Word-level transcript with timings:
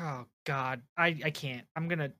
Oh 0.00 0.26
God, 0.46 0.82
I 0.96 1.16
I 1.24 1.30
can't. 1.30 1.66
I'm 1.76 1.88
gonna 1.88 2.12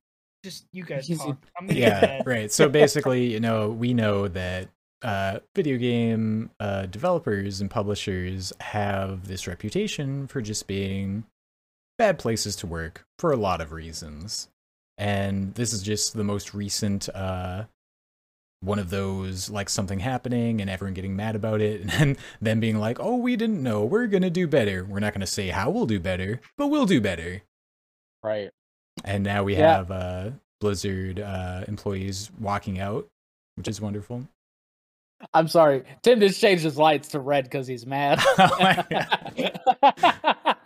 just 0.44 0.67
you 0.73 0.85
guys 0.85 1.09
talk. 1.19 1.39
I'm 1.59 1.67
gonna 1.67 1.79
yeah 1.79 2.23
right. 2.27 2.51
So 2.51 2.69
basically 2.81 3.33
you 3.33 3.41
know 3.41 3.71
we 3.71 3.95
know 3.95 4.29
that 4.29 4.69
uh, 5.03 5.38
video 5.54 5.79
game 5.79 6.51
uh, 6.61 6.87
developers 6.87 7.61
and 7.61 7.71
publishers 7.71 8.53
have 8.61 9.27
this 9.27 9.46
reputation 9.46 10.27
for 10.27 10.43
just 10.43 10.66
being 10.66 11.24
bad 11.98 12.19
places 12.19 12.56
to 12.56 12.66
work 12.66 13.04
for 13.19 13.33
a 13.33 13.37
lot 13.37 13.61
of 13.61 13.72
reasons. 13.72 14.49
And 14.99 15.54
this 15.54 15.72
is 15.72 15.83
just 15.83 16.12
the 16.12 16.24
most 16.24 16.52
recent 16.52 17.08
uh, 17.14 17.64
one 18.60 18.78
of 18.78 18.90
those 18.90 19.48
like 19.48 19.70
something 19.70 20.00
happening 20.00 20.60
and 20.60 20.68
everyone 20.68 20.92
getting 20.92 21.16
mad 21.16 21.34
about 21.34 21.62
it 21.62 21.80
and 21.80 21.90
then 21.90 22.16
them 22.42 22.60
being 22.60 22.78
like 22.78 23.00
oh 23.00 23.16
we 23.16 23.36
didn't 23.36 23.62
know. 23.62 23.84
We're 23.84 24.06
gonna 24.06 24.28
do 24.28 24.46
better. 24.46 24.84
We're 24.84 25.00
not 25.00 25.14
gonna 25.14 25.26
say 25.26 25.48
how 25.48 25.70
we'll 25.70 25.86
do 25.86 25.98
better 25.98 26.42
but 26.58 26.66
we'll 26.66 26.86
do 26.86 27.00
better 27.00 27.42
Right. 28.23 28.50
and 29.05 29.24
now 29.24 29.45
we 29.45 29.56
Yeah. 29.56 29.77
have 29.77 29.91
uh, 29.91 30.30
Blizzard 30.61 31.20
uh, 31.20 31.65
employees 31.69 32.30
walking 32.38 32.78
out, 32.80 33.06
which 33.56 33.66
is 33.69 33.80
wonderful. 33.80 34.27
I'm 35.34 35.48
sorry. 35.48 35.84
Tim 36.02 36.19
just 36.20 36.41
changed 36.41 36.64
his 36.64 36.78
lights 36.78 37.09
to 37.09 37.20
red 37.20 37.45
because 37.45 37.66
he's 37.66 37.87
mad. 37.87 38.20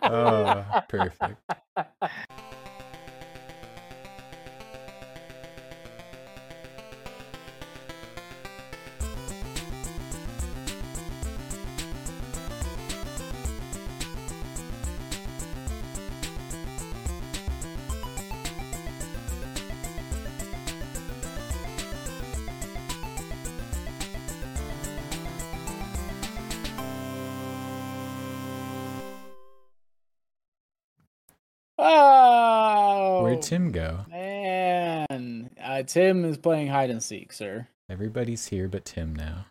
Oh 0.07 0.63
Oh, 0.73 0.81
perfect. 0.87 1.39
Tim 33.45 33.71
go? 33.71 34.05
Man, 34.09 35.49
uh, 35.61 35.83
Tim 35.83 36.25
is 36.25 36.37
playing 36.37 36.67
hide 36.67 36.89
and 36.89 37.01
seek, 37.03 37.31
sir. 37.31 37.67
Everybody's 37.89 38.47
here 38.47 38.67
but 38.67 38.85
Tim 38.85 39.15
now. 39.15 39.45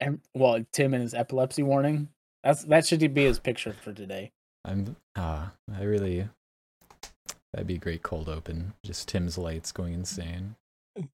And 0.00 0.20
well, 0.34 0.64
Tim 0.72 0.92
and 0.92 1.02
his 1.02 1.14
epilepsy 1.14 1.62
warning. 1.62 2.08
That's 2.42 2.64
that 2.64 2.86
should 2.86 3.14
be 3.14 3.24
his 3.24 3.38
picture 3.38 3.72
for 3.72 3.92
today. 3.92 4.32
I'm 4.64 4.96
ah, 5.16 5.52
I 5.72 5.82
really 5.84 6.28
that'd 7.52 7.66
be 7.66 7.76
a 7.76 7.78
great 7.78 8.02
cold 8.02 8.28
open. 8.28 8.74
Just 8.84 9.08
Tim's 9.08 9.38
lights 9.38 9.72
going 9.72 9.94
insane. 9.94 10.56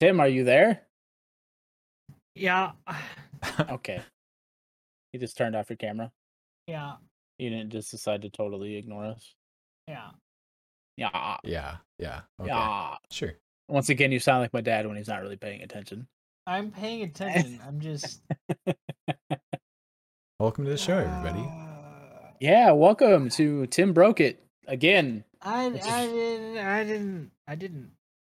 Tim, 0.00 0.20
are 0.20 0.28
you 0.28 0.44
there? 0.44 0.82
Yeah, 2.34 2.72
Okay. 3.68 4.00
You 5.12 5.20
just 5.20 5.36
turned 5.36 5.56
off 5.56 5.70
your 5.70 5.76
camera. 5.76 6.12
yeah, 6.66 6.96
You 7.38 7.50
didn't 7.50 7.70
just 7.70 7.90
decide 7.90 8.22
to 8.22 8.30
totally 8.30 8.76
ignore 8.76 9.04
us. 9.04 9.34
yeah. 9.88 10.08
Yeah. 10.96 11.36
yeah, 11.44 11.76
yeah. 11.98 12.20
Okay. 12.40 12.48
Yeah. 12.50 12.94
Sure. 13.10 13.34
Once 13.68 13.90
again, 13.90 14.12
you 14.12 14.18
sound 14.18 14.40
like 14.40 14.54
my 14.54 14.62
dad 14.62 14.86
when 14.86 14.96
he's 14.96 15.08
not 15.08 15.20
really 15.20 15.36
paying 15.36 15.60
attention. 15.62 16.06
I'm 16.46 16.70
paying 16.70 17.02
attention. 17.10 17.60
I'm 17.66 17.80
just. 17.80 18.22
Welcome 20.40 20.64
to 20.64 20.70
the 20.70 20.78
show, 20.78 20.96
everybody. 20.98 21.40
Uh, 21.40 22.30
Yeah, 22.40 22.70
welcome 22.72 23.28
to 23.30 23.66
Tim 23.66 23.92
Broke 23.92 24.20
It 24.20 24.42
again. 24.66 25.24
I, 25.42 25.66
is- 25.66 25.86
I 25.86 26.06
didn't. 26.06 26.58
I 26.58 26.84
didn't. 26.84 27.30
I 27.46 27.54
didn't. 27.54 27.90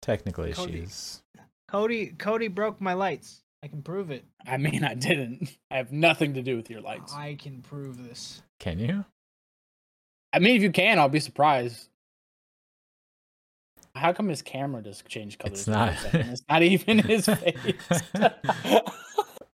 Technical 0.00 0.50
Cody. 0.52 0.78
issues. 0.80 1.22
Cody. 1.68 2.06
Cody 2.18 2.48
broke 2.48 2.80
my 2.80 2.94
lights. 2.94 3.42
I 3.62 3.68
can 3.68 3.82
prove 3.82 4.10
it. 4.10 4.24
I 4.46 4.56
mean, 4.56 4.84
I 4.84 4.94
didn't. 4.94 5.54
I 5.70 5.76
have 5.78 5.92
nothing 5.92 6.34
to 6.34 6.42
do 6.42 6.56
with 6.56 6.70
your 6.70 6.80
lights. 6.80 7.12
I 7.14 7.34
can 7.34 7.60
prove 7.62 8.02
this. 8.02 8.40
Can 8.58 8.78
you? 8.78 9.04
I 10.32 10.38
mean, 10.38 10.56
if 10.56 10.62
you 10.62 10.70
can, 10.72 10.98
I'll 10.98 11.08
be 11.08 11.20
surprised. 11.20 11.88
How 13.94 14.12
come 14.12 14.28
his 14.28 14.42
camera 14.42 14.82
just 14.82 15.06
changed 15.08 15.38
colors? 15.38 15.60
It's 15.60 15.68
not. 15.68 15.94
It's 16.12 16.42
not 16.48 16.62
even 16.62 16.98
his 16.98 17.26
face. 17.26 18.02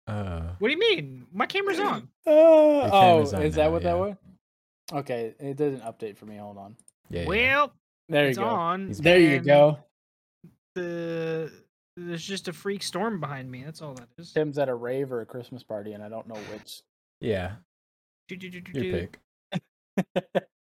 Uh 0.08 0.56
What 0.60 0.68
do 0.68 0.74
you 0.74 0.80
mean? 0.80 1.26
My 1.32 1.46
camera's 1.46 1.80
on. 1.80 2.10
oh, 2.26 2.90
camera's 2.92 3.34
oh, 3.34 3.38
on 3.38 3.44
is 3.44 3.56
that 3.56 3.72
what 3.72 3.84
yeah. 3.84 3.92
that 3.92 3.98
was? 4.00 4.16
Okay, 4.94 5.36
it 5.40 5.56
doesn't 5.56 5.84
update 5.84 6.18
for 6.18 6.26
me. 6.26 6.38
Hold 6.38 6.58
on. 6.58 6.76
yeah. 7.10 7.22
yeah. 7.22 7.28
Well, 7.28 7.74
There 8.10 8.28
you 8.28 8.36
go. 8.36 8.44
on. 8.44 8.92
There 8.92 9.20
you 9.20 9.40
go. 9.40 9.80
The 10.76 11.52
there's 11.96 12.26
just 12.26 12.48
a 12.48 12.54
freak 12.54 12.84
storm 12.84 13.20
behind 13.20 13.50
me. 13.50 13.64
That's 13.64 13.82
all 13.82 13.94
that 13.94 14.08
is. 14.18 14.32
Tim's 14.34 14.58
at 14.58 14.70
a 14.70 14.76
rave 14.76 15.12
or 15.12 15.22
a 15.22 15.26
Christmas 15.26 15.64
party, 15.64 15.94
and 15.94 16.04
I 16.04 16.10
don't 16.10 16.28
know 16.28 16.40
which. 16.52 16.82
Yeah. 17.20 17.54
Do, 18.32 18.38
do, 18.38 18.62
do, 18.62 18.62
do, 18.62 18.82
Your 18.82 18.94
do. 18.94 19.08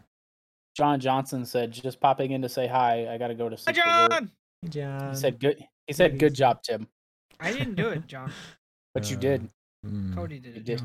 John 0.76 1.00
Johnson 1.00 1.46
said, 1.46 1.72
"Just 1.72 2.00
popping 2.00 2.32
in 2.32 2.42
to 2.42 2.50
say 2.50 2.66
hi. 2.66 3.08
I 3.10 3.16
got 3.16 3.28
to 3.28 3.34
go 3.34 3.48
to 3.48 3.56
Hi, 3.56 3.62
sleep." 3.72 3.76
for 3.76 3.82
work." 3.88 4.10
John. 4.10 4.30
Hey, 4.60 4.68
John. 4.68 5.10
He 5.10 5.16
said, 5.16 5.40
"Good." 5.40 5.64
He 5.86 5.94
said, 5.94 6.18
"Good 6.18 6.34
job, 6.34 6.62
Tim." 6.62 6.86
I 7.40 7.50
didn't 7.52 7.76
do 7.76 7.88
it, 7.88 8.06
John. 8.06 8.30
But 8.94 9.10
you 9.10 9.16
Uh, 9.16 9.20
did. 9.20 9.48
mm, 9.86 10.14
Cody 10.14 10.38
did 10.38 10.54
You 10.54 10.60
it. 10.60 10.64
did. 10.66 10.82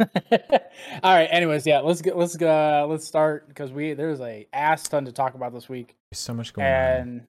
All 1.02 1.14
right. 1.14 1.28
Anyways, 1.30 1.66
yeah, 1.66 1.80
let's 1.80 2.00
get 2.02 2.16
let's 2.16 2.36
go. 2.36 2.86
let's 2.90 3.06
start 3.06 3.48
because 3.48 3.70
we 3.70 3.92
there's 3.92 4.20
a 4.22 4.46
ass 4.52 4.88
ton 4.88 5.04
to 5.04 5.12
talk 5.12 5.34
about 5.34 5.52
this 5.52 5.68
week, 5.68 5.94
There's 6.10 6.18
so 6.20 6.32
much 6.34 6.52
going 6.54 6.66
on. 6.66 6.72
and 6.72 7.26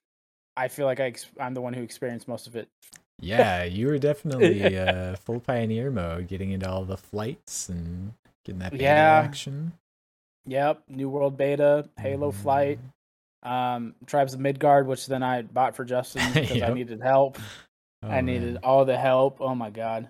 I 0.58 0.70
feel 0.70 0.86
like 0.88 1.00
I 1.02 1.04
ex- 1.08 1.28
I'm 1.40 1.54
the 1.54 1.62
one 1.62 1.74
who 1.74 1.84
experienced 1.84 2.28
most 2.28 2.48
of 2.48 2.56
it. 2.56 2.68
Yeah, 3.22 3.64
you 3.64 3.88
were 3.88 3.98
definitely 4.00 4.78
uh, 4.78 5.16
full 5.18 5.40
pioneer 5.40 5.92
mode, 5.92 6.28
getting 6.28 6.52
into 6.52 6.70
all 6.70 6.84
the 6.84 6.98
flights 6.98 7.70
and 7.70 8.14
getting 8.44 8.60
that 8.60 8.72
beta 8.72 8.84
Yeah. 8.84 9.22
action. 9.24 9.74
Yep, 10.46 10.84
New 10.90 11.08
World 11.10 11.38
Beta, 11.38 11.88
Halo 12.00 12.32
Flight, 12.32 12.80
Mhm. 13.46 13.48
um, 13.50 13.96
Tribes 14.08 14.34
of 14.34 14.40
Midgard, 14.40 14.88
which 14.88 15.06
then 15.06 15.22
I 15.24 15.44
bought 15.44 15.76
for 15.76 15.86
Justin 15.86 16.24
because 16.34 16.62
I 16.62 16.74
needed 16.74 17.00
help. 17.02 17.38
Oh, 18.04 18.10
I 18.10 18.22
needed 18.22 18.54
man. 18.56 18.64
all 18.64 18.84
the 18.86 18.98
help. 18.98 19.40
Oh 19.40 19.54
my 19.54 19.70
god. 19.70 20.10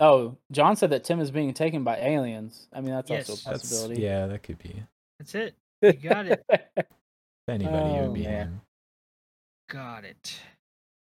Oh, 0.00 0.36
John 0.50 0.74
said 0.74 0.90
that 0.90 1.04
Tim 1.04 1.20
is 1.20 1.30
being 1.30 1.54
taken 1.54 1.84
by 1.84 1.98
aliens. 1.98 2.66
I 2.72 2.80
mean, 2.80 2.90
that's 2.94 3.10
Yes. 3.10 3.30
also 3.30 3.32
a 3.50 3.52
That's, 3.52 3.62
possibility. 3.70 4.02
yeah, 4.02 4.26
that 4.26 4.42
could 4.42 4.58
be. 4.58 4.82
That's 5.20 5.34
it. 5.36 5.54
You 5.82 5.92
got 5.92 6.26
it. 6.26 6.42
Anybody 7.48 7.76
it 7.76 7.98
Oh, 8.00 8.02
would 8.06 8.14
be 8.14 8.22
man. 8.24 8.46
him. 8.48 8.60
Got 9.68 10.04
it. 10.04 10.40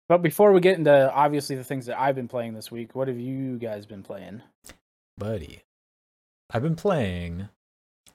But 0.08 0.22
before 0.22 0.54
we 0.54 0.62
get 0.62 0.78
into 0.78 1.12
obviously 1.12 1.56
the 1.56 1.64
things 1.64 1.88
that 1.88 2.00
I've 2.00 2.16
been 2.16 2.28
playing 2.28 2.54
this 2.54 2.72
week, 2.72 2.96
what 2.96 3.08
have 3.08 3.20
you 3.20 3.58
guys 3.58 3.86
been 3.86 4.04
playing? 4.04 4.42
Buddy. 5.18 5.64
I've 6.52 6.62
been 6.62 6.76
playing 6.76 7.50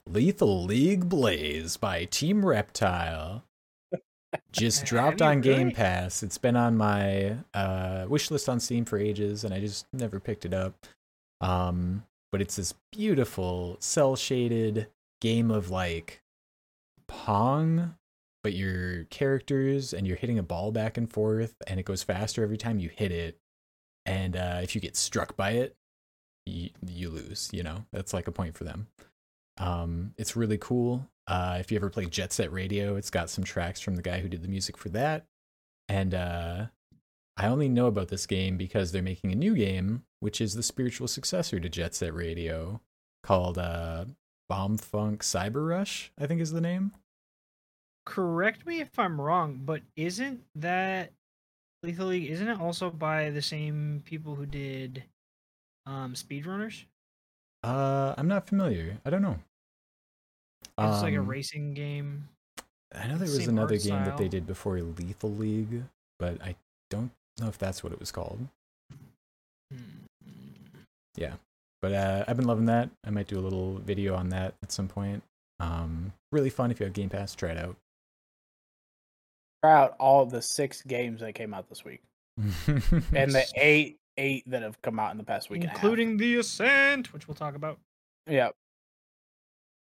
Lethal 0.06 0.64
League 0.64 1.08
Blaze 1.08 1.76
by 1.76 2.04
Team 2.04 2.44
Reptile. 2.44 3.44
Just 4.52 4.84
dropped 4.86 5.20
on 5.20 5.40
Game? 5.40 5.72
Pass. 5.72 6.22
It's 6.22 6.38
been 6.38 6.56
on 6.56 6.76
my 6.76 7.38
uh, 7.54 8.06
wish 8.08 8.30
list 8.30 8.48
on 8.48 8.60
Steam 8.60 8.84
for 8.84 8.98
ages, 8.98 9.42
and 9.44 9.52
I 9.52 9.60
just 9.60 9.86
never 9.92 10.20
picked 10.20 10.44
it 10.44 10.54
up. 10.54 10.74
Um, 11.40 12.04
but 12.30 12.40
it's 12.40 12.56
this 12.56 12.74
beautiful 12.92 13.76
cel 13.80 14.14
shaded 14.14 14.86
game 15.20 15.50
of 15.50 15.70
like 15.70 16.22
Pong, 17.08 17.96
but 18.42 18.54
your 18.54 19.04
characters 19.04 19.92
and 19.92 20.06
you're 20.06 20.16
hitting 20.16 20.38
a 20.38 20.42
ball 20.42 20.72
back 20.72 20.96
and 20.96 21.10
forth, 21.10 21.54
and 21.66 21.78
it 21.78 21.84
goes 21.84 22.02
faster 22.02 22.42
every 22.42 22.56
time 22.56 22.78
you 22.78 22.88
hit 22.88 23.12
it. 23.12 23.38
And 24.06 24.36
uh, 24.36 24.60
if 24.62 24.74
you 24.74 24.80
get 24.80 24.96
struck 24.96 25.36
by 25.36 25.52
it, 25.52 25.76
you, 26.46 26.70
you 26.86 27.10
lose. 27.10 27.50
You 27.52 27.62
know 27.62 27.84
that's 27.92 28.12
like 28.14 28.28
a 28.28 28.32
point 28.32 28.56
for 28.56 28.64
them. 28.64 28.88
Um, 29.58 30.14
it's 30.16 30.36
really 30.36 30.58
cool. 30.58 31.08
Uh, 31.26 31.58
if 31.60 31.70
you 31.70 31.76
ever 31.76 31.90
play 31.90 32.06
Jet 32.06 32.32
Set 32.32 32.52
Radio, 32.52 32.96
it's 32.96 33.10
got 33.10 33.30
some 33.30 33.44
tracks 33.44 33.80
from 33.80 33.94
the 33.94 34.02
guy 34.02 34.20
who 34.20 34.28
did 34.28 34.42
the 34.42 34.48
music 34.48 34.76
for 34.76 34.88
that. 34.88 35.26
And 35.88 36.14
uh, 36.14 36.66
I 37.36 37.46
only 37.46 37.68
know 37.68 37.86
about 37.86 38.08
this 38.08 38.26
game 38.26 38.56
because 38.56 38.90
they're 38.90 39.02
making 39.02 39.32
a 39.32 39.36
new 39.36 39.54
game, 39.54 40.04
which 40.20 40.40
is 40.40 40.54
the 40.54 40.62
spiritual 40.62 41.08
successor 41.08 41.60
to 41.60 41.68
Jet 41.68 41.94
Set 41.94 42.14
Radio, 42.14 42.80
called 43.22 43.58
uh, 43.58 44.06
Bomb 44.48 44.78
Funk 44.78 45.22
Cyber 45.22 45.68
Rush. 45.68 46.10
I 46.18 46.26
think 46.26 46.40
is 46.40 46.52
the 46.52 46.60
name. 46.60 46.92
Correct 48.10 48.66
me 48.66 48.80
if 48.80 48.98
I'm 48.98 49.20
wrong, 49.20 49.60
but 49.64 49.82
isn't 49.94 50.42
that 50.56 51.12
Lethal 51.84 52.08
League? 52.08 52.28
Isn't 52.28 52.48
it 52.48 52.60
also 52.60 52.90
by 52.90 53.30
the 53.30 53.40
same 53.40 54.02
people 54.04 54.34
who 54.34 54.46
did 54.46 55.04
um 55.86 56.14
Speedrunners? 56.14 56.86
Uh, 57.62 58.14
I'm 58.18 58.26
not 58.26 58.48
familiar. 58.48 58.98
I 59.04 59.10
don't 59.10 59.22
know. 59.22 59.38
It's 60.76 61.02
like 61.02 61.14
a 61.14 61.20
Um, 61.20 61.26
racing 61.28 61.74
game. 61.74 62.28
I 62.92 63.06
know 63.06 63.16
there 63.16 63.28
was 63.28 63.46
another 63.46 63.78
game 63.78 64.04
that 64.04 64.16
they 64.16 64.26
did 64.26 64.44
before 64.44 64.80
Lethal 64.80 65.30
League, 65.30 65.84
but 66.18 66.42
I 66.42 66.56
don't 66.88 67.12
know 67.38 67.46
if 67.46 67.58
that's 67.58 67.84
what 67.84 67.92
it 67.92 68.00
was 68.00 68.10
called. 68.10 68.44
Hmm. 69.72 70.00
But 71.82 71.92
uh, 71.94 72.24
I've 72.28 72.36
been 72.36 72.46
loving 72.46 72.66
that. 72.66 72.90
I 73.06 73.10
might 73.10 73.26
do 73.26 73.38
a 73.38 73.40
little 73.40 73.78
video 73.78 74.14
on 74.14 74.30
that 74.30 74.54
at 74.62 74.70
some 74.72 74.86
point. 74.86 75.22
Um, 75.60 76.12
really 76.32 76.50
fun 76.50 76.70
if 76.70 76.78
you 76.80 76.84
have 76.84 76.92
Game 76.92 77.08
Pass. 77.08 77.34
Try 77.34 77.50
it 77.50 77.56
out. 77.56 77.76
Out 79.62 79.94
all 80.00 80.24
the 80.24 80.40
six 80.40 80.80
games 80.82 81.20
that 81.20 81.34
came 81.34 81.52
out 81.52 81.68
this 81.68 81.84
week, 81.84 82.00
and 82.38 83.30
the 83.32 83.44
eight 83.56 83.98
eight 84.16 84.44
that 84.50 84.62
have 84.62 84.80
come 84.80 84.98
out 84.98 85.12
in 85.12 85.18
the 85.18 85.24
past 85.24 85.50
week, 85.50 85.60
and 85.62 85.66
a 85.66 85.68
half. 85.72 85.76
including 85.82 86.16
the 86.16 86.36
Ascent, 86.36 87.12
which 87.12 87.28
we'll 87.28 87.34
talk 87.34 87.54
about. 87.54 87.78
yeah. 88.26 88.50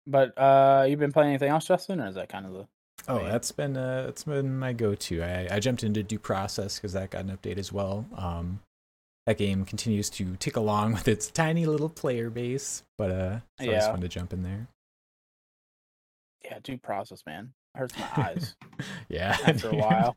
But 0.07 0.33
uh, 0.39 0.87
you've 0.89 0.99
been 0.99 1.13
playing 1.13 1.31
anything 1.31 1.51
else, 1.51 1.67
Justin, 1.67 2.01
or 2.01 2.09
is 2.09 2.15
that 2.17 2.29
kind 2.29 2.47
of 2.47 2.53
the? 2.55 2.67
Oh, 3.07 3.23
that's 3.25 3.53
been 3.53 3.77
uh, 3.77 4.05
that's 4.07 4.25
been 4.25 4.59
my 4.59 4.73
go-to. 4.73 5.23
I, 5.23 5.49
I 5.57 5.61
jumped 5.61 5.85
into 5.85 6.03
Due 6.03 6.19
Process 6.19 6.77
because 6.79 6.95
that 6.95 7.11
got 7.11 7.25
an 7.25 7.37
update 7.37 7.59
as 7.59 7.73
well. 7.73 8.05
Um, 8.17 8.61
that 9.27 9.39
game 9.39 9.65
continues 9.65 10.09
to 10.11 10.35
tick 10.37 10.57
along 10.57 10.93
with 10.95 11.07
its 11.09 11.31
tiny 11.31 11.67
little 11.67 11.89
player 11.91 12.31
base, 12.31 12.83
but 12.97 13.11
uh, 13.13 13.39
it's 13.59 13.69
always 13.69 13.83
Yeah. 13.85 13.91
fun 13.93 14.01
to 14.01 14.09
jump 14.09 14.33
in 14.33 14.43
there. 14.43 14.67
Yeah, 16.45 16.59
due 16.63 16.79
process, 16.79 17.23
man. 17.27 17.53
Hurts 17.79 17.95
my 17.97 18.09
eyes. 18.25 18.57
yeah, 19.09 19.37
After 19.47 19.69
a 19.71 19.77
while. 19.77 20.17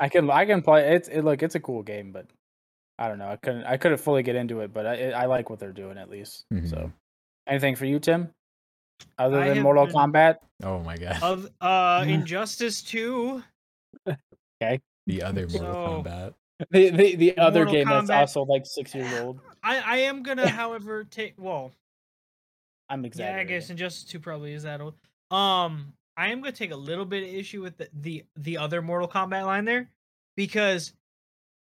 I 0.00 0.08
can 0.08 0.30
I 0.30 0.46
can 0.46 0.62
play 0.62 0.94
it's 0.96 1.06
it 1.08 1.20
look 1.22 1.42
it's 1.42 1.54
a 1.54 1.60
cool 1.60 1.82
game, 1.82 2.12
but 2.12 2.26
I 2.98 3.08
don't 3.08 3.18
know. 3.18 3.28
I 3.28 3.36
couldn't 3.36 3.64
I 3.64 3.76
couldn't 3.76 3.98
fully 3.98 4.22
get 4.22 4.34
into 4.34 4.60
it, 4.60 4.72
but 4.72 4.86
I 4.86 5.10
I 5.10 5.26
like 5.26 5.50
what 5.50 5.58
they're 5.58 5.72
doing 5.72 5.98
at 5.98 6.08
least. 6.08 6.46
So, 6.50 6.56
Mhm. 6.76 6.92
anything 7.46 7.76
for 7.76 7.84
you, 7.84 7.98
Tim? 7.98 8.30
Other 9.18 9.38
I 9.40 9.48
than 9.50 9.62
Mortal 9.62 9.84
been- 9.86 9.94
Kombat? 9.94 10.36
oh 10.62 10.78
my 10.78 10.96
god, 10.96 11.22
Of 11.22 11.50
uh, 11.60 12.04
Injustice 12.08 12.82
Two. 12.82 13.42
okay. 14.08 14.80
the 15.06 15.22
other 15.24 15.46
Mortal 15.48 15.60
So- 15.74 16.02
Kombat. 16.02 16.34
The 16.70 16.88
the, 16.90 17.16
the 17.16 17.36
other 17.36 17.64
Mortal 17.66 17.74
game 17.74 17.88
that's 17.88 18.08
also 18.10 18.44
like 18.44 18.62
six 18.64 18.94
years 18.94 19.12
old. 19.20 19.40
I 19.62 19.78
I 19.80 19.96
am 19.98 20.22
gonna, 20.22 20.48
however, 20.48 21.04
take 21.04 21.34
well. 21.36 21.72
I'm 22.88 23.04
exaggerating. 23.04 23.48
Yeah, 23.48 23.56
I 23.56 23.58
guess 23.58 23.68
Injustice 23.70 24.04
Two 24.04 24.20
probably 24.20 24.54
is 24.54 24.62
that 24.62 24.80
old. 24.80 24.94
Um, 25.30 25.92
I 26.16 26.30
am 26.30 26.40
gonna 26.40 26.52
take 26.52 26.70
a 26.70 26.76
little 26.76 27.04
bit 27.04 27.22
of 27.22 27.28
issue 27.34 27.62
with 27.62 27.76
the 27.76 27.88
the, 27.92 28.24
the 28.36 28.58
other 28.58 28.82
Mortal 28.82 29.08
Kombat 29.08 29.44
line 29.44 29.64
there, 29.64 29.90
because 30.36 30.92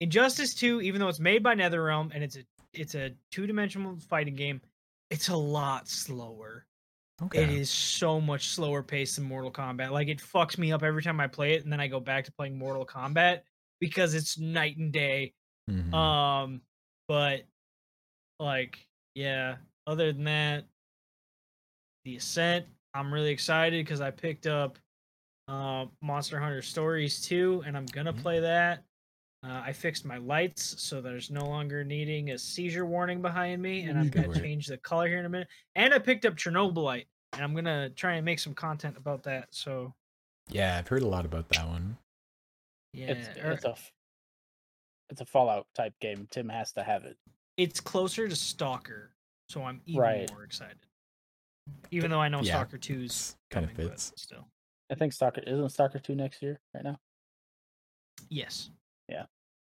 Injustice 0.00 0.54
Two, 0.54 0.80
even 0.80 1.00
though 1.00 1.08
it's 1.08 1.20
made 1.20 1.42
by 1.42 1.54
NetherRealm 1.54 2.10
and 2.14 2.24
it's 2.24 2.36
a 2.36 2.44
it's 2.72 2.94
a 2.94 3.12
two 3.30 3.46
dimensional 3.46 3.96
fighting 4.08 4.34
game, 4.36 4.60
it's 5.10 5.28
a 5.28 5.36
lot 5.36 5.88
slower. 5.88 6.64
Okay. 7.22 7.42
It 7.42 7.50
is 7.50 7.68
so 7.68 8.18
much 8.18 8.48
slower 8.48 8.82
paced 8.82 9.16
than 9.16 9.26
Mortal 9.26 9.52
Kombat. 9.52 9.90
Like 9.90 10.08
it 10.08 10.20
fucks 10.20 10.56
me 10.56 10.72
up 10.72 10.82
every 10.82 11.02
time 11.02 11.20
I 11.20 11.26
play 11.26 11.52
it, 11.52 11.64
and 11.64 11.72
then 11.72 11.80
I 11.80 11.86
go 11.86 12.00
back 12.00 12.24
to 12.24 12.32
playing 12.32 12.56
Mortal 12.56 12.86
Kombat 12.86 13.40
because 13.78 14.14
it's 14.14 14.38
night 14.38 14.78
and 14.78 14.90
day. 14.90 15.34
Mhm. 15.68 15.92
Um, 15.92 16.62
but 17.08 17.42
like, 18.38 18.78
yeah. 19.14 19.56
Other 19.86 20.12
than 20.12 20.24
that, 20.24 20.64
the 22.04 22.16
Ascent. 22.16 22.66
I'm 22.94 23.12
really 23.12 23.30
excited 23.30 23.84
because 23.84 24.00
I 24.00 24.10
picked 24.10 24.46
up 24.46 24.78
uh, 25.48 25.86
Monster 26.00 26.38
Hunter 26.38 26.62
Stories 26.62 27.20
2, 27.22 27.64
and 27.66 27.76
I'm 27.76 27.86
gonna 27.86 28.12
Mhm. 28.12 28.22
play 28.22 28.38
that. 28.40 28.84
Uh, 29.42 29.62
I 29.64 29.72
fixed 29.72 30.04
my 30.04 30.18
lights 30.18 30.80
so 30.80 31.00
there's 31.00 31.28
no 31.30 31.44
longer 31.44 31.82
needing 31.82 32.30
a 32.30 32.38
seizure 32.38 32.86
warning 32.86 33.20
behind 33.20 33.60
me, 33.60 33.82
and 33.82 33.98
I'm 33.98 34.10
Good 34.10 34.26
gonna 34.26 34.40
change 34.40 34.66
the 34.68 34.78
color 34.78 35.08
here 35.08 35.18
in 35.18 35.24
a 35.24 35.28
minute. 35.28 35.48
And 35.74 35.92
I 35.92 35.98
picked 35.98 36.24
up 36.24 36.34
Chernobylite, 36.36 37.06
and 37.32 37.42
I'm 37.42 37.54
gonna 37.54 37.90
try 37.90 38.14
and 38.14 38.24
make 38.24 38.38
some 38.38 38.54
content 38.54 38.96
about 38.96 39.22
that. 39.24 39.52
So 39.52 39.92
yeah, 40.48 40.78
I've 40.78 40.86
heard 40.86 41.02
a 41.02 41.08
lot 41.08 41.24
about 41.24 41.48
that 41.48 41.66
one. 41.66 41.96
yeah, 42.92 43.06
it's 43.12 43.28
er- 43.38 43.52
it's 43.52 43.64
a 43.64 43.70
f- 43.70 43.92
it's 45.08 45.20
a 45.20 45.26
Fallout 45.26 45.66
type 45.74 45.98
game. 46.00 46.28
Tim 46.30 46.48
has 46.48 46.72
to 46.74 46.82
have 46.84 47.04
it. 47.04 47.18
it's 47.56 47.80
closer 47.80 48.28
to 48.28 48.36
Stalker, 48.36 49.14
so 49.48 49.64
I'm 49.64 49.82
even 49.86 50.00
Right. 50.00 50.30
more 50.30 50.44
excited. 50.44 50.78
Even 51.90 52.10
though 52.10 52.20
I 52.20 52.28
know 52.28 52.38
Yeah, 52.40 52.52
Stalker 52.54 52.78
2's 52.78 53.04
It's 53.04 53.36
kind 53.50 53.64
of 53.66 53.72
coming, 53.74 53.88
fits. 53.90 54.12
still. 54.16 54.46
I 54.90 54.94
think 54.94 55.12
Stalker 55.12 55.42
isn't 55.46 55.68
Stalker 55.70 55.98
two 55.98 56.14
next 56.14 56.42
year 56.42 56.60
right 56.74 56.84
now. 56.84 56.98
Yes. 58.28 58.70
Yeah. 59.08 59.24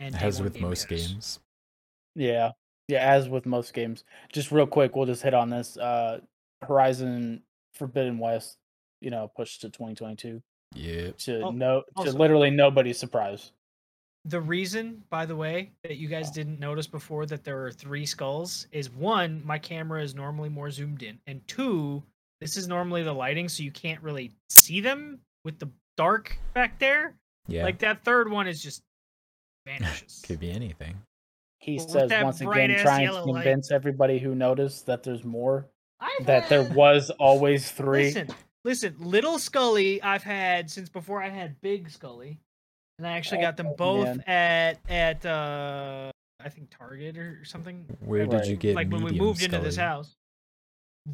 And 0.00 0.14
As 0.16 0.40
with 0.42 0.54
Game 0.54 0.62
most 0.62 0.88
Pass. 0.88 1.06
games. 1.08 1.40
Yeah. 2.14 2.52
Yeah, 2.88 2.98
as 3.12 3.28
with 3.28 3.46
most 3.46 3.72
games. 3.74 4.04
Just 4.32 4.50
real 4.50 4.66
quick, 4.66 4.96
we'll 4.96 5.06
just 5.06 5.22
hit 5.22 5.34
on 5.34 5.50
this. 5.50 5.76
Uh 5.76 6.20
Horizon 6.62 7.42
Forbidden 7.74 8.18
West, 8.18 8.58
you 9.00 9.10
know, 9.10 9.28
pushed 9.34 9.60
to 9.62 9.70
2022 9.70 10.42
Yeah. 10.74 11.10
to 11.18 11.40
Oh, 11.42 11.50
no 11.50 11.82
to 11.82 11.86
also- 11.96 12.18
literally 12.18 12.50
nobody's 12.50 12.98
surprise. 12.98 13.52
The 14.24 14.40
reason, 14.40 15.02
by 15.10 15.26
the 15.26 15.34
way, 15.34 15.72
that 15.82 15.96
you 15.96 16.06
guys 16.08 16.30
didn't 16.30 16.60
notice 16.60 16.86
before 16.86 17.26
that 17.26 17.42
there 17.42 17.64
are 17.64 17.72
three 17.72 18.06
skulls 18.06 18.68
is 18.70 18.88
one, 18.88 19.42
my 19.44 19.58
camera 19.58 20.02
is 20.02 20.14
normally 20.14 20.48
more 20.48 20.70
zoomed 20.70 21.02
in, 21.02 21.18
and 21.26 21.46
two, 21.48 22.02
this 22.40 22.56
is 22.56 22.68
normally 22.68 23.02
the 23.02 23.12
lighting, 23.12 23.48
so 23.48 23.62
you 23.64 23.72
can't 23.72 24.00
really 24.02 24.30
see 24.48 24.80
them 24.80 25.18
with 25.44 25.58
the 25.58 25.68
dark 25.96 26.36
back 26.54 26.78
there. 26.78 27.14
Yeah. 27.48 27.64
Like 27.64 27.80
that 27.80 28.04
third 28.04 28.30
one 28.30 28.46
is 28.46 28.62
just 28.62 28.82
vanishes. 29.66 30.22
Could 30.26 30.40
be 30.40 30.52
anything. 30.52 30.96
He 31.58 31.76
Well, 31.78 31.88
says 31.88 32.10
once 32.22 32.40
again 32.40 32.76
trying 32.80 32.98
to 33.00 33.04
yellow 33.12 33.24
light- 33.26 33.42
convince 33.44 33.70
everybody 33.70 34.18
who 34.18 34.34
noticed 34.34 34.86
that 34.86 35.02
there's 35.02 35.24
more 35.24 35.68
I've 36.00 36.26
that 36.26 36.48
there 36.48 36.64
was 36.64 37.10
always 37.10 37.70
three. 37.70 38.04
Listen, 38.06 38.28
listen, 38.64 38.96
little 38.98 39.38
Scully 39.38 40.02
I've 40.02 40.24
had 40.24 40.70
since 40.70 40.88
before 40.88 41.22
I 41.22 41.28
had 41.28 41.60
Big 41.60 41.88
Scully, 41.90 42.38
and 43.02 43.12
I 43.12 43.16
actually 43.16 43.40
got 43.40 43.56
them 43.56 43.66
Oh, 43.68 43.74
both 43.74 44.04
man. 44.06 44.20
at 44.28 44.78
at 44.88 45.26
uh 45.26 46.10
I 46.44 46.48
think 46.48 46.70
Target 46.76 47.16
or 47.18 47.44
something. 47.44 47.84
Where 48.04 48.26
did 48.26 48.46
you 48.46 48.56
get 48.56 48.74
like 48.76 48.88
when 48.90 49.02
we 49.02 49.10
medium 49.10 49.26
moved 49.26 49.42
into 49.42 49.58
this 49.58 49.76
house. 49.76 50.14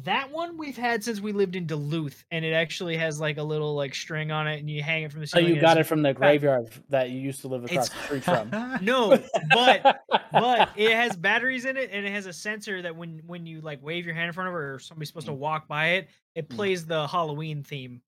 That 0.03 0.31
one 0.31 0.57
we've 0.57 0.77
had 0.77 1.03
since 1.03 1.19
we 1.19 1.31
lived 1.31 1.55
in 1.55 1.65
Duluth, 1.65 2.23
and 2.29 2.45
it 2.45 2.53
actually 2.53 2.95
has 2.97 3.19
like 3.19 3.37
a 3.37 3.43
little 3.43 3.73
like 3.73 3.95
string 3.95 4.31
on 4.31 4.47
it, 4.47 4.59
and 4.59 4.69
you 4.69 4.83
hang 4.83 5.01
it 5.01 5.11
from 5.11 5.21
the 5.21 5.25
So 5.27 5.39
ceiling. 5.39 5.55
you 5.55 5.59
got 5.61 5.79
it 5.79 5.85
from 5.85 6.03
the 6.03 6.13
graveyard 6.13 6.69
that 6.89 7.09
you 7.09 7.19
used 7.19 7.41
to 7.41 7.47
live 7.47 7.63
across 7.65 7.87
It's- 7.87 7.97
the 7.97 8.05
street 8.05 8.23
from. 8.23 8.51
No, 8.85 9.17
but 9.51 10.01
but 10.31 10.69
it 10.77 10.91
has 10.91 11.15
batteries 11.15 11.65
in 11.65 11.75
it, 11.75 11.89
and 11.91 12.05
it 12.05 12.11
has 12.11 12.27
a 12.27 12.33
sensor 12.33 12.83
that 12.83 12.95
when 12.95 13.21
when 13.25 13.47
you 13.47 13.61
like 13.61 13.81
wave 13.81 14.05
your 14.05 14.13
hand 14.13 14.27
in 14.27 14.33
front 14.33 14.49
of 14.49 14.53
it, 14.53 14.57
or 14.59 14.77
somebody's 14.77 15.07
supposed 15.09 15.25
to 15.27 15.33
walk 15.33 15.67
by 15.67 15.87
it, 15.93 16.09
it 16.35 16.49
Mm. 16.49 16.55
plays 16.55 16.85
the 16.85 17.07
Halloween 17.07 17.63
theme, 17.63 18.03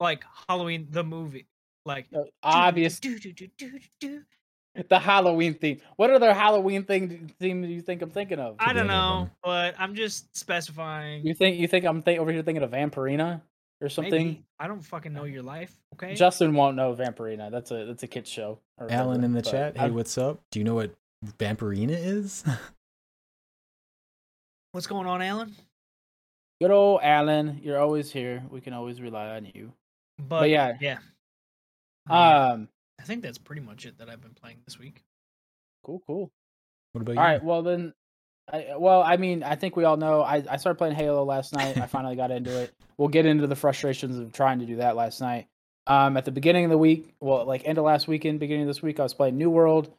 like 0.00 0.24
Halloween 0.48 0.86
the 0.90 1.04
movie, 1.04 1.46
like 1.86 2.06
Uh, 2.14 2.22
obvious 2.42 2.98
do, 3.00 3.18
do, 3.18 3.32
do, 3.32 3.46
do, 3.58 3.70
do, 3.70 3.80
do. 4.00 4.84
the 4.88 4.98
Halloween 4.98 5.54
theme. 5.54 5.80
What 5.96 6.10
other 6.10 6.32
Halloween 6.34 6.84
thing 6.84 7.30
theme 7.40 7.62
do 7.62 7.68
you 7.68 7.82
think 7.82 8.02
I'm 8.02 8.10
thinking 8.10 8.38
of? 8.38 8.56
I 8.58 8.66
Could 8.66 8.74
be 8.74 8.78
don't 8.80 8.90
any 8.90 8.98
of 8.98 9.04
know, 9.14 9.20
them. 9.24 9.30
but 9.42 9.74
I'm 9.78 9.94
just 9.94 10.36
specifying. 10.36 11.26
You 11.26 11.34
think 11.34 11.58
you 11.58 11.68
think 11.68 11.84
I'm 11.84 12.02
think, 12.02 12.20
over 12.20 12.32
here 12.32 12.42
thinking 12.42 12.62
of 12.64 12.70
Vampirina 12.70 13.40
or 13.80 13.88
something? 13.88 14.26
Maybe. 14.26 14.44
I 14.58 14.66
don't 14.66 14.80
fucking 14.80 15.12
know 15.12 15.24
your 15.24 15.42
life. 15.42 15.74
Okay. 15.94 16.14
Justin 16.14 16.54
won't 16.54 16.76
know 16.76 16.94
Vampirina. 16.94 17.50
That's 17.50 17.70
a 17.70 17.84
that's 17.84 18.02
a 18.02 18.06
kid 18.08 18.26
show. 18.26 18.58
or 18.78 18.90
Alan 18.90 19.06
whatever, 19.08 19.24
in 19.26 19.32
the 19.32 19.42
but 19.42 19.50
chat. 19.50 19.76
Hey, 19.76 19.82
I'm- 19.84 19.94
what's 19.94 20.16
up? 20.18 20.40
Do 20.50 20.58
you 20.58 20.64
know 20.64 20.74
what 20.74 20.94
Vampirina 21.38 21.90
is? 21.90 22.44
What's 24.72 24.86
going 24.88 25.06
on, 25.06 25.22
Alan? 25.22 25.54
good 26.60 26.70
old 26.72 27.00
Alan, 27.02 27.60
you're 27.62 27.78
always 27.78 28.10
here. 28.10 28.42
We 28.50 28.60
can 28.60 28.72
always 28.72 29.00
rely 29.00 29.28
on 29.36 29.44
you. 29.54 29.72
But, 30.18 30.48
yeah. 30.50 30.76
yeah. 30.80 30.98
Um, 32.08 32.68
I 33.00 33.04
think 33.04 33.22
that's 33.22 33.38
pretty 33.38 33.62
much 33.62 33.86
it 33.86 33.98
that 33.98 34.08
I've 34.08 34.20
been 34.20 34.34
playing 34.34 34.58
this 34.66 34.78
week. 34.78 35.02
cool, 35.84 36.02
cool. 36.06 36.30
what 36.92 37.02
about 37.02 37.16
All 37.16 37.24
you? 37.24 37.30
right, 37.30 37.44
well 37.44 37.62
then, 37.62 37.92
I, 38.52 38.74
well, 38.76 39.02
I 39.02 39.16
mean, 39.16 39.42
I 39.42 39.56
think 39.56 39.74
we 39.76 39.84
all 39.84 39.96
know. 39.96 40.20
I, 40.20 40.44
I 40.48 40.56
started 40.58 40.76
playing 40.76 40.94
Halo 40.94 41.24
last 41.24 41.54
night. 41.54 41.78
I 41.78 41.86
finally 41.86 42.16
got 42.16 42.30
into 42.30 42.60
it. 42.60 42.74
We'll 42.98 43.08
get 43.08 43.24
into 43.26 43.46
the 43.46 43.56
frustrations 43.56 44.18
of 44.18 44.32
trying 44.32 44.58
to 44.58 44.66
do 44.66 44.76
that 44.76 44.96
last 44.96 45.20
night. 45.20 45.46
Um, 45.86 46.16
at 46.16 46.24
the 46.24 46.30
beginning 46.30 46.64
of 46.64 46.70
the 46.70 46.78
week, 46.78 47.14
well, 47.20 47.44
like 47.46 47.62
end 47.64 47.78
of 47.78 47.84
last 47.84 48.06
weekend, 48.06 48.40
beginning 48.40 48.62
of 48.62 48.68
this 48.68 48.82
week, 48.82 49.00
I 49.00 49.02
was 49.02 49.14
playing 49.14 49.36
New 49.38 49.50
World 49.50 49.90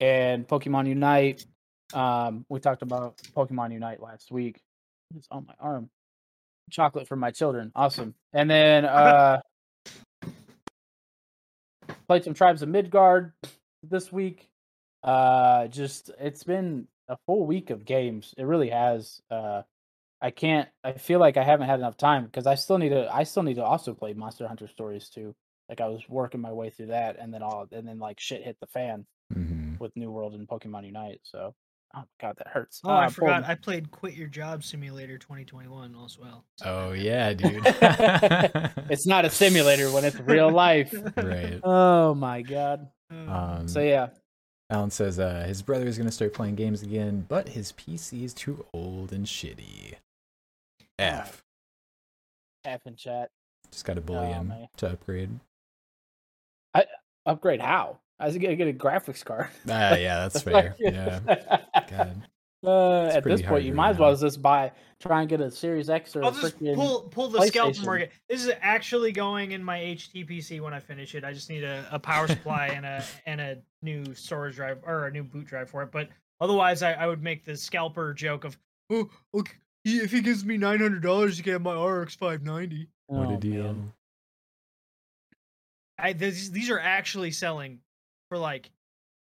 and 0.00 0.46
Pokemon 0.46 0.88
Unite. 0.88 1.44
Um, 1.92 2.44
we 2.48 2.60
talked 2.60 2.82
about 2.82 3.16
Pokemon 3.36 3.72
Unite 3.72 4.00
last 4.00 4.30
week. 4.32 4.60
It's 5.16 5.28
on 5.30 5.46
my 5.46 5.54
arm. 5.60 5.90
Chocolate 6.70 7.06
for 7.06 7.16
my 7.16 7.30
children, 7.30 7.72
awesome. 7.76 8.14
And 8.32 8.50
then 8.50 8.84
uh, 8.84 9.40
played 12.06 12.24
some 12.24 12.34
Tribes 12.34 12.62
of 12.62 12.68
Midgard 12.68 13.32
this 13.82 14.12
week. 14.12 14.48
Uh, 15.02 15.66
just 15.68 16.10
it's 16.18 16.44
been 16.44 16.88
a 17.08 17.16
full 17.26 17.46
week 17.46 17.70
of 17.70 17.84
games. 17.84 18.34
It 18.38 18.44
really 18.44 18.70
has. 18.70 19.20
Uh, 19.30 19.62
I 20.22 20.30
can't. 20.30 20.68
I 20.82 20.92
feel 20.92 21.18
like 21.18 21.36
I 21.36 21.44
haven't 21.44 21.68
had 21.68 21.78
enough 21.78 21.96
time 21.98 22.24
because 22.24 22.46
I 22.46 22.54
still 22.54 22.78
need 22.78 22.90
to. 22.90 23.14
I 23.14 23.24
still 23.24 23.42
need 23.42 23.56
to 23.56 23.64
also 23.64 23.92
play 23.94 24.14
Monster 24.14 24.48
Hunter 24.48 24.68
Stories 24.68 25.08
too. 25.10 25.34
Like 25.68 25.80
I 25.80 25.88
was 25.88 26.08
working 26.08 26.40
my 26.40 26.52
way 26.52 26.70
through 26.70 26.86
that, 26.86 27.16
and 27.18 27.32
then 27.32 27.42
all, 27.42 27.66
and 27.72 27.86
then 27.86 27.98
like 27.98 28.20
shit 28.20 28.42
hit 28.42 28.56
the 28.60 28.66
fan 28.66 29.06
Mhm. 29.32 29.78
with 29.80 29.96
New 29.96 30.10
World 30.10 30.34
and 30.34 30.46
Pokemon 30.48 30.84
Unite. 30.86 31.20
So, 31.24 31.54
oh 31.94 31.98
my 32.00 32.04
god, 32.20 32.36
that 32.38 32.48
hurts. 32.48 32.80
Oh, 32.84 32.90
I 32.90 33.06
Uh, 33.06 33.08
forgot. 33.10 33.42
Paul- 33.42 33.50
I 33.50 33.54
played 33.54 33.90
Quit 33.90 34.14
Your 34.14 34.28
Job 34.28 34.62
Simulator 34.64 35.18
2021 35.18 35.94
as 36.04 36.18
well. 36.18 36.44
So 36.58 36.66
Oh 36.88 36.92
yeah, 36.94 37.32
dude. 37.34 37.62
it's 38.90 39.06
not 39.06 39.24
a 39.24 39.30
simulator 39.30 39.90
when 39.90 40.04
it's 40.04 40.18
real 40.20 40.50
life. 40.50 40.94
right. 41.16 41.60
Oh 41.62 42.14
my 42.14 42.42
god. 42.42 42.88
Um, 43.10 43.68
So 43.68 43.80
yeah, 43.80 44.08
Alan 44.70 44.90
says 44.90 45.18
uh, 45.20 45.44
his 45.46 45.62
brother 45.62 45.86
is 45.86 45.96
going 45.96 46.08
to 46.08 46.12
start 46.12 46.32
playing 46.34 46.54
games 46.56 46.82
again, 46.82 47.24
but 47.28 47.48
his 47.50 47.72
PC 47.72 48.24
is 48.24 48.34
too 48.34 48.64
old 48.72 49.12
and 49.12 49.26
shitty. 49.26 49.94
F. 50.98 51.44
F 52.64 52.86
in 52.86 52.96
chat. 52.96 53.30
Just 53.70 53.84
got 53.84 53.94
to 53.94 54.00
bully 54.00 54.28
Oh, 54.28 54.32
him 54.32 54.48
man. 54.48 54.68
to 54.78 54.90
upgrade. 54.90 55.30
I 56.74 56.86
Upgrade 57.26 57.60
how? 57.60 57.98
I 58.18 58.26
was 58.26 58.36
gonna 58.36 58.56
get 58.56 58.68
a 58.68 58.72
graphics 58.72 59.24
card. 59.24 59.48
Ah, 59.68 59.94
yeah, 59.96 60.20
that's 60.28 60.42
fair. 60.42 60.76
Yeah. 60.78 61.20
God. 61.90 62.22
Uh, 62.64 63.06
at 63.12 63.24
this 63.24 63.42
point, 63.42 63.64
you 63.64 63.74
might 63.74 63.90
as 63.90 63.98
well 63.98 64.16
just 64.16 64.40
buy, 64.40 64.72
try 64.98 65.20
and 65.20 65.28
get 65.28 65.38
a 65.40 65.50
Series 65.50 65.90
X 65.90 66.16
or 66.16 66.22
a 66.22 66.26
I'll 66.26 66.32
just 66.32 66.58
pull 66.58 67.02
pull 67.10 67.28
the 67.28 67.46
scalp 67.46 67.76
market. 67.84 68.10
This 68.28 68.42
is 68.42 68.52
actually 68.62 69.12
going 69.12 69.52
in 69.52 69.62
my 69.62 69.78
HTPC 69.78 70.62
when 70.62 70.72
I 70.72 70.80
finish 70.80 71.14
it. 71.14 71.24
I 71.24 71.34
just 71.34 71.50
need 71.50 71.62
a, 71.62 71.86
a 71.90 71.98
power 71.98 72.26
supply 72.26 72.68
and 72.68 72.86
a 72.86 73.04
and 73.26 73.40
a 73.40 73.58
new 73.82 74.14
storage 74.14 74.56
drive 74.56 74.78
or 74.82 75.06
a 75.06 75.10
new 75.10 75.24
boot 75.24 75.44
drive 75.44 75.68
for 75.68 75.82
it. 75.82 75.90
But 75.92 76.08
otherwise, 76.40 76.82
I, 76.82 76.92
I 76.94 77.06
would 77.06 77.22
make 77.22 77.44
the 77.44 77.54
scalper 77.54 78.14
joke 78.14 78.44
of, 78.44 78.56
oh, 78.90 79.10
okay, 79.34 79.56
if 79.84 80.10
he 80.10 80.22
gives 80.22 80.42
me 80.42 80.56
nine 80.56 80.78
hundred 80.80 81.02
dollars, 81.02 81.36
you 81.36 81.44
can 81.44 81.52
have 81.52 81.62
my 81.62 81.74
RX 81.78 82.14
five 82.14 82.42
ninety. 82.42 82.88
What 83.08 83.26
Oh, 83.26 83.34
a 83.34 83.36
deal. 83.36 83.64
man. 83.64 83.92
I 85.98 86.14
these 86.14 86.50
these 86.50 86.70
are 86.70 86.80
actually 86.80 87.30
selling 87.30 87.80
for 88.34 88.38
like 88.38 88.68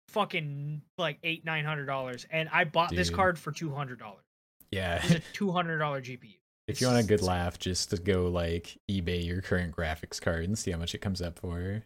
fucking 0.09 0.81
like 0.97 1.19
eight 1.23 1.45
nine 1.45 1.63
hundred 1.63 1.85
dollars, 1.85 2.25
and 2.31 2.49
I 2.51 2.63
bought 2.63 2.89
this 2.89 3.11
card 3.11 3.37
for 3.37 3.51
two 3.51 3.71
hundred 3.71 3.99
dollars. 3.99 4.23
Yeah. 4.71 4.99
It's 5.03 5.11
a 5.11 5.19
two 5.33 5.51
hundred 5.51 5.77
dollar 5.77 6.01
GPU. 6.01 6.37
if 6.67 6.81
you 6.81 6.87
want 6.87 6.99
a 6.99 7.03
good 7.03 7.15
It's- 7.15 7.27
laugh, 7.27 7.59
just 7.59 7.91
to 7.91 7.97
go 7.97 8.27
like 8.27 8.77
eBay 8.89 9.23
your 9.23 9.41
current 9.43 9.75
graphics 9.75 10.19
card 10.19 10.45
and 10.45 10.57
see 10.57 10.71
how 10.71 10.79
much 10.79 10.95
it 10.95 10.99
comes 10.99 11.21
up 11.21 11.37
for. 11.37 11.83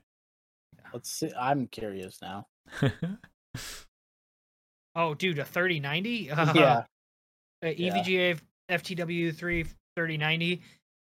Let's 0.93 1.11
see. 1.11 1.31
I'm 1.37 1.67
curious 1.67 2.19
now. 2.21 2.47
Oh, 4.95 5.13
dude, 5.13 5.39
a 5.39 5.45
thirty 5.45 5.79
ninety. 5.79 6.11
yeah. 6.29 6.83
uh, 7.63 7.67
Yeah. 7.67 7.93
EVGA 7.95 8.39
FTW 8.69 9.33
3 9.35 9.63
3090 9.63 10.61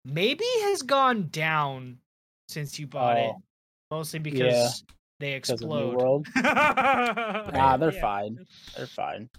maybe 0.06 0.46
has 0.64 0.82
gone 0.84 1.28
down 1.30 1.98
since 2.48 2.80
you 2.80 2.88
bought 2.88 3.18
it. 3.18 3.32
Oh. 3.34 3.42
Mostly 3.92 4.20
Yeah, 4.20 4.24
because 4.24 4.84
they 5.22 5.34
Because 5.36 5.62
of 5.62 5.62
New 5.62 5.68
explode. 5.68 5.96
World. 5.98 6.28
Nah, 6.36 7.78
they're 7.78 7.94
Yeah. 7.94 8.02
fine. 8.02 8.46
They're 8.76 8.88
fine. 8.88 9.30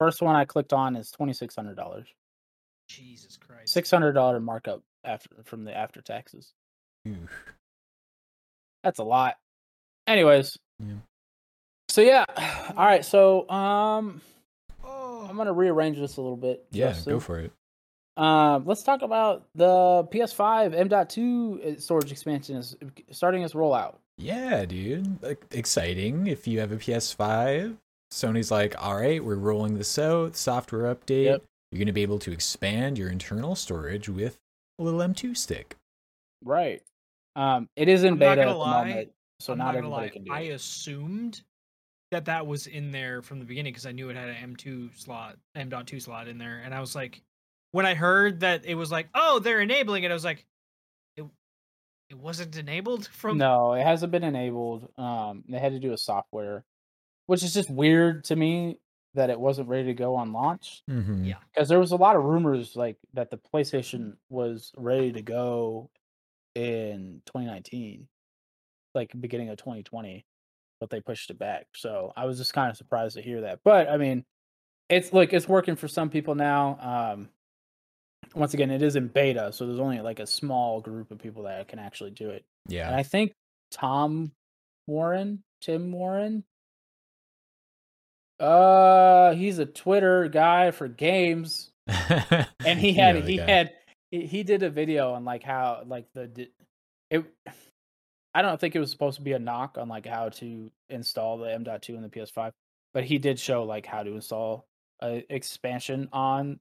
First 0.00 0.22
one 0.22 0.36
I 0.36 0.44
clicked 0.44 0.72
on 0.72 0.96
is 0.96 1.10
twenty 1.10 1.32
six 1.32 1.54
hundred 1.56 1.76
dollars. 1.76 2.06
Jesus 2.88 3.36
Christ. 3.36 3.72
Six 3.72 3.90
hundred 3.90 4.12
dollar 4.12 4.40
markup 4.40 4.82
after 5.04 5.28
from 5.44 5.64
the 5.64 5.76
after 5.76 6.00
taxes. 6.00 6.52
Oof. 7.06 7.44
That's 8.84 8.98
a 8.98 9.04
lot. 9.04 9.36
Anyways. 10.06 10.56
Yeah. 10.78 10.94
So 11.88 12.00
yeah. 12.02 12.24
All 12.76 12.86
right. 12.86 13.04
So 13.04 13.48
um, 13.50 14.20
Oh, 14.84 15.26
I'm 15.28 15.36
gonna 15.36 15.52
rearrange 15.52 15.98
this 15.98 16.16
a 16.16 16.20
little 16.22 16.36
bit. 16.36 16.64
Yeah, 16.70 16.88
Justin. 16.92 17.14
go 17.14 17.20
for 17.20 17.40
it. 17.40 17.52
Um, 18.18 18.64
let's 18.66 18.82
talk 18.82 19.02
about 19.02 19.46
the 19.54 20.04
PS5 20.12 20.74
M.2 20.74 21.76
uh, 21.76 21.80
storage 21.80 22.10
expansion 22.10 22.56
is 22.56 22.76
starting 23.12 23.42
its 23.42 23.54
rollout. 23.54 23.94
Yeah, 24.18 24.64
dude. 24.64 25.22
Like, 25.22 25.44
exciting. 25.52 26.26
If 26.26 26.48
you 26.48 26.58
have 26.58 26.72
a 26.72 26.76
PS5, 26.76 27.76
Sony's 28.12 28.50
like, 28.50 28.74
all 28.84 28.96
right, 28.96 29.24
we're 29.24 29.36
rolling 29.36 29.74
this 29.78 29.96
out, 29.98 30.34
software 30.36 30.92
update. 30.92 31.26
Yep. 31.26 31.42
You're 31.70 31.78
going 31.78 31.86
to 31.86 31.92
be 31.92 32.02
able 32.02 32.18
to 32.20 32.32
expand 32.32 32.98
your 32.98 33.08
internal 33.10 33.54
storage 33.54 34.08
with 34.08 34.36
a 34.80 34.82
little 34.82 35.00
M2 35.00 35.36
stick. 35.36 35.76
Right. 36.44 36.82
Um, 37.36 37.68
it 37.76 37.88
is 37.88 38.02
in 38.02 38.14
I'm 38.14 38.18
not 38.18 38.30
beta 38.30 38.40
at 38.40 38.44
gonna 38.46 38.54
the 38.54 38.58
lie, 38.58 38.88
moment, 38.88 39.12
so 39.38 39.52
I'm 39.52 39.58
not, 39.58 39.64
not 39.66 39.74
gonna 39.74 39.78
everybody 39.86 40.06
lie. 40.06 40.12
can 40.12 40.24
do 40.24 40.32
I 40.32 40.40
assumed 40.54 41.42
that 42.10 42.24
that 42.24 42.46
was 42.46 42.66
in 42.66 42.90
there 42.90 43.22
from 43.22 43.38
the 43.38 43.44
beginning 43.44 43.72
because 43.72 43.86
I 43.86 43.92
knew 43.92 44.08
it 44.08 44.16
had 44.16 44.28
an 44.28 44.56
M2 44.56 44.98
slot, 44.98 45.36
M.2 45.54 46.02
slot 46.02 46.26
in 46.26 46.38
there, 46.38 46.62
and 46.64 46.74
I 46.74 46.80
was 46.80 46.96
like, 46.96 47.20
when 47.72 47.86
I 47.86 47.94
heard 47.94 48.40
that 48.40 48.64
it 48.64 48.74
was 48.74 48.90
like, 48.90 49.08
oh, 49.14 49.38
they're 49.38 49.60
enabling 49.60 50.04
it, 50.04 50.10
I 50.10 50.14
was 50.14 50.24
like, 50.24 50.46
it, 51.16 51.24
it 52.10 52.18
wasn't 52.18 52.56
enabled 52.56 53.06
from. 53.12 53.38
No, 53.38 53.74
it 53.74 53.82
hasn't 53.82 54.12
been 54.12 54.24
enabled. 54.24 54.88
Um, 54.98 55.44
they 55.48 55.58
had 55.58 55.72
to 55.72 55.80
do 55.80 55.92
a 55.92 55.98
software, 55.98 56.64
which 57.26 57.42
is 57.42 57.54
just 57.54 57.70
weird 57.70 58.24
to 58.24 58.36
me 58.36 58.78
that 59.14 59.30
it 59.30 59.40
wasn't 59.40 59.68
ready 59.68 59.86
to 59.86 59.94
go 59.94 60.14
on 60.14 60.32
launch. 60.32 60.82
Mm-hmm. 60.88 61.24
Yeah. 61.24 61.36
Because 61.52 61.68
there 61.68 61.80
was 61.80 61.92
a 61.92 61.96
lot 61.96 62.16
of 62.16 62.24
rumors 62.24 62.76
like 62.76 62.96
that 63.14 63.30
the 63.30 63.38
PlayStation 63.52 64.14
was 64.28 64.72
ready 64.76 65.12
to 65.12 65.22
go 65.22 65.90
in 66.54 67.22
2019, 67.26 68.06
like 68.94 69.12
beginning 69.18 69.48
of 69.48 69.56
2020, 69.56 70.24
but 70.80 70.90
they 70.90 71.00
pushed 71.00 71.30
it 71.30 71.38
back. 71.38 71.66
So 71.74 72.12
I 72.16 72.26
was 72.26 72.38
just 72.38 72.52
kind 72.52 72.70
of 72.70 72.76
surprised 72.76 73.16
to 73.16 73.22
hear 73.22 73.42
that. 73.42 73.60
But 73.64 73.88
I 73.88 73.96
mean, 73.96 74.24
it's 74.88 75.12
like 75.12 75.32
it's 75.32 75.48
working 75.48 75.76
for 75.76 75.88
some 75.88 76.10
people 76.10 76.34
now. 76.34 76.78
Um, 77.14 77.28
once 78.34 78.54
again, 78.54 78.70
it 78.70 78.82
is 78.82 78.96
in 78.96 79.08
beta, 79.08 79.52
so 79.52 79.66
there's 79.66 79.80
only 79.80 80.00
like 80.00 80.20
a 80.20 80.26
small 80.26 80.80
group 80.80 81.10
of 81.10 81.18
people 81.18 81.44
that 81.44 81.68
can 81.68 81.78
actually 81.78 82.10
do 82.10 82.30
it. 82.30 82.44
Yeah. 82.68 82.86
And 82.86 82.96
I 82.96 83.02
think 83.02 83.32
Tom 83.70 84.32
Warren, 84.86 85.42
Tim 85.60 85.92
Warren, 85.92 86.44
uh, 88.40 89.34
he's 89.34 89.58
a 89.58 89.66
Twitter 89.66 90.28
guy 90.28 90.70
for 90.70 90.88
games, 90.88 91.70
and 91.86 92.78
he 92.78 92.90
You 92.90 92.94
had 92.94 93.14
know 93.16 93.20
he 93.22 93.36
guy. 93.38 93.50
had 93.50 93.72
he, 94.10 94.26
he 94.26 94.42
did 94.42 94.62
a 94.62 94.70
video 94.70 95.12
on 95.14 95.24
like 95.24 95.42
how 95.42 95.82
like 95.86 96.06
the 96.14 96.48
it. 97.10 97.24
I 98.34 98.42
don't 98.42 98.60
think 98.60 98.76
it 98.76 98.80
was 98.80 98.90
supposed 98.90 99.16
to 99.16 99.22
be 99.22 99.32
a 99.32 99.38
knock 99.38 99.78
on 99.78 99.88
like 99.88 100.06
how 100.06 100.28
to 100.28 100.70
install 100.90 101.38
the 101.38 101.52
M.2 101.52 101.88
in 101.88 102.02
the 102.02 102.08
PS5, 102.08 102.52
but 102.94 103.02
he 103.04 103.18
did 103.18 103.40
show 103.40 103.64
like 103.64 103.86
how 103.86 104.02
to 104.02 104.14
install 104.14 104.66
a 105.02 105.24
expansion 105.28 106.08
on 106.12 106.60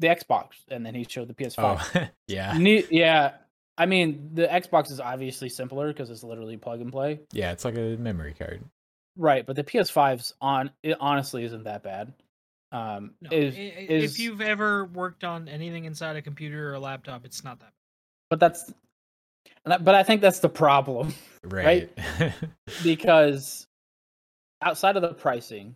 the 0.00 0.08
Xbox, 0.08 0.48
and 0.68 0.84
then 0.84 0.94
he 0.94 1.04
showed 1.08 1.28
the 1.28 1.34
PS5. 1.34 1.56
Oh, 1.94 2.08
yeah. 2.26 2.56
Ne- 2.58 2.86
yeah, 2.90 3.32
I 3.78 3.86
mean 3.86 4.30
the 4.34 4.46
Xbox 4.48 4.90
is 4.90 4.98
obviously 5.00 5.48
simpler 5.48 5.88
because 5.88 6.10
it's 6.10 6.24
literally 6.24 6.56
plug 6.56 6.80
and 6.80 6.90
play. 6.90 7.20
Yeah, 7.32 7.52
it's 7.52 7.64
like 7.64 7.76
a 7.76 7.96
memory 7.98 8.34
card. 8.38 8.64
Right, 9.16 9.44
but 9.46 9.56
the 9.56 9.64
PS5's 9.64 10.34
on 10.40 10.70
it 10.82 10.96
honestly 11.00 11.44
isn't 11.44 11.64
that 11.64 11.82
bad. 11.82 12.12
Um, 12.72 13.14
No, 13.20 13.30
is, 13.32 13.54
i- 13.56 13.58
i- 13.58 13.86
is 13.88 14.12
if 14.14 14.18
you've 14.20 14.40
ever 14.40 14.84
worked 14.86 15.24
on 15.24 15.48
anything 15.48 15.84
inside 15.84 16.16
a 16.16 16.22
computer 16.22 16.70
or 16.70 16.74
a 16.74 16.80
laptop, 16.80 17.24
it's 17.24 17.42
not 17.44 17.58
that. 17.60 17.72
but 18.30 18.38
that's, 18.40 18.72
but 19.64 19.94
I 19.94 20.02
think 20.04 20.20
that's 20.20 20.38
the 20.40 20.48
problem 20.48 21.12
Right. 21.44 21.90
because 22.84 23.66
outside 24.62 24.96
of 24.96 25.02
the 25.02 25.14
pricing, 25.14 25.74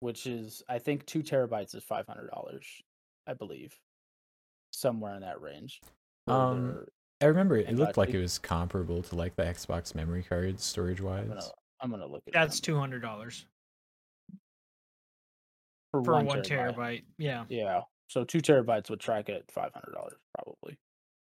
which 0.00 0.26
is 0.26 0.62
I 0.68 0.78
think 0.78 1.06
two 1.06 1.22
terabytes 1.22 1.74
is 1.74 1.84
five 1.84 2.06
hundred 2.06 2.30
dollars, 2.30 2.64
I 3.26 3.34
believe, 3.34 3.78
somewhere 4.70 5.14
in 5.14 5.20
that 5.22 5.40
range. 5.40 5.80
Um, 6.26 6.66
their- 6.68 6.86
I 7.22 7.26
remember 7.26 7.56
it, 7.58 7.68
it 7.68 7.76
looked 7.76 7.98
like 7.98 8.10
it 8.10 8.18
was 8.20 8.38
comparable 8.38 9.02
to 9.02 9.14
like 9.14 9.36
the 9.36 9.42
Xbox 9.44 9.94
memory 9.94 10.22
cards 10.22 10.64
storage 10.64 11.00
wise. 11.02 11.24
I'm 11.24 11.28
gonna, 11.28 11.42
I'm 11.82 11.90
gonna 11.90 12.06
look 12.06 12.22
at 12.26 12.32
That's 12.32 12.60
two 12.60 12.78
hundred 12.78 13.00
dollars 13.02 13.44
for, 15.90 16.02
for 16.04 16.12
one, 16.14 16.26
one 16.26 16.42
terabyte. 16.42 16.76
terabyte. 16.76 17.02
Yeah. 17.18 17.44
Yeah. 17.48 17.80
So 18.08 18.24
two 18.24 18.38
terabytes 18.40 18.90
would 18.90 19.00
track 19.00 19.28
at 19.28 19.50
five 19.50 19.70
hundred 19.74 19.92
dollars 19.94 20.16
probably. 20.34 20.78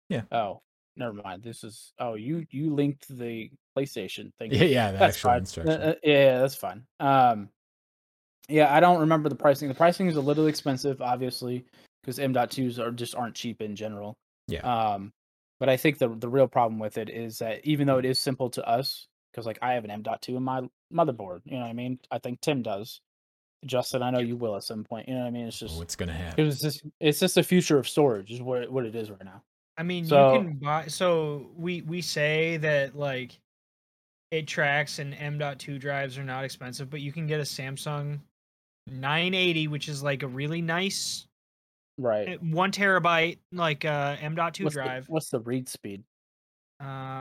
Yeah. 0.10 0.22
Oh, 0.32 0.62
never 0.98 1.14
mind. 1.14 1.44
This 1.44 1.64
is 1.64 1.94
oh 2.00 2.16
you 2.16 2.46
you 2.52 2.74
linked 2.74 3.08
the 3.08 3.50
PlayStation 3.78 4.32
thing. 4.38 4.52
Yeah, 4.54 4.64
yeah, 4.66 4.92
the 4.92 4.98
That's 5.00 5.16
actual 5.16 5.30
fine. 5.30 5.36
Uh, 5.36 5.40
instruction. 5.40 5.82
uh, 5.82 5.96
yeah, 6.04 6.40
that's 6.40 6.56
fine. 6.56 6.84
Um, 7.00 7.50
yeah, 8.50 8.74
I 8.74 8.80
don't 8.80 9.00
remember 9.00 9.30
the 9.30 9.36
pricing. 9.36 9.68
The 9.68 9.76
pricing 9.76 10.08
is 10.08 10.16
a 10.16 10.22
little 10.22 10.48
expensive, 10.48 11.02
obviously, 11.02 11.66
because 12.02 12.20
M.2s 12.20 12.80
are 12.80 12.92
just 12.92 13.16
aren't 13.16 13.36
cheap 13.36 13.62
in 13.62 13.76
general. 13.76 14.16
Yeah. 14.48 14.62
Um, 14.62 15.12
but 15.60 15.70
I 15.70 15.78
think 15.78 15.98
the 15.98 16.10
the 16.10 16.30
real 16.30 16.48
problem 16.48 16.80
with 16.80 16.98
it 16.98 17.10
is 17.10 17.40
that 17.40 17.62
even 17.66 17.88
though 17.88 17.98
it 17.98 18.06
is 18.06 18.20
simple 18.20 18.50
to 18.52 18.68
us, 18.68 19.08
because 19.32 19.46
like 19.46 19.60
I 19.62 19.74
have 19.74 19.84
an 19.86 19.92
M.2 19.92 20.30
in 20.30 20.44
my 20.44 20.62
motherboard, 20.94 21.42
you 21.46 21.54
know 21.56 21.62
what 21.62 21.70
I 21.70 21.74
mean. 21.74 22.00
I 22.12 22.20
think 22.20 22.42
Tim 22.42 22.62
does. 22.62 23.00
Justin, 23.66 24.04
I 24.04 24.12
know 24.12 24.20
you 24.20 24.36
will 24.36 24.56
at 24.56 24.64
some 24.64 24.84
point. 24.84 25.08
You 25.08 25.16
know 25.16 25.22
what 25.22 25.28
I 25.28 25.32
mean. 25.32 25.48
It's 25.48 25.58
just 25.58 25.78
What's 25.78 25.96
gonna 25.96 26.14
happen? 26.14 26.46
it's 26.46 26.62
just 26.62 26.84
it's 27.00 27.20
just 27.20 27.36
the 27.36 27.42
future 27.44 27.80
of 27.80 27.88
storage 27.88 28.32
is 28.32 28.42
what 28.42 28.70
what 28.72 28.86
it 28.86 28.96
is 28.96 29.10
right 29.10 29.24
now. 29.26 29.42
I 29.78 29.84
mean, 29.84 30.06
So- 30.06 30.34
you 30.34 30.40
can 30.40 30.54
buy. 30.58 30.88
So 30.88 31.50
we 31.56 31.82
we 31.82 32.02
say 32.02 32.58
that 32.58 32.96
like 32.96 33.40
it 34.32 34.48
tracks 34.48 35.00
and 35.00 35.14
M.2 35.16 35.80
drives 35.80 36.18
are 36.18 36.24
not 36.24 36.44
expensive, 36.44 36.90
but 36.90 37.00
you 37.00 37.12
can 37.12 37.26
get 37.28 37.40
a 37.40 37.44
Samsung 37.44 38.20
980, 38.88 39.68
which 39.68 39.88
is 39.90 40.04
like 40.04 40.24
a 40.24 40.28
really 40.28 40.62
nice 40.62 41.28
Right. 41.98 42.30
uh, 42.36 42.38
one 42.42 42.72
terabyte 42.72 43.40
like 43.52 43.86
uh 43.86 44.18
M.2 44.20 44.64
what's 44.66 44.76
the- 44.76 44.82
drive. 44.84 45.10
what's 45.10 45.30
the 45.30 45.40
read 45.40 45.70
speed? 45.70 46.04
Uh, 46.82 47.20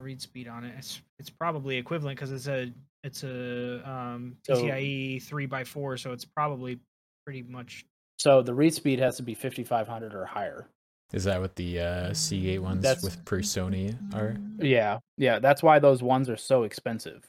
read 0.00 0.20
speed 0.20 0.48
on 0.48 0.64
it. 0.64 0.74
It's 0.76 1.00
it's 1.18 1.30
probably 1.30 1.76
equivalent 1.76 2.18
because 2.18 2.30
it's 2.32 2.46
a 2.46 2.72
it's 3.04 3.24
a 3.24 3.88
um 3.90 4.36
So- 4.46 4.54
PCIe 4.56 5.22
three 5.22 5.48
x 5.50 5.68
four, 5.68 5.96
so 5.96 6.12
it's 6.12 6.24
probably 6.24 6.78
pretty 7.24 7.42
much 7.42 7.84
So 8.18 8.42
the 8.42 8.52
read 8.54 8.74
speed 8.74 8.98
has 8.98 9.16
to 9.16 9.22
be 9.22 9.34
5500 9.34 10.14
or 10.14 10.26
higher. 10.26 10.68
Is 11.12 11.24
that 11.24 11.40
what 11.40 11.56
the 11.56 11.80
uh, 11.80 12.10
C8 12.10 12.60
ones 12.60 12.82
That's- 12.82 13.02
with 13.02 13.24
per 13.24 13.38
Sony 13.40 13.96
are? 14.14 14.36
Yeah, 14.64 14.98
yeah. 15.16 15.38
That's 15.40 15.60
why 15.62 15.78
those 15.80 16.02
ones 16.02 16.28
are 16.30 16.36
so 16.36 16.62
expensive. 16.64 17.26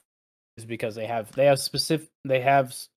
is 0.58 0.66
because 0.66 0.96
they 0.96 1.06
have 1.08 1.32
they 1.32 1.46
have 1.46 1.60
specific 1.60 2.10
they 2.26 2.42
have 2.42 2.68
s- 2.68 2.90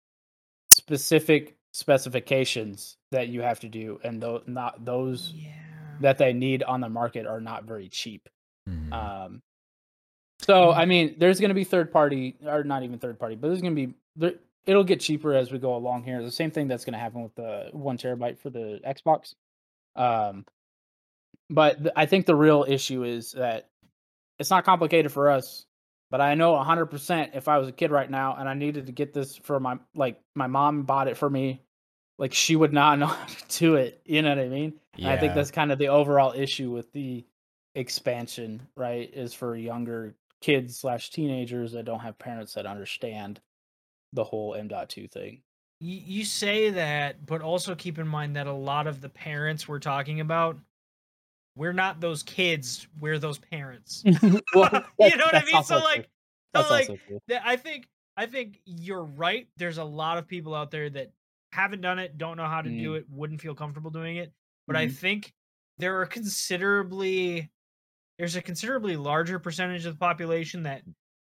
specific 0.87 1.55
specifications 1.71 2.97
that 3.11 3.29
you 3.29 3.41
have 3.41 3.59
to 3.61 3.69
do, 3.69 3.99
and 4.03 4.21
those 4.21 4.43
not 4.47 4.83
those 4.85 5.31
Yeah. 5.35 5.51
that 6.01 6.17
they 6.17 6.33
need 6.33 6.61
on 6.63 6.81
the 6.81 6.89
market 6.89 7.25
are 7.25 7.39
not 7.41 7.63
very 7.63 7.87
cheap. 7.89 8.27
Mhm. 8.69 8.91
Um, 8.93 9.41
so. 10.39 10.71
I 10.71 10.85
mean, 10.85 11.15
there's 11.17 11.39
going 11.39 11.49
to 11.49 11.55
be 11.55 11.63
third 11.63 11.91
party, 11.91 12.35
or 12.45 12.63
not 12.63 12.83
even 12.83 12.99
third 12.99 13.17
party, 13.19 13.35
but 13.35 13.47
there's 13.47 13.61
going 13.61 13.75
to 13.75 13.87
be 13.87 13.93
there. 14.15 14.33
It'll 14.65 14.83
get 14.83 14.99
cheaper 15.01 15.33
as 15.33 15.51
we 15.51 15.59
go 15.59 15.75
along 15.75 16.03
here. 16.03 16.21
The 16.23 16.31
same 16.31 16.51
thing 16.51 16.67
that's 16.67 16.85
going 16.85 16.93
to 16.93 16.99
happen 16.99 17.21
with 17.23 17.35
the 17.35 17.69
one 17.73 17.97
terabyte 17.97 18.37
for 18.37 18.49
the 18.49 18.79
Xbox. 18.85 19.33
Um, 19.95 20.45
but 21.49 21.79
th- 21.79 21.93
I 21.97 22.05
think 22.05 22.25
the 22.25 22.35
real 22.35 22.65
issue 22.67 23.03
is 23.03 23.33
that 23.33 23.69
it's 24.39 24.49
not 24.49 24.63
complicated 24.63 25.11
for 25.11 25.29
us. 25.29 25.65
But 26.13 26.21
I 26.21 26.35
know 26.35 26.53
100% 26.53 27.35
if 27.35 27.47
I 27.47 27.57
was 27.57 27.67
a 27.67 27.71
kid 27.71 27.89
right 27.89 28.07
now 28.07 28.35
and 28.37 28.47
I 28.47 28.53
needed 28.53 28.85
to 28.85 28.91
get 28.91 29.13
this 29.13 29.35
for 29.35 29.59
my 29.59 29.79
like 29.95 30.21
my 30.35 30.45
mom 30.45 30.83
bought 30.83 31.07
it 31.07 31.17
for 31.17 31.27
me, 31.27 31.63
like 32.19 32.35
she 32.35 32.55
would 32.55 32.71
not 32.71 32.99
know 32.99 33.07
how 33.07 33.25
to 33.25 33.57
do 33.57 33.75
it. 33.77 33.99
You 34.05 34.21
know 34.21 34.29
what 34.29 34.37
I 34.37 34.47
mean? 34.47 34.73
And 34.95 35.07
I 35.07 35.17
think 35.17 35.33
that's 35.33 35.49
kind 35.49 35.71
of 35.71 35.79
the 35.79 35.87
overall 35.87 36.31
issue 36.35 36.69
with 36.69 36.91
the 36.93 37.25
expansion, 37.73 38.61
right? 38.77 39.09
Is 39.11 39.33
for 39.33 39.55
younger 39.55 40.13
kids 40.39 40.77
slash 40.77 41.09
teenagers 41.09 41.71
that 41.71 41.85
don't 41.85 42.01
have 42.01 42.19
parents 42.19 42.53
that 42.53 42.67
understand 42.67 43.41
the 44.11 44.23
whole 44.23 44.53
M.2 44.53 45.09
thing. 45.09 45.41
You 45.79 46.25
say 46.25 46.69
that, 46.69 47.25
but 47.25 47.41
also 47.41 47.73
keep 47.73 47.97
in 47.97 48.07
mind 48.07 48.35
that 48.35 48.45
a 48.45 48.53
lot 48.53 48.85
of 48.85 49.01
the 49.01 49.09
parents 49.09 49.67
we're 49.67 49.79
talking 49.79 50.19
about, 50.19 50.59
we're 51.55 51.73
not 51.73 51.99
those 51.99 52.23
kids. 52.23 52.87
We're 52.99 53.19
those 53.19 53.37
parents. 53.39 54.03
well, 54.53 54.83
you 54.99 55.15
know 55.17 55.25
what 55.25 55.35
I 55.35 55.43
mean? 55.45 55.63
So 55.63 55.77
like, 55.77 56.09
so 56.55 56.61
like, 56.69 56.89
also 56.89 56.97
true. 57.07 57.19
that 57.27 57.43
I 57.45 57.55
think 57.55 57.87
I 58.17 58.25
think 58.25 58.59
you're 58.65 59.03
right. 59.03 59.47
There's 59.57 59.77
a 59.79 59.83
lot 59.83 60.17
of 60.17 60.27
people 60.27 60.53
out 60.55 60.71
there 60.71 60.89
that 60.89 61.11
haven't 61.51 61.81
done 61.81 61.99
it, 61.99 62.17
don't 62.17 62.37
know 62.37 62.47
how 62.47 62.61
to 62.61 62.69
do 62.69 62.95
it, 62.95 63.05
wouldn't 63.09 63.41
feel 63.41 63.53
comfortable 63.55 63.91
doing 63.91 64.17
it. 64.17 64.31
But 64.67 64.75
I 64.75 64.87
Mhm. 64.87 64.93
think 64.93 65.33
there 65.77 65.99
are 65.99 66.05
considerably 66.05 67.49
there's 68.19 68.35
a 68.35 68.41
considerably 68.41 68.95
larger 68.95 69.39
percentage 69.39 69.85
of 69.85 69.93
the 69.95 69.99
population 69.99 70.63
that 70.63 70.83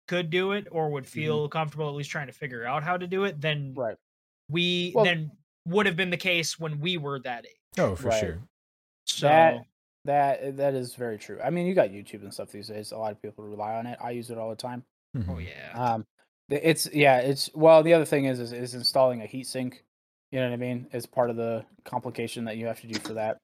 could 0.09 0.29
do 0.31 0.53
it 0.53 0.69
or 0.71 0.91
would 0.91 1.07
feel 1.07 1.49
comfortable 1.49 1.89
at 1.89 1.95
least 1.95 2.11
trying 2.11 2.27
to 2.29 2.33
figure 2.33 2.65
out 2.67 2.83
how 2.85 2.97
to 2.97 3.07
do 3.07 3.25
it 3.25 3.41
than 3.41 3.73
Right. 3.75 3.97
we 4.49 4.93
Well- 4.95 5.05
than 5.05 5.31
would 5.67 5.87
have 5.87 5.97
been 5.97 6.11
the 6.11 6.17
case 6.19 6.59
when 6.59 6.79
we 6.81 6.97
were 6.99 7.19
that 7.21 7.45
age. 7.47 7.53
oh, 7.79 7.97
for 7.97 8.09
Right. 8.09 8.21
sure. 8.21 8.43
So 9.07 9.27
That 9.29 9.67
that 10.07 10.57
that 10.57 10.75
is 10.75 10.95
very 10.95 11.19
true. 11.19 11.39
I 11.45 11.51
mean, 11.51 11.67
you 11.67 11.75
got 11.75 11.91
YouTube 11.91 12.23
and 12.23 12.33
stuff 12.33 12.51
these 12.51 12.69
days. 12.69 12.93
A 12.93 12.97
lot 12.99 13.13
of 13.13 13.21
people 13.23 13.45
rely 13.45 13.75
on 13.75 13.87
it. 13.87 13.99
I 14.03 14.11
use 14.11 14.31
it 14.31 14.39
all 14.39 14.51
the 14.51 14.57
time. 14.57 14.85
oh 15.15 15.19
Mhm. 15.21 15.47
yeah. 15.47 15.73
Um, 15.95 16.05
it's 16.49 16.89
yeah, 16.93 17.19
it's 17.19 17.51
well. 17.55 17.83
The 17.83 17.95
other 17.95 18.05
thing 18.05 18.25
is 18.27 18.39
is, 18.41 18.53
is 18.53 18.75
installing 18.75 19.21
a 19.23 19.27
heatsink. 19.27 19.75
You 20.33 20.41
know 20.41 20.47
what 20.49 20.55
I 20.55 20.57
mean? 20.59 20.87
Is 20.93 21.07
part 21.07 21.31
of 21.31 21.37
the 21.37 21.65
complication 21.85 22.45
that 22.47 22.57
you 22.57 22.67
have 22.67 22.81
to 22.81 22.87
do 22.87 22.99
for 23.01 23.15
that. 23.15 23.39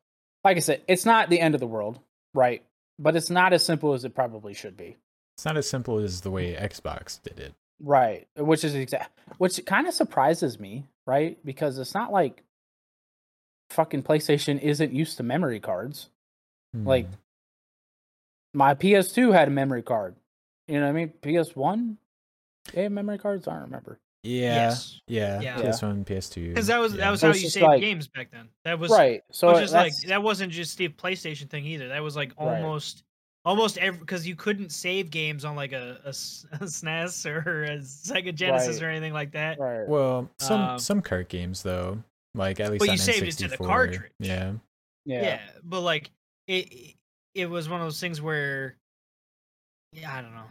Like 0.45 0.57
I 0.57 0.61
said, 0.61 0.83
it's 0.89 1.07
not 1.07 1.31
the 1.31 1.39
end 1.41 1.55
of 1.55 1.61
the 1.61 1.67
world, 1.67 2.01
right? 2.35 2.63
But 2.99 3.15
it's 3.17 3.31
not 3.31 3.53
as 3.53 3.65
simple 3.65 3.93
as 3.95 4.05
it 4.05 4.15
probably 4.15 4.55
should 4.55 4.77
be, 4.77 4.97
It's 5.37 5.45
not 5.45 5.57
as 5.57 5.69
simple 5.69 5.99
as 5.99 6.21
the 6.21 6.31
way 6.31 6.55
Xbox 6.55 7.23
did 7.23 7.39
it. 7.41 7.55
right? 7.81 8.27
Which 8.37 8.65
is 8.65 8.75
exact, 8.75 9.11
which 9.39 9.65
kind 9.65 9.87
of 9.87 9.95
surprises 9.95 10.59
me, 10.61 10.85
right? 11.07 11.39
Because 11.45 11.79
it's 11.79 11.95
not 11.95 12.13
like 12.13 12.43
fucking 13.71 14.03
PlayStation 14.03 14.61
isn't 14.61 14.93
used 14.93 15.17
to 15.17 15.23
memory 15.23 15.61
cards. 15.61 16.09
Like 16.75 17.07
Mhm. 17.11 17.15
my 18.55 18.75
PS2 18.75 19.33
had 19.33 19.49
a 19.49 19.51
memory 19.51 19.83
card. 19.83 20.17
You 20.69 20.77
know 20.81 20.87
what 20.87 20.91
I 20.91 20.93
mean? 20.93 21.13
PS1, 21.23 21.97
they 22.73 22.85
have 22.85 22.93
memory 22.93 23.19
cards. 23.19 23.49
I 23.49 23.53
don't 23.55 23.63
remember. 23.63 23.99
yeah, 24.25 24.55
Yes. 24.55 25.01
yeah, 25.09 25.41
Yeah. 25.41 25.57
PS1, 25.61 26.05
PS2. 26.05 26.49
Because 26.51 26.69
that 26.69 26.79
was 26.79 26.93
yeah. 26.95 26.99
that 27.01 27.11
was 27.11 27.21
So 27.21 27.29
how 27.29 27.35
you 27.35 27.49
saved 27.51 27.67
like- 27.67 27.81
games 27.81 28.07
back 28.09 28.31
then. 28.31 28.49
That 28.65 28.79
was 28.79 28.91
right. 28.91 29.23
So 29.33 29.53
which 29.53 29.65
is 29.65 29.73
like 29.73 29.93
that 30.07 30.23
wasn't 30.23 30.53
just 30.53 30.79
the 30.79 30.89
PlayStation 30.89 31.51
thing 31.51 31.67
either. 31.67 31.89
That 31.89 32.03
was 32.03 32.15
like 32.17 32.33
Right. 32.39 32.57
almost 32.63 33.03
almost 33.45 33.79
every 33.79 33.99
because 33.99 34.25
you 34.27 34.37
couldn't 34.37 34.71
save 34.71 35.11
games 35.11 35.45
on 35.45 35.57
like 35.57 35.73
a 35.73 36.01
a 36.05 36.11
SNES 36.13 37.27
or 37.47 37.65
a 37.65 37.79
Sega 37.79 38.33
Genesis 38.33 38.77
Right. 38.81 38.87
or 38.87 38.91
anything 38.91 39.13
like 39.13 39.33
that. 39.33 39.59
right. 39.59 39.89
Well, 39.89 40.31
some 40.39 40.61
Um, 40.61 40.79
some 40.79 41.03
cart 41.03 41.29
games 41.29 41.65
though, 41.65 42.03
like 42.35 42.61
at 42.61 42.71
least 42.71 42.79
But 42.79 42.87
you 42.87 42.93
on 42.93 42.99
saved 42.99 43.27
it 43.27 43.33
to 43.39 43.49
the 43.49 43.57
cartridge. 43.57 44.13
Yeah, 44.21 44.53
Yeah. 45.05 45.23
yeah. 45.23 45.41
but 45.65 45.81
like 45.81 46.13
it 46.59 46.95
it 47.35 47.47
was 47.51 47.69
one 47.69 47.81
of 47.81 47.87
those 47.87 48.01
things 48.01 48.21
where 48.21 48.77
yeah, 49.93 50.15
I 50.17 50.23
don't 50.23 50.35
know. 50.35 50.45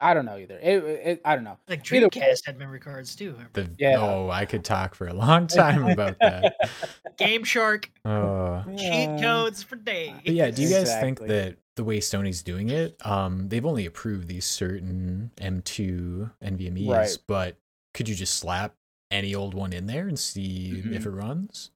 I 0.00 0.12
don't 0.12 0.26
know 0.26 0.36
either. 0.36 0.58
It, 0.60 0.84
it, 0.84 1.20
I 1.24 1.34
don't 1.34 1.44
know. 1.44 1.56
Like 1.68 1.90
Either 1.90 2.06
way- 2.06 2.10
Dreamcast 2.10 2.44
had 2.44 2.58
memory 2.58 2.80
cards 2.80 3.14
too. 3.16 3.36
the 3.54 3.70
Yeah. 3.78 3.96
oh, 3.98 4.28
I 4.28 4.44
could 4.44 4.62
talk 4.64 4.94
for 4.94 5.06
a 5.06 5.14
long 5.14 5.46
time 5.46 5.86
about 5.86 6.18
that. 6.20 6.56
Game 7.16 7.44
Shark 7.44 7.90
Oh, 8.04 8.62
cheat 8.76 9.20
codes 9.22 9.62
for 9.62 9.76
days. 9.76 10.12
But 10.24 10.34
yeah, 10.34 10.50
do 10.50 10.62
you 10.62 10.68
guys 10.68 10.92
think 11.00 11.20
that 11.20 11.56
the 11.76 11.84
way 11.84 11.98
Sony's 12.00 12.42
doing 12.42 12.68
it, 12.70 12.96
um, 13.06 13.48
they've 13.48 13.64
only 13.64 13.86
approved 13.86 14.28
these 14.28 14.44
certain 14.44 15.30
M2 15.38 16.30
NVMe's, 16.42 16.88
Right. 16.88 17.16
but 17.26 17.56
could 17.94 18.08
you 18.08 18.14
just 18.14 18.34
slap 18.34 18.74
any 19.10 19.34
old 19.34 19.54
one 19.54 19.72
in 19.72 19.86
there 19.86 20.06
and 20.08 20.18
see 20.18 20.74
Mm-hmm. 20.76 20.92
if 20.94 21.06
it 21.06 21.10
runs? 21.10 21.70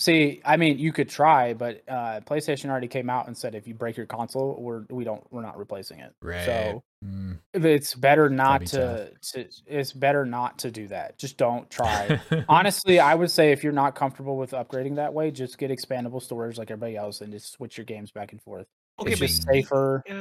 See, 0.00 0.40
I 0.44 0.56
mean, 0.56 0.78
you 0.78 0.92
could 0.92 1.08
try, 1.08 1.54
but 1.54 1.82
uh, 1.88 2.20
PlayStation 2.20 2.70
already 2.70 2.86
came 2.86 3.10
out 3.10 3.26
and 3.26 3.36
said 3.36 3.56
if 3.56 3.66
you 3.66 3.74
break 3.74 3.96
your 3.96 4.06
console, 4.06 4.56
we're 4.60 4.84
we 4.90 5.02
don't 5.02 5.26
we're 5.32 5.42
not 5.42 5.58
replacing 5.58 5.98
it. 6.00 6.14
Right. 6.22 6.44
So 6.46 6.82
Mm. 7.04 7.38
it's 7.54 7.94
better 7.94 8.28
not 8.28 8.66
to, 8.66 9.12
to 9.32 9.46
it's 9.68 9.92
better 9.92 10.24
not 10.26 10.58
to 10.60 10.70
do 10.72 10.88
that. 10.88 11.16
Just 11.16 11.36
don't 11.36 11.70
try. 11.70 12.20
Honestly, 12.48 12.98
I 12.98 13.14
would 13.14 13.30
say 13.30 13.52
if 13.52 13.62
you're 13.62 13.72
not 13.72 13.94
comfortable 13.94 14.36
with 14.36 14.50
upgrading 14.50 14.96
that 14.96 15.14
way, 15.14 15.30
just 15.30 15.58
get 15.58 15.70
expandable 15.70 16.20
storage 16.20 16.58
like 16.58 16.72
everybody 16.72 16.96
else 16.96 17.20
and 17.20 17.32
just 17.32 17.52
switch 17.52 17.76
your 17.78 17.84
games 17.84 18.10
back 18.10 18.32
and 18.32 18.42
forth. 18.42 18.66
okay, 18.98 19.12
it's 19.12 19.20
just 19.20 19.44
safer. 19.44 20.02
uh, 20.10 20.12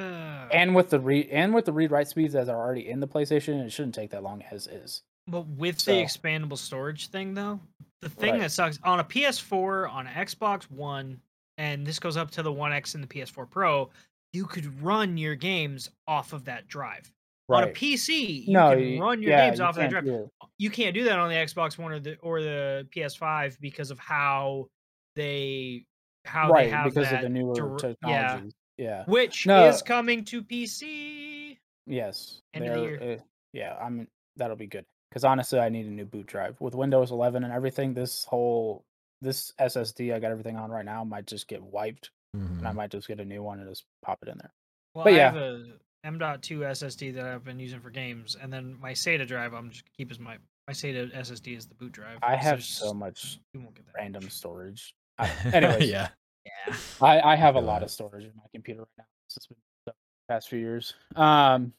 And 0.54 0.76
with 0.76 0.92
the 0.92 1.00
read 1.00 1.30
and 1.32 1.52
with 1.54 1.66
the 1.66 1.74
read 1.74 1.90
write 1.90 2.10
speeds 2.10 2.34
that 2.34 2.48
are 2.48 2.56
already 2.62 2.88
in 2.88 3.00
the 3.00 3.08
PlayStation, 3.08 3.66
it 3.66 3.72
shouldn't 3.72 3.96
take 3.96 4.12
that 4.12 4.22
long 4.22 4.44
as 4.52 4.68
is. 4.68 5.02
But 5.28 5.48
with 5.48 5.80
So- 5.80 5.92
the 5.92 6.02
expandable 6.04 6.60
storage 6.60 7.08
thing, 7.08 7.34
though, 7.34 7.60
the 8.02 8.10
thing 8.10 8.34
Right. 8.34 8.42
that 8.42 8.52
sucks 8.52 8.80
on 8.84 9.00
a 9.00 9.04
PS4, 9.04 9.90
on 9.92 10.08
an 10.08 10.14
Xbox 10.14 10.70
One, 10.70 11.20
and 11.58 11.86
this 11.86 12.00
goes 12.00 12.18
up 12.18 12.30
to 12.32 12.44
the 12.44 12.52
One 12.54 12.72
X 12.72 12.96
and 12.96 13.04
the 13.04 13.08
PS4 13.08 13.50
Pro, 13.50 13.90
you 14.34 14.46
could 14.46 14.82
run 14.82 15.18
your 15.18 15.36
games 15.36 15.90
off 16.08 16.34
of 16.34 16.46
that 16.46 16.68
drive. 16.68 17.12
On 17.50 17.64
a 17.64 17.68
PC, 17.68 18.46
you 18.46 18.54
no, 18.54 18.76
can 18.76 19.00
run 19.00 19.22
your 19.22 19.32
yeah, 19.32 19.48
games 19.48 19.60
you 19.60 19.66
off 19.66 19.78
of 19.78 19.90
that 19.90 19.90
drive. 19.90 20.30
You 20.58 20.70
can't 20.70 20.94
do 20.94 21.06
that 21.06 21.18
on 21.18 21.30
the 21.30 21.36
Xbox 21.36 21.78
One 21.78 21.94
or 21.94 22.00
the 22.00 22.18
or 22.18 22.42
the 22.42 22.86
PS5 22.94 23.58
because 23.62 23.90
of 23.90 23.98
how 24.00 24.68
they 25.16 25.86
how 26.26 26.52
right 26.52 26.66
they 26.66 26.70
have 26.72 26.86
because 26.94 27.10
that 27.10 27.16
of 27.16 27.22
the 27.22 27.30
newer 27.30 27.54
dir- 27.56 27.78
technologies. 27.78 28.54
yeah, 28.78 28.86
Yeah. 28.86 29.04
which 29.06 29.48
No. 29.48 29.66
is 29.70 29.82
coming 29.82 30.26
to 30.26 30.44
PC. 30.44 31.58
Yes. 31.86 32.42
End 32.54 32.66
of 32.66 32.74
the 32.76 32.82
they're, 32.98 33.14
uh, 33.14 33.22
yeah, 33.54 33.78
I 33.82 33.90
mean 33.90 34.10
that'll 34.36 34.58
be 34.58 34.68
good. 34.68 34.86
Because 35.18 35.26
honestly, 35.26 35.58
I 35.58 35.70
need 35.70 35.88
a 35.88 35.90
new 35.90 36.06
boot 36.06 36.28
drive 36.28 36.62
with 36.62 36.76
Windows 36.76 37.10
11 37.10 37.44
and 37.44 37.52
everything. 37.52 37.96
This 37.96 38.24
whole 38.26 38.86
this 39.20 39.52
SSD 39.60 40.14
I 40.14 40.20
got 40.20 40.30
everything 40.30 40.58
on 40.58 40.70
right 40.70 40.86
now 40.86 41.04
might 41.04 41.26
just 41.26 41.48
get 41.48 41.64
wiped, 41.64 42.12
Mhm. 42.36 42.60
and 42.60 42.68
I 42.68 42.72
might 42.72 42.92
just 42.92 43.08
get 43.08 43.20
a 43.20 43.26
new 43.26 43.42
one 43.42 43.60
and 43.60 43.68
just 43.68 43.86
pop 44.06 44.20
it 44.22 44.30
in 44.30 44.38
there. 44.38 44.54
Well, 44.94 45.06
But 45.06 45.14
I 45.14 45.18
yeah. 45.18 45.32
have 45.32 45.42
a 45.42 45.80
M.2 46.04 46.60
SSD 46.66 47.10
that 47.16 47.26
I've 47.26 47.44
been 47.44 47.58
using 47.60 47.80
for 47.80 47.90
games, 47.90 48.36
and 48.40 48.54
then 48.54 48.80
my 48.80 48.92
SATA 48.92 49.26
drive 49.26 49.54
I'm 49.56 49.72
just 49.72 49.92
keep 49.94 50.12
as 50.12 50.20
my 50.20 50.38
my 50.68 50.74
SATA 50.74 51.12
SSD 51.16 51.56
is 51.56 51.66
the 51.66 51.74
boot 51.74 51.94
drive. 51.94 52.20
I 52.22 52.36
have 52.36 52.58
there's 52.58 52.68
so 52.68 52.94
much 52.94 53.40
you 53.56 53.62
won't 53.62 53.74
get 53.74 53.88
that 53.88 53.96
random 53.96 54.22
much. 54.26 54.34
storage. 54.34 54.94
I, 55.18 55.32
anyways, 55.52 55.90
yeah. 55.90 56.10
Yeah. 56.46 56.76
I, 57.02 57.22
I 57.22 57.36
have 57.36 57.56
a 57.56 57.60
lot 57.60 57.82
of 57.82 57.90
storage 57.90 58.26
in 58.26 58.34
my 58.36 58.44
computer 58.54 58.82
right 58.82 58.88
now. 59.00 59.06
It's 59.36 59.48
been 59.48 59.58
the 59.88 59.94
past 60.30 60.48
few 60.48 60.60
years. 60.60 60.94
Um, 61.16 61.74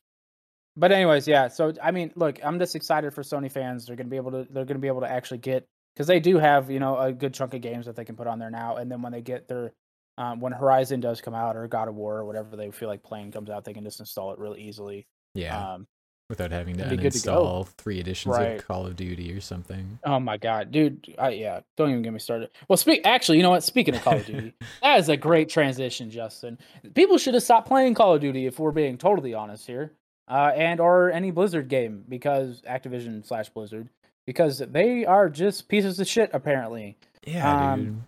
but 0.78 0.92
anyways, 0.92 1.26
yeah. 1.28 1.48
So 1.48 1.72
I 1.82 1.90
mean, 1.90 2.12
look, 2.14 2.38
I'm 2.44 2.58
just 2.58 2.74
excited 2.76 3.12
for 3.12 3.22
Sony 3.22 3.50
fans. 3.50 3.86
They're 3.86 3.96
gonna 3.96 4.08
be 4.08 4.16
able 4.16 4.30
to. 4.32 4.46
They're 4.50 4.64
gonna 4.64 4.78
be 4.80 4.88
able 4.88 5.00
to 5.02 5.10
actually 5.10 5.38
get 5.38 5.66
because 5.94 6.06
they 6.06 6.20
do 6.20 6.38
have 6.38 6.70
you 6.70 6.78
know 6.80 6.96
a 6.98 7.12
good 7.12 7.34
chunk 7.34 7.54
of 7.54 7.60
games 7.60 7.86
that 7.86 7.96
they 7.96 8.04
can 8.04 8.16
put 8.16 8.26
on 8.26 8.38
there 8.38 8.50
now. 8.50 8.76
And 8.76 8.90
then 8.90 9.02
when 9.02 9.12
they 9.12 9.20
get 9.20 9.48
their 9.48 9.72
um, 10.16 10.40
when 10.40 10.52
Horizon 10.52 11.00
does 11.00 11.20
come 11.20 11.34
out 11.34 11.56
or 11.56 11.66
God 11.68 11.88
of 11.88 11.94
War 11.94 12.18
or 12.18 12.24
whatever 12.24 12.56
they 12.56 12.70
feel 12.70 12.88
like 12.88 13.02
playing 13.02 13.32
comes 13.32 13.50
out, 13.50 13.64
they 13.64 13.74
can 13.74 13.84
just 13.84 14.00
install 14.00 14.32
it 14.32 14.38
really 14.38 14.62
easily. 14.62 15.06
Yeah. 15.34 15.74
Um, 15.74 15.86
Without 16.28 16.50
having 16.50 16.76
to 16.76 16.94
good 16.94 17.10
to 17.12 17.64
three 17.78 18.00
editions 18.00 18.36
Right. 18.36 18.58
of 18.58 18.68
Call 18.68 18.86
of 18.86 18.96
Duty 18.96 19.32
or 19.32 19.40
something. 19.40 19.98
oh 20.04 20.20
my 20.20 20.36
god, 20.36 20.70
dude! 20.70 21.14
I, 21.18 21.30
yeah, 21.30 21.60
don't 21.78 21.88
even 21.88 22.02
get 22.02 22.12
me 22.12 22.18
started. 22.18 22.50
Well, 22.68 22.76
speak. 22.76 23.00
Actually, 23.06 23.38
you 23.38 23.44
know 23.44 23.48
what? 23.50 23.64
Speaking 23.64 23.94
of 23.94 24.02
Call 24.02 24.16
of 24.18 24.26
Duty, 24.26 24.52
that 24.82 24.98
is 24.98 25.08
a 25.08 25.16
great 25.16 25.48
transition, 25.48 26.10
Justin. 26.10 26.58
People 26.94 27.16
should 27.16 27.32
have 27.32 27.42
stopped 27.42 27.66
playing 27.66 27.94
Call 27.94 28.14
of 28.14 28.20
Duty 28.20 28.44
if 28.44 28.58
we're 28.58 28.72
being 28.72 28.98
totally 28.98 29.32
honest 29.32 29.66
here, 29.66 29.94
uh, 30.28 30.52
and 30.54 30.80
or 30.80 31.10
any 31.10 31.30
Blizzard 31.30 31.68
game 31.68 32.04
because 32.08 32.62
Activision 32.68 33.26
slash 33.26 33.48
Blizzard 33.50 33.88
because 34.26 34.58
they 34.58 35.04
are 35.06 35.28
just 35.28 35.68
pieces 35.68 35.98
of 36.00 36.06
shit. 36.06 36.30
Apparently, 36.32 36.96
Yeah, 37.26 37.72
Um, 37.72 38.04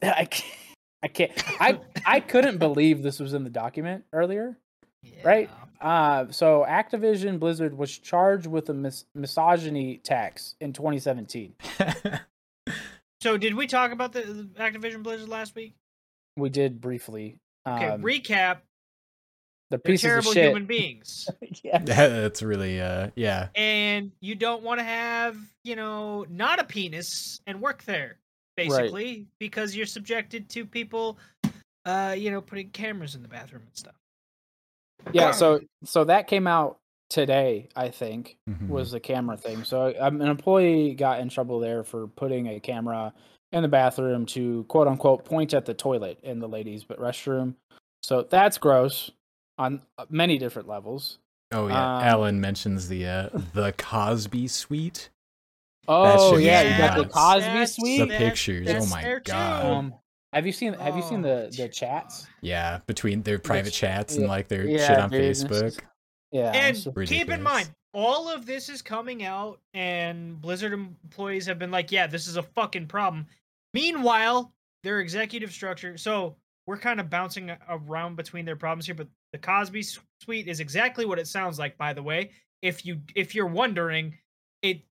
dude. 0.00 0.12
I 0.16 0.24
can't. 0.26 0.54
I 1.02 1.08
can't. 1.08 1.32
I 1.60 1.80
I 2.04 2.20
couldn't 2.20 2.58
believe 2.66 3.02
this 3.02 3.18
was 3.20 3.32
in 3.34 3.44
the 3.44 3.50
document 3.50 4.04
earlier. 4.12 4.56
Right? 5.24 5.48
Yeah. 5.80 5.88
Uh, 5.88 6.26
so 6.32 6.66
Activision 6.68 7.38
Blizzard 7.38 7.76
was 7.78 7.96
charged 7.96 8.46
with 8.48 8.68
a 8.68 8.74
mis- 8.74 9.04
misogyny 9.14 9.98
tax 9.98 10.56
in 10.60 10.72
2017. 10.72 11.54
So 13.20 13.36
did 13.36 13.54
we 13.56 13.66
talk 13.66 13.90
about 13.90 14.12
the, 14.12 14.20
the 14.22 14.42
Activision 14.60 15.02
Blizzard 15.02 15.28
last 15.28 15.56
week? 15.56 15.74
We 16.36 16.50
did 16.50 16.80
briefly. 16.80 17.36
Okay, 17.66 17.88
Um, 17.88 18.00
recap. 18.02 18.58
The 19.70 19.76
They're 19.76 19.92
pieces 19.92 20.04
of 20.04 20.10
terrible 20.10 20.32
shit. 20.32 20.44
human 20.46 20.66
beings. 20.66 21.28
yeah. 21.62 21.78
That's 21.78 22.42
really 22.42 22.80
uh 22.80 23.10
yeah. 23.16 23.48
and 23.54 24.10
you 24.20 24.34
don't 24.34 24.62
want 24.62 24.78
to 24.80 24.84
have 24.84 25.36
you 25.64 25.76
know 25.76 26.24
not 26.30 26.58
a 26.60 26.64
penis 26.64 27.40
and 27.46 27.60
work 27.60 27.84
there 27.84 28.16
basically 28.56 29.26
because 29.38 29.76
you're 29.76 29.86
subjected 29.86 30.48
to 30.50 30.64
people 30.66 31.18
uh 31.84 32.14
you 32.18 32.30
know 32.30 32.40
putting 32.40 32.70
cameras 32.70 33.14
in 33.14 33.22
the 33.22 33.28
bathroom 33.28 33.62
and 33.66 33.76
stuff 33.76 33.94
Yeah. 35.12 35.30
So 35.32 35.60
so 35.84 36.04
that 36.04 36.26
came 36.26 36.46
out 36.46 36.78
today. 37.10 37.68
I 37.76 37.88
think 37.88 38.36
Mhm. 38.50 38.68
was 38.68 38.90
the 38.90 39.00
camera 39.00 39.36
thing. 39.36 39.64
So 39.64 39.94
um, 39.98 40.20
an 40.20 40.28
employee 40.28 40.94
got 40.94 41.20
in 41.20 41.28
trouble 41.28 41.58
there 41.60 41.82
for 41.84 42.06
putting 42.08 42.48
a 42.48 42.60
camera 42.60 43.12
in 43.52 43.62
the 43.62 43.68
bathroom 43.68 44.26
to 44.26 44.64
quote 44.64 44.88
unquote 44.88 45.24
point 45.24 45.54
at 45.54 45.64
the 45.64 45.72
toilet 45.74 46.18
in 46.22 46.38
the 46.38 46.48
ladies' 46.48 46.84
but 46.84 46.98
restroom. 46.98 47.54
So 48.02 48.22
that's 48.28 48.58
gross 48.58 49.10
on 49.58 49.82
uh, 49.98 50.06
many 50.10 50.38
different 50.38 50.68
levels. 50.68 51.18
Oh 51.52 51.68
yeah. 51.68 51.96
Um, 51.98 52.02
Alan 52.04 52.40
mentions 52.40 52.88
the 52.88 53.06
uh 53.06 53.28
the 53.54 53.72
Cosby 53.72 54.48
suite. 54.48 55.10
Oh 55.86 56.36
yeah, 56.36 56.62
you 56.62 56.78
got 56.78 56.96
the. 56.96 57.04
Cosby 57.06 57.40
That's- 57.40 57.76
suite. 57.76 58.00
The 58.00 58.06
that- 58.06 58.18
pictures. 58.18 58.68
Oh 58.70 58.86
my 58.86 59.20
god. 59.24 59.66
Um, 59.66 59.94
have 60.32 60.44
you 60.44 60.52
seen 60.52 60.74
Have 60.74 60.96
you 60.96 61.02
seen 61.02 61.22
the 61.22 61.52
the 61.56 61.68
chats? 61.68 62.26
Yeah, 62.42 62.80
between 62.86 63.22
their 63.22 63.38
private 63.38 63.72
chats 63.72 64.16
and 64.16 64.26
like 64.26 64.48
their 64.48 64.66
yeah, 64.66 64.86
shit 64.86 64.98
on 64.98 65.10
dude, 65.10 65.22
Facebook. 65.22 65.60
just- 65.60 65.80
Yeah, 66.32 66.52
and 66.54 66.76
it's 66.76 66.84
just- 66.84 67.08
keep 67.10 67.30
in 67.30 67.42
mind 67.42 67.70
all 67.94 68.28
of 68.28 68.44
this 68.44 68.68
is 68.68 68.82
coming 68.82 69.24
out 69.24 69.60
and 69.72 70.38
blizzard 70.42 70.74
employees 70.74 71.46
have 71.46 71.58
been 71.58 71.70
like 71.70 71.90
yeah 71.90 72.06
this 72.06 72.26
is 72.26 72.36
a 72.36 72.42
fucking 72.42 72.86
problem 72.86 73.26
meanwhile 73.72 74.52
their 74.84 75.00
executive 75.00 75.50
structure 75.50 75.96
so 75.96 76.36
we're 76.68 76.76
kind 76.76 77.00
of 77.00 77.08
bouncing 77.08 77.50
around 77.70 78.14
between 78.14 78.44
their 78.44 78.54
problems 78.54 78.84
here 78.84 78.94
but 78.94 79.08
the 79.32 79.38
cosby 79.38 79.80
S- 79.80 79.98
suite 80.22 80.48
is 80.48 80.60
exactly 80.60 81.06
what 81.06 81.18
it 81.18 81.26
sounds 81.26 81.58
like 81.58 81.78
by 81.78 81.94
the 81.94 82.02
way. 82.02 82.30
If 82.60 82.84
you 82.84 83.00
if 83.16 83.34
you're 83.34 83.46
wondering 83.46 84.18
it 84.60 84.82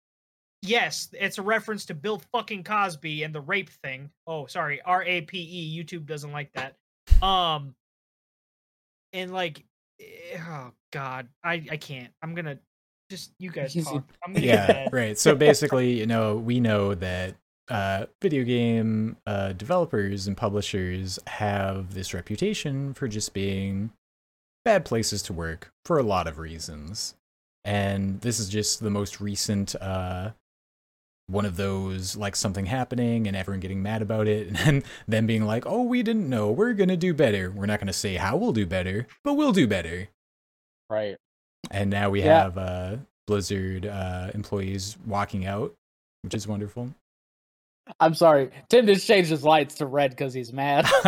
yes 0.63 1.09
it's 1.13 1.37
a 1.37 1.41
reference 1.43 1.85
to 1.85 1.93
bill 1.93 2.19
fucking 2.33 2.63
cosby 2.63 3.21
and 3.21 3.33
the 3.33 3.41
rape 3.41 3.69
thing. 3.83 4.09
Oh 4.25 4.47
sorry 4.47 4.81
r-a-p-e 4.83 5.83
youtube 5.83 6.07
doesn't 6.07 6.31
like 6.31 6.51
that. 6.53 6.75
Um 7.23 7.75
and 9.13 9.31
like 9.31 9.63
eh, 10.01 10.39
oh 10.49 10.71
god 10.91 11.27
i 11.43 11.63
i 11.69 11.77
can't. 11.77 12.11
I'm 12.23 12.33
gonna 12.33 12.57
just 13.11 13.33
you 13.37 13.51
guys 13.51 13.75
talk. 13.75 14.03
i'm 14.25 14.33
gonna 14.33 14.45
yeah 14.45 14.87
right. 14.91 15.17
So 15.17 15.35
basically 15.35 15.93
you 15.99 16.07
know 16.07 16.37
we 16.37 16.59
know 16.59 16.95
that 16.95 17.35
uh, 17.69 18.05
video 18.21 18.43
game 18.43 19.17
uh, 19.25 19.53
developers 19.53 20.27
and 20.27 20.37
publishers 20.37 21.19
have 21.27 21.93
this 21.93 22.13
reputation 22.13 22.93
for 22.93 23.07
just 23.07 23.33
being 23.33 23.91
bad 24.65 24.85
places 24.85 25.21
to 25.23 25.33
work 25.33 25.71
for 25.85 25.97
a 25.97 26.03
lot 26.03 26.27
of 26.27 26.37
reasons 26.39 27.15
and 27.65 28.21
this 28.21 28.39
is 28.39 28.49
just 28.49 28.79
the 28.81 28.89
most 28.89 29.19
recent 29.21 29.75
uh, 29.81 30.31
one 31.27 31.45
of 31.45 31.57
those 31.57 32.15
like 32.15 32.35
something 32.35 32.65
happening 32.67 33.27
and 33.27 33.35
everyone 33.35 33.59
getting 33.59 33.81
mad 33.83 34.01
about 34.01 34.27
it 34.27 34.47
and 34.65 34.83
then 35.07 35.25
being 35.25 35.43
like 35.45 35.65
oh 35.65 35.83
we 35.83 36.01
didn't 36.03 36.29
know 36.29 36.51
we're 36.51 36.73
gonna 36.73 36.95
do 36.97 37.13
better 37.13 37.51
we're 37.51 37.65
not 37.65 37.79
gonna 37.79 37.91
say 37.93 38.15
how 38.15 38.35
we'll 38.37 38.53
do 38.53 38.65
better 38.65 39.05
but 39.23 39.33
we'll 39.33 39.51
do 39.53 39.67
better 39.67 40.07
right. 40.89 41.17
and 41.71 41.89
now 41.89 42.09
we 42.09 42.21
Yeah. 42.23 42.43
have 42.43 42.57
uh, 42.57 42.95
Blizzard 43.25 43.85
uh, 43.85 44.31
employees 44.33 44.97
walking 45.05 45.45
out, 45.45 45.73
which 46.21 46.33
is 46.33 46.47
wonderful. 46.47 46.93
I'm 47.99 48.13
sorry. 48.13 48.51
Tim 48.69 48.85
just 48.85 49.07
changed 49.07 49.29
his 49.29 49.43
lights 49.43 49.75
to 49.75 49.85
red 49.85 50.11
because 50.11 50.33
he's 50.33 50.53
mad. 50.53 50.87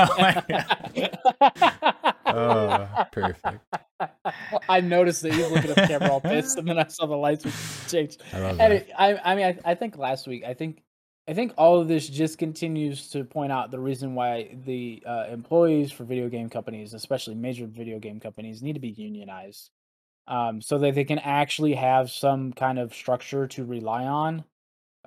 Oh 2.26 2.26
Oh, 2.26 2.88
perfect. 3.12 3.60
I 4.70 4.82
noticed 4.82 5.22
that 5.24 5.34
he's 5.34 5.50
looking 5.50 5.72
at 5.72 5.76
the 5.76 5.88
camera 5.88 6.12
all 6.12 6.22
pissed, 6.22 6.58
and 6.58 6.68
then 6.68 6.78
I 6.78 6.88
saw 6.88 7.06
the 7.08 7.16
lights 7.16 7.44
would 7.46 7.54
change. 7.88 8.18
I 8.32 8.40
love 8.40 8.60
And 8.60 8.60
that. 8.60 8.72
it, 8.72 8.92
I, 8.98 9.18
I 9.18 9.36
mean, 9.36 9.46
I, 9.66 9.72
I 9.72 9.76
think 9.76 9.98
last 9.98 10.28
week, 10.28 10.44
I 10.46 10.54
think, 10.54 10.84
I 11.28 11.34
think 11.34 11.54
all 11.58 11.80
of 11.82 11.88
this 11.88 12.08
just 12.08 12.38
continues 12.38 13.10
to 13.12 13.24
point 13.24 13.52
out 13.52 13.72
the 13.72 13.80
reason 13.80 14.16
why 14.16 14.56
the 14.66 15.04
uh, 15.06 15.26
employees 15.30 15.92
for 15.92 16.04
video 16.04 16.30
game 16.30 16.50
companies, 16.50 16.94
especially 16.94 17.36
major 17.36 17.66
video 17.66 18.00
game 18.00 18.20
companies, 18.20 18.62
need 18.62 18.74
to 18.74 18.80
be 18.80 18.90
unionized, 18.90 19.70
um, 20.28 20.62
so 20.62 20.78
that 20.78 20.96
they 20.96 21.06
can 21.06 21.20
actually 21.20 21.74
have 21.74 22.12
some 22.12 22.54
kind 22.54 22.80
of 22.80 22.94
structure 22.94 23.48
to 23.48 23.66
rely 23.66 24.06
on, 24.06 24.44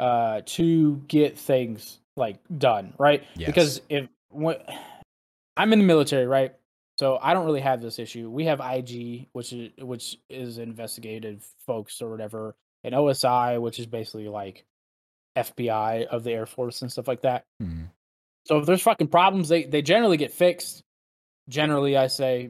uh, 0.03 0.43
to 0.45 0.97
get 1.07 1.39
things 1.39 2.01
like 2.17 2.41
done, 2.59 2.93
right? 2.99 3.23
Yes. 3.37 3.47
Because 3.47 3.81
if 3.89 4.09
what 4.31 4.69
I'm 5.57 5.73
in 5.73 5.79
the 5.79 5.85
military, 5.85 6.27
right? 6.27 6.53
So 6.99 7.21
I 7.23 7.35
don't 7.35 7.47
really 7.47 7.61
have 7.61 7.81
this 7.81 8.01
issue. 8.01 8.29
We 8.29 8.47
have 8.47 8.61
IG, 8.61 9.29
which 9.33 9.53
is 9.53 9.71
which 9.79 10.19
is 10.29 10.59
investigative 10.59 11.47
folks 11.67 12.03
or 12.03 12.11
whatever, 12.11 12.57
and 12.83 12.97
OSI, 12.97 13.61
which 13.61 13.79
is 13.79 13.87
basically 13.87 14.29
like 14.29 14.65
FBI 15.39 16.07
of 16.07 16.25
the 16.25 16.33
Air 16.33 16.47
Force 16.47 16.83
and 16.83 16.91
stuff 16.91 17.07
like 17.07 17.23
that. 17.23 17.45
Hmm. 17.61 17.85
So 18.45 18.59
if 18.59 18.67
there's 18.67 18.83
fucking 18.83 19.07
problems, 19.07 19.49
they 19.49 19.63
they 19.63 19.83
generally 19.83 20.17
get 20.17 20.33
fixed. 20.33 20.83
Generally, 21.49 21.97
I 21.97 22.09
say 22.09 22.49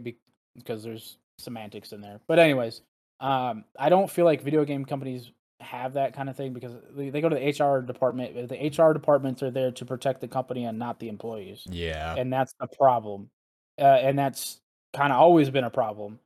because 0.56 0.82
there's 0.82 1.18
semantics 1.38 1.92
in 1.92 2.00
there. 2.00 2.20
But 2.26 2.38
anyways, 2.38 2.80
um, 3.20 3.64
I 3.78 3.90
don't 3.90 4.10
feel 4.10 4.24
like 4.24 4.40
video 4.40 4.64
game 4.64 4.86
companies 4.86 5.30
have 5.62 5.94
that 5.94 6.14
kind 6.14 6.28
of 6.28 6.36
thing 6.36 6.52
because 6.52 6.72
they, 6.96 7.10
they 7.10 7.20
go 7.20 7.28
to 7.28 7.36
the 7.36 7.64
HR 7.64 7.80
department. 7.80 8.48
The 8.48 8.56
HR 8.82 8.92
departments 8.92 9.42
are 9.42 9.50
there 9.50 9.70
to 9.72 9.84
protect 9.84 10.20
the 10.20 10.28
company 10.28 10.64
and 10.64 10.78
not 10.78 10.98
the 11.00 11.08
employees 11.08 11.62
Yeah. 11.70 12.14
and 12.16 12.32
that's 12.32 12.54
the 12.60 12.66
problem 12.66 13.30
uh, 13.78 13.82
and 13.84 14.18
that's 14.18 14.60
kind 14.92 15.12
of 15.12 15.18
always 15.18 15.48
been 15.48 15.64
a 15.64 15.70
problem 15.70 16.18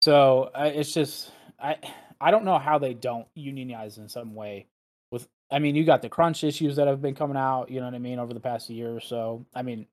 so 0.00 0.50
uh, 0.54 0.70
it's 0.72 0.92
just 0.94 1.32
i 1.60 1.76
i 2.20 2.30
don't 2.30 2.44
know 2.44 2.56
how 2.58 2.78
they 2.78 2.94
don't 2.94 3.26
unionize 3.34 3.98
in 3.98 4.08
some 4.08 4.34
way 4.36 4.68
with 5.10 5.26
i 5.50 5.58
mean 5.58 5.74
you 5.74 5.82
got 5.84 6.02
the 6.02 6.08
crunch 6.08 6.44
issues 6.44 6.76
that 6.76 6.86
have 6.86 7.02
been 7.02 7.16
coming 7.16 7.36
out 7.36 7.68
you 7.68 7.80
know 7.80 7.86
what 7.86 7.94
i 7.94 7.98
mean 7.98 8.20
over 8.20 8.32
the 8.32 8.38
past 8.40 8.70
year 8.70 8.94
or 8.94 9.00
so 9.00 9.44
i 9.56 9.62
mean 9.62 9.86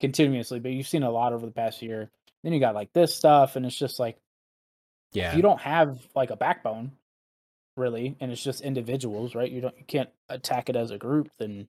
continuously 0.00 0.60
but 0.60 0.70
you've 0.70 0.86
seen 0.86 1.02
a 1.02 1.10
lot 1.10 1.32
over 1.32 1.44
the 1.44 1.50
past 1.52 1.82
year 1.82 2.08
then 2.44 2.52
you 2.52 2.60
got 2.60 2.74
like 2.76 2.92
this 2.92 3.12
stuff 3.14 3.56
and 3.56 3.66
it's 3.66 3.76
just 3.76 3.98
like 3.98 4.16
Yeah. 5.12 5.30
if 5.30 5.36
you 5.36 5.42
don't 5.42 5.60
have 5.60 5.98
like 6.14 6.30
a 6.30 6.36
backbone 6.36 6.92
really 7.76 8.16
and 8.20 8.30
it's 8.32 8.42
just 8.42 8.60
individuals 8.60 9.34
right 9.34 9.50
you 9.50 9.60
don't 9.60 9.76
you 9.78 9.84
can't 9.86 10.10
attack 10.28 10.68
it 10.68 10.76
as 10.76 10.90
a 10.90 10.98
group 10.98 11.30
then 11.38 11.66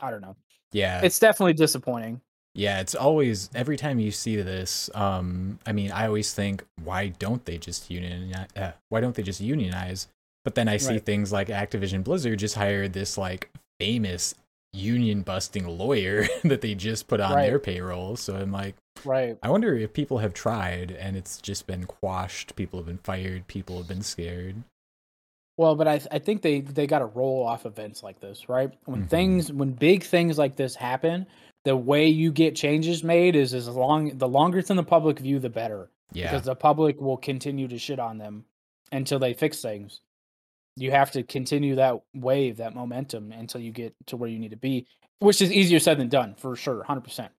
i 0.00 0.10
don't 0.10 0.20
know 0.20 0.36
yeah. 0.72 1.00
it's 1.02 1.18
definitely 1.18 1.54
disappointing 1.54 2.20
Yeah, 2.54 2.80
it's 2.80 2.94
always 2.94 3.48
every 3.54 3.76
time 3.76 4.00
you 4.00 4.10
see 4.10 4.34
this. 4.36 4.90
Um, 4.94 5.60
I 5.64 5.72
mean, 5.72 5.92
I 5.92 6.06
always 6.06 6.34
think, 6.34 6.64
why 6.82 7.08
don't 7.08 7.44
they 7.44 7.56
just 7.56 7.88
unionize? 7.90 8.48
Uh, 8.56 8.72
why 8.88 9.00
don't 9.00 9.14
they 9.14 9.22
just 9.22 9.40
unionize? 9.40 10.08
But 10.44 10.56
then 10.56 10.66
I 10.66 10.76
see 10.78 10.94
Right. 10.94 11.04
things 11.06 11.32
like 11.32 11.48
Activision 11.48 12.02
Blizzard 12.02 12.38
just 12.40 12.56
hired 12.56 12.94
this 12.94 13.16
like 13.16 13.50
famous 13.78 14.34
union 14.72 15.22
busting 15.22 15.66
lawyer 15.68 16.26
that 16.44 16.60
they 16.60 16.74
just 16.74 17.06
put 17.06 17.20
on 17.20 17.32
Right. 17.32 17.46
their 17.46 17.58
payroll. 17.60 18.16
So 18.16 18.34
I'm 18.34 18.50
like, 18.50 18.74
right 19.04 19.38
I 19.42 19.50
wonder 19.50 19.76
if 19.76 19.92
people 19.92 20.18
have 20.18 20.34
tried 20.34 20.90
and 20.90 21.16
it's 21.16 21.40
just 21.40 21.66
been 21.68 21.84
quashed. 21.84 22.56
People 22.56 22.80
have 22.80 22.86
been 22.86 22.98
fired. 22.98 23.46
People 23.46 23.76
have 23.78 23.86
been 23.88 24.02
scared. 24.02 24.56
Well, 25.58 25.74
but 25.74 25.88
I 25.88 26.00
I 26.12 26.18
think 26.20 26.40
they 26.40 26.60
they 26.60 26.86
got 26.86 27.00
to 27.00 27.06
roll 27.06 27.44
off 27.44 27.66
events 27.66 28.02
like 28.02 28.20
this, 28.20 28.48
right? 28.48 28.72
When 28.86 29.02
Mhm. 29.04 29.10
things 29.10 29.52
when 29.52 29.72
big 29.72 30.04
things 30.04 30.38
like 30.38 30.54
this 30.56 30.74
happen, 30.76 31.26
the 31.64 31.76
way 31.76 32.06
you 32.08 32.30
get 32.32 32.54
changes 32.54 33.02
made 33.04 33.34
is 33.36 33.52
as 33.52 33.68
long 33.68 34.16
the 34.16 34.28
longer 34.28 34.58
it's 34.60 34.70
in 34.70 34.76
the 34.76 34.84
public 34.84 35.18
view, 35.18 35.40
the 35.40 35.50
better, 35.50 35.90
Yeah. 36.12 36.30
because 36.30 36.44
the 36.46 36.54
public 36.54 37.00
will 37.00 37.16
continue 37.16 37.66
to 37.68 37.76
shit 37.76 37.98
on 37.98 38.18
them 38.18 38.44
until 38.92 39.18
they 39.18 39.34
fix 39.34 39.60
things. 39.60 40.00
You 40.76 40.92
have 40.92 41.10
to 41.10 41.24
continue 41.24 41.74
that 41.74 42.00
wave, 42.14 42.58
that 42.58 42.72
momentum 42.76 43.32
until 43.32 43.60
you 43.60 43.72
get 43.72 43.94
to 44.06 44.16
where 44.16 44.30
you 44.30 44.38
need 44.38 44.52
to 44.52 44.56
be, 44.56 44.86
which 45.18 45.42
is 45.42 45.52
easier 45.52 45.80
said 45.80 45.98
than 45.98 46.08
done 46.08 46.36
for 46.36 46.54
sure, 46.54 46.84
hundred 46.84 47.02
percent. 47.02 47.32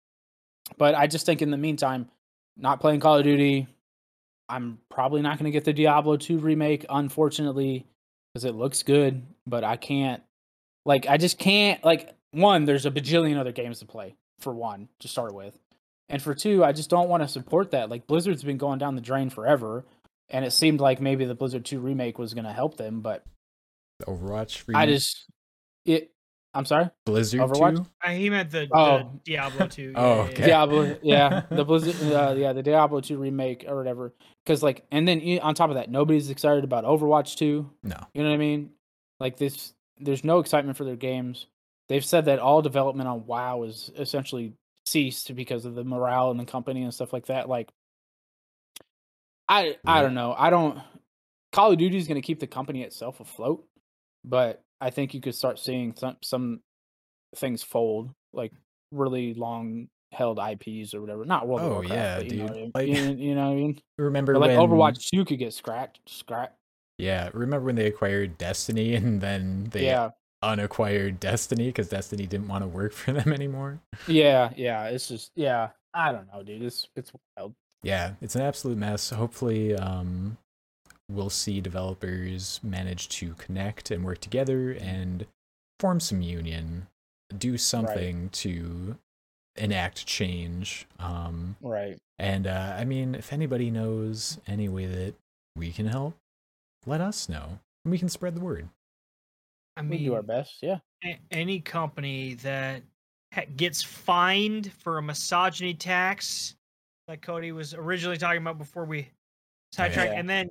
But 0.77 0.93
I 0.93 1.07
just 1.07 1.25
think 1.25 1.41
in 1.41 1.51
the 1.51 1.57
meantime, 1.57 2.09
not 2.57 2.81
playing 2.81 2.99
Call 2.99 3.17
of 3.17 3.23
Duty, 3.23 3.65
I'm 4.49 4.79
probably 4.89 5.21
not 5.21 5.37
going 5.39 5.45
to 5.45 5.51
get 5.51 5.63
the 5.63 5.71
Diablo 5.71 6.17
2 6.17 6.37
remake, 6.39 6.85
unfortunately, 6.89 7.85
because 8.33 8.45
it 8.45 8.55
looks 8.55 8.83
good, 8.83 9.25
but 9.47 9.63
I 9.63 9.75
can't, 9.75 10.21
like, 10.85 11.07
I 11.07 11.17
just 11.17 11.37
can't, 11.39 11.83
like, 11.83 12.15
one, 12.31 12.65
there's 12.65 12.85
a 12.85 12.91
bajillion 12.91 13.37
other 13.37 13.51
games 13.51 13.79
to 13.79 13.85
play, 13.85 14.15
for 14.39 14.53
one, 14.53 14.89
to 14.99 15.07
start 15.07 15.33
with. 15.33 15.57
And 16.09 16.21
for 16.21 16.33
two, 16.33 16.63
I 16.63 16.71
just 16.71 16.89
don't 16.89 17.09
want 17.09 17.23
to 17.23 17.27
support 17.27 17.71
that. 17.71 17.89
Like, 17.89 18.07
Blizzard's 18.07 18.43
been 18.43 18.57
going 18.57 18.79
down 18.79 18.95
the 18.95 19.01
drain 19.01 19.29
forever, 19.29 19.85
and 20.29 20.45
it 20.45 20.51
seemed 20.51 20.79
like 20.79 21.01
maybe 21.01 21.25
the 21.25 21.35
Blizzard 21.35 21.65
2 21.65 21.79
remake 21.79 22.17
was 22.17 22.33
going 22.33 22.45
to 22.45 22.53
help 22.53 22.77
them, 22.77 23.01
but 23.01 23.23
Overwatch. 24.03 24.63
I 24.75 24.85
just, 24.85 25.25
it, 25.85 26.11
I'm 26.53 26.65
sorry. 26.65 26.89
Blizzard 27.05 27.41
Overwatch? 27.41 27.75
2? 27.77 27.85
Uh, 28.03 28.09
he 28.09 28.29
meant 28.29 28.49
the, 28.49 28.61
the 28.61 28.75
Oh. 28.75 29.19
Diablo 29.23 29.67
2. 29.67 29.93
Oh, 29.97 30.15
yeah, 30.15 30.21
okay. 30.23 30.45
Diablo, 30.45 30.97
yeah, 31.03 31.43
the 31.51 31.63
Blizzard, 31.63 31.95
uh, 32.11 32.33
yeah, 32.35 32.53
the 32.53 32.63
Diablo 32.63 33.01
2 33.01 33.17
remake 33.17 33.65
or 33.67 33.75
whatever. 33.75 34.13
Because 34.43 34.63
like, 34.63 34.83
and 34.91 35.07
then 35.07 35.39
on 35.43 35.53
top 35.53 35.69
of 35.69 35.75
that, 35.75 35.91
nobody's 35.91 36.29
excited 36.29 36.63
about 36.63 36.85
Overwatch 36.85 37.35
2. 37.35 37.69
No. 37.83 37.95
You 38.13 38.23
know 38.23 38.29
what 38.29 38.35
I 38.35 38.37
mean? 38.37 38.71
Like 39.19 39.37
this, 39.37 39.73
there's 39.99 40.23
no 40.23 40.39
excitement 40.39 40.77
for 40.77 40.85
their 40.85 40.95
games. 40.95 41.45
They've 41.87 42.05
said 42.05 42.25
that 42.25 42.39
all 42.39 42.61
development 42.61 43.09
on 43.09 43.25
WoW 43.25 43.63
is 43.63 43.91
essentially 43.97 44.53
ceased 44.85 45.35
because 45.35 45.65
of 45.65 45.75
the 45.75 45.83
morale 45.83 46.31
in 46.31 46.37
the 46.37 46.45
company 46.45 46.83
and 46.83 46.93
stuff 46.93 47.13
like 47.13 47.27
that. 47.27 47.47
Like, 47.49 47.69
I 49.47 49.77
I 49.85 50.01
don't 50.01 50.13
know. 50.13 50.33
I 50.37 50.49
don't. 50.49 50.79
Call 51.51 51.71
of 51.71 51.77
Duty 51.79 51.97
is 51.97 52.07
going 52.07 52.21
to 52.21 52.25
keep 52.25 52.39
the 52.39 52.47
company 52.47 52.83
itself 52.83 53.19
afloat, 53.19 53.65
but 54.23 54.61
I 54.81 54.89
think 54.89 55.13
you 55.13 55.21
could 55.21 55.35
start 55.35 55.59
seeing 55.59 55.93
some 55.95 56.17
some 56.23 56.61
things 57.35 57.63
fold, 57.63 58.11
like 58.33 58.51
really 58.91 59.33
long 59.33 59.87
held 60.11 60.39
IPs 60.39 60.93
or 60.93 61.01
whatever. 61.01 61.25
Not 61.25 61.47
World 61.47 61.61
of 61.61 61.67
Oh, 61.67 61.73
Warcraft, 61.75 61.93
yeah, 61.93 62.17
but 62.17 62.31
you 62.31 62.37
know 62.37 62.43
what 62.45 62.51
I 62.51 62.55
mean? 62.55 62.71
Like- 62.73 62.87
you, 62.87 63.27
you 63.27 63.35
know 63.35 63.45
what 63.47 63.51
I 63.51 63.55
mean? 63.55 63.81
Remember 63.99 64.33
Or 64.33 64.39
like 64.39 64.57
when 64.57 64.59
Overwatch 64.69 65.09
2 65.09 65.25
could 65.25 65.39
get 65.39 65.53
scrapped, 65.53 65.99
scrapped. 66.07 66.55
Yeah, 66.97 67.29
remember 67.33 67.67
when 67.67 67.75
they 67.75 67.85
acquired 67.85 68.37
Destiny 68.37 68.95
and 68.95 69.21
then 69.21 69.67
they 69.71 69.85
Yeah, 69.85 70.09
unacquired 70.41 71.19
Destiny 71.19 71.67
because 71.67 71.87
Destiny 71.89 72.25
didn't 72.25 72.47
want 72.47 72.63
to 72.63 72.67
work 72.67 72.91
for 72.93 73.11
them 73.13 73.31
anymore? 73.31 73.79
yeah, 74.07 74.51
yeah. 74.55 74.85
It's 74.85 75.07
just 75.07 75.31
yeah. 75.35 75.69
I 75.93 76.11
don't 76.11 76.27
know, 76.33 76.43
dude. 76.43 76.61
It's 76.63 76.87
it's 76.95 77.11
wild. 77.37 77.53
Yeah, 77.83 78.13
it's 78.21 78.35
an 78.35 78.41
absolute 78.41 78.77
mess. 78.77 79.09
Hopefully, 79.11 79.75
um, 79.75 80.37
we'll 81.09 81.29
see 81.29 81.59
developers 81.59 82.59
manage 82.63 83.09
to 83.09 83.33
connect 83.35 83.91
and 83.91 84.05
work 84.05 84.19
together 84.19 84.71
and 84.71 85.25
form 85.79 85.99
some 85.99 86.21
union, 86.21 86.87
do 87.37 87.57
something 87.57 88.29
to 88.29 88.97
enact 89.55 90.05
change. 90.05 90.87
Um, 90.99 91.55
Right. 91.61 91.97
and 92.19 92.47
uh, 92.47 92.75
I 92.77 92.85
mean, 92.85 93.15
if 93.15 93.33
anybody 93.33 93.71
knows 93.71 94.39
any 94.47 94.69
way 94.69 94.85
that 94.85 95.15
we 95.55 95.71
can 95.71 95.87
help, 95.87 96.15
let 96.85 97.01
us 97.01 97.27
know, 97.27 97.59
and 97.83 97.91
we 97.91 97.97
can 97.97 98.09
spread 98.09 98.35
the 98.35 98.41
word. 98.41 98.69
I 99.75 99.81
We 99.81 99.97
do 99.99 100.13
our 100.13 100.21
best. 100.23 100.57
Yeah. 100.61 100.79
a- 101.03 101.19
any 101.31 101.59
company 101.59 102.35
that 102.35 102.83
ha- 103.33 103.45
gets 103.55 103.81
fined 103.81 104.71
for 104.73 104.97
a 104.97 105.01
misogyny 105.01 105.73
tax, 105.73 106.55
like 107.07 107.21
Cody 107.21 107.51
was 107.51 107.73
originally 107.73 108.17
talking 108.17 108.41
about 108.41 108.57
before 108.57 108.85
we 108.85 109.09
sidetracked, 109.73 110.13
yeah. 110.13 110.19
and 110.19 110.29
then 110.29 110.49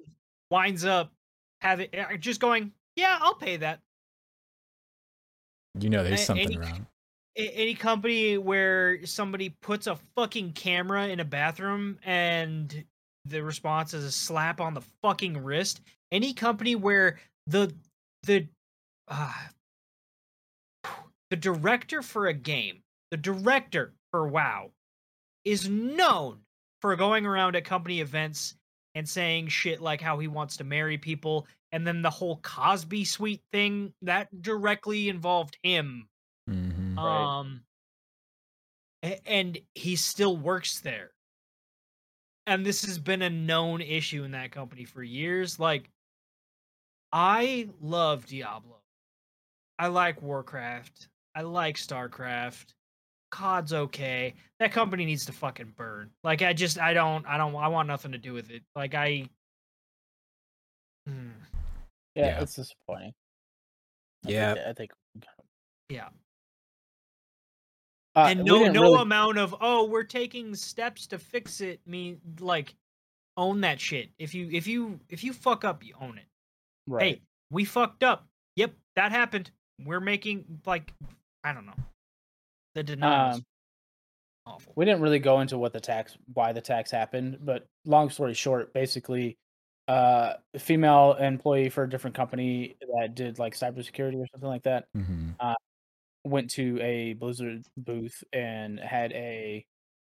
winds 0.50 0.84
up 0.84 1.12
having 1.60 1.88
uh, 1.94 2.16
just 2.16 2.40
going, 2.40 2.72
yeah, 2.96 3.18
I'll 3.20 3.34
pay 3.34 3.56
that. 3.58 3.80
You 5.78 5.90
know, 5.90 6.02
there's 6.02 6.24
something 6.24 6.46
any- 6.46 6.58
wrong. 6.58 6.86
Any 7.36 7.74
company 7.74 8.36
where 8.36 9.06
somebody 9.06 9.50
puts 9.62 9.86
a 9.86 9.96
fucking 10.16 10.54
camera 10.54 11.06
in 11.06 11.20
a 11.20 11.24
bathroom 11.24 11.96
and 12.02 12.84
the 13.24 13.44
response 13.44 13.94
is 13.94 14.04
a 14.04 14.10
slap 14.10 14.60
on 14.60 14.74
the 14.74 14.82
fucking 15.02 15.42
wrist 15.44 15.80
any 16.10 16.32
company 16.32 16.74
where 16.74 17.18
the 17.46 17.72
the 18.24 18.46
uh, 19.08 19.32
the 21.30 21.36
director 21.36 22.02
for 22.02 22.26
a 22.26 22.34
game 22.34 22.82
the 23.10 23.16
director 23.16 23.92
for 24.10 24.26
wow 24.26 24.70
is 25.44 25.68
known 25.68 26.38
for 26.80 26.94
going 26.96 27.26
around 27.26 27.56
at 27.56 27.64
company 27.64 28.00
events 28.00 28.54
and 28.98 29.08
saying 29.08 29.46
shit 29.46 29.80
like 29.80 30.00
how 30.00 30.18
he 30.18 30.26
wants 30.26 30.56
to 30.56 30.64
marry 30.64 30.98
people 30.98 31.46
and 31.70 31.86
then 31.86 32.02
the 32.02 32.10
whole 32.10 32.38
cosby 32.38 33.04
suite 33.04 33.42
thing 33.52 33.92
that 34.02 34.42
directly 34.42 35.08
involved 35.08 35.56
him. 35.62 36.08
Hmm 36.48 36.98
um 36.98 37.62
a- 39.04 39.20
and 39.28 39.56
he 39.76 39.94
still 39.94 40.36
works 40.36 40.80
there. 40.80 41.12
And 42.48 42.66
this 42.66 42.84
has 42.86 42.98
been 42.98 43.22
a 43.22 43.30
known 43.30 43.80
issue 43.80 44.24
in 44.24 44.32
that 44.32 44.50
company 44.50 44.84
for 44.84 45.02
years 45.02 45.60
like 45.60 45.88
i 47.12 47.68
love 47.80 48.26
diablo. 48.26 48.80
I 49.78 49.86
like 49.86 50.20
warcraft. 50.20 51.08
I 51.36 51.42
like 51.42 51.76
starcraft 51.76 52.74
cod's 53.30 53.72
okay 53.72 54.34
that 54.58 54.72
company 54.72 55.04
needs 55.04 55.26
to 55.26 55.32
fucking 55.32 55.72
burn 55.76 56.10
like 56.24 56.40
i 56.42 56.52
just 56.52 56.78
i 56.78 56.92
don't 56.94 57.26
i 57.26 57.36
don't 57.36 57.54
i 57.56 57.68
want 57.68 57.86
nothing 57.86 58.12
to 58.12 58.18
do 58.18 58.32
with 58.32 58.50
it 58.50 58.62
like 58.74 58.94
i 58.94 59.28
Hmm. 61.06 61.30
Yeah. 62.14 62.26
Yeah. 62.26 62.42
It's 62.42 62.54
disappointing. 62.54 63.14
I 64.26 64.30
Yeah. 64.30 64.54
Think, 64.54 64.66
I 64.66 64.72
think. 64.74 64.90
Yeah. 65.88 66.08
Uh, 68.14 68.26
and 68.30 68.44
no 68.44 68.64
no 68.66 68.82
really- 68.82 69.02
amount 69.02 69.38
of 69.38 69.54
oh 69.60 69.84
we're 69.86 70.02
taking 70.02 70.54
steps 70.54 71.06
to 71.06 71.18
fix 71.18 71.60
it 71.60 71.80
mean 71.86 72.20
like 72.40 72.74
own 73.36 73.60
that 73.60 73.80
shit 73.80 74.10
if 74.18 74.34
you 74.34 74.48
if 74.52 74.66
you 74.66 74.98
if 75.08 75.22
you 75.22 75.32
fuck 75.32 75.64
up 75.64 75.84
you 75.84 75.94
own 76.00 76.18
it 76.18 76.24
right. 76.88 77.02
hey 77.16 77.22
we 77.50 77.64
fucked 77.64 78.02
up 78.02 78.26
yep 78.56 78.72
that 78.96 79.12
happened 79.12 79.50
we're 79.84 80.00
making 80.00 80.44
like 80.66 80.92
i 81.44 81.52
don't 81.52 81.64
know 81.64 81.76
the 82.74 82.82
denial 82.82 83.32
Um, 83.34 83.44
awful. 84.46 84.72
we 84.76 84.84
didn't 84.84 85.00
really 85.02 85.18
go 85.18 85.40
into 85.40 85.58
what 85.58 85.72
the 85.72 85.80
tax 85.80 86.16
why 86.32 86.52
the 86.52 86.60
tax 86.60 86.90
happened 86.90 87.38
but 87.42 87.66
long 87.84 88.10
story 88.10 88.34
short 88.34 88.72
basically 88.72 89.36
uh 89.88 90.34
a 90.54 90.58
female 90.58 91.14
employee 91.14 91.70
for 91.70 91.84
a 91.84 91.88
different 91.90 92.16
company 92.16 92.76
that 92.98 93.14
did 93.14 93.38
like 93.38 93.54
cybersecurity 93.54 94.16
or 94.16 94.26
something 94.32 94.48
like 94.48 94.62
that 94.62 94.86
hmm 94.94 95.30
went 96.24 96.50
to 96.50 96.78
a 96.80 97.14
blizzard 97.14 97.64
booth 97.76 98.22
and 98.32 98.78
had 98.78 99.12
a 99.12 99.64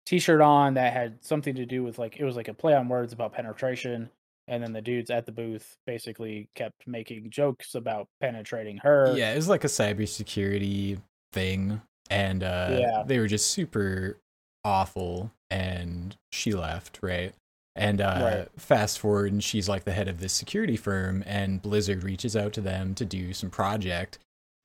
t-shirt 0.06 0.42
on 0.42 0.76
that 0.76 0.94
had 0.94 1.24
something 1.24 1.56
to 1.56 1.66
do 1.66 1.84
with 1.84 1.98
like 1.98 2.18
it 2.20 2.24
was 2.26 2.36
like 2.36 2.48
a 2.48 2.54
play 2.54 2.74
on 2.76 2.88
words 2.88 3.12
about 3.12 3.34
penetration 3.34 4.10
and 4.48 4.62
then 4.62 4.72
the 4.72 4.82
dudes 4.82 5.10
at 5.10 5.26
the 5.26 5.32
booth 5.32 5.76
basically 5.88 6.50
kept 6.56 6.88
making 6.88 7.32
jokes 7.32 7.74
about 7.74 8.08
penetrating 8.22 8.78
her. 8.78 9.10
Yeah, 9.10 9.34
it 9.34 9.36
was 9.36 9.50
like 9.50 9.64
a 9.64 9.68
cybersecurity 9.68 11.02
thing, 11.32 11.82
and 12.10 12.44
uh, 12.44 12.78
Yeah. 12.80 13.04
they 13.06 13.20
were 13.20 13.28
just 13.28 13.48
super 13.52 14.18
awful. 14.64 15.32
And 15.52 16.16
she 16.32 16.54
left, 16.54 17.00
right? 17.02 17.34
And 17.76 18.02
uh, 18.02 18.22
Right. 18.24 18.48
fast 18.60 19.00
forward, 19.00 19.32
and 19.32 19.44
she's 19.44 19.70
like 19.70 19.84
the 19.84 19.92
head 19.94 20.08
of 20.08 20.20
this 20.20 20.34
security 20.34 20.76
firm, 20.78 21.24
and 21.26 21.62
Blizzard 21.62 22.04
reaches 22.04 22.36
out 22.36 22.54
to 22.54 22.62
them 22.62 22.96
to 22.96 23.06
do 23.06 23.34
some 23.34 23.50
project, 23.50 24.18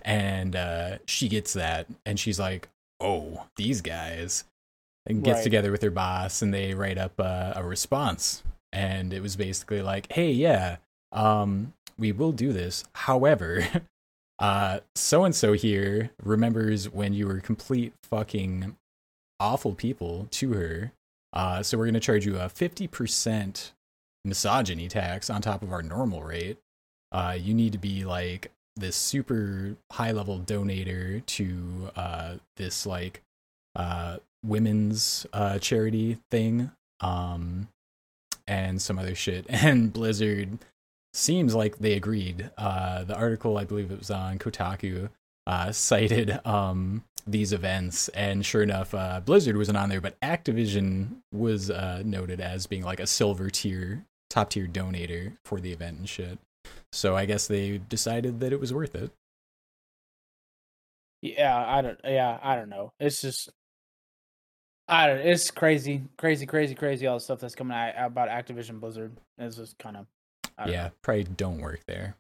and 0.03 0.55
uh, 0.57 0.99
she 1.07 1.29
gets 1.29 1.53
that, 1.53 1.87
and 2.07 2.19
she's 2.21 2.39
like, 2.41 2.69
"Oh, 3.01 3.47
these 3.57 3.81
guys," 3.83 4.45
and 5.07 5.23
gets 5.25 5.39
Right. 5.39 5.43
together 5.45 5.71
with 5.73 5.83
her 5.83 5.91
boss, 5.91 6.41
and 6.41 6.55
they 6.55 6.73
write 6.73 6.99
up 6.99 7.13
uh, 7.19 7.53
a 7.57 7.65
response, 7.65 8.43
and 8.73 9.13
it 9.13 9.21
was 9.23 9.35
basically 9.37 9.83
like, 9.83 10.11
"Hey, 10.13 10.31
yeah, 10.31 10.77
um, 11.13 11.73
we 11.99 12.13
will 12.13 12.33
do 12.33 12.53
this. 12.53 12.85
However." 12.95 13.67
uh 14.41 14.81
so 14.95 15.25
and 15.25 15.35
so 15.35 15.53
here 15.53 16.11
remembers 16.23 16.89
when 16.89 17.13
you 17.13 17.27
were 17.27 17.41
complete 17.41 17.93
fucking 18.03 18.77
awful 19.39 19.75
people 19.75 20.27
to 20.31 20.53
her. 20.55 20.93
Uh 21.33 21.63
so 21.63 21.79
we're 21.79 21.85
going 21.85 21.95
to 21.95 22.01
charge 22.01 22.27
you 22.27 22.37
a 22.37 22.47
50% 22.49 23.71
misogyny 24.25 24.89
tax 24.89 25.31
on 25.31 25.43
top 25.43 25.63
of 25.63 25.73
our 25.73 25.83
normal 25.83 26.23
rate. 26.23 26.59
Uh 27.13 27.37
you 27.39 27.55
need 27.55 27.73
to 27.73 27.79
be 27.79 28.05
like 28.05 28.51
this 28.77 28.97
super 28.97 29.77
high 29.93 30.13
level 30.13 30.39
donator 30.41 31.25
to 31.27 31.91
uh 31.97 32.35
this 32.57 32.87
like 32.87 33.23
uh 33.77 34.17
women's 34.45 35.27
uh 35.35 35.59
charity 35.59 36.19
thing 36.31 36.71
um 37.01 37.69
and 38.47 38.81
some 38.81 38.99
other 38.99 39.15
shit. 39.15 39.45
And 39.51 39.93
blizzard 39.93 40.59
seems 41.15 41.55
like 41.55 41.79
they 41.79 41.95
agreed. 41.95 42.51
Uh, 42.59 43.05
the 43.05 43.17
article, 43.17 43.59
I 43.59 43.65
believe 43.65 43.91
it 43.91 43.99
was 43.99 44.11
on 44.11 44.39
Kotaku, 44.39 45.11
uh, 45.47 45.73
cited 45.73 46.39
um, 46.47 47.05
these 47.27 47.53
events, 47.53 48.09
and 48.11 48.45
sure 48.45 48.63
enough, 48.63 48.95
uh, 48.95 49.21
Blizzard 49.21 49.57
wasn't 49.57 49.79
on 49.79 49.89
there, 49.89 50.01
but 50.01 50.19
Activision 50.21 51.17
was 51.33 51.71
uh, 51.71 52.03
noted 52.05 52.41
as 52.41 52.67
being 52.67 52.83
like 52.85 53.01
a 53.01 53.07
silver 53.07 53.51
tier, 53.51 54.05
top 54.29 54.51
tier 54.51 54.67
donator 54.67 55.37
for 55.45 55.61
the 55.61 55.73
event 55.73 55.99
and 55.99 56.09
shit. 56.09 56.39
So 56.93 57.17
I 57.17 57.25
guess 57.27 57.47
they 57.47 57.79
decided 57.79 58.41
that 58.41 58.53
it 58.53 58.61
was 58.61 58.73
worth 58.73 58.95
it. 58.95 59.11
yeah 61.23 61.65
i 61.69 61.83
don't 61.83 62.01
yeah 62.05 62.39
i 62.43 62.57
don't 62.57 62.71
know 62.71 62.93
it's 62.99 63.21
just 63.21 63.51
i 64.89 65.07
don't 65.07 65.19
it's 65.19 65.51
crazy 65.51 66.03
crazy 66.17 66.47
crazy 66.47 66.75
crazy 66.75 67.07
all 67.07 67.17
the 67.17 67.21
stuff 67.21 67.41
that's 67.41 67.55
coming 67.55 67.77
out 67.77 67.93
about 67.99 68.29
activision 68.31 68.81
blizzard 68.81 69.13
it's 69.39 69.57
just 69.57 69.79
kind 69.79 69.97
of 69.99 70.07
Yeah, 70.69 70.85
know. 70.85 70.91
probably 71.03 71.25
don't 71.25 71.59
work 71.61 71.81
there. 71.87 72.17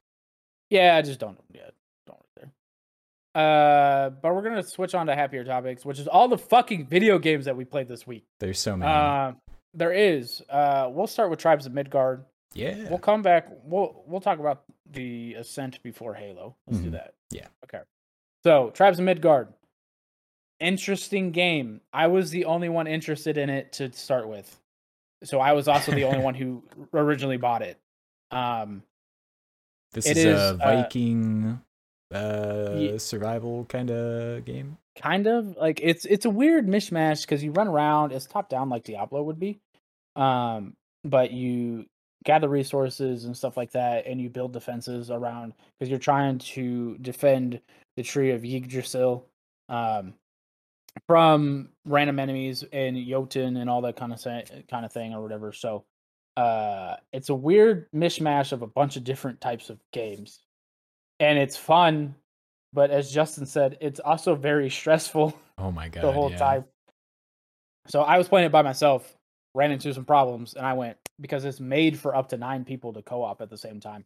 Yeah, 0.70 0.96
I 0.96 1.03
just 1.03 1.18
don't. 1.20 1.38
Yeah, 1.53 1.68
don't 2.07 2.18
work 2.18 2.29
there. 2.37 3.42
Uh, 3.42 4.11
but 4.11 4.35
we're 4.35 4.42
gonna 4.42 4.62
switch 4.62 4.94
on 4.94 5.07
to 5.07 5.14
happier 5.14 5.44
topics, 5.44 5.85
which 5.85 5.98
is 5.98 6.07
all 6.09 6.29
the 6.29 6.38
fucking 6.38 6.87
video 6.87 7.18
games 7.18 7.44
that 7.44 7.57
we 7.57 7.64
played 7.64 7.88
this 7.88 8.07
week. 8.07 8.24
There's 8.40 8.59
so 8.59 8.76
many. 8.76 8.90
Uh, 8.90 9.33
there 9.74 9.92
is. 9.92 10.42
Uh, 10.48 10.88
we'll 10.90 11.07
start 11.07 11.31
with 11.31 11.38
Tribes 11.38 11.66
of 11.66 11.72
Midgard. 11.72 12.24
yeah. 12.55 12.88
We'll 12.88 12.98
come 12.98 13.22
back. 13.22 13.48
We'll 13.64 14.03
we'll 14.07 14.20
talk 14.20 14.38
about 14.40 14.64
the 14.90 15.35
Ascent 15.35 15.83
before 15.83 16.14
Halo. 16.14 16.57
Let's 16.66 16.81
do 16.83 16.88
Mhm. 16.88 16.92
that. 16.92 17.14
Yeah. 17.31 17.46
Okay. 17.64 17.83
So, 18.42 18.70
Tribes 18.70 18.98
of 18.98 19.05
Midgard. 19.05 19.53
Interesting 20.59 21.31
game. 21.31 21.81
I 21.92 22.09
was 22.09 22.31
the 22.31 22.44
only 22.44 22.68
one 22.68 22.87
interested 22.87 23.38
in 23.38 23.48
it 23.48 23.72
to 23.74 23.92
start 23.92 24.29
with. 24.29 24.61
So 25.24 25.40
I 25.40 25.53
was 25.53 25.68
also 25.68 25.92
the 25.92 26.05
only 26.05 26.18
one 26.24 26.35
who 26.35 26.62
originally 26.92 27.37
bought 27.38 27.62
it. 27.62 27.79
Um 28.31 28.83
This 29.93 30.07
is, 30.07 30.19
is, 30.19 30.38
a 30.38 30.55
uh, 30.55 30.55
Viking 30.57 31.61
uh, 32.12 32.75
Ye- 32.77 32.99
survival 32.99 33.64
kind 33.66 33.90
of 33.90 34.45
game. 34.45 34.77
kind 35.01 35.27
of 35.27 35.57
like 35.57 35.81
it's 35.83 36.05
it's 36.05 36.25
a 36.25 36.31
weird 36.31 36.66
mishmash 36.66 37.23
because 37.23 37.43
you 37.43 37.53
run 37.53 37.69
around 37.69 38.12
it's 38.12 38.27
top 38.27 38.49
down 38.49 38.69
like 38.69 38.83
diablo 38.85 39.23
would 39.23 39.38
be 39.38 39.61
um 40.16 40.75
but 41.05 41.31
you 41.31 41.87
gather 42.25 42.49
resources 42.49 43.25
and 43.25 43.37
stuff 43.37 43.57
like 43.57 43.71
that 43.71 44.07
and 44.07 44.21
you 44.21 44.29
build 44.29 44.53
defenses 44.53 45.11
around 45.11 45.55
because 45.79 45.88
you're 45.88 45.99
trying 45.99 46.38
to 46.38 46.99
defend 46.99 47.61
the 47.97 48.03
tree 48.03 48.33
of 48.33 48.45
yggdrasil 48.45 49.25
um 49.69 50.12
from 51.07 51.69
random 51.87 52.19
enemies 52.19 52.64
and 52.73 52.97
jotun 53.07 53.57
and 53.57 53.71
all 53.71 53.81
that 53.83 53.97
kind 53.97 54.12
of 54.12 54.19
sa- 54.21 54.43
kind 54.69 54.85
of 54.85 54.93
thing 54.93 55.14
or 55.14 55.23
whatever 55.23 55.53
so 55.53 55.85
uh 56.37 56.97
it's 57.12 57.29
a 57.29 57.35
weird 57.35 57.90
mishmash 57.93 58.53
of 58.53 58.62
a 58.62 58.66
bunch 58.66 58.97
of 58.97 59.05
different 59.05 59.40
types 59.40 59.71
of 59.71 59.79
games 59.93 60.40
and 61.19 61.38
it's 61.38 61.57
fun 61.57 62.14
but 62.73 62.90
as 62.90 63.11
Justin 63.11 63.47
said, 63.47 63.79
it's 63.81 64.01
also 64.01 64.35
very 64.35 64.71
stressful 64.71 65.37
Oh 65.59 65.71
my 65.71 65.88
god! 65.88 66.03
the 66.03 66.12
whole 66.12 66.31
yeah. 66.31 66.38
time. 66.38 66.64
So 67.88 68.03
I 68.03 68.19
was 68.19 68.29
playing 68.29 68.47
it 68.47 68.53
by 68.53 68.62
myself, 68.62 69.16
ran 69.55 69.73
into 69.73 69.93
some 69.93 70.05
problems, 70.05 70.55
and 70.55 70.64
I 70.64 70.75
went 70.75 70.97
because 71.21 71.45
it's 71.45 71.61
made 71.61 71.99
for 71.99 72.14
up 72.14 72.29
to 72.31 72.37
nine 72.37 72.64
people 72.64 72.93
to 72.93 73.03
co-op 73.03 73.40
at 73.40 73.51
the 73.51 73.59
same 73.59 73.81
time. 73.81 74.05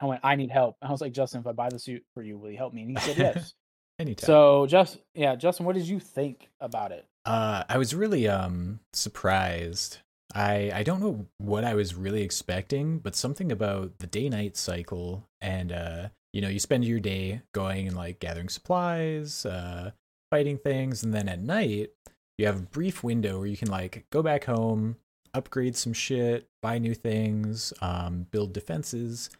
I 0.00 0.06
went, 0.06 0.20
I 0.24 0.36
need 0.36 0.50
help. 0.50 0.76
I 0.80 0.90
was 0.90 1.00
like, 1.00 1.12
Justin, 1.12 1.40
if 1.40 1.46
I 1.46 1.52
buy 1.52 1.68
the 1.68 1.78
suit 1.78 2.04
for 2.14 2.22
you, 2.22 2.38
will 2.38 2.50
you 2.50 2.56
help 2.56 2.72
me? 2.72 2.82
And 2.82 2.90
he 2.90 2.96
said 2.98 3.16
yes. 3.36 3.54
Anytime. 4.00 4.26
so 4.26 4.66
just 4.66 4.98
yeah, 5.14 5.34
Justin, 5.34 5.66
what 5.66 5.74
did 5.74 5.86
you 5.86 5.98
think 5.98 6.48
about 6.60 6.92
it? 6.92 7.04
Uh, 7.24 7.64
I 7.68 7.78
was 7.78 7.94
really 7.94 8.28
um 8.28 8.80
surprised. 8.92 9.98
I 10.34 10.70
I 10.74 10.82
don't 10.82 11.00
know 11.00 11.26
what 11.38 11.64
I 11.64 11.74
was 11.74 11.94
really 11.94 12.22
expecting, 12.22 12.98
but 12.98 13.16
something 13.16 13.50
about 13.50 13.98
the 13.98 14.06
day 14.06 14.28
night 14.28 14.56
cycle 14.56 15.26
and 15.40 15.72
uh 15.72 16.08
you 16.32 16.40
know 16.42 16.48
you 16.48 16.58
spend 16.58 16.84
your 16.84 17.00
day 17.00 17.42
going 17.52 17.86
and 17.88 17.96
like 17.96 18.20
gathering 18.20 18.48
supplies, 18.48 19.46
uh 19.46 19.92
fighting 20.30 20.58
things, 20.58 21.02
and 21.02 21.14
then 21.14 21.28
at 21.28 21.40
night 21.40 21.90
you 22.36 22.46
have 22.46 22.58
a 22.58 22.62
brief 22.62 23.02
window 23.02 23.38
where 23.38 23.46
you 23.48 23.56
can 23.56 23.70
like 23.70 24.04
go 24.10 24.22
back 24.22 24.44
home, 24.44 24.96
upgrade 25.34 25.76
some 25.76 25.92
shit, 25.94 26.46
buy 26.62 26.78
new 26.78 26.94
things, 26.94 27.72
um, 27.80 28.26
build 28.30 28.52
defenses, 28.52 29.30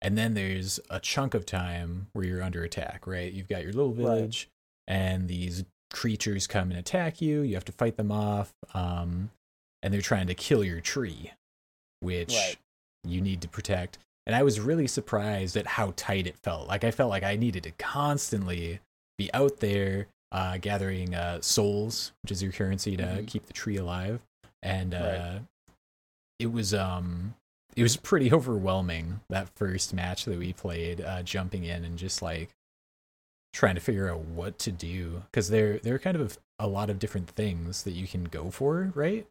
and 0.00 0.16
then 0.16 0.34
there's 0.34 0.78
a 0.88 1.00
chunk 1.00 1.34
of 1.34 1.44
time 1.44 2.06
where 2.12 2.24
you're 2.24 2.42
under 2.42 2.62
attack. 2.62 3.06
Right, 3.06 3.32
you've 3.32 3.48
got 3.48 3.62
your 3.64 3.72
little 3.72 3.92
Right. 3.92 3.96
village, 4.04 4.48
and 4.86 5.28
these 5.28 5.64
creatures 5.92 6.46
come 6.46 6.70
and 6.70 6.78
attack 6.78 7.20
you. 7.20 7.42
You 7.42 7.54
have 7.54 7.64
to 7.66 7.72
fight 7.72 7.96
them 7.96 8.12
off, 8.12 8.54
um, 8.72 9.30
and 9.82 9.92
they're 9.92 10.00
trying 10.00 10.26
to 10.26 10.34
kill 10.34 10.64
your 10.64 10.80
tree, 10.80 11.32
which 12.00 12.34
Right. 12.34 12.56
you 13.04 13.20
need 13.20 13.40
to 13.42 13.48
protect. 13.48 13.98
And 14.26 14.34
I 14.34 14.42
was 14.42 14.58
really 14.58 14.86
surprised 14.88 15.56
at 15.56 15.66
how 15.66 15.92
tight 15.96 16.26
it 16.26 16.36
felt. 16.38 16.66
Like 16.66 16.82
I 16.84 16.90
felt 16.90 17.10
like 17.10 17.22
I 17.22 17.36
needed 17.36 17.62
to 17.64 17.70
constantly 17.72 18.80
be 19.18 19.32
out 19.32 19.58
there 19.60 20.08
uh, 20.32 20.58
gathering 20.58 21.14
uh, 21.14 21.40
souls, 21.40 22.12
which 22.22 22.32
is 22.32 22.42
your 22.42 22.50
currency 22.52 22.96
to 22.96 23.04
Mhm. 23.04 23.26
keep 23.28 23.46
the 23.46 23.52
tree 23.52 23.76
alive. 23.76 24.20
And 24.62 24.92
uh, 24.94 24.98
Right. 24.98 25.42
it 26.40 26.46
was 26.52 26.74
um, 26.74 27.34
it 27.76 27.82
was 27.82 27.96
pretty 27.96 28.32
overwhelming 28.32 29.20
that 29.28 29.48
first 29.56 29.94
match 29.94 30.24
that 30.24 30.38
we 30.38 30.52
played, 30.52 31.00
uh, 31.00 31.22
jumping 31.22 31.64
in 31.64 31.84
and 31.84 31.96
just 31.98 32.20
like 32.22 32.50
trying 33.52 33.74
to 33.76 33.80
figure 33.80 34.10
out 34.12 34.20
what 34.20 34.58
to 34.58 34.72
do 34.72 35.22
because 35.30 35.48
there 35.48 35.78
there 35.78 35.94
are 35.94 35.98
kind 35.98 36.16
of 36.16 36.38
a 36.58 36.66
lot 36.66 36.90
of 36.90 36.98
different 36.98 37.28
things 37.30 37.84
that 37.84 37.92
you 37.92 38.06
can 38.08 38.24
go 38.24 38.50
for, 38.50 38.90
right? 38.94 39.26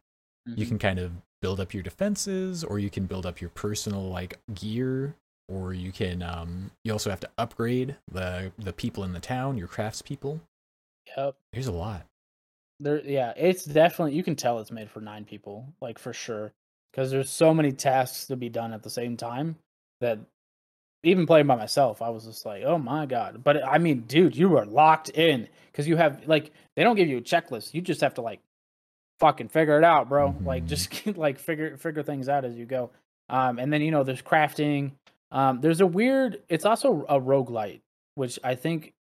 You 0.54 0.64
Mhm. 0.64 0.68
can 0.68 0.78
kind 0.78 0.98
of 0.98 1.12
build 1.42 1.60
up 1.60 1.74
your 1.74 1.82
defenses, 1.82 2.64
or 2.64 2.78
you 2.78 2.90
can 2.90 3.06
build 3.06 3.26
up 3.26 3.40
your 3.40 3.50
personal 3.50 4.08
like 4.08 4.38
gear, 4.54 5.14
or 5.48 5.72
you 5.74 5.92
can 5.92 6.22
um 6.22 6.70
you 6.84 6.92
also 6.92 7.10
have 7.10 7.20
to 7.20 7.30
upgrade 7.38 7.96
the 8.10 8.52
the 8.58 8.72
people 8.72 9.04
in 9.04 9.12
the 9.12 9.20
town, 9.20 9.58
your 9.58 9.68
craftspeople. 9.68 10.40
Yep. 11.16 11.36
There's 11.52 11.66
a 11.66 11.72
lot. 11.72 12.06
There, 12.78 13.00
yeah, 13.04 13.32
it's 13.36 13.64
definitely 13.64 14.14
you 14.14 14.22
can 14.22 14.36
tell 14.36 14.58
it's 14.58 14.70
made 14.70 14.90
for 14.90 15.00
nine 15.00 15.24
people, 15.24 15.66
like 15.80 15.98
for 15.98 16.12
sure, 16.12 16.52
because 16.92 17.10
there's 17.10 17.30
so 17.30 17.54
many 17.54 17.72
tasks 17.72 18.26
to 18.26 18.36
be 18.36 18.48
done 18.50 18.72
at 18.72 18.82
the 18.82 18.90
same 18.90 19.16
time 19.16 19.56
that 20.00 20.18
even 21.04 21.26
playing 21.26 21.46
by 21.46 21.56
myself, 21.56 22.02
I 22.02 22.10
was 22.10 22.26
just 22.26 22.46
like, 22.46 22.64
oh 22.64 22.78
my 22.78 23.06
god. 23.06 23.44
But 23.44 23.64
I 23.64 23.78
mean, 23.78 24.02
dude, 24.02 24.36
you 24.36 24.56
are 24.58 24.66
locked 24.66 25.10
in 25.10 25.48
because 25.72 25.88
you 25.88 25.96
have 25.96 26.26
like 26.28 26.52
they 26.76 26.84
don't 26.84 26.96
give 26.96 27.08
you 27.08 27.18
a 27.18 27.22
checklist. 27.22 27.74
You 27.74 27.82
just 27.82 28.02
have 28.02 28.14
to 28.14 28.22
like 28.22 28.40
fucking 29.20 29.48
figure 29.48 29.78
it 29.78 29.84
out, 29.84 30.08
bro. 30.08 30.34
Like 30.44 30.64
Mhm. 30.64 30.68
just 30.68 31.06
like 31.16 31.38
figure 31.38 31.76
figure 31.76 32.02
things 32.02 32.28
out 32.28 32.44
as 32.44 32.56
you 32.56 32.66
go. 32.66 32.90
Um, 33.28 33.58
and 33.58 33.72
then 33.72 33.82
you 33.82 33.90
know 33.90 34.04
there's 34.04 34.22
crafting. 34.22 34.92
Um, 35.32 35.60
there's 35.60 35.80
a 35.80 35.86
weird. 35.86 36.42
It's 36.48 36.64
also 36.64 37.04
a 37.08 37.20
roguelite, 37.20 37.80
which 38.14 38.38
I 38.44 38.54
think 38.54 38.92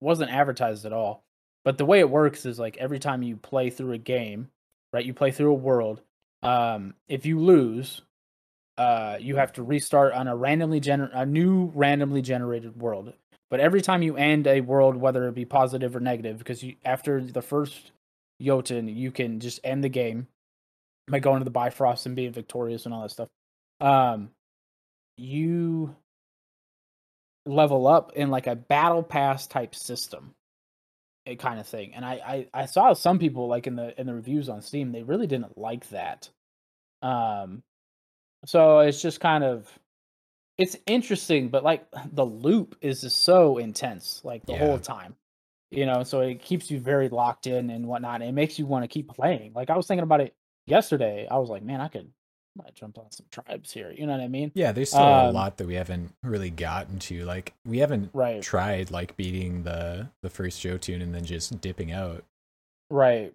wasn't 0.00 0.30
advertised 0.30 0.84
at 0.86 0.92
all. 0.92 1.22
But 1.64 1.78
the 1.78 1.84
way 1.84 1.98
it 2.00 2.08
works 2.10 2.46
is 2.46 2.58
like 2.58 2.76
every 2.76 2.98
time 2.98 3.22
you 3.22 3.36
play 3.36 3.70
through 3.70 3.92
a 3.92 3.98
game, 3.98 4.50
right? 4.92 5.04
You 5.04 5.14
play 5.14 5.30
through 5.32 5.50
a 5.50 5.54
world. 5.54 6.00
Um, 6.42 6.94
if 7.08 7.26
you 7.26 7.40
lose, 7.40 8.02
uh, 8.78 9.16
you 9.20 9.36
have 9.36 9.52
to 9.54 9.62
restart 9.62 10.12
on 10.12 10.28
a 10.28 10.36
randomly 10.36 10.80
gener- 10.80 11.10
a 11.12 11.26
new 11.26 11.72
randomly 11.74 12.22
generated 12.22 12.80
world. 12.80 13.14
But 13.50 13.58
every 13.60 13.80
time 13.80 14.02
you 14.02 14.16
end 14.16 14.46
a 14.46 14.60
world, 14.60 14.96
whether 14.96 15.26
it 15.26 15.34
be 15.34 15.44
positive 15.44 15.96
or 15.96 16.00
negative, 16.00 16.38
because 16.38 16.62
you 16.62 16.76
after 16.84 17.20
the 17.20 17.42
first 17.42 17.90
Jotun, 18.40 18.88
you 18.88 19.10
can 19.10 19.40
just 19.40 19.60
end 19.64 19.82
the 19.84 19.88
game 19.88 20.26
by 21.08 21.18
going 21.20 21.40
to 21.40 21.44
the 21.44 21.50
Bifrost 21.50 22.06
and 22.06 22.16
being 22.16 22.32
victorious 22.32 22.84
and 22.84 22.94
all 22.94 23.02
that 23.02 23.10
stuff. 23.10 23.28
Um, 23.80 24.30
you 25.16 25.94
level 27.46 27.86
up 27.86 28.12
in 28.14 28.30
like 28.30 28.46
a 28.46 28.56
battle 28.56 29.02
pass 29.02 29.46
type 29.46 29.74
system 29.74 30.34
a 31.26 31.36
kind 31.36 31.58
of 31.58 31.66
thing 31.66 31.94
and 31.94 32.04
I, 32.04 32.46
I 32.54 32.62
i 32.62 32.66
saw 32.66 32.92
some 32.92 33.18
people 33.18 33.48
like 33.48 33.66
in 33.66 33.76
the 33.76 33.98
in 34.00 34.06
the 34.06 34.14
reviews 34.14 34.48
on 34.48 34.62
steam 34.62 34.92
they 34.92 35.02
really 35.02 35.26
didn't 35.26 35.56
like 35.58 35.88
that 35.90 36.28
um 37.02 37.62
so 38.44 38.80
it's 38.80 39.00
just 39.02 39.20
kind 39.20 39.42
of 39.44 39.68
it's 40.58 40.76
interesting 40.86 41.48
but 41.48 41.64
like 41.64 41.86
the 42.12 42.24
loop 42.24 42.76
is 42.80 43.00
just 43.00 43.22
so 43.22 43.58
intense 43.58 44.20
like 44.24 44.44
the 44.46 44.52
Yeah. 44.52 44.58
whole 44.58 44.78
time 44.78 45.14
you 45.70 45.84
know 45.86 46.02
so 46.04 46.20
it 46.20 46.40
keeps 46.40 46.70
you 46.70 46.78
very 46.78 47.08
locked 47.08 47.46
in 47.46 47.70
and 47.70 47.86
whatnot 47.86 48.20
and 48.20 48.28
it 48.30 48.32
makes 48.32 48.58
you 48.58 48.66
want 48.66 48.84
to 48.84 48.88
keep 48.88 49.08
playing 49.08 49.52
like 49.54 49.68
i 49.70 49.76
was 49.76 49.86
thinking 49.86 50.04
about 50.04 50.20
it 50.20 50.34
yesterday 50.66 51.26
i 51.30 51.36
was 51.38 51.48
like 51.48 51.62
man 51.62 51.80
i 51.80 51.88
could 51.88 52.08
might 52.56 52.74
jump 52.74 52.96
on 52.98 53.10
some 53.10 53.26
tribes 53.30 53.72
here 53.72 53.92
you 53.96 54.06
know 54.06 54.12
what 54.12 54.20
i 54.22 54.28
mean 54.28 54.50
Yeah, 54.54 54.72
there's 54.72 54.90
still 54.90 55.02
a 55.02 55.28
Um, 55.28 55.34
lot 55.34 55.56
that 55.58 55.66
we 55.66 55.74
haven't 55.74 56.14
really 56.22 56.48
gotten 56.48 56.98
to. 57.00 57.24
Like 57.26 57.52
we 57.66 57.78
haven't 57.78 58.10
right 58.14 58.40
tried 58.42 58.90
like 58.90 59.14
beating 59.16 59.64
the 59.64 60.08
the 60.22 60.30
first 60.30 60.62
Jotun 60.62 61.02
and 61.02 61.14
then 61.14 61.24
just 61.26 61.60
dipping 61.60 61.92
out. 61.92 62.24
Right. 62.88 63.34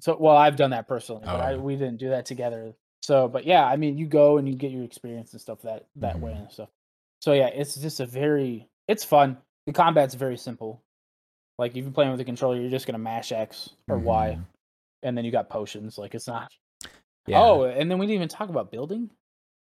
So, 0.00 0.16
well, 0.18 0.36
I've 0.36 0.56
done 0.56 0.70
that 0.70 0.88
personally, 0.88 1.22
but 1.24 1.40
I, 1.40 1.52
Oh. 1.54 1.60
we 1.60 1.76
didn't 1.76 1.98
do 1.98 2.08
that 2.08 2.26
together. 2.26 2.74
So, 3.02 3.28
but 3.28 3.44
yeah, 3.44 3.64
I 3.64 3.76
mean, 3.76 3.98
you 3.98 4.06
go 4.06 4.38
and 4.38 4.48
you 4.48 4.54
get 4.56 4.72
your 4.72 4.82
experience 4.82 5.30
and 5.32 5.40
stuff 5.40 5.62
that 5.62 5.86
that 5.96 6.18
way 6.18 6.32
Mhm. 6.32 6.38
and 6.40 6.50
stuff. 6.50 6.70
So 7.20 7.32
yeah, 7.34 7.48
it's 7.48 7.76
just 7.76 8.00
a 8.00 8.06
very, 8.06 8.68
it's 8.88 9.04
fun. 9.04 9.36
The 9.66 9.72
combat's 9.72 10.14
very 10.14 10.36
simple. 10.38 10.82
Like 11.60 11.72
if 11.76 11.84
you're 11.84 11.92
playing 11.92 12.10
with 12.10 12.20
a 12.20 12.24
controller, 12.24 12.58
you're 12.60 12.70
just 12.70 12.86
gonna 12.86 12.98
mash 12.98 13.30
X 13.32 13.70
or 13.88 13.98
Y, 13.98 14.36
Mhm. 14.38 14.44
and 15.04 15.16
then 15.16 15.24
you 15.24 15.30
got 15.30 15.48
potions. 15.48 15.98
Like 15.98 16.14
it's 16.14 16.26
not. 16.26 16.50
Yeah. 17.26 17.40
Oh, 17.40 17.64
and 17.64 17.90
then 17.90 17.98
we 17.98 18.06
didn't 18.06 18.16
even 18.16 18.28
talk 18.28 18.48
about 18.48 18.70
building. 18.72 19.10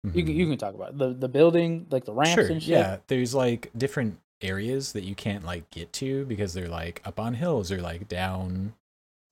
You 0.02 0.24
can 0.24 0.34
Mhm. 0.34 0.36
you 0.36 0.46
can 0.48 0.58
talk 0.58 0.74
about 0.74 0.90
it. 0.90 0.98
the 0.98 1.12
the 1.14 1.28
building, 1.28 1.86
like 1.90 2.04
the 2.06 2.12
ramps 2.12 2.34
sure 2.34 2.46
and 2.50 2.62
shit. 2.62 2.70
yeah 2.70 2.98
there's 3.06 3.34
like 3.34 3.70
different 3.76 4.18
areas 4.42 4.92
that 4.92 5.04
you 5.04 5.14
can't 5.14 5.44
like 5.44 5.70
get 5.70 5.92
to 5.94 6.24
because 6.26 6.52
they're 6.54 6.68
like 6.68 7.00
up 7.06 7.18
on 7.20 7.34
hills 7.34 7.70
or 7.72 7.80
like 7.80 8.08
down 8.08 8.74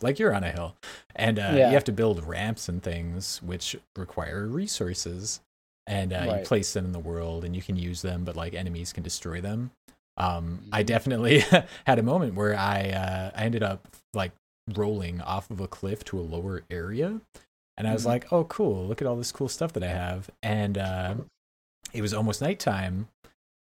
like 0.01 0.19
you're 0.19 0.35
on 0.35 0.43
a 0.45 0.51
hill 0.51 0.75
and 1.17 1.38
uh, 1.38 1.53
Yeah. 1.55 1.69
you 1.69 1.75
have 1.75 1.85
to 1.85 1.92
build 1.92 2.23
ramps 2.25 2.69
and 2.69 2.83
things 2.83 3.42
which 3.42 3.77
require 3.96 4.46
resources 4.46 5.40
and 5.87 6.13
uh, 6.13 6.37
you 6.38 6.44
place 6.46 6.73
them 6.73 6.87
in 6.87 6.92
the 6.92 6.98
world 6.98 7.44
and 7.44 7.55
you 7.55 7.61
can 7.63 7.77
use 7.77 8.00
them 8.03 8.25
but 8.25 8.37
like 8.37 8.55
enemies 8.55 8.92
can 8.92 9.03
destroy 9.03 9.40
them 9.40 9.71
um 10.17 10.60
i 10.73 10.83
Mhm. 10.83 10.87
definitely 10.87 11.40
had 11.87 11.98
a 11.98 12.02
moment 12.02 12.35
where 12.35 12.54
i 12.56 12.90
uh 12.90 13.31
i 13.35 13.44
ended 13.44 13.63
up 13.63 13.88
like 14.15 14.33
rolling 14.75 15.21
off 15.21 15.50
of 15.50 15.60
a 15.60 15.67
cliff 15.69 16.04
to 16.04 16.19
a 16.19 16.23
lower 16.23 16.63
area 16.71 17.21
and 17.79 17.88
i 17.88 17.92
was 17.92 18.02
Mhm. 18.04 18.06
like 18.08 18.33
oh 18.33 18.44
cool 18.44 18.87
look 18.87 19.00
at 19.00 19.08
all 19.08 19.17
this 19.17 19.33
cool 19.33 19.48
stuff 19.48 19.73
that 19.73 19.83
i 19.83 19.88
have 19.88 20.31
and 20.42 20.77
uh 20.79 21.15
it 21.92 22.02
was 22.02 22.13
almost 22.15 22.40
nighttime 22.42 23.08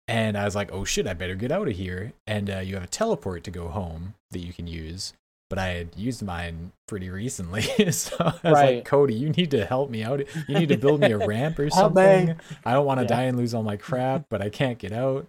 and 0.08 0.36
i 0.38 0.44
was 0.44 0.54
like 0.56 0.72
oh 0.72 0.84
shit 0.84 1.06
i 1.06 1.12
better 1.14 1.34
get 1.34 1.52
out 1.52 1.68
of 1.68 1.76
here 1.76 2.12
and 2.26 2.50
uh, 2.50 2.58
you 2.58 2.74
have 2.74 2.84
a 2.84 2.88
teleport 2.88 3.44
to 3.44 3.50
go 3.50 3.68
home 3.68 4.14
that 4.30 4.40
you 4.40 4.52
can 4.52 4.66
use 4.66 5.12
but 5.50 5.58
i 5.58 5.68
had 5.68 5.88
used 5.96 6.22
mine 6.22 6.72
pretty 6.88 7.08
recently 7.10 7.62
so 7.92 8.16
i 8.20 8.24
was 8.24 8.38
Right. 8.44 8.76
like 8.76 8.84
cody 8.86 9.14
you 9.14 9.28
need 9.30 9.50
to 9.52 9.64
help 9.66 9.90
me 9.90 10.02
out 10.02 10.20
you 10.48 10.58
need 10.58 10.70
to 10.70 10.76
build 10.78 11.00
me 11.00 11.12
a 11.12 11.18
ramp 11.18 11.58
or 11.58 11.68
something 11.82 12.34
i 12.64 12.72
don't 12.72 12.86
want 12.86 12.98
to 13.00 13.04
Yeah. 13.04 13.16
die 13.16 13.22
and 13.24 13.36
lose 13.38 13.54
all 13.54 13.62
my 13.62 13.76
crap 13.76 14.24
but 14.30 14.40
i 14.42 14.48
can't 14.48 14.78
get 14.78 14.92
out 14.92 15.26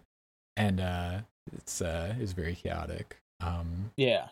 and 0.60 0.80
uh 0.80 1.20
it's 1.54 1.82
uh 1.82 2.14
is 2.20 2.34
very 2.34 2.56
chaotic. 2.56 3.18
Um, 3.42 3.92
Yeah. 3.98 4.28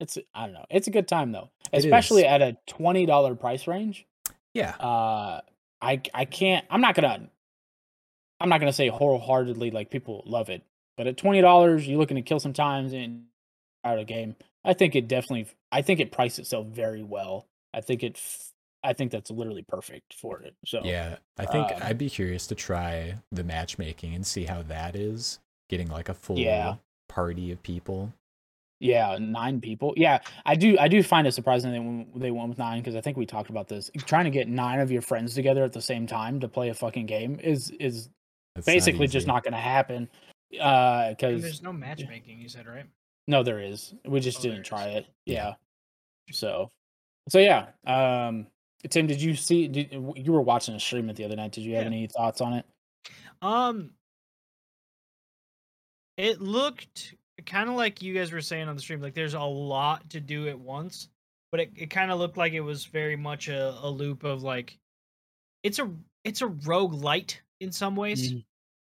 It's 0.00 0.18
I 0.34 0.44
don't 0.46 0.54
know. 0.54 0.66
It's 0.70 0.88
a 0.88 0.90
good 0.90 1.06
time 1.08 1.32
though, 1.32 1.50
especially 1.72 2.26
at 2.26 2.42
a 2.42 2.56
twenty 2.66 3.06
dollar 3.06 3.34
price 3.34 3.66
range. 3.66 4.06
yeah, 4.52 4.74
Uh, 4.80 5.40
I 5.80 6.02
I 6.12 6.24
can't. 6.24 6.66
I'm 6.68 6.80
not 6.80 6.94
gonna. 6.96 7.28
I'm 8.40 8.48
not 8.48 8.58
gonna 8.58 8.72
say 8.72 8.88
wholeheartedly 8.88 9.70
like 9.70 9.90
people 9.90 10.22
love 10.26 10.50
it, 10.50 10.62
but 10.96 11.06
at 11.06 11.16
twenty 11.16 11.40
dollars, 11.40 11.86
you're 11.86 11.98
looking 11.98 12.16
to 12.16 12.22
kill 12.22 12.40
some 12.40 12.52
times 12.52 12.92
and 12.92 13.26
out 13.84 13.98
a 14.00 14.04
game. 14.04 14.34
I 14.64 14.74
think 14.74 14.96
it 14.96 15.06
definitely. 15.06 15.46
I 15.70 15.82
think 15.82 16.00
it 16.00 16.10
priced 16.10 16.38
itself 16.40 16.66
very 16.66 17.02
well. 17.04 17.46
I 17.72 17.80
think 17.80 18.02
it. 18.02 18.16
f- 18.16 18.50
I 18.84 18.92
think 18.92 19.10
that's 19.10 19.30
literally 19.30 19.62
perfect 19.62 20.14
for 20.14 20.40
it. 20.40 20.54
So 20.64 20.80
yeah. 20.84 21.16
I 21.38 21.46
think 21.46 21.72
um, 21.72 21.78
I'd 21.82 21.98
be 21.98 22.10
curious 22.10 22.46
to 22.48 22.54
try 22.54 23.14
the 23.32 23.42
matchmaking 23.44 24.14
and 24.14 24.26
see 24.26 24.44
how 24.44 24.62
that 24.62 24.94
is. 24.94 25.40
Getting 25.70 25.88
like 25.88 26.08
a 26.10 26.14
full 26.14 26.38
Yeah. 26.38 26.76
party 27.08 27.50
of 27.50 27.62
people. 27.62 28.12
Yeah, 28.80 29.16
nine 29.18 29.60
people. 29.60 29.94
Yeah, 29.96 30.18
I 30.44 30.56
do. 30.56 30.76
I 30.78 30.88
do 30.88 31.02
find 31.02 31.26
it 31.26 31.32
surprising 31.32 31.70
they 31.72 32.20
they 32.20 32.30
went 32.30 32.50
with 32.50 32.58
nine 32.58 32.80
because 32.80 32.94
I 32.96 33.00
think 33.00 33.16
we 33.16 33.24
talked 33.24 33.48
about 33.48 33.66
this. 33.66 33.90
Trying 34.04 34.24
to 34.24 34.30
get 34.30 34.46
nine 34.48 34.80
of 34.80 34.90
your 34.90 35.00
friends 35.00 35.34
together 35.34 35.64
at 35.64 35.72
the 35.72 35.80
same 35.80 36.06
time 36.06 36.38
to 36.40 36.48
play 36.48 36.68
a 36.68 36.74
fucking 36.74 37.06
game 37.06 37.40
is 37.40 37.70
is 37.80 38.10
That's 38.54 38.66
basically 38.66 39.06
just 39.06 39.26
not 39.26 39.42
going 39.42 39.54
to 39.54 39.58
happen. 39.60 40.08
Uh, 40.60 41.10
because 41.10 41.40
there's 41.40 41.62
no 41.62 41.72
matchmaking. 41.72 42.40
You 42.40 42.48
said 42.48 42.66
right? 42.66 42.84
no, 43.26 43.42
there 43.42 43.60
is. 43.60 43.94
We 44.06 44.20
just 44.20 44.40
Oh, 44.40 44.42
didn't 44.42 44.60
is. 44.62 44.68
try 44.68 44.84
it. 44.88 45.06
Yeah. 45.24 45.54
Yeah. 46.28 46.34
So, 46.34 46.70
so 47.30 47.38
yeah. 47.38 47.68
Um, 47.86 48.46
Tim, 48.90 49.06
did 49.06 49.20
you 49.22 49.34
see? 49.34 49.68
Did, 49.68 49.92
you 50.16 50.32
were 50.32 50.42
watching 50.42 50.74
a 50.74 50.80
stream 50.80 51.08
it 51.10 51.16
the 51.16 51.24
other 51.24 51.36
night? 51.36 51.52
Did 51.52 51.64
you 51.64 51.74
have 51.74 51.84
Yeah. 51.84 51.88
any 51.88 52.06
thoughts 52.06 52.40
on 52.40 52.54
it? 52.54 52.66
Um, 53.42 53.90
it 56.16 56.40
looked 56.40 57.14
kind 57.46 57.68
of 57.68 57.76
like 57.76 58.02
you 58.02 58.14
guys 58.14 58.32
were 58.32 58.40
saying 58.40 58.68
on 58.68 58.76
the 58.76 58.82
stream. 58.82 59.00
Like 59.00 59.14
there's 59.14 59.34
a 59.34 59.40
lot 59.40 60.08
to 60.10 60.20
do 60.20 60.48
at 60.48 60.58
once, 60.58 61.08
but 61.50 61.60
it, 61.60 61.70
it 61.76 61.90
kind 61.90 62.10
of 62.10 62.18
looked 62.18 62.36
like 62.36 62.52
it 62.52 62.60
was 62.60 62.84
very 62.84 63.16
much 63.16 63.48
a, 63.48 63.76
a 63.82 63.88
loop 63.88 64.24
of 64.24 64.42
like, 64.42 64.78
it's 65.62 65.78
a 65.78 65.90
it's 66.24 66.42
a 66.42 66.46
roguelite 66.46 67.36
in 67.60 67.72
some 67.72 67.96
ways. 67.96 68.32
Mhm. 68.32 68.44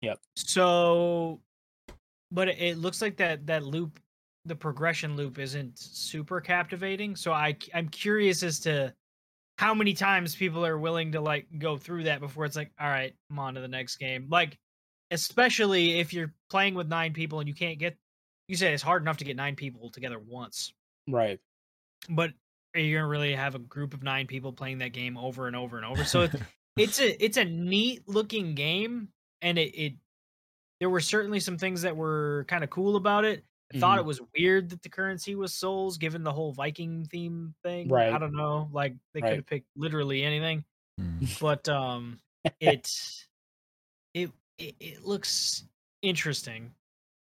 Yep. 0.01 0.19
So, 0.37 1.41
but 2.31 2.47
it, 2.47 2.57
it 2.59 2.77
looks 2.77 3.01
like 3.01 3.17
that 3.17 3.45
that 3.47 3.63
loop, 3.63 3.99
the 4.45 4.55
progression 4.55 5.15
loop, 5.15 5.39
isn't 5.39 5.77
super 5.77 6.39
captivating. 6.39 7.15
So 7.15 7.33
I 7.33 7.57
I'm 7.73 7.89
curious 7.89 8.43
as 8.43 8.59
to 8.61 8.93
how 9.59 9.73
many 9.73 9.93
times 9.93 10.37
people 10.37 10.65
are 10.65 10.77
willing 10.77 11.11
to 11.11 11.19
like 11.19 11.45
go 11.59 11.75
through 11.75 12.05
that 12.05 12.21
before 12.21 12.45
it's 12.45 12.55
like, 12.55 12.71
all 12.79 12.87
right, 12.87 13.13
I'm 13.29 13.39
on 13.39 13.55
to 13.55 13.59
the 13.61 13.67
next 13.67 13.97
game. 13.97 14.27
Like, 14.31 14.57
especially 15.11 15.99
if 15.99 16.13
you're 16.13 16.33
playing 16.49 16.75
with 16.75 16.87
nine 16.87 17.11
people 17.11 17.39
and 17.41 17.47
you 17.49 17.53
can't 17.53 17.77
get, 17.77 17.97
you 18.47 18.55
say 18.55 18.73
it's 18.73 18.81
hard 18.81 19.01
enough 19.01 19.17
to 19.17 19.25
get 19.25 19.35
nine 19.35 19.57
people 19.57 19.89
together 19.89 20.17
once, 20.17 20.71
Right. 21.09 21.41
but 22.09 22.31
are 22.73 22.79
you 22.79 22.95
gonna 22.95 23.07
really 23.09 23.35
have 23.35 23.53
a 23.53 23.59
group 23.59 23.93
of 23.93 24.01
nine 24.01 24.27
people 24.27 24.53
playing 24.53 24.77
that 24.77 24.93
game 24.93 25.17
over 25.17 25.45
and 25.47 25.57
over 25.57 25.75
and 25.75 25.85
over? 25.85 26.05
So 26.05 26.21
it's 26.21 26.35
it's 26.77 26.99
a 27.01 27.21
it's 27.25 27.37
a 27.37 27.43
neat 27.43 28.07
looking 28.07 28.55
game, 28.55 29.09
and 29.41 29.57
it, 29.57 29.75
it 29.75 29.93
there 30.79 30.89
were 30.89 31.01
certainly 31.01 31.41
some 31.41 31.57
things 31.57 31.81
that 31.81 31.97
were 31.97 32.45
kind 32.47 32.63
of 32.63 32.69
cool 32.69 32.95
about 32.95 33.25
it. 33.25 33.43
I 33.73 33.79
thought 33.79 33.97
Mhm. 33.97 34.01
it 34.01 34.05
was 34.05 34.21
weird 34.35 34.69
that 34.69 34.81
the 34.81 34.89
currency 34.89 35.35
was 35.35 35.53
souls, 35.53 35.97
given 35.97 36.23
the 36.23 36.31
whole 36.33 36.51
Viking 36.53 37.05
theme 37.05 37.53
thing. 37.63 37.87
Right. 37.89 38.11
I 38.13 38.17
don't 38.17 38.33
know, 38.35 38.69
like 38.71 38.95
they 39.13 39.21
could 39.21 39.35
have 39.35 39.45
picked 39.45 39.67
literally 39.75 40.23
anything, 40.23 40.63
Mm. 40.99 41.19
but 41.39 41.69
um, 41.69 42.19
it 42.59 42.91
it 44.13 44.31
it, 44.57 44.75
it 44.79 45.05
looks 45.05 45.63
interesting, 46.01 46.73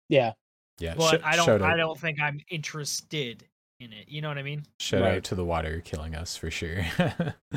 Yeah. 0.10 0.34
Yeah, 0.80 0.94
but 0.96 1.20
sh- 1.22 1.24
I 1.24 1.36
don't 1.36 1.62
I 1.64 1.76
don't 1.76 2.00
think 2.00 2.22
I'm 2.22 2.40
interested 2.50 3.44
in 3.80 3.92
it. 3.94 4.08
You 4.10 4.22
know 4.22 4.28
what 4.28 4.38
I 4.38 4.44
mean? 4.44 4.64
Shout 4.80 5.02
Right. 5.02 5.18
out 5.18 5.24
to 5.26 5.36
the 5.36 5.44
water 5.46 5.82
killing 5.84 6.14
us 6.16 6.36
for 6.38 6.52
sure. 6.52 6.86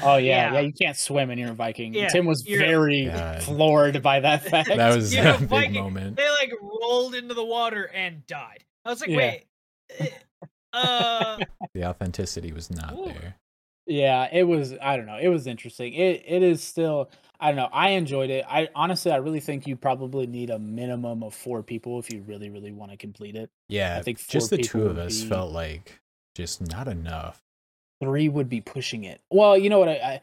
Oh 0.02 0.16
yeah, 0.16 0.18
yeah. 0.18 0.52
Yeah. 0.54 0.60
You 0.60 0.72
can't 0.72 0.96
swim 0.96 1.28
and 1.30 1.38
you're 1.38 1.50
a 1.50 1.54
Viking. 1.54 1.92
Yeah, 1.92 2.08
Tim 2.08 2.24
was 2.24 2.42
very 2.42 3.06
God. 3.06 3.42
floored 3.42 4.02
by 4.02 4.20
that 4.20 4.42
fact. 4.50 4.68
that 4.68 4.94
was 4.96 5.14
a 5.16 5.36
big 5.38 5.48
Viking- 5.48 5.74
moment. 5.82 6.16
They 6.16 6.28
like 6.30 6.52
rolled 6.62 7.14
into 7.14 7.34
the 7.34 7.44
water 7.44 7.84
and 7.84 8.26
died. 8.26 8.64
I 8.84 8.90
was 8.90 9.00
like, 9.00 9.10
Yeah. 9.10 9.16
wait, 9.16 9.44
eh, 9.98 10.08
uh, 10.72 11.38
The 11.74 11.84
authenticity 11.84 12.52
was 12.52 12.70
not 12.70 12.94
Ooh. 12.94 13.04
there. 13.06 13.36
Yeah, 13.86 14.28
it 14.32 14.44
was. 14.44 14.74
I 14.80 14.96
don't 14.96 15.06
know. 15.06 15.18
It 15.20 15.28
was 15.28 15.46
interesting. 15.46 15.94
It 15.94 16.22
it 16.26 16.42
is 16.42 16.62
still. 16.62 17.10
I 17.40 17.48
don't 17.48 17.56
know. 17.56 17.68
I 17.72 17.90
enjoyed 17.90 18.30
it. 18.30 18.44
I 18.48 18.68
honestly, 18.74 19.10
I 19.10 19.16
really 19.16 19.40
think 19.40 19.66
you 19.66 19.74
probably 19.74 20.26
need 20.26 20.50
a 20.50 20.58
minimum 20.58 21.22
of 21.24 21.34
four 21.34 21.62
people 21.62 21.98
if 21.98 22.12
you 22.12 22.22
really, 22.22 22.50
really 22.50 22.70
want 22.70 22.90
to 22.92 22.96
complete 22.96 23.34
it. 23.34 23.50
Yeah, 23.68 23.96
I 23.98 24.02
think 24.02 24.24
just 24.28 24.50
the 24.50 24.58
two 24.58 24.86
of 24.86 24.98
us 24.98 25.22
be- 25.22 25.28
felt 25.28 25.50
like 25.52 26.00
just 26.36 26.60
not 26.60 26.86
enough. 26.86 27.42
Three 28.00 28.28
would 28.28 28.48
be 28.48 28.60
pushing 28.60 29.04
it. 29.04 29.20
Well, 29.30 29.58
you 29.58 29.70
know 29.70 29.78
what? 29.80 29.88
I, 29.88 29.92
I 29.94 30.20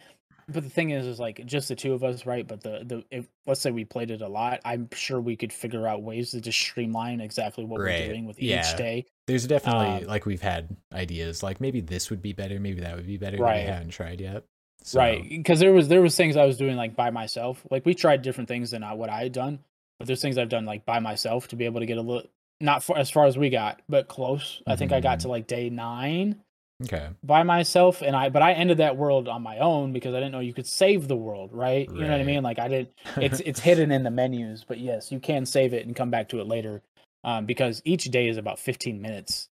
but 0.48 0.64
the 0.64 0.70
thing 0.70 0.92
is, 0.92 1.06
is 1.06 1.20
like 1.20 1.46
just 1.46 1.68
the 1.68 1.76
two 1.76 1.94
of 1.94 2.04
us, 2.04 2.26
right? 2.26 2.48
But 2.48 2.62
the 2.62 2.84
the 2.86 3.04
if 3.12 3.28
let's 3.46 3.62
say 3.62 3.72
we 3.72 3.86
played 3.86 4.12
it 4.12 4.22
a 4.22 4.28
lot, 4.28 4.62
I'm 4.66 4.88
sure 4.94 5.20
we 5.20 5.36
could 5.36 5.52
figure 5.52 5.88
out 5.88 6.04
ways 6.04 6.32
to 6.32 6.42
just 6.42 6.60
streamline 6.60 7.20
exactly 7.22 7.66
what 7.66 7.82
Right. 7.82 8.00
we're 8.02 8.08
doing 8.08 8.26
with 8.26 8.42
Yeah. 8.42 8.60
each 8.72 8.78
day. 8.78 9.06
There's 9.28 9.46
definitely 9.46 10.04
Um, 10.04 10.08
like 10.08 10.26
we've 10.26 10.42
had 10.42 10.76
ideas 10.94 11.44
like 11.44 11.60
maybe 11.60 11.82
this 11.82 12.10
would 12.10 12.22
be 12.22 12.34
better, 12.34 12.60
maybe 12.60 12.80
that 12.82 12.96
would 12.96 13.08
be 13.08 13.18
better 13.18 13.38
that 13.38 13.44
Right. 13.44 13.64
we 13.66 13.70
haven't 13.72 13.90
tried 13.90 14.22
yet. 14.22 14.44
So, 14.84 15.00
Right, 15.00 15.28
because 15.28 15.60
there 15.60 15.74
was 15.74 15.90
there 15.90 16.02
was 16.02 16.16
things 16.16 16.38
I 16.38 16.46
was 16.46 16.58
doing 16.58 16.78
like 16.78 16.96
by 16.96 17.10
myself. 17.10 17.66
Like 17.70 17.86
we 17.86 17.94
tried 17.94 18.22
different 18.22 18.48
things 18.48 18.72
than 18.72 18.84
I, 18.84 18.94
what 18.94 19.10
I 19.10 19.24
had 19.24 19.34
done, 19.34 19.60
but 20.00 20.08
there's 20.08 20.22
things 20.22 20.38
I've 20.38 20.50
done 20.50 20.66
like 20.66 20.86
by 20.86 21.00
myself 21.00 21.50
to 21.50 21.56
be 21.58 21.66
able 21.66 21.82
to 21.82 21.86
get 21.86 21.98
a 21.98 22.02
little 22.02 22.30
not 22.62 22.84
far, 22.84 22.98
as 22.98 23.10
far 23.10 23.26
as 23.26 23.38
we 23.38 23.50
got, 23.50 23.82
but 23.90 24.08
close. 24.08 24.62
I 24.66 24.76
think 24.78 24.92
I 24.94 25.00
got 25.02 25.20
to 25.22 25.28
like 25.28 25.46
day 25.46 25.70
nine 25.70 26.42
Okay. 26.84 27.10
by 27.24 27.42
myself, 27.44 28.02
and 28.04 28.16
I 28.16 28.30
but 28.30 28.42
I 28.44 28.54
ended 28.54 28.78
that 28.78 28.98
world 28.98 29.28
on 29.28 29.42
my 29.42 29.58
own 29.58 29.94
because 29.94 30.14
I 30.14 30.20
didn't 30.20 30.32
know 30.32 30.40
you 30.42 30.54
could 30.54 30.68
save 30.68 31.08
the 31.08 31.16
world. 31.16 31.52
Right, 31.52 31.90
you 31.90 32.04
know 32.04 32.12
what 32.12 32.22
I 32.22 32.24
mean? 32.24 32.44
Like 32.44 32.60
I 32.60 32.68
didn't. 32.68 32.90
It's 33.18 33.40
it's 33.40 33.60
hidden 33.60 33.92
in 33.92 34.04
the 34.04 34.12
menus, 34.12 34.64
but 34.64 34.78
yes, 34.78 35.12
you 35.12 35.20
can 35.20 35.46
save 35.46 35.74
it 35.74 35.88
and 35.88 35.96
come 35.96 36.12
back 36.12 36.30
to 36.30 36.40
it 36.40 36.48
later, 36.48 36.84
um, 37.24 37.46
because 37.48 37.82
each 37.84 38.04
day 38.06 38.28
is 38.30 38.38
about 38.38 38.60
15 38.60 39.02
minutes. 39.02 39.50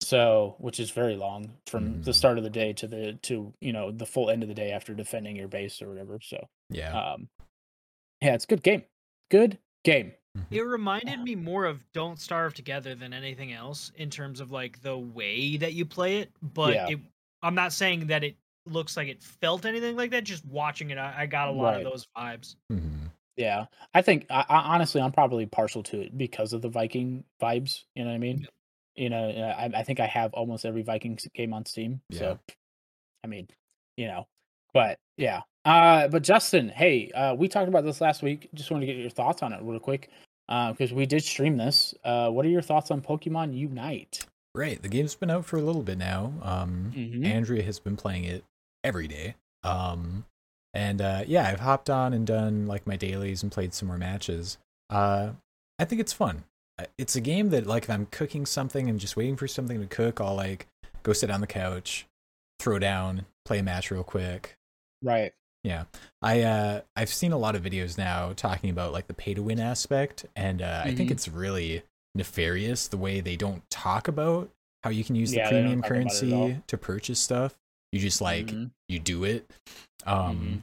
So, 0.00 0.54
which 0.58 0.78
is 0.78 0.92
very 0.92 1.16
long 1.16 1.54
from 1.66 2.00
the 2.02 2.12
Mhm. 2.12 2.14
start 2.14 2.38
of 2.38 2.44
the 2.44 2.50
day 2.50 2.72
to 2.74 2.86
the 2.86 3.18
to 3.22 3.52
you 3.60 3.72
know 3.72 3.90
the 3.90 4.06
full 4.06 4.30
end 4.30 4.44
of 4.44 4.48
the 4.48 4.54
day 4.54 4.70
after 4.70 4.94
defending 4.94 5.34
your 5.34 5.48
base 5.48 5.82
or 5.82 5.88
whatever. 5.88 6.20
So, 6.22 6.46
yeah. 6.70 6.96
um, 6.96 7.28
yeah, 8.20 8.34
it's 8.34 8.44
a 8.44 8.48
good 8.48 8.62
game. 8.62 8.84
Good 9.30 9.58
game. 9.84 10.12
It 10.50 10.60
reminded 10.62 11.20
me 11.20 11.34
more 11.34 11.64
of 11.64 11.84
Don't 11.92 12.18
Starve 12.18 12.54
Together 12.54 12.94
than 12.94 13.12
anything 13.12 13.52
else 13.52 13.92
in 13.96 14.10
terms 14.10 14.40
of 14.40 14.50
like 14.50 14.80
the 14.82 14.96
way 14.96 15.56
that 15.56 15.74
you 15.74 15.84
play 15.84 16.18
it. 16.18 16.30
But 16.54 16.74
Yeah. 16.74 16.88
it, 16.90 16.98
I'm 17.42 17.54
not 17.54 17.72
saying 17.72 18.06
that 18.08 18.24
it 18.24 18.36
looks 18.66 18.96
like 18.96 19.08
it 19.08 19.22
felt 19.22 19.64
anything 19.64 19.96
like 19.96 20.10
that. 20.10 20.24
Just 20.24 20.44
watching 20.46 20.90
it, 20.90 20.98
I, 20.98 21.14
I 21.22 21.26
got 21.26 21.48
a 21.48 21.52
lot 21.52 21.74
Right. 21.74 21.86
of 21.86 21.90
those 21.92 22.06
vibes. 22.16 22.56
Mhm. 22.70 23.10
Yeah, 23.36 23.66
I 23.94 24.02
think 24.02 24.26
I, 24.30 24.44
I, 24.48 24.56
honestly, 24.74 25.00
I'm 25.00 25.12
probably 25.12 25.46
partial 25.46 25.82
to 25.84 26.00
it 26.00 26.18
because 26.18 26.52
of 26.52 26.60
the 26.60 26.68
Viking 26.68 27.22
vibes. 27.40 27.84
You 27.94 28.02
know 28.02 28.10
what 28.10 28.16
I 28.16 28.18
mean? 28.18 28.38
Yep. 28.40 28.50
You 28.96 29.10
know, 29.10 29.28
I, 29.56 29.70
I 29.76 29.82
think 29.84 30.00
I 30.00 30.06
have 30.06 30.34
almost 30.34 30.64
every 30.66 30.82
Viking 30.82 31.16
game 31.34 31.54
on 31.54 31.64
Steam. 31.64 32.00
So, 32.10 32.36
I 33.22 33.28
mean, 33.28 33.46
you 33.96 34.08
know, 34.08 34.26
but 34.74 34.98
yeah. 35.16 35.42
Uh, 35.64 36.08
but 36.08 36.24
Justin, 36.24 36.68
hey, 36.68 37.12
uh, 37.12 37.34
we 37.34 37.46
talked 37.46 37.68
about 37.68 37.84
this 37.84 38.00
last 38.00 38.22
week. 38.22 38.48
Just 38.54 38.72
wanted 38.72 38.86
to 38.86 38.92
get 38.92 39.00
your 39.00 39.10
thoughts 39.10 39.42
on 39.44 39.52
it 39.52 39.60
real 39.62 39.78
quick 39.78 40.10
because 40.48 40.92
we 40.92 41.06
did 41.06 41.22
stream 41.22 41.56
this. 41.56 41.94
Uh, 42.04 42.30
what 42.30 42.44
are 42.44 42.48
your 42.48 42.62
thoughts 42.62 42.90
on 42.90 43.00
Pokemon 43.02 43.54
Unite? 43.56 44.26
Right. 44.54 44.80
The 44.82 44.88
game's 44.88 45.14
been 45.14 45.30
out 45.30 45.44
for 45.44 45.56
a 45.58 45.62
little 45.62 45.82
bit 45.82 45.98
now. 45.98 46.32
Um, 46.42 46.92
Mhm. 46.96 47.24
Andrea 47.24 47.62
has 47.62 47.78
been 47.78 47.96
playing 47.96 48.24
it 48.24 48.44
every 48.82 49.06
day. 49.06 49.34
Um, 49.62 50.24
and 50.74 51.00
uh, 51.00 51.24
yeah, 51.26 51.48
I've 51.48 51.60
hopped 51.60 51.90
on 51.90 52.12
and 52.12 52.26
done 52.26 52.66
like 52.66 52.86
my 52.86 52.96
dailies 52.96 53.42
and 53.42 53.52
played 53.52 53.74
some 53.74 53.88
more 53.88 53.98
matches. 53.98 54.58
Uh, 54.90 55.32
I 55.78 55.84
think 55.84 56.00
it's 56.00 56.12
fun. 56.12 56.44
Uh, 56.78 56.86
It's 56.96 57.14
a 57.16 57.20
game 57.20 57.50
that 57.50 57.66
like 57.66 57.84
if 57.84 57.90
I'm 57.90 58.06
cooking 58.06 58.46
something 58.46 58.88
and 58.88 58.98
just 58.98 59.16
waiting 59.16 59.36
for 59.36 59.46
something 59.48 59.80
to 59.80 59.86
cook, 59.86 60.20
I'll 60.20 60.34
like 60.34 60.66
go 61.02 61.12
sit 61.12 61.30
on 61.30 61.40
the 61.40 61.46
couch, 61.46 62.06
throw 62.58 62.78
down, 62.78 63.26
play 63.44 63.58
a 63.58 63.62
match 63.62 63.90
real 63.90 64.04
quick. 64.04 64.54
Right. 65.02 65.32
I 66.22 66.40
uh 66.42 66.80
I've 66.96 67.08
seen 67.12 67.32
a 67.32 67.38
lot 67.38 67.54
of 67.54 67.62
videos 67.62 67.96
now 67.98 68.32
talking 68.34 68.70
about 68.70 68.92
like 68.92 69.06
the 69.06 69.14
pay 69.14 69.34
to 69.34 69.42
win 69.42 69.60
aspect, 69.60 70.26
and 70.34 70.62
uh, 70.62 70.82
I 70.84 70.94
think 70.94 71.08
Mhm. 71.10 71.12
it's 71.12 71.28
really 71.28 71.82
nefarious 72.14 72.88
the 72.88 72.96
way 72.96 73.20
they 73.20 73.36
don't 73.36 73.62
talk 73.70 74.08
about 74.08 74.50
how 74.82 74.90
you 74.90 75.04
can 75.04 75.14
use 75.14 75.32
Yeah, 75.34 75.44
the 75.44 75.50
premium 75.50 75.82
talk 75.82 75.90
about 75.90 76.00
it 76.00 76.22
at 76.26 76.32
all. 76.32 76.46
currency 76.48 76.62
to 76.66 76.78
purchase 76.78 77.20
stuff. 77.20 77.56
You 77.92 78.00
just 78.00 78.20
like 78.20 78.46
Mhm. 78.46 78.70
you 78.88 78.98
do 78.98 79.24
it. 79.24 79.50
Um 80.06 80.38
Mhm. 80.38 80.62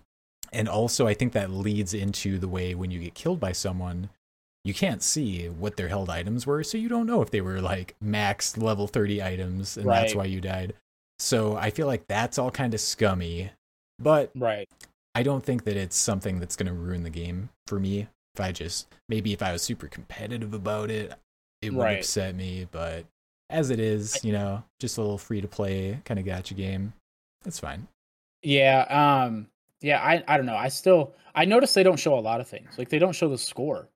and 0.54 0.70
also 0.70 1.08
I 1.08 1.14
think 1.14 1.34
that 1.34 1.50
leads 1.52 1.94
into 1.94 2.38
the 2.38 2.48
way 2.48 2.76
when 2.76 2.92
you 2.92 3.00
get 3.00 3.14
killed 3.14 3.40
by 3.40 3.52
someone, 3.54 4.10
you 4.64 4.74
can't 4.74 5.04
see 5.04 5.48
what 5.48 5.78
their 5.78 5.88
held 5.90 6.10
items 6.10 6.46
were, 6.48 6.64
so 6.64 6.78
you 6.78 6.90
don't 6.90 7.06
know 7.08 7.22
if 7.22 7.32
they 7.32 7.42
were 7.42 7.62
like 7.62 7.96
max 8.02 8.58
level 8.58 8.88
30 8.88 9.22
items 9.22 9.78
and 9.78 9.86
that's 9.88 10.16
why 10.16 10.26
you 10.26 10.42
died. 10.42 10.74
So 11.20 11.56
I 11.56 11.70
feel 11.70 11.88
like 11.88 12.08
that's 12.08 12.38
all 12.38 12.52
kind 12.52 12.74
of 12.74 12.82
scummy. 12.82 13.52
But 14.00 14.32
Right. 14.36 14.68
I 15.14 15.24
don't 15.24 15.44
think 15.46 15.64
that 15.64 15.78
it's 15.78 15.96
something 15.96 16.40
that's 16.40 16.56
going 16.56 16.68
to 16.68 16.74
ruin 16.74 17.04
the 17.04 17.10
game 17.10 17.50
for 17.68 17.80
me. 17.80 18.08
if 18.36 18.42
I 18.42 18.52
just 18.52 18.88
maybe 19.08 19.32
if 19.32 19.42
I 19.42 19.54
was 19.54 19.62
super 19.62 19.88
competitive 19.88 20.54
about 20.54 20.92
it, 20.92 21.14
it 21.62 21.70
would 21.74 21.80
Right. 21.82 22.00
upset 22.00 22.36
me. 22.36 22.68
But 22.70 23.06
as 23.50 23.70
it 23.70 23.80
is, 23.80 24.26
you 24.26 24.34
know, 24.34 24.64
just 24.80 24.98
a 24.98 25.02
little 25.02 25.18
free 25.18 25.40
to 25.40 25.48
play 25.48 26.02
kind 26.04 26.20
of 26.20 26.26
gotcha 26.26 26.54
game. 26.54 26.92
It's 27.46 27.60
fine. 27.60 27.88
Yeah, 28.44 28.82
um 29.26 29.48
yeah, 29.82 30.02
I 30.04 30.22
I 30.28 30.36
don't 30.38 30.46
know. 30.46 30.56
I 30.58 30.68
still 30.68 31.16
I 31.34 31.46
notice 31.46 31.74
they 31.74 31.84
don't 31.84 31.98
show 32.00 32.18
a 32.18 32.20
lot 32.20 32.42
of 32.42 32.48
things. 32.50 32.78
Like 32.78 32.90
they 32.90 33.00
don't 33.00 33.14
show 33.16 33.30
the 33.30 33.38
score 33.38 33.88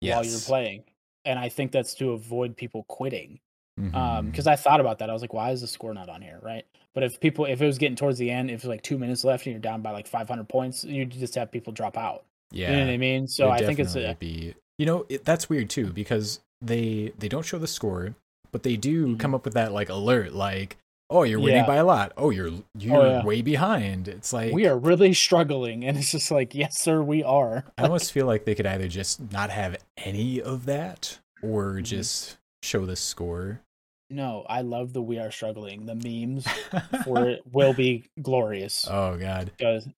while 0.00 0.24
you're 0.24 0.40
playing. 0.40 0.82
And 1.24 1.38
I 1.38 1.48
think 1.48 1.70
that's 1.72 1.94
to 1.96 2.10
avoid 2.10 2.56
people 2.56 2.84
quitting. 2.88 3.38
Um 3.78 3.92
Mhm. 3.92 4.30
because 4.32 4.46
I 4.48 4.56
thought 4.56 4.80
about 4.80 4.98
that. 4.98 5.10
I 5.10 5.12
was 5.12 5.22
like, 5.22 5.32
why 5.32 5.52
is 5.52 5.60
the 5.60 5.66
score 5.68 5.94
not 5.94 6.08
on 6.08 6.22
here, 6.22 6.40
right? 6.42 6.66
But 6.96 7.04
if 7.04 7.20
people 7.20 7.44
if 7.44 7.60
it 7.62 7.66
was 7.66 7.78
getting 7.78 7.94
towards 7.94 8.18
the 8.18 8.30
end, 8.30 8.50
if 8.50 8.56
it's 8.56 8.64
like 8.64 8.82
2 8.82 8.98
minutes 8.98 9.22
left 9.22 9.46
and 9.46 9.52
you're 9.52 9.60
down 9.60 9.82
by 9.82 9.92
like 9.92 10.08
500 10.08 10.48
points, 10.48 10.82
you 10.82 11.04
just 11.04 11.34
have 11.36 11.52
people 11.52 11.72
drop 11.72 11.96
out. 11.96 12.24
yeah, 12.50 12.70
You 12.70 12.76
know 12.78 12.84
what 12.86 12.92
I 12.92 12.96
mean? 12.96 13.28
So 13.28 13.50
I 13.50 13.58
think 13.58 13.78
it's 13.78 13.94
a 13.94 14.16
be 14.18 14.54
you 14.78 14.86
know 14.86 15.06
it, 15.08 15.24
that's 15.24 15.48
weird 15.48 15.70
too 15.70 15.92
because 15.92 16.40
they 16.60 17.12
they 17.18 17.28
don't 17.28 17.44
show 17.44 17.58
the 17.58 17.66
score, 17.68 18.14
but 18.50 18.62
they 18.64 18.76
do 18.76 19.08
Mhm. 19.08 19.18
come 19.20 19.34
up 19.34 19.44
with 19.44 19.54
that 19.54 19.72
like 19.72 19.88
alert 19.90 20.32
like 20.32 20.76
oh 21.10 21.22
you're 21.22 21.38
winning 21.38 21.58
Yeah. 21.58 21.66
by 21.66 21.76
a 21.76 21.84
lot 21.84 22.12
oh 22.16 22.30
you're 22.30 22.50
you're 22.78 23.06
yeah. 23.06 23.24
way 23.24 23.42
behind. 23.42 24.08
It's 24.08 24.32
like 24.32 24.52
we 24.54 24.66
are 24.66 24.76
really 24.78 25.12
struggling 25.14 25.84
and 25.84 25.96
it's 25.98 26.10
just 26.12 26.30
like, 26.30 26.54
yes 26.54 26.80
sir, 26.80 27.02
we 27.02 27.22
are. 27.22 27.64
I 27.76 27.82
almost 27.82 28.10
feel 28.16 28.24
like 28.26 28.44
they 28.46 28.54
could 28.54 28.66
either 28.66 28.88
just 28.88 29.30
not 29.32 29.50
have 29.50 29.76
any 29.98 30.40
of 30.40 30.64
that 30.64 31.18
or 31.42 31.74
Mhm. 31.74 31.82
just 31.84 32.38
show 32.62 32.86
the 32.86 32.96
score. 32.96 33.60
No, 34.08 34.44
I 34.48 34.60
love 34.62 34.92
the 34.92 35.02
we 35.02 35.18
are 35.18 35.30
struggling. 35.30 35.84
The 35.86 35.94
memes 35.94 36.46
for 37.04 37.28
it 37.28 37.42
will 37.52 37.72
be 37.74 38.04
glorious. 38.22 38.86
oh 38.88 39.16
god. 39.16 39.50
because 39.56 39.88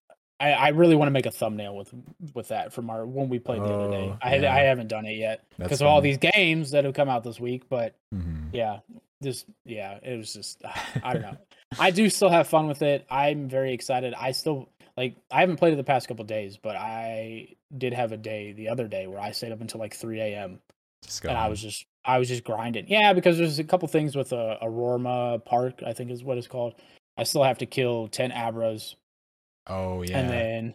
I, 0.41 0.53
I 0.53 0.69
really 0.69 0.95
want 0.95 1.09
to 1.09 1.13
make 1.13 1.27
a 1.27 1.31
thumbnail 1.31 1.77
with 1.77 1.93
with 2.35 2.49
that 2.49 2.73
from 2.73 2.91
our 2.91 3.05
when 3.05 3.29
we 3.29 3.39
played 3.39 3.61
the 3.61 3.67
other 3.67 3.91
day. 3.91 4.09
Oh, 4.13 4.19
I 4.23 4.37
yeah. 4.37 4.55
I 4.55 4.61
haven't 4.61 4.87
done 4.89 5.05
it 5.05 5.17
yet 5.17 5.45
because 5.59 5.81
of 5.81 5.89
all 5.89 6.01
these 6.01 6.19
games 6.19 6.71
that 6.71 6.85
have 6.85 6.95
come 6.95 7.09
out 7.09 7.25
this 7.25 7.41
week. 7.41 7.69
But 7.69 7.97
Mhm. 8.15 8.51
yeah, 8.53 8.79
just 9.23 9.47
yeah, 9.65 9.99
it 10.03 10.17
was 10.17 10.33
just 10.33 10.63
I 11.03 11.13
don't 11.13 11.23
know. 11.23 11.37
I 11.79 11.91
do 11.91 12.09
still 12.09 12.31
have 12.31 12.47
fun 12.49 12.69
with 12.69 12.83
it. 12.83 13.05
I'm 13.11 13.49
very 13.49 13.73
excited. 13.75 14.15
I 14.17 14.31
still 14.31 14.69
like 14.97 15.17
I 15.31 15.41
haven't 15.41 15.57
played 15.57 15.73
it 15.73 15.77
the 15.77 15.85
past 15.85 16.07
couple 16.09 16.25
days, 16.25 16.57
but 16.57 16.77
I 16.77 17.49
did 17.77 17.93
have 17.93 18.13
a 18.13 18.17
day 18.17 18.53
the 18.53 18.69
other 18.69 18.87
day 18.87 19.07
where 19.09 19.19
I 19.21 19.33
stayed 19.33 19.51
up 19.53 19.61
until 19.61 19.81
like 19.81 19.95
3 19.95 20.21
a.m. 20.21 20.61
And 21.25 21.37
I 21.37 21.49
was 21.49 21.61
just 21.61 21.85
I 22.09 22.19
was 22.19 22.27
just 22.29 22.43
grinding. 22.43 22.89
Yeah, 22.89 23.13
because 23.13 23.37
there's 23.39 23.59
a 23.59 23.65
couple 23.65 23.87
things 23.87 24.17
with 24.17 24.33
uh, 24.33 24.57
Auroma 24.63 25.45
Park, 25.45 25.83
I 25.87 25.93
think 25.93 26.11
is 26.11 26.25
what 26.25 26.39
it's 26.39 26.47
called. 26.49 26.75
I 27.17 27.25
still 27.25 27.43
have 27.45 27.59
to 27.59 27.67
kill 27.67 28.09
10 28.09 28.31
Abras 28.31 28.95
Oh 29.67 30.03
yeah. 30.03 30.19
and 30.19 30.31
then 30.31 30.75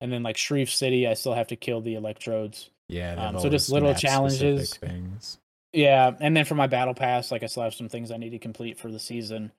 and 0.00 0.12
then 0.12 0.22
like 0.22 0.36
Shivre 0.36 0.68
City, 0.68 1.08
I 1.08 1.14
still 1.14 1.32
have 1.34 1.46
to 1.48 1.56
kill 1.56 1.80
the 1.80 1.94
electrodes. 1.94 2.68
yeah, 2.88 3.14
um, 3.14 3.38
so 3.40 3.48
just 3.48 3.70
little 3.70 3.94
challenges. 3.94 4.74
things. 4.74 5.38
Yeah, 5.72 6.12
and 6.20 6.36
then 6.36 6.44
for 6.44 6.54
my 6.54 6.66
battle 6.66 6.94
pass, 6.94 7.32
like 7.32 7.42
I 7.42 7.46
still 7.46 7.62
have 7.62 7.74
some 7.74 7.88
things 7.88 8.10
I 8.10 8.16
need 8.18 8.30
to 8.30 8.38
complete 8.38 8.78
for 8.78 8.92
the 8.92 8.98
season. 8.98 9.50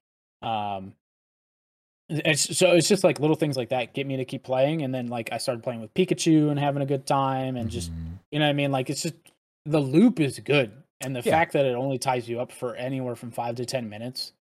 Um, 0.43 0.93
it's 2.07 2.55
so 2.55 2.73
it's 2.73 2.87
just 2.87 3.03
like 3.03 3.19
little 3.19 3.35
things 3.35 3.57
like 3.57 3.69
that 3.69 3.93
get 3.95 4.05
me 4.05 4.17
to 4.17 4.25
keep 4.25 4.43
playing, 4.43 4.83
and 4.83 4.93
then 4.93 5.07
like 5.07 5.29
I 5.31 5.39
started 5.39 5.63
playing 5.63 5.81
with 5.81 5.93
Pikachu 5.95 6.51
and 6.51 6.59
having 6.59 6.83
a 6.83 6.85
good 6.85 7.07
time, 7.07 7.55
and 7.55 7.69
just 7.71 7.91
Mhm. 7.91 8.19
you 8.31 8.37
know 8.39 8.45
what 8.45 8.49
I 8.51 8.53
mean. 8.53 8.71
Like 8.71 8.91
it's 8.91 9.01
just 9.01 9.15
the 9.65 9.79
loop 9.79 10.19
is 10.19 10.37
good, 10.39 10.71
and 11.01 11.15
the 11.15 11.21
Yeah. 11.21 11.31
fact 11.31 11.53
that 11.53 11.65
it 11.65 11.75
only 11.75 11.97
ties 11.97 12.27
you 12.29 12.39
up 12.39 12.51
for 12.51 12.75
anywhere 12.75 13.15
from 13.15 13.31
five 13.31 13.55
to 13.55 13.65
ten 13.65 13.89
minutes 13.89 14.33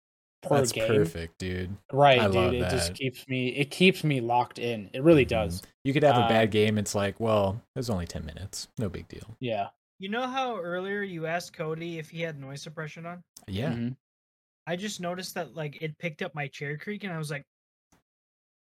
per 0.43 0.57
That's 0.59 0.73
game, 0.73 0.87
perfect, 0.89 1.39
dude. 1.39 1.77
right, 1.93 2.19
I 2.19 2.27
dude? 2.27 2.35
love 2.35 2.55
it 2.55 2.71
just 2.71 2.95
keeps 2.95 3.27
me 3.29 3.49
it 3.51 3.71
keeps 3.71 4.03
me 4.05 4.21
locked 4.21 4.59
in. 4.59 4.91
It 4.93 5.03
really 5.03 5.25
Mhm. 5.25 5.29
does. 5.31 5.63
You 5.85 5.93
could 5.93 6.03
have 6.03 6.17
a 6.17 6.23
Um, 6.23 6.29
bad 6.29 6.51
game. 6.51 6.79
It's 6.79 6.95
like, 6.95 7.19
well, 7.21 7.63
it 7.75 7.79
was 7.79 7.91
only 7.91 8.07
ten 8.07 8.25
minutes. 8.25 8.69
No 8.79 8.89
big 8.89 9.07
deal. 9.09 9.37
Yeah. 9.41 9.69
You 9.99 10.09
know 10.09 10.27
how 10.27 10.57
earlier 10.59 11.03
you 11.03 11.27
asked 11.27 11.53
Cody 11.53 11.99
if 11.99 12.11
he 12.11 12.23
had 12.23 12.39
noise 12.41 12.61
suppression 12.63 13.07
on? 13.07 13.23
Yeah. 13.47 13.71
Mhm. 13.73 13.97
I 14.67 14.75
just 14.77 15.01
noticed 15.01 15.35
that 15.35 15.55
like 15.55 15.81
it 15.81 15.97
picked 15.99 16.23
up 16.23 16.35
my 16.35 16.49
chair 16.49 16.77
creak, 16.77 17.05
and 17.05 17.13
I 17.13 17.19
was 17.19 17.31
like, 17.31 17.45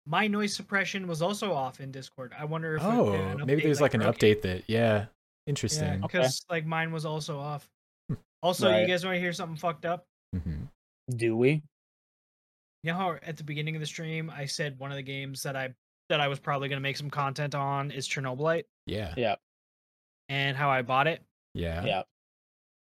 my 0.05 0.27
noise 0.27 0.55
suppression 0.55 1.07
was 1.07 1.21
also 1.21 1.53
off 1.53 1.79
in 1.79 1.91
Discord. 1.91 2.33
I 2.37 2.45
wonder 2.45 2.75
if 2.75 2.81
it- 2.81 2.85
Oh, 2.85 3.13
an 3.13 3.45
maybe 3.45 3.61
there's 3.63 3.81
like 3.81 3.93
an 3.93 4.01
broke 4.01 4.21
it. 4.21 4.39
update 4.39 4.41
that. 4.43 4.63
Yeah. 4.69 4.97
Yeah, 4.97 5.05
Interesting. 5.47 6.03
Okay. 6.05 6.19
because 6.19 6.45
like 6.49 6.65
mine 6.65 6.91
was 6.91 7.05
also 7.05 7.39
off. 7.39 7.67
Also, 8.41 8.69
Right. 8.69 8.81
you 8.81 8.87
guys 8.87 9.05
want 9.05 9.15
to 9.15 9.19
hear 9.19 9.33
something 9.33 9.55
fucked 9.57 9.85
up? 9.85 10.05
hmm 10.33 10.63
Do 11.09 11.35
we? 11.37 11.61
You 12.83 12.91
know 12.91 12.95
how 12.95 13.11
at 13.21 13.37
the 13.37 13.43
beginning 13.43 13.75
of 13.75 13.79
the 13.81 13.85
stream 13.85 14.29
I 14.31 14.45
said 14.45 14.79
one 14.79 14.91
of 14.91 14.95
the 14.97 15.03
games 15.03 15.43
that 15.43 15.55
I 15.55 15.73
that 16.09 16.19
I 16.19 16.27
was 16.27 16.39
probably 16.39 16.67
gonna 16.67 16.81
make 16.81 16.97
some 16.97 17.09
content 17.09 17.53
on 17.55 17.91
is 17.91 18.07
Chernobylite, 18.07 18.65
Yeah. 18.87 19.13
Yeah. 19.15 19.35
and 20.29 20.57
how 20.57 20.69
I 20.69 20.81
bought 20.81 21.07
it. 21.07 21.23
Yeah. 21.53 21.85
Yeah. 21.85 22.03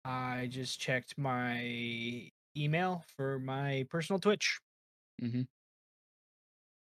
I 0.03 0.47
just 0.49 0.79
checked 0.79 1.17
my 1.17 2.31
email 2.57 3.05
for 3.15 3.37
my 3.39 3.85
personal 3.89 4.19
Twitch. 4.19 4.59
Mhm. 5.21 5.47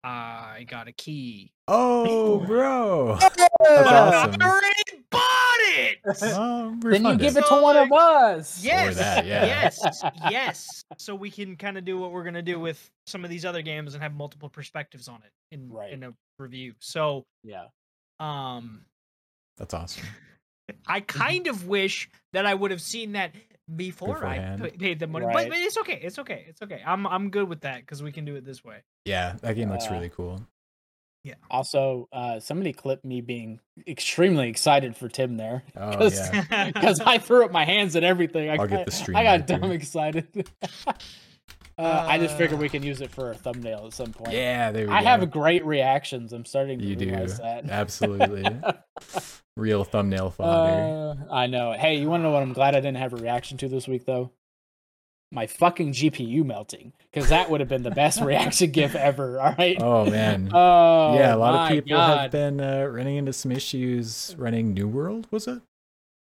I 0.04 0.66
got 0.70 0.88
a 0.88 0.92
key. 0.94 1.52
Oh, 1.68 2.40
bro. 2.48 3.18
That's 3.20 3.42
awesome. 3.60 4.42
I 4.42 4.50
already 4.50 5.04
bought 5.12 5.22
it. 5.70 5.98
Oh, 6.22 6.76
Then 6.82 7.06
you 7.06 7.18
give 7.18 7.36
it. 7.36 7.40
it 7.40 7.42
to 7.44 7.48
So, 7.48 7.62
one 7.62 7.78
of 7.78 7.92
us. 7.92 8.64
Yes, 8.64 8.98
that, 8.98 9.26
yeah. 9.26 9.46
yes, 9.46 10.04
yes. 10.30 10.84
So 10.98 11.16
we 11.16 11.30
can 11.32 11.56
kind 11.56 11.78
of 11.78 11.86
do 11.86 11.98
what 11.98 12.12
we're 12.12 12.24
gonna 12.24 12.42
do 12.42 12.60
with 12.60 12.90
some 13.08 13.24
of 13.24 13.30
these 13.30 13.46
other 13.46 13.62
games 13.62 13.94
and 13.94 14.04
have 14.04 14.14
multiple 14.14 14.50
perspectives 14.50 15.08
on 15.08 15.18
it 15.26 15.32
in 15.56 15.70
Right. 15.72 15.92
in 15.94 16.04
a 16.04 16.14
review. 16.38 16.74
So, 16.80 17.26
Yeah. 17.44 17.66
um, 18.20 18.86
That's 19.58 19.74
awesome. 19.74 20.06
I 20.88 21.00
kind 21.02 21.48
of 21.48 21.68
wish 21.68 22.10
that 22.34 22.46
I 22.46 22.54
would 22.54 22.72
have 22.72 22.82
seen 22.82 23.14
that 23.14 23.32
before 23.76 24.16
Beforehand. 24.16 24.64
I 24.64 24.70
paid 24.70 25.00
the 25.00 25.08
money, 25.08 25.26
Right. 25.26 25.34
but, 25.34 25.50
but 25.50 25.58
it's 25.60 25.78
okay. 25.78 26.00
It's 26.02 26.18
okay. 26.20 26.46
It's 26.48 26.62
okay. 26.62 26.82
I'm 26.86 27.06
I'm 27.06 27.30
good 27.30 27.48
with 27.48 27.62
that 27.62 27.82
because 27.82 28.02
we 28.02 28.12
can 28.12 28.26
do 28.26 28.36
it 28.36 28.44
this 28.46 28.64
way. 28.64 28.84
Yeah, 29.06 29.36
that 29.42 29.56
game 29.56 29.70
looks 29.70 29.88
Uh, 29.88 29.92
really 29.94 30.10
cool. 30.10 30.42
Also, 31.50 32.08
uh, 32.12 32.40
somebody 32.40 32.74
clipped 32.74 33.04
me 33.06 33.22
being 33.22 33.60
extremely 33.88 34.50
excited 34.50 34.96
for 34.96 35.08
Tim 35.10 35.38
there 35.38 35.64
Oh 35.76 35.92
'cause- 35.98 36.18
yeah. 36.34 36.72
because 36.74 37.00
I 37.00 37.18
threw 37.18 37.46
up 37.46 37.52
my 37.52 37.66
hands 37.66 37.96
and 37.96 38.06
everything. 38.06 38.50
I, 38.50 38.56
I'll 38.56 38.68
get 38.68 38.86
the 38.86 38.92
stream 38.92 39.18
I 39.18 39.24
got 39.24 39.48
dumb 39.48 39.62
too. 39.62 39.72
excited. 39.72 40.50
uh, 40.88 42.06
I 42.08 42.18
just 42.18 42.38
figured 42.38 42.60
Uh, 42.60 42.62
we 42.62 42.70
can 42.70 42.84
use 42.84 43.00
it 43.02 43.10
for 43.12 43.32
a 43.32 43.36
thumbnail 43.36 43.86
at 43.88 43.94
some 43.94 44.12
point. 44.12 44.34
Yeah, 44.34 44.72
there 44.72 44.88
we 44.88 44.94
I 44.94 45.00
go. 45.02 45.06
have 45.08 45.32
great 45.32 45.66
reactions. 45.66 46.34
I'm 46.34 46.46
starting 46.46 46.80
to 46.80 46.86
You 46.86 46.96
do. 46.96 47.06
realize 47.10 47.38
that. 47.38 47.70
Absolutely. 47.70 48.46
Real 49.56 49.84
thumbnail 49.84 50.32
fodder. 50.32 51.18
Uh, 51.30 51.34
I 51.34 51.48
know. 51.48 51.74
Hey, 51.74 51.96
you 51.96 52.10
want 52.10 52.22
to 52.22 52.24
know 52.26 52.32
what 52.32 52.42
I'm 52.44 52.54
glad 52.54 52.76
I 52.76 52.80
didn't 52.80 52.98
have 52.98 53.14
a 53.14 53.18
reaction 53.18 53.58
to 53.60 53.68
this 53.70 53.88
week 53.88 54.06
though? 54.06 54.32
My 55.32 55.46
fucking 55.46 55.92
GPU 55.94 56.44
melting 56.44 56.92
because 57.12 57.30
that 57.30 57.50
would 57.50 57.60
have 57.60 57.70
been 57.70 57.84
the 57.84 57.92
best 57.92 58.20
reaction 58.24 58.72
gif 58.72 58.96
ever. 58.96 59.40
All 59.40 59.54
right. 59.58 59.78
oh 59.82 60.06
man. 60.10 60.50
Oh, 60.54 61.16
yeah, 61.16 61.36
a 61.36 61.38
lot 61.38 61.72
of 61.72 61.76
people 61.86 62.00
have 62.00 62.32
been 62.32 62.60
uh, 62.60 62.86
running 62.86 63.18
into 63.18 63.34
some 63.34 63.52
issues 63.52 64.36
running 64.38 64.74
New 64.74 64.88
World, 64.88 65.28
was 65.30 65.48
it? 65.48 65.62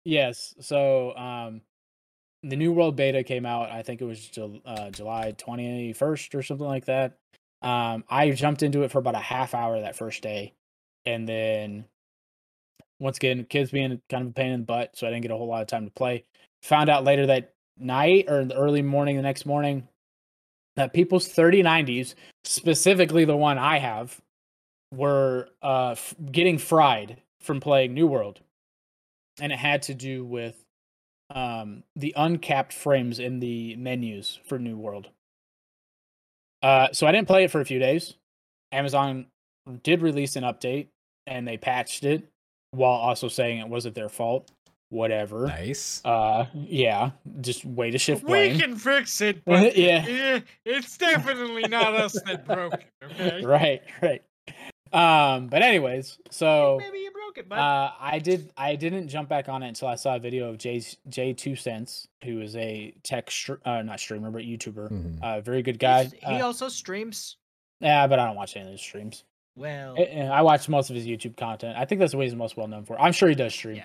Yes. 0.06 0.56
So, 0.60 1.16
um, 1.18 1.62
the 2.44 2.56
New 2.56 2.72
World 2.72 2.96
beta 2.96 3.24
came 3.24 3.46
out. 3.46 3.72
I 3.72 3.82
think 3.82 4.02
it 4.02 4.06
was 4.06 4.24
Jul- 4.28 4.62
uh, 4.66 4.92
July 4.92 5.34
twenty 5.38 5.94
first 5.94 6.36
or 6.36 6.44
something 6.44 6.68
like 6.68 6.86
that. 6.86 7.18
Um, 7.64 8.04
I 8.10 8.30
jumped 8.32 8.62
into 8.62 8.84
it 8.84 8.92
for 8.92 9.00
about 9.00 9.16
a 9.16 9.20
half 9.20 9.56
hour 9.56 9.82
that 9.82 9.96
first 9.96 10.22
day, 10.22 10.54
and 11.08 11.28
then 11.28 11.86
once 13.00 13.18
again, 13.18 13.46
kids 13.50 13.72
being 13.72 14.00
kind 14.12 14.24
of 14.24 14.30
a 14.30 14.34
pain 14.34 14.52
in 14.52 14.60
the 14.60 14.66
butt, 14.66 14.92
so 14.96 15.08
I 15.08 15.10
didn't 15.10 15.24
get 15.24 15.32
a 15.32 15.36
whole 15.38 15.48
lot 15.48 15.62
of 15.64 15.68
time 15.68 15.86
to 15.86 15.92
play. 15.92 16.24
Found 16.64 16.88
out 16.90 17.04
later 17.04 17.26
that 17.26 17.55
night 17.78 18.26
or 18.28 18.46
the 18.46 18.56
early 18.56 18.82
morning 18.82 19.16
the 19.16 19.22
next 19.22 19.46
morning 19.46 19.88
that 20.76 20.94
people's 20.94 21.28
3090s, 21.28 22.16
specifically 22.44 23.26
the 23.26 23.36
one 23.36 23.58
I 23.58 23.80
have, 23.80 24.20
were 24.94 25.50
uh, 25.64 25.92
f- 25.92 26.16
getting 26.32 26.58
fried 26.58 27.22
from 27.40 27.60
playing 27.60 27.94
New 27.94 28.08
World 28.08 28.42
and 29.40 29.52
it 29.52 29.60
had 29.60 29.82
to 29.84 29.94
do 29.94 30.24
with 30.24 30.56
um, 31.34 31.84
the 31.96 32.14
uncapped 32.16 32.74
frames 32.74 33.20
in 33.20 33.40
the 33.40 33.76
menus 33.76 34.40
for 34.46 34.60
New 34.60 34.78
World. 34.78 35.10
Uh, 36.62 36.90
so 36.92 37.08
I 37.08 37.12
didn't 37.12 37.28
play 37.28 37.44
it 37.44 37.52
for 37.52 37.62
a 37.62 37.66
few 37.66 37.80
days. 37.80 38.16
Amazon 38.72 39.28
did 39.84 40.02
release 40.02 40.36
an 40.36 40.44
update 40.44 40.88
and 41.28 41.48
they 41.48 41.58
patched 41.58 42.04
it 42.04 42.28
while 42.72 42.92
also 42.92 43.28
saying 43.28 43.60
it 43.60 43.68
wasn't 43.68 43.96
their 43.96 44.10
fault. 44.10 44.52
Whatever. 44.96 45.48
Nice. 45.48 46.02
Uh, 46.06 46.46
yeah, 46.54 47.12
just 47.42 47.66
way 47.66 47.92
to 47.92 47.98
shift 47.98 48.26
blame. 48.26 48.54
we 48.54 48.60
can 48.60 48.76
fix 48.78 49.20
it, 49.22 49.44
but 49.46 49.76
yeah, 49.78 50.06
eh, 50.08 50.40
it's 50.64 50.98
definitely 50.98 51.64
not 51.68 51.94
us 51.94 52.14
that 52.26 52.46
broke 52.46 52.74
it. 52.76 52.86
Okay. 53.04 53.44
right, 53.46 53.82
right. 54.02 54.24
Um, 54.94 55.48
but 55.48 55.62
anyways, 55.62 56.18
so 56.32 56.78
Maybe 56.80 57.00
you 57.00 57.12
broke 57.12 57.38
it, 57.38 57.50
but 57.50 57.60
Uh, 57.60 57.92
I 58.00 58.20
did. 58.20 58.52
I 58.56 58.76
didn't 58.76 59.10
jump 59.10 59.28
back 59.28 59.50
on 59.50 59.64
it 59.64 59.68
until 59.68 59.90
I 59.90 59.96
saw 59.96 60.16
a 60.16 60.20
video 60.20 60.48
of 60.50 60.58
Jay 60.58 60.82
J 61.10 61.34
Two 61.34 61.58
Cents, 61.58 62.08
who 62.24 62.40
is 62.40 62.56
a 62.56 62.94
tech, 63.04 63.30
str- 63.30 63.56
uh, 63.66 63.82
not 63.82 64.00
streamer, 64.00 64.32
but 64.32 64.44
YouTuber. 64.44 64.90
Mhm. 64.92 65.22
Uh, 65.22 65.42
very 65.42 65.62
good 65.62 65.80
guy. 65.80 66.06
he 66.06 66.22
Uh, 66.26 66.46
also 66.46 66.70
streams. 66.70 67.36
yeah, 67.82 68.08
but 68.08 68.20
I 68.20 68.28
don't 68.28 68.38
watch 68.38 68.56
any 68.56 68.68
of 68.68 68.72
his 68.72 68.82
streams. 68.82 69.26
Well, 69.58 69.96
I, 70.00 70.28
I 70.28 70.42
watch 70.44 70.70
most 70.70 70.90
of 70.90 70.96
his 70.96 71.06
YouTube 71.06 71.36
content. 71.36 71.78
I 71.78 71.84
think 71.86 72.00
that's 72.00 72.12
the 72.12 72.18
what 72.18 72.26
he's 72.28 72.36
most 72.36 72.56
well 72.56 72.68
known 72.68 72.86
for. 72.86 72.98
I'm 73.00 73.12
sure 73.14 73.28
he 73.28 73.36
does 73.36 73.54
stream. 73.54 73.78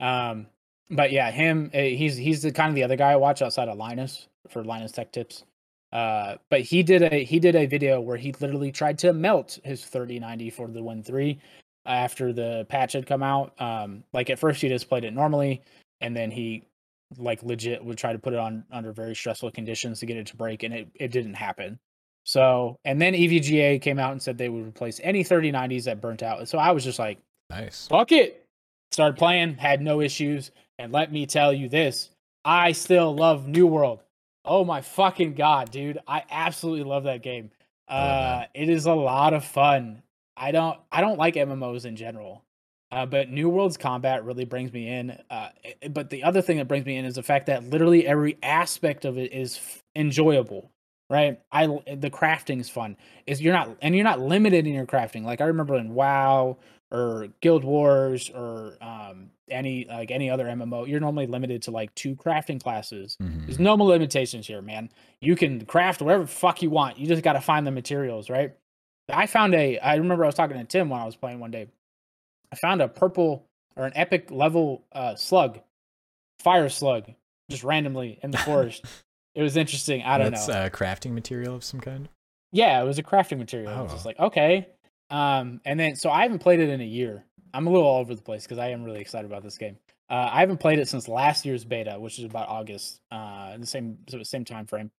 yeah. 0.00 0.30
Um, 0.30 0.46
but 0.90 1.12
yeah, 1.12 1.30
him. 1.30 1.70
eh, 1.72 1.90
He's 1.90 2.16
he's 2.16 2.42
the 2.42 2.52
kind 2.52 2.68
of 2.68 2.74
the 2.74 2.84
other 2.84 2.96
guy 2.96 3.12
I 3.12 3.16
watch 3.16 3.42
outside 3.42 3.68
of 3.68 3.76
Linus 3.78 4.28
for 4.48 4.64
Linus 4.64 4.92
Tech 4.92 5.12
Tips. 5.12 5.44
Uh, 5.92 6.36
but 6.50 6.60
he 6.60 6.82
did 6.82 7.02
a 7.02 7.24
he 7.24 7.38
did 7.38 7.56
a 7.56 7.66
video 7.66 8.00
where 8.00 8.16
he 8.16 8.32
literally 8.40 8.70
tried 8.70 8.98
to 8.98 9.12
melt 9.12 9.58
his 9.64 9.84
3090 9.84 10.50
for 10.50 10.68
the 10.68 10.82
Win 10.82 11.02
Three 11.02 11.38
after 11.86 12.32
the 12.32 12.66
patch 12.68 12.92
had 12.92 13.06
come 13.06 13.22
out. 13.22 13.58
Um, 13.60 14.04
like 14.12 14.28
at 14.30 14.38
first 14.38 14.60
he 14.60 14.68
just 14.68 14.88
played 14.88 15.04
it 15.04 15.14
normally, 15.14 15.62
and 16.02 16.14
then 16.14 16.30
he 16.30 16.62
like 17.16 17.42
legit 17.42 17.82
would 17.82 17.96
try 17.96 18.12
to 18.12 18.18
put 18.18 18.34
it 18.34 18.38
on 18.38 18.64
under 18.70 18.92
very 18.92 19.14
stressful 19.16 19.50
conditions 19.52 19.98
to 20.00 20.06
get 20.06 20.18
it 20.18 20.26
to 20.26 20.36
break, 20.36 20.62
and 20.62 20.74
it 20.74 20.88
it 20.94 21.10
didn't 21.10 21.34
happen. 21.34 21.78
So 22.26 22.76
and 22.84 23.00
then 23.00 23.14
EVGA 23.14 23.80
came 23.80 23.98
out 23.98 24.12
and 24.12 24.20
said 24.22 24.36
they 24.36 24.50
would 24.50 24.66
replace 24.66 25.00
any 25.02 25.24
3090s 25.24 25.84
that 25.84 26.02
burnt 26.02 26.22
out. 26.22 26.46
So 26.48 26.58
I 26.58 26.72
was 26.72 26.84
just 26.84 26.98
like 26.98 27.18
Nice. 27.48 27.86
fuck 27.88 28.12
it. 28.12 28.44
Started 28.92 29.16
playing, 29.16 29.54
had 29.56 29.80
no 29.80 30.02
issues, 30.02 30.50
and 30.78 30.92
let 30.92 31.12
me 31.12 31.26
tell 31.26 31.52
you 31.52 31.68
this: 31.68 32.10
I 32.44 32.72
still 32.72 33.14
love 33.14 33.48
New 33.48 33.66
World. 33.66 34.02
Oh 34.44 34.64
my 34.64 34.80
fucking 34.80 35.34
god, 35.34 35.70
dude! 35.70 35.98
I 36.06 36.22
absolutely 36.30 36.84
love 36.84 37.04
that 37.04 37.22
game. 37.22 37.50
Uh, 37.88 38.44
it 38.54 38.68
is 38.68 38.86
a 38.86 38.92
lot 38.94 39.32
of 39.34 39.44
fun. 39.44 40.02
I 40.36 40.52
don't, 40.52 40.78
I 40.92 41.00
don't 41.00 41.18
like 41.18 41.34
MMOs 41.34 41.84
in 41.84 41.96
general, 41.96 42.44
uh, 42.92 43.06
but 43.06 43.30
New 43.30 43.48
World's 43.48 43.76
combat 43.76 44.24
really 44.24 44.44
brings 44.44 44.72
me 44.72 44.88
in. 44.88 45.10
Uh, 45.30 45.48
i- 45.64 45.88
but 45.88 46.10
the 46.10 46.22
other 46.22 46.42
thing 46.42 46.58
that 46.58 46.68
brings 46.68 46.86
me 46.86 46.96
in 46.96 47.04
is 47.04 47.16
the 47.16 47.22
fact 47.22 47.46
that 47.46 47.64
literally 47.64 48.06
every 48.06 48.36
aspect 48.42 49.04
of 49.04 49.18
it 49.18 49.32
is 49.32 49.56
f- 49.56 49.82
enjoyable. 49.96 50.70
Right, 51.10 51.40
I 51.50 51.66
the 51.66 52.10
crafting 52.10 52.60
is 52.60 52.68
fun. 52.68 52.98
Is 53.26 53.40
you're 53.40 53.54
not 53.54 53.78
and 53.80 53.94
you're 53.94 54.04
not 54.04 54.20
limited 54.20 54.66
in 54.66 54.74
your 54.74 54.84
crafting. 54.84 55.24
Like 55.24 55.40
I 55.40 55.44
remember 55.46 55.74
in 55.76 55.94
WoW, 55.94 56.58
or 56.90 57.28
Guild 57.40 57.64
Wars 57.64 58.28
or 58.28 58.76
um, 58.82 59.30
any 59.50 59.86
like 59.88 60.10
any 60.10 60.30
other 60.30 60.46
MMO, 60.46 60.86
you're 60.88 61.00
normally 61.00 61.26
limited 61.26 61.62
to 61.62 61.70
like 61.70 61.94
two 61.94 62.14
crafting 62.16 62.62
classes. 62.62 63.16
Mhm. 63.22 63.46
There's 63.46 63.58
no 63.58 63.76
more 63.76 63.88
limitations 63.88 64.46
here, 64.46 64.62
man. 64.62 64.90
You 65.20 65.36
can 65.36 65.64
craft 65.66 66.00
whatever 66.02 66.24
the 66.24 66.28
fuck 66.28 66.62
you 66.62 66.70
want. 66.70 66.98
You 66.98 67.06
just 67.06 67.22
got 67.22 67.32
to 67.34 67.40
find 67.40 67.66
the 67.66 67.70
materials, 67.70 68.28
right? 68.30 68.54
I 69.10 69.26
found 69.26 69.54
a. 69.54 69.78
I 69.78 69.96
remember 69.96 70.24
I 70.24 70.28
was 70.28 70.34
talking 70.34 70.56
to 70.58 70.64
Tim 70.64 70.88
when 70.90 71.00
I 71.00 71.04
was 71.06 71.16
playing 71.16 71.40
one 71.40 71.50
day. 71.50 71.68
I 72.52 72.56
found 72.56 72.80
a 72.82 72.88
purple 72.88 73.46
or 73.76 73.84
an 73.86 73.92
epic 73.94 74.30
level 74.30 74.84
uh, 74.92 75.14
slug, 75.14 75.60
fire 76.40 76.68
slug, 76.68 77.06
just 77.50 77.64
randomly 77.64 78.18
in 78.22 78.30
the 78.30 78.38
forest. 78.38 78.84
it 79.34 79.42
was 79.42 79.56
interesting. 79.56 80.02
I 80.02 80.18
don't 80.18 80.32
That's 80.32 80.48
know. 80.48 80.54
That's 80.54 80.74
uh, 80.74 80.76
crafting 80.76 81.12
material 81.12 81.54
of 81.54 81.64
some 81.64 81.80
kind. 81.80 82.08
Yeah, 82.52 82.80
it 82.82 82.84
was 82.86 82.98
a 82.98 83.02
crafting 83.02 83.38
material. 83.38 83.70
I 83.70 83.80
was 83.82 83.92
just 83.92 84.06
Oh. 84.06 84.08
like, 84.08 84.18
okay. 84.18 84.68
Um, 85.10 85.60
and 85.64 85.78
then 85.80 85.96
so 85.96 86.10
I 86.10 86.22
haven't 86.22 86.40
played 86.40 86.60
it 86.60 86.68
in 86.68 86.80
a 86.80 86.84
year. 86.86 87.24
I'm 87.58 87.66
a 87.66 87.70
little 87.70 87.88
all 87.88 87.98
over 87.98 88.14
the 88.14 88.22
place 88.22 88.44
because 88.44 88.58
I 88.58 88.68
am 88.68 88.84
really 88.84 89.00
excited 89.00 89.28
about 89.28 89.42
this 89.42 89.58
game. 89.58 89.78
Uh, 90.08 90.30
I 90.32 90.38
haven't 90.38 90.58
played 90.58 90.78
it 90.78 90.86
since 90.86 91.08
last 91.08 91.44
year's 91.44 91.64
beta, 91.64 91.98
which 91.98 92.20
is 92.20 92.24
about 92.24 92.48
August, 92.48 93.00
uh, 93.10 93.58
the 93.58 93.66
same 93.66 93.98
same 94.22 94.44
time 94.44 94.64
frame. 94.64 94.92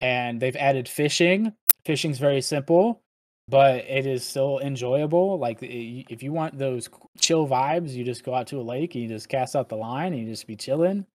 And 0.00 0.40
they've 0.40 0.56
added 0.56 0.88
fishing. 0.88 1.52
Fishing's 1.84 2.18
very 2.18 2.40
simple, 2.40 3.00
but 3.46 3.84
it 3.84 4.06
is 4.06 4.26
still 4.26 4.58
enjoyable. 4.58 5.38
Like 5.38 5.58
if 5.62 6.20
you 6.24 6.32
want 6.32 6.58
those 6.58 6.90
chill 7.20 7.46
vibes, 7.46 7.92
you 7.92 8.02
just 8.02 8.24
go 8.24 8.34
out 8.34 8.48
to 8.48 8.58
a 8.58 8.62
lake 8.62 8.96
and 8.96 9.04
you 9.04 9.08
just 9.08 9.28
cast 9.28 9.54
out 9.54 9.68
the 9.68 9.76
line 9.76 10.12
and 10.12 10.20
you 10.20 10.28
just 10.28 10.48
be 10.48 10.56
chilling. 10.56 11.06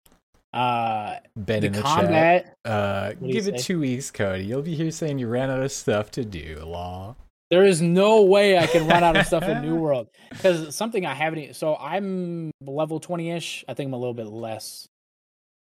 Uh, 0.53 1.17
Ben 1.35 1.63
the 1.63 1.67
in 1.67 1.73
the 1.73 1.83
combat. 1.83 2.57
chat. 2.65 2.73
Uh, 2.73 3.13
give 3.15 3.49
it 3.49 3.59
say? 3.59 3.65
two 3.67 3.81
weeks, 3.81 4.13
Cody. 4.13 4.45
You'll 4.45 4.63
be 4.63 4.77
here 4.77 4.93
saying 4.93 5.19
you 5.19 5.27
ran 5.27 5.51
out 5.51 5.61
of 5.61 5.73
stuff 5.73 6.13
to 6.13 6.25
do. 6.25 6.63
Law. 6.65 7.17
There 7.51 7.65
is 7.65 7.81
no 7.83 8.23
way 8.23 8.59
I 8.59 8.67
can 8.67 8.87
run 8.89 9.05
out 9.05 9.17
of 9.17 9.27
stuff 9.27 9.45
in 9.45 9.63
New 9.63 9.75
World 9.81 10.09
because 10.31 10.75
something 10.75 11.05
I 11.07 11.15
haven't. 11.15 11.55
So 11.57 11.77
I'm 11.77 12.51
level 12.61 13.01
twenty 13.01 13.31
ish. 13.31 13.65
I 13.69 13.75
think 13.75 13.89
I'm 13.89 13.95
a 13.95 13.99
little 13.99 14.15
bit 14.15 14.27
less. 14.27 14.89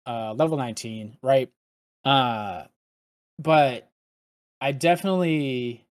Uh, 0.05 0.33
level 0.33 0.57
nineteen, 0.57 1.17
right? 1.21 1.49
Uh, 2.05 2.63
but 3.39 3.89
I 4.61 4.71
definitely 4.71 5.85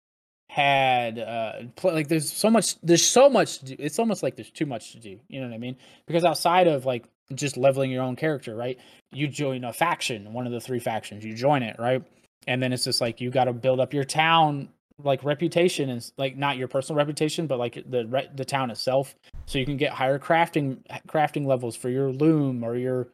had 0.51 1.19
uh 1.19 1.53
pl- 1.77 1.93
like 1.93 2.09
there's 2.09 2.33
so 2.33 2.49
much 2.51 2.81
there's 2.81 3.05
so 3.05 3.29
much 3.29 3.59
to 3.59 3.65
do. 3.67 3.77
it's 3.79 3.99
almost 3.99 4.23
like 4.23 4.35
there's 4.35 4.51
too 4.51 4.65
much 4.65 4.93
to 4.93 4.99
do 4.99 5.21
you 5.29 5.41
know 5.43 5.47
what 5.47 5.55
i 5.55 5.59
mean 5.59 5.77
because 6.07 6.25
outside 6.25 6.67
of 6.67 6.87
like 6.87 7.05
just 7.35 7.59
leveling 7.59 7.91
your 7.91 8.03
own 8.03 8.17
character 8.17 8.57
right 8.57 8.79
you 9.13 9.29
join 9.29 9.63
a 9.63 9.75
faction 9.75 10.33
one 10.33 10.47
of 10.47 10.53
the 10.53 10.59
three 10.61 10.79
factions 10.79 11.23
you 11.23 11.35
join 11.35 11.63
it 11.63 11.77
right 11.79 12.03
and 12.47 12.63
then 12.63 12.73
it's 12.73 12.85
just 12.85 12.99
like 12.99 13.21
you 13.21 13.31
got 13.31 13.45
to 13.45 13.53
build 13.53 13.79
up 13.79 13.93
your 13.93 14.05
town 14.05 14.71
like 15.03 15.23
reputation 15.25 15.89
is 15.89 16.13
like 16.19 16.37
not 16.37 16.57
your 16.57 16.69
personal 16.69 16.97
reputation 16.97 17.47
but 17.47 17.59
like 17.59 17.83
the 17.89 18.07
re- 18.07 18.29
the 18.35 18.45
town 18.45 18.71
itself 18.71 19.15
so 19.47 19.59
you 19.59 19.65
can 19.65 19.77
get 19.77 19.93
higher 19.93 20.19
crafting 20.19 20.79
crafting 21.07 21.47
levels 21.47 21.77
for 21.77 21.89
your 21.89 22.11
loom 22.11 22.65
or 22.65 22.75
your 22.77 23.09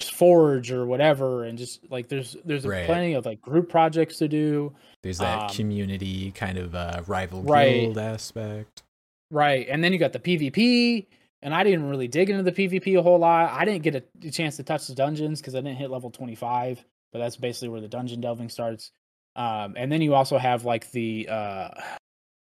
forge 0.00 0.70
or 0.70 0.86
whatever 0.86 1.44
and 1.44 1.58
just 1.58 1.80
like 1.90 2.08
there's 2.08 2.36
there's 2.44 2.64
Right. 2.64 2.86
plenty 2.86 3.14
of 3.14 3.26
like 3.26 3.40
group 3.40 3.68
projects 3.68 4.18
to 4.18 4.28
do 4.28 4.72
There's 5.02 5.18
that 5.18 5.42
Um, 5.42 5.48
community 5.50 6.30
kind 6.32 6.56
of 6.56 6.74
uh, 6.74 7.02
rival 7.06 7.42
Right. 7.42 7.80
guild 7.82 7.98
aspect. 7.98 8.82
Right. 9.30 9.66
And 9.68 9.82
then 9.84 9.92
you 9.92 9.98
got 9.98 10.12
the 10.12 10.18
PvP. 10.20 11.06
And 11.40 11.54
I 11.54 11.62
didn't 11.62 11.88
really 11.88 12.08
dig 12.08 12.30
into 12.30 12.42
the 12.42 12.50
PvP 12.50 12.98
a 12.98 13.02
whole 13.02 13.18
lot. 13.18 13.52
I 13.52 13.64
didn't 13.64 13.82
get 13.84 13.94
a, 13.94 14.02
a 14.26 14.30
chance 14.32 14.56
to 14.56 14.64
touch 14.64 14.88
the 14.88 14.94
dungeons 14.96 15.40
because 15.40 15.54
I 15.54 15.60
didn't 15.60 15.76
hit 15.78 15.88
level 15.90 16.10
25, 16.10 16.84
but 17.12 17.18
that's 17.20 17.36
basically 17.36 17.68
where 17.68 17.80
the 17.80 17.86
dungeon 17.86 18.20
delving 18.20 18.48
starts. 18.48 18.90
Um, 19.38 19.74
and 19.76 19.90
then 19.90 20.02
you 20.02 20.14
also 20.14 20.36
have 20.36 20.64
like 20.66 20.90
the 20.90 21.28
uh 21.30 21.68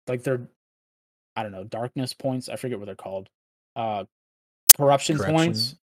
like 0.09 0.23
their 0.25 0.49
I 1.37 1.43
don't 1.43 1.53
know, 1.53 1.65
darkness 1.65 2.15
points. 2.15 2.49
I 2.49 2.57
forget 2.57 2.79
what 2.79 2.87
they're 2.87 2.97
called. 2.97 3.29
Uh 3.77 4.05
corruption, 4.77 5.17
Corruption. 5.19 5.37
points. 5.37 5.77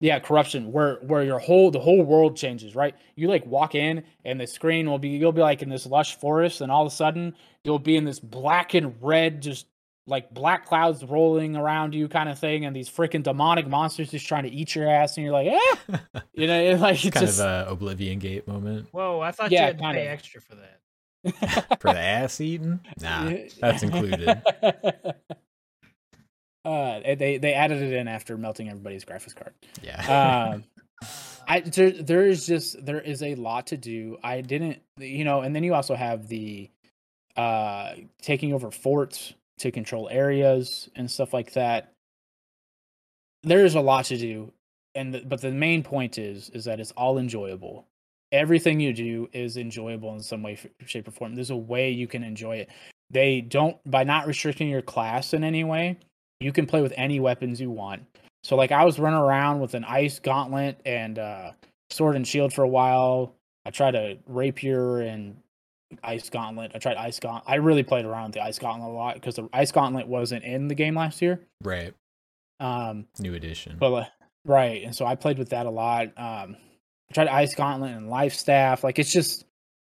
Yeah, 0.00 0.18
corruption, 0.18 0.70
where 0.72 0.96
where 0.96 1.22
your 1.22 1.38
whole 1.38 1.70
the 1.70 1.80
whole 1.80 2.02
world 2.02 2.36
changes, 2.36 2.74
right? 2.74 2.94
You 3.16 3.28
like 3.28 3.46
walk 3.46 3.74
in 3.74 4.02
and 4.24 4.38
the 4.40 4.46
screen 4.46 4.90
will 4.90 4.98
be 4.98 5.10
you'll 5.10 5.32
be 5.32 5.40
like 5.42 5.62
in 5.62 5.68
this 5.70 5.86
lush 5.86 6.16
forest, 6.18 6.60
and 6.60 6.70
all 6.70 6.84
of 6.84 6.92
a 6.92 6.94
sudden 6.94 7.34
you'll 7.64 7.78
be 7.78 7.96
in 7.96 8.04
this 8.04 8.20
black 8.20 8.74
and 8.74 8.94
red, 9.00 9.40
just 9.40 9.66
like 10.06 10.32
black 10.34 10.66
clouds 10.66 11.04
rolling 11.04 11.54
around 11.56 11.94
you 11.94 12.08
kind 12.08 12.28
of 12.28 12.38
thing, 12.38 12.64
and 12.64 12.74
these 12.74 12.88
freaking 12.90 13.22
demonic 13.22 13.68
monsters 13.68 14.10
just 14.10 14.26
trying 14.26 14.42
to 14.44 14.50
eat 14.50 14.74
your 14.74 14.88
ass, 14.90 15.16
and 15.16 15.24
you're 15.24 15.32
like, 15.32 15.46
eh, 15.48 15.96
you 16.34 16.46
know, 16.46 16.60
it, 16.60 16.80
like 16.80 17.04
it's 17.04 17.14
kind 17.14 17.26
just 17.26 17.40
of 17.40 17.46
a 17.68 17.70
Oblivion 17.70 18.18
Gate 18.18 18.46
moment 18.48 18.88
Whoa, 18.92 19.20
I 19.20 19.30
thought 19.30 19.50
Yeah, 19.52 19.60
you 19.60 19.66
had 19.66 19.78
to 19.78 19.84
pay 19.84 20.06
of. 20.06 20.12
extra 20.12 20.40
for 20.40 20.56
that. 20.56 20.80
for 21.80 21.92
the 21.92 22.00
ass 22.00 22.40
eating. 22.40 22.80
Nah, 23.00 23.32
that's 23.60 23.84
included. 23.84 24.28
uh, 26.64 27.00
they 27.14 27.38
they 27.38 27.54
added 27.54 27.82
it 27.82 27.92
in 27.92 28.08
after 28.08 28.36
melting 28.36 28.68
everybody's 28.68 29.04
graphics 29.04 29.34
card. 29.34 29.54
Yeah. 29.82 30.52
um 30.52 30.64
i 31.48 31.58
there, 31.60 31.90
there 31.90 32.26
is 32.26 32.46
just 32.46 32.84
there 32.84 33.00
is 33.00 33.24
a 33.24 33.34
lot 33.34 33.66
to 33.66 33.76
do 33.76 34.16
i 34.22 34.40
didn't 34.40 34.80
you 34.98 35.24
know 35.24 35.40
and 35.40 35.54
then 35.56 35.64
you 35.64 35.74
also 35.74 35.96
have 35.96 36.28
the 36.28 36.70
uh 37.36 37.94
taking 38.20 38.52
over 38.52 38.70
forts 38.70 39.34
to 39.58 39.70
control 39.70 40.08
areas 40.10 40.88
and 40.96 41.10
stuff 41.10 41.32
like 41.32 41.52
that. 41.52 41.92
There's 43.42 43.74
a 43.74 43.80
lot 43.80 44.06
to 44.06 44.16
do 44.16 44.52
and 44.94 45.14
the, 45.14 45.20
but 45.20 45.40
the 45.40 45.50
main 45.50 45.82
point 45.82 46.18
is 46.18 46.50
is 46.50 46.64
that 46.64 46.80
it's 46.80 46.92
all 46.92 47.18
enjoyable. 47.18 47.86
Everything 48.30 48.80
you 48.80 48.92
do 48.92 49.28
is 49.32 49.56
enjoyable 49.56 50.14
in 50.14 50.20
some 50.20 50.42
way 50.42 50.58
shape 50.86 51.08
or 51.08 51.10
form. 51.10 51.34
There's 51.34 51.50
a 51.50 51.56
way 51.56 51.90
you 51.90 52.06
can 52.06 52.22
enjoy 52.22 52.56
it. 52.56 52.70
They 53.10 53.40
don't 53.40 53.78
by 53.90 54.04
not 54.04 54.26
restricting 54.26 54.68
your 54.68 54.82
class 54.82 55.34
in 55.34 55.44
any 55.44 55.64
way 55.64 55.98
you 56.40 56.52
can 56.52 56.66
play 56.66 56.82
with 56.82 56.92
any 56.96 57.20
weapons 57.20 57.60
you 57.60 57.70
want. 57.70 58.02
So 58.42 58.56
like 58.56 58.72
I 58.72 58.84
was 58.84 58.98
running 58.98 59.20
around 59.20 59.60
with 59.60 59.74
an 59.74 59.84
ice 59.84 60.18
gauntlet 60.18 60.80
and 60.84 61.18
uh 61.18 61.52
sword 61.90 62.16
and 62.16 62.26
shield 62.26 62.52
for 62.52 62.62
a 62.62 62.68
while. 62.68 63.34
I 63.64 63.70
tried 63.70 63.94
a 63.94 64.18
rapier 64.26 65.00
and 65.00 65.36
ice 66.02 66.28
gauntlet. 66.30 66.72
I 66.74 66.78
tried 66.78 66.96
ice 66.96 67.18
gauntlet. 67.20 67.44
I 67.46 67.56
really 67.56 67.82
played 67.82 68.04
around 68.04 68.24
with 68.26 68.34
the 68.34 68.42
ice 68.42 68.58
gauntlet 68.58 68.90
a 68.90 68.92
lot 68.92 69.14
because 69.14 69.36
the 69.36 69.48
ice 69.52 69.72
gauntlet 69.72 70.06
wasn't 70.06 70.44
in 70.44 70.68
the 70.68 70.74
game 70.74 70.94
last 70.94 71.22
year. 71.22 71.40
right. 71.62 71.94
Um 72.60 73.06
New 73.18 73.34
edition. 73.34 73.76
but 73.78 74.10
right, 74.44 74.82
and 74.84 74.94
so 74.94 75.04
I 75.04 75.16
played 75.16 75.38
with 75.38 75.50
that 75.50 75.66
a 75.66 75.70
lot. 75.70 76.08
Um 76.16 76.56
I 77.10 77.14
tried 77.14 77.28
ice 77.28 77.54
gauntlet 77.54 77.92
and 77.96 78.08
life 78.08 78.34
staff. 78.34 78.84
Like 78.84 78.98
it's 78.98 79.12
just 79.12 79.44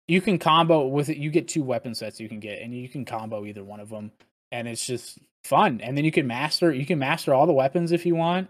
you 0.08 0.22
can 0.22 0.38
combo 0.38 0.88
with 0.88 1.10
it. 1.10 1.18
You 1.18 1.32
get 1.32 1.48
two 1.48 1.64
weapon 1.64 1.96
sets 1.96 2.20
you 2.20 2.30
can 2.30 2.40
get, 2.40 2.62
and 2.62 2.74
you 2.74 2.88
can 2.88 3.06
combo 3.06 3.46
either 3.46 3.64
one 3.64 3.80
of 3.80 3.90
them, 3.90 4.12
and 4.52 4.68
it's 4.68 4.86
just 4.86 5.18
fun. 5.44 5.82
And 5.82 5.98
then 5.98 6.06
you 6.06 6.12
can 6.12 6.28
master 6.28 6.72
you 6.72 6.86
can 6.86 7.00
master 7.00 7.34
all 7.34 7.48
the 7.48 7.54
weapons 7.54 7.92
if 7.92 8.06
you 8.06 8.16
want. 8.16 8.50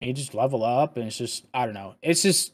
And 0.00 0.08
you 0.08 0.14
just 0.14 0.34
level 0.34 0.64
up, 0.64 0.96
and 0.96 1.06
it's 1.06 1.18
just 1.18 1.44
I 1.52 1.64
don't 1.64 1.74
know. 1.74 1.94
It's 2.02 2.22
just 2.22 2.52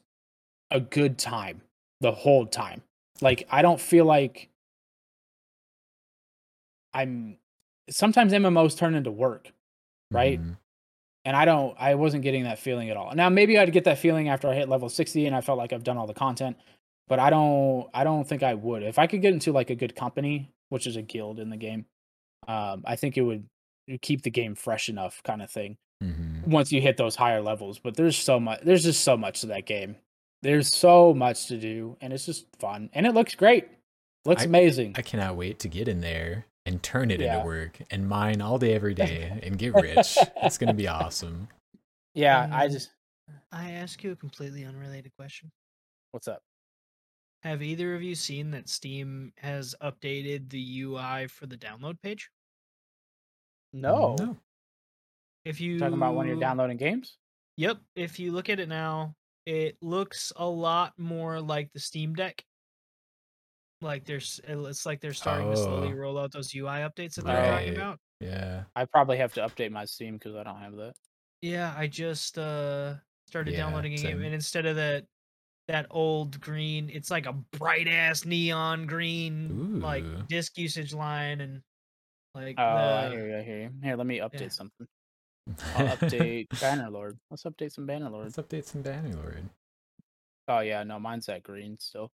a 0.70 0.80
good 0.80 1.18
time 1.18 1.62
the 2.00 2.12
whole 2.12 2.46
time. 2.46 2.82
Like 3.20 3.46
I 3.50 3.62
don't 3.62 3.80
feel 3.80 4.04
like 4.04 4.48
I'm. 6.94 7.38
Sometimes 7.90 8.32
MMOs 8.32 8.76
turn 8.76 8.94
into 8.94 9.10
work, 9.10 9.50
right? 10.10 10.40
Mhm. 10.40 10.56
and 11.24 11.36
I 11.36 11.44
don't 11.44 11.74
I 11.78 11.94
wasn't 11.94 12.22
getting 12.22 12.44
that 12.44 12.58
feeling 12.58 12.90
at 12.90 12.96
all. 12.96 13.14
Now 13.14 13.28
maybe 13.28 13.58
I'd 13.58 13.72
get 13.72 13.84
that 13.84 13.98
feeling 13.98 14.28
after 14.28 14.48
I 14.48 14.54
hit 14.54 14.68
level 14.68 14.88
60 14.88 15.26
and 15.26 15.34
I 15.36 15.40
felt 15.42 15.58
like 15.58 15.72
I've 15.72 15.84
done 15.84 15.98
all 15.98 16.06
the 16.06 16.14
content, 16.14 16.56
but 17.06 17.18
I 17.18 17.28
don't 17.30 17.88
I 17.92 18.04
don't 18.04 18.26
think 18.26 18.42
I 18.42 18.54
would. 18.54 18.82
If 18.82 18.98
I 18.98 19.06
could 19.06 19.20
get 19.22 19.32
into 19.34 19.52
like 19.52 19.68
a 19.70 19.74
good 19.74 19.94
company, 19.96 20.50
which 20.70 20.86
is 20.86 20.96
a 20.96 21.02
guild 21.02 21.38
in 21.38 21.50
the 21.50 21.56
game, 21.56 21.86
um 22.46 22.82
I 22.86 22.96
think 22.96 23.16
it 23.18 23.22
would 23.22 23.46
keep 24.00 24.22
the 24.22 24.30
game 24.30 24.54
fresh 24.54 24.88
enough 24.88 25.22
kind 25.24 25.42
of 25.42 25.50
thing. 25.50 25.76
Mm-hmm. 26.02 26.48
once 26.52 26.70
you 26.70 26.80
hit 26.80 26.96
those 26.96 27.16
higher 27.16 27.42
levels. 27.42 27.78
But 27.80 27.96
there's 27.96 28.16
so 28.16 28.38
much. 28.38 28.60
There's 28.62 28.84
just 28.84 29.02
so 29.02 29.16
much 29.16 29.40
to 29.40 29.46
that 29.48 29.66
game. 29.66 29.96
There's 30.42 30.72
so 30.72 31.12
much 31.14 31.46
to 31.46 31.58
do, 31.58 31.96
and 32.00 32.12
it's 32.12 32.24
just 32.26 32.46
fun, 32.58 32.90
and 32.92 33.06
it 33.06 33.12
looks 33.14 33.34
great. 33.34 33.68
Looks 34.24 34.42
I- 34.42 34.46
amazing. 34.46 34.94
I 34.96 35.02
cannot 35.02 35.36
wait 35.36 35.58
to 35.60 35.68
get 35.68 35.88
in 35.88 36.00
there 36.00 36.46
and 36.66 36.82
turn 36.82 37.10
it 37.10 37.20
Yeah. 37.20 37.36
into 37.38 37.46
work 37.46 37.80
and 37.90 38.08
mine 38.08 38.40
all 38.40 38.58
day, 38.58 38.74
every 38.74 38.94
day, 39.06 39.40
and 39.42 39.58
get 39.58 39.74
rich. 39.74 40.16
it's 40.42 40.58
gonna 40.58 40.74
be 40.74 40.86
awesome. 40.88 41.48
yeah, 42.14 42.48
I 42.52 42.66
Um, 42.66 42.70
just. 42.72 42.90
I 43.52 43.72
ask 43.72 44.02
you 44.04 44.12
a 44.12 44.16
completely 44.16 44.64
unrelated 44.64 45.12
question. 45.16 45.50
What's 46.12 46.28
up? 46.28 46.42
Have 47.42 47.62
either 47.62 47.94
of 47.94 48.02
you 48.02 48.14
seen 48.14 48.50
that 48.52 48.68
Steam 48.68 49.32
has 49.38 49.74
updated 49.82 50.50
the 50.50 50.80
UI 50.82 51.26
for 51.28 51.46
the 51.46 51.56
download 51.56 52.00
page? 52.02 52.30
No. 53.72 54.16
no. 54.18 54.36
If 55.44 55.60
you 55.60 55.78
Talking 55.78 55.94
about 55.96 56.14
when 56.14 56.26
you're 56.26 56.36
downloading 56.40 56.76
games. 56.78 57.16
Yep. 57.56 57.78
If 57.96 58.18
you 58.18 58.32
look 58.32 58.48
at 58.48 58.60
it 58.60 58.68
now, 58.68 59.14
it 59.48 59.78
looks 59.80 60.30
a 60.36 60.46
lot 60.46 60.92
more 60.98 61.40
like 61.40 61.72
the 61.72 61.80
Steam 61.80 62.12
Deck. 62.14 62.44
Like 63.80 64.04
there's, 64.04 64.40
it's 64.46 64.84
like 64.84 65.00
they're 65.00 65.14
starting 65.14 65.50
to 65.50 65.56
slowly 65.56 65.88
Oh. 65.88 65.96
roll 65.96 66.18
out 66.18 66.32
those 66.32 66.54
UI 66.54 66.80
updates 66.80 67.14
that 67.14 67.24
they're 67.24 67.36
talking 67.50 67.68
Right. 67.68 67.76
about. 67.76 67.98
Yeah. 68.20 68.64
I 68.76 68.84
probably 68.84 69.16
have 69.18 69.32
to 69.34 69.40
update 69.40 69.70
my 69.70 69.84
Steam 69.86 70.14
because 70.14 70.34
I 70.34 70.42
don't 70.42 70.60
have 70.60 70.74
that. 70.76 70.94
Yeah, 71.40 71.72
I 71.76 71.86
just 71.86 72.36
uh 72.38 72.94
started 73.28 73.52
Yeah, 73.52 73.58
downloading 73.60 73.92
a 73.94 73.96
game, 73.96 74.18
same. 74.18 74.22
and 74.24 74.34
instead 74.34 74.66
of 74.66 74.76
that 74.76 75.04
that 75.68 75.86
old 75.90 76.40
green, 76.40 76.90
it's 76.90 77.10
like 77.10 77.26
a 77.26 77.32
bright 77.32 77.86
ass 77.88 78.24
neon 78.24 78.86
green 78.86 79.80
like 79.80 80.02
Ooh. 80.02 80.22
disk 80.28 80.58
usage 80.58 80.92
line, 80.92 81.40
and 81.40 81.62
like 82.34 82.56
Oh, 82.58 82.62
I 82.64 83.04
the- 83.08 83.10
hear 83.14 83.28
you. 83.28 83.36
I 83.38 83.42
hear 83.42 83.60
you. 83.62 83.70
Here, 83.82 83.96
let 83.96 84.06
me 84.06 84.18
update 84.18 84.40
Yeah. 84.40 84.48
something. 84.48 84.86
I'll 85.76 85.86
update 85.96 86.48
Bannerlord. 86.50 87.16
Let's 87.30 87.44
update 87.44 87.72
some 87.72 87.86
Bannerlord. 87.86 88.24
Let's 88.24 88.36
update 88.36 88.64
some 88.64 88.82
Bannerlord. 88.82 89.42
Oh 90.48 90.60
yeah, 90.60 90.82
no, 90.82 90.98
mine's 90.98 91.26
that 91.26 91.42
green 91.42 91.76
still. 91.78 92.10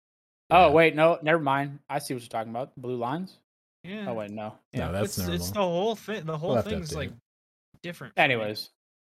Oh, 0.50 0.58
yeah. 0.60 0.66
Oh 0.66 0.70
wait, 0.72 0.94
no, 0.94 1.18
never 1.22 1.40
mind. 1.42 1.78
I 1.88 1.98
see 1.98 2.14
what 2.14 2.22
you're 2.22 2.28
talking 2.28 2.50
about. 2.50 2.72
Blue 2.76 2.96
lines. 2.96 3.38
Oh, 3.84 3.88
yeah. 3.88 4.06
Oh 4.08 4.14
wait, 4.14 4.30
no. 4.30 4.54
No, 4.72 4.92
that's 4.92 5.18
it's, 5.18 5.28
it's 5.28 5.50
the 5.50 5.60
whole 5.60 5.94
thing. 5.96 6.24
The 6.24 6.36
whole 6.36 6.54
have 6.54 6.64
to 6.64 6.70
thing's 6.70 6.94
like 6.94 7.10
different. 7.82 8.14
for 8.14 8.20
me. 8.20 8.24
Anyways, 8.24 8.70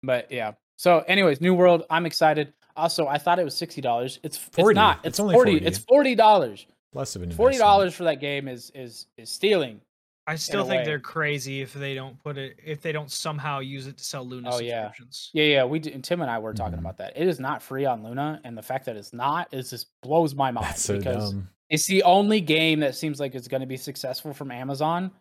but 0.04 0.32
yeah. 0.32 0.54
So, 0.78 1.00
anyways, 1.08 1.40
New 1.40 1.54
World. 1.54 1.84
I'm 1.90 2.06
excited. 2.06 2.52
Also, 2.76 3.08
I 3.08 3.18
thought 3.18 3.40
it 3.40 3.46
was 3.46 3.56
sixty 3.56 3.80
dollars. 3.80 4.20
It's 4.24 4.38
40. 4.38 4.72
It's 4.72 4.76
not. 4.76 4.98
It's 4.98 5.08
It's, 5.08 5.20
only 5.20 5.34
forty. 5.34 5.52
40. 5.54 5.66
It's 5.66 5.78
forty 5.78 6.16
dollars. 6.16 6.66
Less 6.94 7.16
of 7.16 7.22
an 7.24 7.32
forty 7.32 7.58
dollars 7.58 7.94
for 7.94 8.04
that 8.06 8.20
game 8.20 8.48
is 8.48 8.72
is 8.76 9.08
is 9.18 9.30
stealing. 9.30 9.80
I 10.28 10.36
still 10.36 10.64
think 10.66 10.80
way. 10.80 10.86
they're 10.86 11.00
crazy 11.00 11.62
if 11.62 11.74
they 11.74 11.94
don't 11.94 12.18
put 12.24 12.38
it 12.38 12.58
if 12.64 12.82
they 12.82 12.92
don't 12.92 13.12
somehow 13.12 13.60
use 13.60 13.86
it 13.88 13.98
to 13.98 14.04
sell 14.04 14.26
Luna 14.26 14.50
Oh, 14.54 14.60
yeah. 14.60 14.86
subscriptions. 14.88 15.30
Yeah, 15.34 15.44
yeah. 15.46 15.64
We 15.66 15.78
did, 15.80 16.04
Tim 16.04 16.22
and 16.22 16.32
I 16.32 16.40
were 16.40 16.54
talking 16.54 16.78
Mhm. 16.78 16.82
about 16.82 16.98
that. 16.98 17.14
It 17.16 17.28
is 17.28 17.40
not 17.40 17.62
free 17.62 17.86
on 17.86 18.04
Luna, 18.04 18.42
and 18.44 18.58
the 18.58 18.62
fact 18.64 18.86
that 18.86 18.96
it's 18.98 19.14
not 19.14 19.54
is 19.54 19.70
just 19.70 19.88
blows 20.02 20.34
my 20.34 20.50
mind 20.52 20.66
That's 20.68 20.82
so 20.84 20.98
because 20.98 21.32
dumb. 21.32 21.50
it's 21.70 21.86
the 21.88 22.02
only 22.04 22.42
game 22.42 22.80
that 22.80 22.96
seems 22.96 23.20
like 23.20 23.36
it's 23.36 23.48
going 23.48 23.62
to 23.62 23.68
be 23.68 23.78
successful 23.78 24.34
from 24.34 24.50
Amazon. 24.52 25.12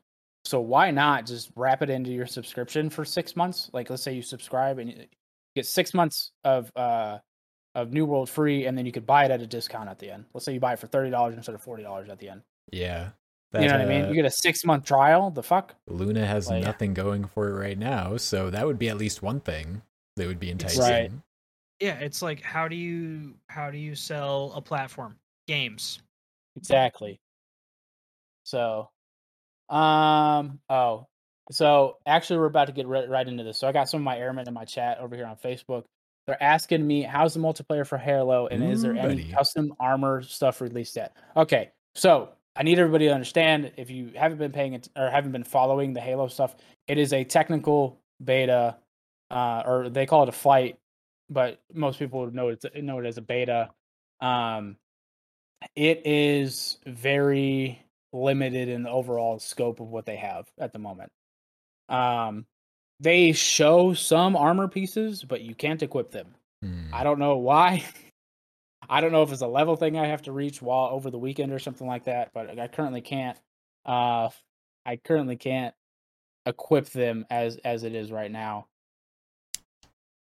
So 0.46 0.61
why 0.61 0.90
not 0.90 1.26
just 1.26 1.50
wrap 1.57 1.82
it 1.82 1.90
into 1.90 2.11
your 2.11 2.26
subscription 2.26 2.88
for 2.90 3.05
six 3.05 3.34
months? 3.36 3.70
Like, 3.72 3.88
let's 3.90 4.02
say 4.02 4.12
you 4.14 4.22
subscribe 4.22 4.78
and 4.78 4.90
you 4.90 5.07
get 5.55 5.66
six 5.66 5.92
months 5.94 6.32
of 6.44 6.72
uh 6.76 7.18
of 7.74 7.92
New 7.92 8.07
World 8.07 8.30
free, 8.30 8.66
and 8.66 8.78
then 8.78 8.86
you 8.86 8.92
could 8.92 9.05
buy 9.07 9.24
it 9.24 9.30
at 9.30 9.40
a 9.42 9.46
discount 9.46 9.88
at 9.88 9.98
the 9.98 10.11
end. 10.11 10.24
Let's 10.32 10.44
say 10.46 10.52
you 10.55 10.61
buy 10.61 10.74
it 10.74 10.78
for 10.78 10.86
thirty 10.86 11.11
dollars 11.11 11.34
instead 11.34 11.55
of 11.55 11.62
forty 11.62 11.82
dollars 11.82 12.09
at 12.09 12.18
the 12.20 12.28
end. 12.30 12.42
Yeah. 12.72 13.11
You 13.62 13.68
know 13.68 13.78
That, 13.78 13.86
what 13.86 13.92
I 13.94 13.98
mean? 13.98 14.05
uh, 14.07 14.09
You 14.09 14.14
get 14.14 14.24
a 14.24 14.30
six 14.30 14.64
month 14.64 14.84
trial. 14.84 15.30
The 15.30 15.42
fuck? 15.42 15.74
Luna 15.86 16.26
has 16.26 16.48
Like- 16.48 16.64
nothing 16.64 16.94
going 16.94 17.26
for 17.26 17.48
it 17.48 17.59
right 17.59 17.78
now, 17.78 18.16
so 18.16 18.50
that 18.50 18.66
would 18.66 18.78
be 18.78 18.88
at 18.88 18.96
least 18.96 19.22
one 19.22 19.40
thing 19.40 19.82
that 20.16 20.26
would 20.26 20.40
be 20.40 20.50
enticing. 20.50 20.80
Right. 20.82 21.12
Yeah, 21.80 21.98
it's 21.98 22.22
like 22.22 22.40
how 22.40 22.68
do 22.68 22.76
you 22.76 23.34
how 23.48 23.70
do 23.70 23.78
you 23.78 23.94
sell 23.94 24.52
a 24.55 24.62
platform? 24.62 25.16
Games. 25.48 26.00
Exactly. 26.57 27.20
So, 28.44 28.90
um, 29.68 30.61
oh, 30.68 31.07
so 31.50 31.96
actually, 32.07 32.38
we're 32.38 32.46
about 32.46 32.66
to 32.66 32.72
get 32.72 32.86
right, 32.86 33.09
right 33.09 33.26
into 33.26 33.42
this. 33.44 33.59
So 33.59 33.68
I 33.68 33.72
got 33.72 33.88
some 33.88 34.00
of 34.00 34.05
my 34.05 34.18
airmen 34.18 34.46
in 34.46 34.55
my 34.55 34.64
chat 34.64 34.98
over 34.98 35.16
here 35.16 35.26
on 35.26 35.36
Facebook. 35.36 35.84
They're 36.26 36.42
asking 36.42 36.86
me, 36.86 37.02
"How's 37.02 37.34
the 37.34 37.40
multiplayer 37.40 37.86
for 37.86 37.98
Halo, 37.98 38.46
and 38.46 38.64
is 38.64 38.82
there 38.82 38.92
Ooh, 38.94 38.98
any 38.98 39.24
custom 39.24 39.74
armor 39.80 40.22
stuff 40.22 40.61
released 40.61 40.96
yet?" 40.96 41.16
Okay, 41.36 41.70
so 41.94 42.30
I 42.57 42.62
need 42.62 42.78
everybody 42.78 43.07
to 43.07 43.14
understand 43.14 43.72
if 43.76 43.90
you 43.90 44.12
haven't 44.14 44.38
been 44.38 44.52
paying 44.52 44.74
it 44.74 44.88
or 44.96 45.11
haven't 45.11 45.32
been 45.32 45.44
following 45.44 45.92
the 45.92 46.00
Halo 46.00 46.28
stuff, 46.28 46.55
it 46.86 46.98
is 46.98 47.12
a 47.12 47.24
technical 47.24 47.98
beta, 48.22 48.76
uh, 49.30 49.62
or 49.66 49.88
they 49.88 50.07
call 50.07 50.22
it 50.22 50.28
a 50.28 50.32
flight, 50.32 50.78
but 51.28 51.61
most 51.72 51.98
people 51.98 52.20
would 52.20 52.34
know 52.34 52.48
it 52.48 52.64
know 52.76 52.98
it 53.00 53.07
as 53.07 53.18
a 53.18 53.22
beta. 53.22 53.70
Um, 54.20 54.76
it 55.74 56.02
is 56.05 56.78
very 56.86 57.82
limited 58.12 58.68
in 58.68 58.84
the 58.84 58.90
overall 58.90 59.38
scope 59.38 59.80
of 59.80 59.88
what 59.88 60.07
they 60.07 60.16
have 60.16 60.46
at 60.59 60.72
the 60.72 60.78
moment. 60.78 61.11
Um, 61.88 62.46
they 63.00 63.32
show 63.32 63.94
some 63.94 64.36
armor 64.36 64.68
pieces, 64.68 65.24
but 65.24 65.40
you 65.40 65.55
can't 65.55 65.82
equip 65.82 66.11
them. 66.12 66.28
Hmm. 66.62 66.84
I 66.92 67.02
don't 67.02 67.18
know 67.18 67.36
why. 67.38 67.84
I 68.89 69.01
don't 69.01 69.12
know 69.12 69.22
if 69.22 69.32
it's 69.32 69.43
a 69.43 69.47
level 69.47 69.76
thing 69.76 69.97
I 69.97 70.07
have 70.07 70.22
to 70.22 70.32
reach 70.32 70.61
while 70.62 70.89
over 70.91 71.11
the 71.11 71.18
weekend 71.18 71.53
or 71.53 71.59
something 71.59 71.87
like 71.87 72.05
that, 72.05 72.30
but 72.32 72.59
I 72.59 72.68
currently 72.68 73.01
can't. 73.01 73.39
Uh, 73.85 74.30
I 74.87 74.97
currently 74.97 75.37
can't 75.37 75.74
equip 76.47 76.87
them 76.91 77.26
as 77.30 77.57
as 77.64 77.85
it 77.85 77.95
is 77.95 78.12
right 78.12 78.30
now. 78.30 78.66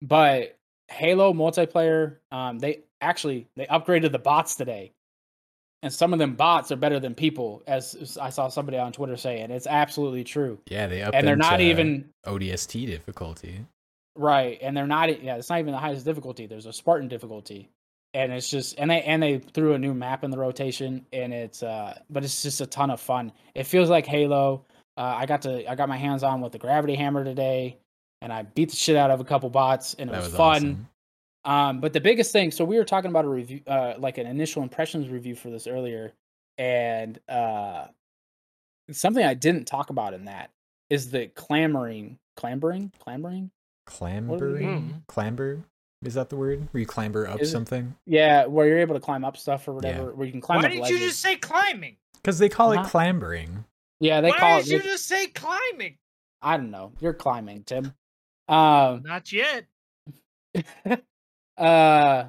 But 0.01 0.57
Halo 0.89 1.33
multiplayer, 1.33 2.17
um, 2.31 2.59
they 2.59 2.83
actually 3.01 3.47
they 3.55 3.65
upgraded 3.65 4.11
the 4.11 4.19
bots 4.19 4.55
today, 4.55 4.93
and 5.81 5.91
some 5.91 6.13
of 6.13 6.19
them 6.19 6.35
bots 6.35 6.71
are 6.71 6.75
better 6.75 6.99
than 6.99 7.15
people, 7.15 7.63
as 7.67 8.17
I 8.21 8.29
saw 8.29 8.47
somebody 8.49 8.77
on 8.77 8.91
Twitter 8.91 9.17
say, 9.17 9.41
and 9.41 9.51
it's 9.51 9.67
absolutely 9.67 10.23
true. 10.23 10.59
yeah, 10.69 10.87
they 10.87 11.01
up 11.01 11.13
and 11.13 11.27
they're 11.27 11.35
not 11.35 11.61
even 11.61 12.09
ODST 12.25 12.85
difficulty. 12.85 13.65
Right, 14.15 14.57
and 14.61 14.75
they're 14.77 14.87
not. 14.87 15.21
Yeah, 15.21 15.35
it's 15.35 15.49
not 15.49 15.59
even 15.59 15.73
the 15.73 15.79
highest 15.79 16.05
difficulty. 16.05 16.45
There's 16.45 16.67
a 16.67 16.73
Spartan 16.73 17.07
difficulty, 17.07 17.69
and 18.15 18.31
it's 18.31 18.49
just 18.49 18.75
and 18.79 18.89
they 18.89 19.01
and 19.03 19.21
they 19.21 19.39
threw 19.39 19.73
a 19.73 19.77
new 19.77 19.93
map 19.93 20.23
in 20.23 20.31
the 20.31 20.37
rotation, 20.37 21.05
and 21.11 21.33
it's 21.33 21.61
uh, 21.61 21.99
but 22.09 22.23
it's 22.23 22.41
just 22.41 22.61
a 22.61 22.65
ton 22.65 22.89
of 22.89 23.01
fun. 23.01 23.31
It 23.53 23.65
feels 23.65 23.89
like 23.89 24.07
Halo. 24.07 24.65
Uh, 24.97 25.15
I 25.17 25.25
got 25.25 25.41
to 25.41 25.69
I 25.69 25.75
got 25.75 25.89
my 25.89 25.97
hands 25.97 26.23
on 26.23 26.39
with 26.39 26.53
the 26.53 26.57
gravity 26.57 26.95
hammer 26.95 27.25
today, 27.25 27.77
and 28.21 28.31
I 28.31 28.43
beat 28.43 28.69
the 28.69 28.75
shit 28.77 28.95
out 28.95 29.11
of 29.11 29.19
a 29.19 29.25
couple 29.25 29.49
bots, 29.49 29.95
and 29.95 30.09
it 30.09 30.15
was, 30.15 30.27
was 30.27 30.33
fun. 30.33 30.55
awesome. 30.55 30.89
Um, 31.43 31.79
but 31.81 31.91
the 31.91 31.99
biggest 31.99 32.31
thing, 32.31 32.51
so 32.51 32.63
we 32.63 32.77
were 32.77 32.85
talking 32.85 33.11
about 33.11 33.25
a 33.25 33.27
review, 33.27 33.61
uh, 33.67 33.95
like 33.99 34.17
an 34.17 34.25
initial 34.25 34.63
impressions 34.63 35.09
review 35.09 35.35
for 35.35 35.49
this 35.49 35.67
earlier, 35.67 36.13
and 36.57 37.19
uh, 37.27 37.87
something 38.91 39.25
I 39.25 39.33
didn't 39.33 39.65
talk 39.65 39.89
about 39.89 40.13
in 40.13 40.25
that 40.25 40.51
is 40.89 41.11
the 41.11 41.27
clamoring 41.27 42.17
clambering, 42.37 42.93
clambering. 42.97 43.51
Clambering? 43.85 45.03
Clamber? 45.07 45.65
Is 46.07 46.13
that 46.15 46.29
the 46.29 46.35
word? 46.35 46.67
Where 46.71 46.79
you 46.79 46.85
clamber 46.87 47.27
up 47.27 47.41
Is 47.41 47.49
it- 47.49 47.51
something? 47.51 47.95
Yeah, 48.05 48.45
where 48.45 48.67
you're 48.67 48.79
able 48.79 48.95
to 48.95 49.01
climb 49.01 49.23
up 49.25 49.37
stuff 49.37 49.67
or 49.67 49.73
whatever, 49.73 50.03
Yeah. 50.03 50.09
where 50.15 50.25
you 50.25 50.31
can 50.31 50.41
climb 50.41 50.57
Why 50.59 50.65
up 50.65 50.71
didn't 50.71 50.83
ledges. 50.83 50.99
you 51.01 51.07
just 51.07 51.19
say 51.21 51.35
climbing? 51.35 51.97
Because 52.15 52.39
they 52.39 52.49
call 52.49 52.71
Uh-huh. 52.71 52.81
it 52.83 52.89
clambering. 52.89 53.65
Yeah, 53.99 54.21
they 54.21 54.29
Why 54.29 54.37
call 54.39 54.49
it. 54.49 54.53
Why 54.53 54.61
did 54.63 54.71
you 54.71 54.79
just 54.81 55.07
say 55.07 55.27
climbing? 55.27 55.97
I 56.41 56.57
don't 56.57 56.71
know. 56.71 56.91
You're 56.99 57.13
climbing, 57.13 57.63
Tim. 57.63 57.93
Um, 58.47 59.03
Not 59.03 59.31
yet. 59.31 59.65
uh, 61.57 62.25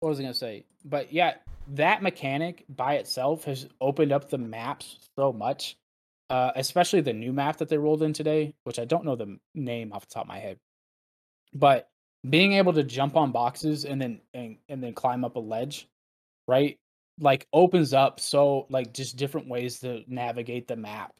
what 0.00 0.08
was 0.08 0.18
I 0.18 0.22
gonna 0.22 0.34
say? 0.34 0.64
But 0.84 1.12
yeah, 1.12 1.34
that 1.68 2.02
mechanic 2.02 2.64
by 2.68 2.94
itself 2.94 3.44
has 3.44 3.68
opened 3.80 4.12
up 4.12 4.30
the 4.30 4.38
maps 4.38 4.98
so 5.18 5.32
much. 5.32 5.76
Uh, 6.30 6.52
especially 6.54 7.00
the 7.00 7.12
new 7.12 7.32
map 7.32 7.56
that 7.56 7.68
they 7.68 7.76
rolled 7.76 8.04
in 8.04 8.12
today, 8.12 8.54
which 8.62 8.78
I 8.78 8.84
don't 8.84 9.04
know 9.04 9.16
the 9.16 9.36
name 9.56 9.92
off 9.92 10.06
the 10.06 10.14
top 10.14 10.22
of 10.24 10.28
my 10.28 10.38
head. 10.38 10.60
But 11.52 11.90
being 12.28 12.52
able 12.54 12.72
to 12.74 12.82
jump 12.82 13.16
on 13.16 13.32
boxes 13.32 13.84
and 13.84 14.00
then 14.00 14.20
and, 14.34 14.56
and 14.68 14.82
then 14.82 14.92
climb 14.92 15.24
up 15.24 15.36
a 15.36 15.40
ledge, 15.40 15.88
right? 16.46 16.78
Like 17.18 17.46
opens 17.52 17.92
up 17.92 18.20
so 18.20 18.66
like 18.70 18.92
just 18.92 19.16
different 19.16 19.48
ways 19.48 19.80
to 19.80 20.02
navigate 20.06 20.68
the 20.68 20.76
map. 20.76 21.12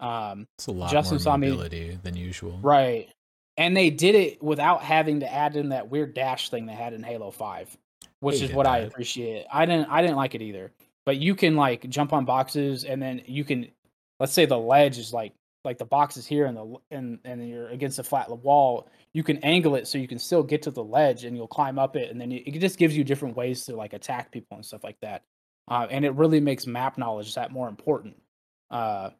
Um, 0.00 0.46
It's 0.58 0.68
a 0.68 0.72
lot 0.72 0.90
Justin 0.90 1.16
more 1.16 1.20
saw 1.20 1.36
me- 1.36 1.48
mobility 1.48 1.98
than 2.02 2.16
usual. 2.16 2.58
Right. 2.62 3.08
And 3.56 3.76
they 3.76 3.90
did 3.90 4.14
it 4.14 4.40
without 4.42 4.82
having 4.82 5.20
to 5.20 5.32
add 5.32 5.56
in 5.56 5.70
that 5.70 5.90
weird 5.90 6.14
dash 6.14 6.48
thing 6.48 6.66
they 6.66 6.74
had 6.74 6.92
in 6.92 7.02
Halo 7.02 7.32
5, 7.32 7.76
which 8.20 8.40
is 8.40 8.52
what 8.52 8.66
I 8.66 8.78
appreciate. 8.78 9.46
I 9.52 9.66
didn't 9.66 9.88
I 9.90 10.00
didn't 10.00 10.16
like 10.16 10.34
it 10.34 10.42
either. 10.42 10.72
But 11.04 11.16
you 11.16 11.34
can 11.34 11.56
like 11.56 11.88
jump 11.88 12.12
on 12.12 12.24
boxes 12.24 12.84
and 12.84 13.02
then 13.02 13.22
you 13.26 13.42
can 13.44 13.66
let's 14.20 14.32
say 14.32 14.46
the 14.46 14.58
ledge 14.58 14.98
is 14.98 15.12
like 15.12 15.32
like 15.64 15.78
the 15.78 15.84
box 15.84 16.16
is 16.16 16.26
here 16.26 16.46
and 16.46 16.56
the 16.56 16.76
and 16.90 17.18
and 17.24 17.48
you're 17.48 17.68
against 17.68 17.98
a 17.98 18.02
flat 18.02 18.30
wall, 18.30 18.88
you 19.12 19.22
can 19.22 19.38
angle 19.38 19.74
it 19.74 19.86
so 19.86 19.98
you 19.98 20.08
can 20.08 20.18
still 20.18 20.42
get 20.42 20.62
to 20.62 20.70
the 20.70 20.82
ledge 20.82 21.24
and 21.24 21.36
you'll 21.36 21.48
climb 21.48 21.78
up 21.78 21.96
it 21.96 22.10
and 22.10 22.20
then 22.20 22.32
it, 22.32 22.58
just 22.58 22.78
gives 22.78 22.96
you 22.96 23.04
different 23.04 23.36
ways 23.36 23.64
to 23.64 23.76
like 23.76 23.92
attack 23.92 24.30
people 24.30 24.56
and 24.56 24.64
stuff 24.64 24.84
like 24.84 24.98
that. 25.00 25.22
Uh, 25.68 25.86
and 25.90 26.04
it 26.04 26.14
really 26.14 26.40
makes 26.40 26.66
map 26.66 26.96
knowledge 26.96 27.34
that 27.34 27.52
more 27.52 27.68
important. 27.68 28.16
Uh, 28.70 29.10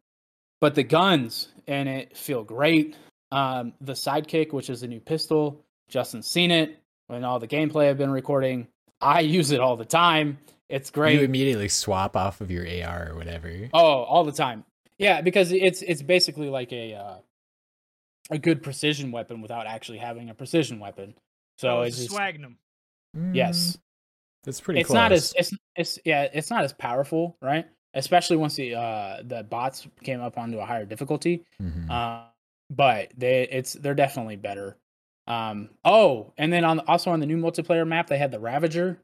but 0.61 0.74
the 0.74 0.82
guns 0.82 1.49
in 1.66 1.86
it 1.86 2.16
feel 2.16 2.43
great. 2.43 2.97
Um, 3.30 3.74
the 3.80 3.93
sidekick, 3.93 4.53
which 4.53 4.70
is 4.70 4.82
a 4.82 4.89
new 4.89 5.01
pistol, 5.01 5.64
Justin's 5.89 6.26
seen 6.26 6.51
it 6.51 6.78
and 7.09 7.24
all 7.24 7.39
the 7.39 7.49
gameplay 7.49 7.89
I've 7.89 7.99
been 7.99 8.11
recording. 8.11 8.68
I 9.01 9.20
use 9.20 9.51
it 9.51 9.61
all 9.61 9.76
the 9.76 9.84
time. 9.84 10.39
It's 10.68 10.91
great. 10.91 11.18
You 11.18 11.24
immediately 11.24 11.68
swap 11.68 12.16
off 12.16 12.41
of 12.41 12.51
your 12.51 12.66
AR 12.66 13.11
or 13.11 13.16
whatever. 13.16 13.51
Oh, 13.72 14.03
all 14.03 14.24
the 14.24 14.32
time. 14.32 14.64
Yeah, 14.99 15.21
because 15.21 15.53
it's 15.53 15.83
it's 15.83 16.03
basically 16.03 16.49
like 16.49 16.73
a 16.73 16.95
uh, 16.95 17.17
a 18.31 18.39
good 18.39 18.63
precision 18.63 19.11
weapon 19.13 19.41
without 19.41 19.67
actually 19.67 19.99
having 19.99 20.29
a 20.31 20.35
precision 20.35 20.81
weapon. 20.81 21.15
So 21.59 21.79
Oh, 21.79 21.83
it's 21.83 21.97
it's 21.97 21.99
a 21.99 22.03
just, 22.07 22.17
swagnum. 22.17 22.57
yes, 23.33 23.79
it's 24.47 24.61
pretty 24.61 24.81
it's 24.81 24.89
close. 24.89 24.95
not 24.95 25.13
as 25.13 25.35
it's 25.37 25.53
it's 25.77 25.99
yeah 26.05 26.29
it's 26.33 26.51
not 26.51 26.65
as 26.65 26.73
powerful, 26.73 27.37
right? 27.41 27.67
Especially 27.95 28.37
once 28.37 28.55
the 28.57 28.75
uh 28.75 29.23
the 29.25 29.43
bots 29.45 29.87
came 30.03 30.21
up 30.21 30.37
onto 30.37 30.59
a 30.59 30.67
higher 30.67 30.85
difficulty. 30.85 31.45
Mhm. 31.63 31.91
Uh, 31.91 32.25
but 32.71 33.11
they 33.17 33.49
it's 33.51 33.73
they're 33.75 33.95
definitely 33.95 34.37
better. 34.37 34.77
Um 35.27 35.71
oh, 35.85 36.33
and 36.39 36.53
then 36.53 36.65
on 36.65 36.81
also 36.81 37.11
on 37.11 37.21
the 37.21 37.27
new 37.27 37.39
multiplayer 37.39 37.87
map 37.87 38.09
they 38.09 38.19
had 38.19 38.31
the 38.31 38.41
Ravager, 38.41 38.99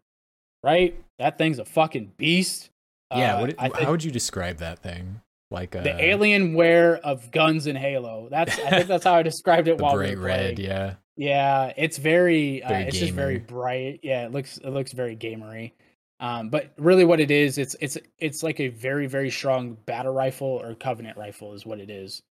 right? 0.62 1.00
That 1.18 1.38
thing's 1.38 1.58
a 1.58 1.64
fucking 1.64 2.12
beast. 2.16 2.70
yeah, 3.14 3.36
Uh, 3.36 3.40
what, 3.42 3.54
I 3.58 3.68
think 3.68 3.84
how 3.84 3.90
would 3.92 4.04
you 4.04 4.10
describe 4.10 4.58
that 4.58 4.80
thing? 4.80 5.20
Like 5.54 5.74
a, 5.74 5.82
the 5.82 5.90
Alienware 5.90 7.00
of 7.00 7.30
guns 7.30 7.66
in 7.66 7.76
Halo. 7.76 8.28
That's 8.30 8.58
I 8.58 8.70
think 8.70 8.88
that's 8.88 9.04
how 9.04 9.14
I 9.14 9.22
described 9.32 9.68
it 9.68 9.78
while 9.78 9.96
we 9.96 10.06
bright 10.06 10.18
were 10.18 10.24
red, 10.24 10.58
yeah. 10.58 10.94
Yeah, 11.16 11.72
it's 11.76 11.96
very, 11.96 12.62
uh, 12.62 12.68
Very 12.68 12.84
it's 12.84 12.98
just 12.98 13.12
very 13.12 13.38
bright. 13.38 14.00
Yeah, 14.02 14.26
it 14.26 14.32
looks 14.32 14.58
it 14.58 14.70
looks 14.70 14.92
very 14.92 15.16
gamery. 15.16 15.72
Um, 16.20 16.48
but 16.48 16.72
really, 16.76 17.04
what 17.04 17.20
it 17.20 17.30
is, 17.30 17.56
it's 17.58 17.76
it's 17.80 17.96
it's 18.18 18.42
like 18.42 18.58
a 18.58 18.68
very 18.68 19.06
very 19.06 19.30
strong 19.30 19.76
battle 19.86 20.12
rifle 20.12 20.48
or 20.48 20.74
covenant 20.74 21.16
rifle 21.16 21.54
is 21.54 21.64
what 21.64 21.78
it 21.78 21.90
is. 21.90 22.22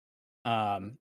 Um, 0.46 0.98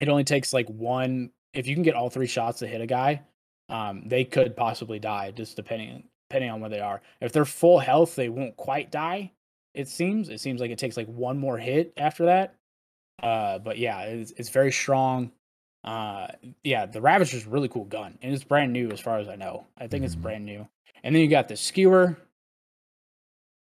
it 0.00 0.08
only 0.08 0.24
takes 0.24 0.52
like 0.52 0.68
one. 0.68 1.30
If 1.54 1.66
you 1.66 1.74
can 1.74 1.82
get 1.82 1.94
all 1.94 2.10
three 2.10 2.26
shots 2.26 2.60
to 2.60 2.66
hit 2.66 2.80
a 2.80 2.86
guy, 2.86 3.22
um, 3.68 4.02
they 4.06 4.24
could 4.24 4.56
possibly 4.56 5.00
die 5.00 5.32
just 5.32 5.56
depending 5.56 6.04
depending 6.28 6.50
on 6.50 6.60
where 6.60 6.70
they 6.70 6.80
are. 6.80 7.00
If 7.20 7.32
they're 7.32 7.44
full 7.44 7.78
health, 7.78 8.14
they 8.14 8.28
won't 8.28 8.56
quite 8.56 8.90
die. 8.90 9.32
It 9.76 9.88
seems. 9.88 10.28
It 10.30 10.40
seems 10.40 10.60
like 10.60 10.70
it 10.70 10.78
takes 10.78 10.96
like 10.96 11.06
one 11.06 11.38
more 11.38 11.58
hit 11.58 11.92
after 11.96 12.24
that. 12.26 12.54
Uh, 13.22 13.58
but 13.58 13.78
yeah, 13.78 14.00
it's 14.02 14.32
it's 14.32 14.48
very 14.48 14.72
strong. 14.72 15.30
Uh, 15.84 16.28
yeah, 16.64 16.86
the 16.86 17.00
Ravager's 17.00 17.46
a 17.46 17.50
really 17.50 17.68
cool 17.68 17.84
gun, 17.84 18.18
and 18.22 18.34
it's 18.34 18.42
brand 18.42 18.72
new 18.72 18.90
as 18.90 18.98
far 19.00 19.18
as 19.18 19.28
I 19.28 19.36
know. 19.36 19.66
I 19.78 19.86
think 19.86 20.04
it's 20.04 20.16
Mhm. 20.16 20.22
brand 20.22 20.44
new. 20.44 20.66
And 21.04 21.14
then 21.14 21.22
you 21.22 21.28
got 21.28 21.46
the 21.48 21.56
skewer. 21.56 22.16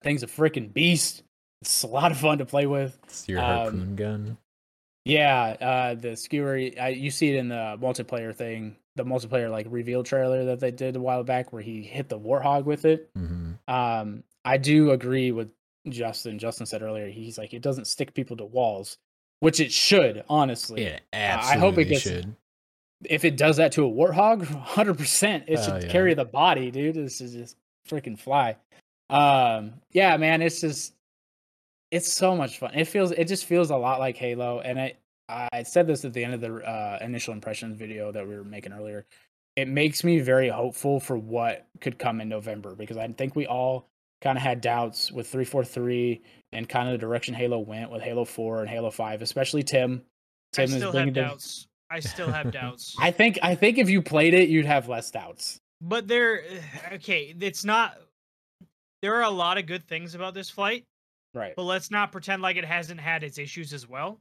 Thing's 0.02 0.22
a 0.22 0.26
freaking 0.26 0.72
beast. 0.72 1.22
It's 1.62 1.82
a 1.82 1.86
lot 1.86 2.12
of 2.12 2.18
fun 2.18 2.38
to 2.38 2.46
play 2.46 2.66
with. 2.66 2.98
It's 3.04 3.28
your 3.28 3.40
Um, 3.40 3.44
harpoon 3.46 3.96
gun. 3.96 4.38
Yeah, 5.04 5.56
uh, 5.60 5.94
the 5.94 6.16
skewer. 6.16 6.54
I, 6.80 6.88
you 6.88 7.10
see 7.10 7.30
it 7.30 7.36
in 7.36 7.48
the 7.48 7.76
multiplayer 7.80 8.34
thing, 8.34 8.76
the 8.96 9.04
multiplayer 9.04 9.50
like 9.50 9.66
reveal 9.68 10.02
trailer 10.02 10.44
that 10.46 10.60
they 10.60 10.70
did 10.70 10.96
a 10.96 11.00
while 11.00 11.24
back, 11.24 11.52
where 11.52 11.62
he 11.62 11.82
hit 11.82 12.08
the 12.08 12.18
warthog 12.18 12.64
with 12.64 12.84
it. 12.84 13.10
hmm 13.14 13.52
Um, 13.68 14.22
I 14.44 14.58
do 14.58 14.92
agree 14.92 15.32
with 15.32 15.50
Justin. 15.88 16.38
Justin 16.38 16.66
said 16.66 16.82
earlier, 16.82 17.08
he's 17.08 17.38
like, 17.38 17.54
it 17.54 17.62
doesn't 17.62 17.86
stick 17.86 18.14
people 18.14 18.36
to 18.38 18.44
walls, 18.44 18.98
which 19.40 19.60
it 19.60 19.72
should, 19.72 20.24
honestly. 20.28 20.82
It 20.84 21.02
I 21.12 21.56
hope 21.58 21.78
it 21.78 21.84
gets- 21.86 22.02
should. 22.02 22.34
if 23.04 23.24
it 23.24 23.36
does 23.36 23.56
that 23.58 23.72
to 23.72 23.84
a 23.86 23.90
warthog, 23.90 24.44
hundred 24.62 24.98
percent, 24.98 25.44
it 25.48 25.58
Oh, 25.58 25.62
should 25.62 25.82
yeah. 25.84 25.88
carry 25.90 26.14
the 26.14 26.24
body, 26.24 26.70
dude. 26.70 26.94
This 26.96 27.20
is 27.20 27.32
just 27.34 27.56
freaking 27.88 28.18
fly. 28.18 28.56
Um, 29.10 29.74
yeah, 29.92 30.16
man, 30.16 30.42
it's 30.42 30.60
just 30.60 30.94
it's 31.92 32.12
so 32.12 32.34
much 32.36 32.58
fun. 32.58 32.72
It 32.74 32.86
feels 32.86 33.12
it 33.12 33.26
just 33.26 33.44
feels 33.46 33.70
a 33.70 33.76
lot 33.76 34.00
like 34.00 34.16
Halo, 34.16 34.60
and 34.60 34.78
I 34.80 34.94
I 35.28 35.62
said 35.62 35.86
this 35.86 36.04
at 36.04 36.12
the 36.12 36.24
end 36.24 36.34
of 36.34 36.40
the 36.40 36.54
uh, 36.56 36.98
initial 37.00 37.32
impressions 37.34 37.76
video 37.76 38.10
that 38.12 38.26
we 38.26 38.34
were 38.36 38.44
making 38.44 38.72
earlier. 38.72 39.04
It 39.56 39.68
makes 39.68 40.04
me 40.04 40.18
very 40.20 40.48
hopeful 40.48 41.00
for 41.00 41.16
what 41.16 41.66
could 41.80 41.98
come 41.98 42.20
in 42.20 42.28
November 42.28 42.74
because 42.74 42.96
I 42.96 43.06
think 43.08 43.34
we 43.36 43.46
all 43.46 43.88
kind 44.22 44.36
of 44.38 44.42
had 44.42 44.60
doubts 44.60 45.12
with 45.12 45.26
343 45.28 46.22
and 46.52 46.68
kind 46.68 46.88
of 46.88 46.92
the 46.92 46.98
direction 46.98 47.34
Halo 47.34 47.58
went 47.58 47.90
with 47.90 48.02
Halo 48.02 48.24
4 48.24 48.60
and 48.60 48.68
Halo 48.70 48.90
5, 48.90 49.22
especially 49.22 49.62
Tim. 49.62 50.02
I 50.04 50.56
Tim 50.56 50.64
is 50.64 50.70
still 50.76 50.92
bringing 50.92 51.08
have 51.08 51.14
the- 51.14 51.20
doubts. 51.30 51.66
I 51.90 52.00
still 52.00 52.28
have 52.32 52.50
doubts. 52.50 52.96
I 53.00 53.10
think 53.12 53.38
I 53.42 53.54
think 53.54 53.78
if 53.78 53.88
you 53.88 54.02
played 54.02 54.34
it, 54.34 54.48
you'd 54.48 54.66
have 54.66 54.88
less 54.88 55.10
doubts. 55.10 55.58
But 55.80 56.08
there, 56.08 56.42
okay, 56.94 57.34
it's 57.40 57.64
not. 57.64 57.96
There 59.02 59.14
are 59.16 59.22
a 59.22 59.30
lot 59.30 59.58
of 59.58 59.66
good 59.66 59.86
things 59.86 60.14
about 60.14 60.34
this 60.34 60.48
flight, 60.50 60.82
Right. 61.34 61.54
but 61.54 61.62
let's 61.64 61.90
not 61.90 62.10
pretend 62.10 62.42
like 62.42 62.56
it 62.56 62.64
hasn't 62.64 62.98
had 62.98 63.22
its 63.22 63.38
issues 63.38 63.72
as 63.72 63.88
well. 63.88 64.18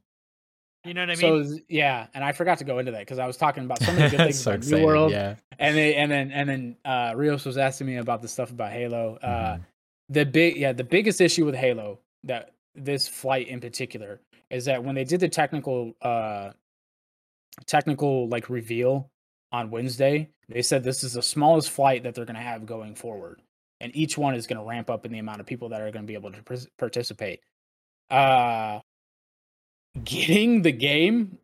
You 0.84 0.94
know 0.94 1.00
what 1.00 1.10
I 1.10 1.14
so 1.14 1.38
mean? 1.38 1.54
s- 1.54 1.60
yeah, 1.68 2.06
and 2.14 2.22
I 2.22 2.30
forgot 2.32 2.58
to 2.58 2.64
go 2.64 2.78
into 2.78 2.92
that 2.92 3.00
because 3.00 3.18
I 3.18 3.26
was 3.26 3.36
talking 3.36 3.64
about 3.64 3.82
so 3.82 3.92
many 3.92 4.10
good 4.10 4.18
things 4.18 4.38
so 4.38 4.50
about 4.52 4.58
excited, 4.58 4.78
New 4.80 4.86
World, 4.86 5.10
yeah. 5.10 5.34
and 5.58 5.76
they, 5.76 5.96
and 5.96 6.08
then 6.12 6.30
and 6.30 6.48
then 6.48 6.76
uh, 6.84 7.14
Rios 7.16 7.44
was 7.44 7.58
asking 7.58 7.88
me 7.88 7.96
about 7.96 8.22
the 8.22 8.28
stuff 8.28 8.50
about 8.50 8.70
Halo. 8.70 9.16
Uh, 9.20 9.56
Mhm. 9.56 9.60
The 10.08 10.24
big 10.24 10.56
yeah, 10.56 10.72
the 10.72 10.84
biggest 10.84 11.20
issue 11.20 11.44
with 11.44 11.54
Halo 11.54 11.98
that 12.24 12.52
this 12.74 13.08
flight 13.08 13.48
in 13.48 13.60
particular 13.60 14.20
is 14.50 14.64
that 14.66 14.82
when 14.82 14.94
they 14.94 15.04
did 15.04 15.20
the 15.20 15.28
technical 15.28 15.94
uh 16.02 16.50
technical 17.66 18.28
like 18.28 18.50
reveal 18.50 19.10
on 19.52 19.70
Wednesday, 19.70 20.28
they 20.48 20.62
said 20.62 20.84
this 20.84 21.02
is 21.02 21.14
the 21.14 21.22
smallest 21.22 21.70
flight 21.70 22.02
that 22.02 22.14
they're 22.14 22.24
going 22.24 22.36
to 22.36 22.42
have 22.42 22.66
going 22.66 22.94
forward, 22.94 23.40
and 23.80 23.94
each 23.96 24.18
one 24.18 24.34
is 24.34 24.46
going 24.46 24.58
to 24.58 24.68
ramp 24.68 24.90
up 24.90 25.06
in 25.06 25.12
the 25.12 25.18
amount 25.18 25.40
of 25.40 25.46
people 25.46 25.68
that 25.70 25.80
are 25.80 25.90
going 25.90 26.04
to 26.04 26.06
be 26.06 26.14
able 26.14 26.32
to 26.32 26.42
pres- 26.42 26.68
participate. 26.78 27.40
Uh, 28.10 28.80
getting 30.04 30.62
the 30.62 30.72
game 30.72 31.38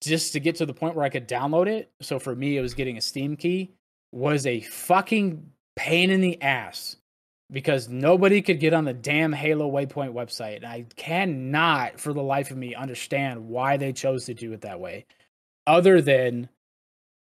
just 0.00 0.32
to 0.32 0.40
get 0.40 0.56
to 0.56 0.66
the 0.66 0.72
point 0.72 0.94
where 0.94 1.04
I 1.04 1.08
could 1.08 1.28
download 1.28 1.66
it. 1.66 1.90
So 2.00 2.18
for 2.18 2.34
me, 2.34 2.56
it 2.56 2.60
was 2.60 2.74
getting 2.74 2.96
a 2.96 3.00
Steam 3.00 3.36
key 3.36 3.72
was 4.12 4.46
a 4.46 4.60
fucking 4.60 5.44
pain 5.74 6.10
in 6.10 6.20
the 6.20 6.40
ass 6.40 6.96
because 7.50 7.88
nobody 7.88 8.42
could 8.42 8.58
get 8.60 8.72
on 8.74 8.84
the 8.84 8.92
damn 8.92 9.32
Halo 9.32 9.70
Waypoint 9.70 10.12
website. 10.12 10.56
And 10.56 10.66
I 10.66 10.86
cannot, 10.96 12.00
for 12.00 12.12
the 12.12 12.22
life 12.22 12.50
of 12.50 12.56
me, 12.56 12.74
understand 12.74 13.48
why 13.48 13.76
they 13.76 13.92
chose 13.92 14.24
to 14.26 14.34
do 14.34 14.52
it 14.52 14.62
that 14.62 14.80
way, 14.80 15.06
other 15.66 16.00
than 16.00 16.48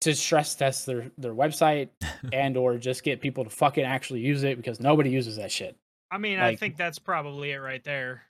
to 0.01 0.13
stress 0.13 0.53
test 0.55 0.85
their 0.85 1.09
their 1.17 1.33
website 1.33 1.89
and 2.33 2.57
or 2.57 2.77
just 2.77 3.03
get 3.03 3.21
people 3.21 3.43
to 3.43 3.49
fucking 3.49 3.85
actually 3.85 4.19
use 4.19 4.43
it 4.43 4.57
because 4.57 4.79
nobody 4.79 5.09
uses 5.09 5.37
that 5.37 5.51
shit. 5.51 5.75
I 6.11 6.17
mean, 6.17 6.39
I 6.39 6.55
think 6.55 6.77
that's 6.77 6.99
probably 6.99 7.51
it 7.51 7.57
right 7.57 7.83
there. 7.83 8.21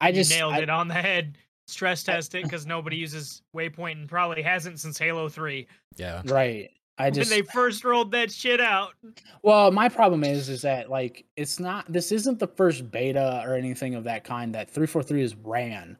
I 0.00 0.08
You 0.08 0.14
just 0.14 0.30
nailed 0.30 0.54
I- 0.54 0.60
it 0.60 0.70
on 0.70 0.88
the 0.88 0.94
head. 0.94 1.38
Stress 1.66 2.02
test 2.02 2.34
it 2.34 2.42
because 2.42 2.66
nobody 2.66 2.96
uses 2.98 3.40
Waypoint 3.56 3.92
and 3.92 4.08
probably 4.08 4.42
hasn't 4.42 4.80
since 4.80 4.98
Halo 4.98 5.28
Three 5.30 5.66
Yeah. 5.96 6.20
right. 6.26 6.70
I 6.96 7.10
just 7.10 7.30
when 7.30 7.40
they 7.40 7.46
first 7.52 7.84
rolled 7.84 8.12
that 8.12 8.30
shit 8.30 8.60
out. 8.60 8.92
Well, 9.42 9.70
my 9.72 9.88
problem 9.88 10.22
is 10.22 10.48
is 10.48 10.62
that 10.62 10.90
like 10.90 11.24
it's 11.36 11.58
not 11.58 11.92
this 11.92 12.12
isn't 12.12 12.38
the 12.38 12.46
first 12.46 12.90
beta 12.90 13.42
or 13.44 13.54
anything 13.54 13.94
of 13.94 14.04
that 14.04 14.24
kind 14.24 14.54
that 14.54 14.70
343 14.70 15.22
is 15.22 15.34
ran. 15.34 15.98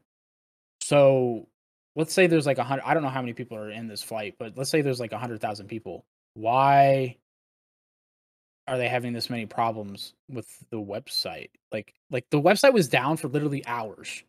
So 0.80 1.49
let's 1.97 2.12
say 2.12 2.26
there's 2.26 2.47
like 2.47 2.59
a 2.59 2.64
hundred 2.64 2.84
I 2.84 2.95
don't 2.95 3.03
know 3.03 3.09
how 3.09 3.22
many 3.22 3.32
people 3.32 3.57
are 3.57 3.70
in 3.70 3.88
this 3.88 4.03
flight, 4.03 4.36
but 4.38 4.57
let's 4.57 4.70
say 4.70 4.82
there's 4.82 5.01
like 5.01 5.12
a 5.12 5.18
hundred 5.18 5.40
thousand 5.40 5.66
people. 5.66 6.05
Why 6.34 7.16
are 8.68 8.78
they 8.78 8.88
having 8.88 9.12
this 9.12 9.28
many 9.28 9.47
problems 9.47 10.14
with 10.28 10.47
the 10.70 10.80
website? 10.80 11.51
Like 11.72 11.92
like 12.11 12.26
the 12.30 12.40
website 12.40 12.72
was 12.72 12.88
down 12.88 13.16
for 13.16 13.26
literally 13.26 13.66
hours. 13.66 14.22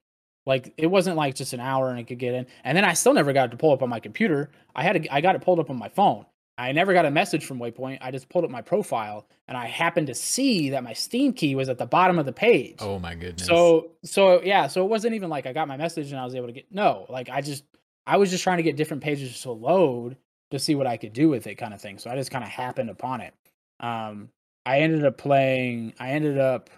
Like 0.48 0.74
it 0.78 0.88
wasn't 0.88 1.18
like 1.18 1.36
just 1.36 1.54
an 1.54 1.60
hour 1.60 1.90
and 1.90 2.00
it 2.00 2.08
could 2.08 2.20
get 2.20 2.34
in. 2.34 2.48
And 2.64 2.76
then 2.76 2.86
I 2.86 2.94
still 2.94 3.14
never 3.14 3.34
got 3.34 3.50
it 3.50 3.52
to 3.52 3.58
pull 3.58 3.72
up 3.72 3.84
on 3.84 3.90
my 3.90 4.00
computer. 4.00 4.52
I 4.76 4.84
had 4.84 5.04
to, 5.04 5.14
I 5.14 5.22
got 5.22 5.36
it 5.36 5.42
pulled 5.42 5.60
up 5.60 5.70
on 5.70 5.78
my 5.78 5.90
phone. 5.90 6.26
I 6.58 6.72
never 6.72 6.94
got 6.94 7.06
a 7.06 7.12
message 7.12 7.46
from 7.46 7.60
Waypoint. 7.60 7.98
I 8.02 8.12
just 8.12 8.30
pulled 8.30 8.46
up 8.46 8.52
my 8.52 8.62
profile 8.62 9.28
and 9.48 9.58
I 9.58 9.66
happened 9.66 10.08
to 10.08 10.16
see 10.16 10.70
that 10.70 10.84
my 10.84 10.94
Steam 10.94 11.34
key 11.34 11.54
was 11.56 11.68
at 11.68 11.78
the 11.78 11.86
bottom 11.86 12.18
of 12.18 12.26
the 12.26 12.32
page. 12.32 12.78
Oh 12.80 12.98
my 12.98 13.16
goodness. 13.16 13.46
So 13.46 13.92
so 14.04 14.42
yeah, 14.42 14.68
so 14.68 14.84
it 14.84 14.90
wasn't 14.90 15.16
even 15.16 15.30
like 15.30 15.46
I 15.46 15.54
got 15.54 15.68
my 15.68 15.78
message 15.78 16.12
and 16.12 16.20
I 16.20 16.24
was 16.24 16.36
able 16.36 16.48
to 16.48 16.54
get 16.54 16.72
no, 16.72 17.06
like 17.10 17.30
I 17.30 17.42
just 17.42 17.64
I 18.08 18.18
was 18.18 18.30
just 18.30 18.44
trying 18.44 18.58
to 18.58 18.64
get 18.64 18.78
different 18.78 19.04
pages 19.04 19.42
to 19.42 19.52
load 19.52 20.16
to 20.52 20.60
see 20.60 20.76
what 20.76 20.88
I 20.88 20.96
could 20.98 21.14
do 21.14 21.28
with 21.28 21.48
it 21.48 21.56
kind 21.56 21.74
of 21.74 21.82
thing. 21.82 21.98
So 21.98 22.10
I 22.10 22.16
just 22.16 22.32
kind 22.32 22.44
of 22.44 22.50
happened 22.50 22.90
upon 22.90 23.22
it. 23.22 23.34
Um 23.82 24.30
I 24.66 24.80
ended 24.80 25.04
up 25.06 25.18
playing 25.18 25.94
I 26.00 26.12
ended 26.12 26.38
up 26.38 26.70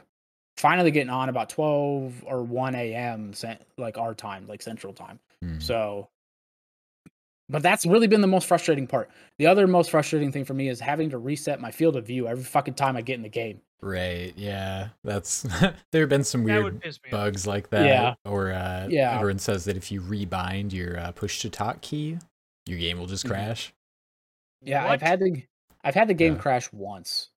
finally 0.57 0.89
getting 0.89 1.11
on 1.11 1.29
about 1.29 1.49
12 1.49 2.23
or 2.25 2.41
1 2.41 2.73
a.m. 2.73 3.31
like 3.77 3.99
our 3.99 4.15
time, 4.15 4.47
like 4.47 4.63
central 4.63 4.91
time. 4.91 5.19
Hmm. 5.43 5.59
So 5.59 6.09
but 7.49 7.61
that's 7.63 7.85
really 7.85 8.07
been 8.07 8.21
the 8.21 8.27
most 8.27 8.47
frustrating 8.47 8.87
part. 8.87 9.09
The 9.37 9.47
other 9.47 9.67
most 9.67 9.89
frustrating 9.91 10.31
thing 10.31 10.45
for 10.45 10.53
me 10.53 10.67
is 10.69 10.79
having 10.79 11.09
to 11.11 11.17
reset 11.17 11.61
my 11.61 11.71
field 11.71 11.95
of 11.95 12.05
view 12.05 12.27
every 12.27 12.43
fucking 12.43 12.73
time 12.75 12.97
I 12.97 13.01
get 13.01 13.15
in 13.15 13.21
the 13.23 13.29
game. 13.29 13.61
Right. 13.81 14.33
Yeah. 14.35 14.89
That's 15.03 15.41
there 15.91 16.01
have 16.01 16.09
been 16.09 16.23
some 16.23 16.43
weird 16.43 16.63
would 16.63 16.81
piss 16.81 16.99
me 17.03 17.09
off. 17.09 17.11
bugs 17.11 17.45
like 17.47 17.69
that. 17.69 17.85
Yeah. 17.85 18.15
Or 18.25 18.51
uh 18.51 18.87
Yeah. 18.89 19.15
everyone 19.15 19.39
says 19.39 19.65
that 19.65 19.77
if 19.77 19.91
you 19.91 20.01
rebind 20.01 20.73
your 20.73 20.99
uh, 20.99 21.11
push 21.11 21.39
to 21.41 21.49
talk 21.49 21.81
key, 21.81 22.17
your 22.65 22.79
game 22.79 22.97
will 22.97 23.05
just 23.05 23.25
Mhm. 23.25 23.29
crash. 23.29 23.73
Yeah, 24.63 24.83
What? 24.83 24.93
I've 24.93 25.01
had 25.01 25.19
the 25.19 25.43
I've 25.83 25.93
had 25.95 26.07
the 26.07 26.13
game 26.15 26.33
Yeah. 26.33 26.39
crash 26.41 26.73
once, 26.73 27.29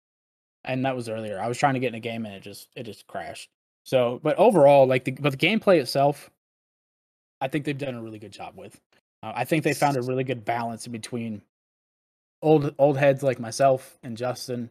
and 0.64 0.86
that 0.86 0.96
was 0.96 1.10
earlier. 1.10 1.40
I 1.40 1.48
was 1.50 1.58
trying 1.58 1.74
to 1.74 1.80
get 1.82 1.90
in 1.90 1.96
a 1.96 2.00
game 2.00 2.26
and 2.26 2.34
it 2.34 2.42
just 2.42 2.70
it 2.76 2.84
just 2.84 3.06
crashed. 3.06 3.50
So, 3.84 4.20
but 4.24 4.38
overall, 4.38 4.88
like 4.88 5.04
the 5.04 5.12
but 5.12 5.32
the 5.32 5.38
gameplay 5.38 5.80
itself, 5.82 6.32
I 7.42 7.48
think 7.50 7.66
they've 7.66 7.78
done 7.78 7.96
a 7.96 8.02
really 8.02 8.20
good 8.20 8.32
job 8.32 8.56
with. 8.58 8.80
Uh, 9.22 9.34
I 9.36 9.46
think 9.46 9.64
they 9.64 9.74
found 9.74 9.98
a 9.98 10.02
really 10.02 10.24
good 10.24 10.46
balance 10.46 10.88
between 10.88 11.42
old 12.42 12.74
old 12.78 12.98
heads 12.98 13.24
like 13.24 13.40
myself 13.40 13.98
and 14.04 14.18
Justin 14.18 14.70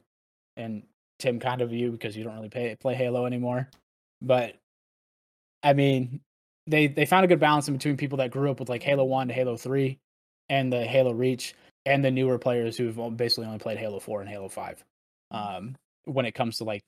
and 0.57 0.82
Tim, 1.18 1.40
kind 1.40 1.61
of 1.61 1.72
you 1.72 1.90
because 1.90 2.16
you 2.16 2.24
don't 2.24 2.34
really 2.34 2.49
pay, 2.49 2.76
play 2.76 2.94
Halo 2.94 3.26
anymore. 3.26 3.68
But 4.22 4.55
I 5.62 5.72
mean, 5.72 6.20
they 6.66 6.86
they 6.86 7.07
found 7.07 7.24
a 7.24 7.28
good 7.28 7.40
balance 7.40 7.68
in 7.68 7.74
between 7.74 7.96
people 7.96 8.18
that 8.18 8.30
grew 8.30 8.51
up 8.51 8.61
with 8.61 8.68
like 8.68 8.82
Halo 8.82 9.05
One 9.05 9.28
to 9.28 9.34
Halo 9.34 9.57
Three, 9.57 9.99
and 10.49 10.72
the 10.72 10.84
Halo 10.84 11.12
Reach, 11.12 11.55
and 11.86 12.05
the 12.05 12.11
newer 12.11 12.38
players 12.38 12.76
who've 12.76 13.16
basically 13.16 13.46
only 13.46 13.59
played 13.59 13.78
Halo 13.78 13.99
Four 13.99 14.20
and 14.20 14.30
Halo 14.30 14.49
Five. 14.49 14.84
Um, 15.30 15.76
when 16.05 16.24
it 16.24 16.34
comes 16.34 16.59
to 16.59 16.64
like 16.64 16.82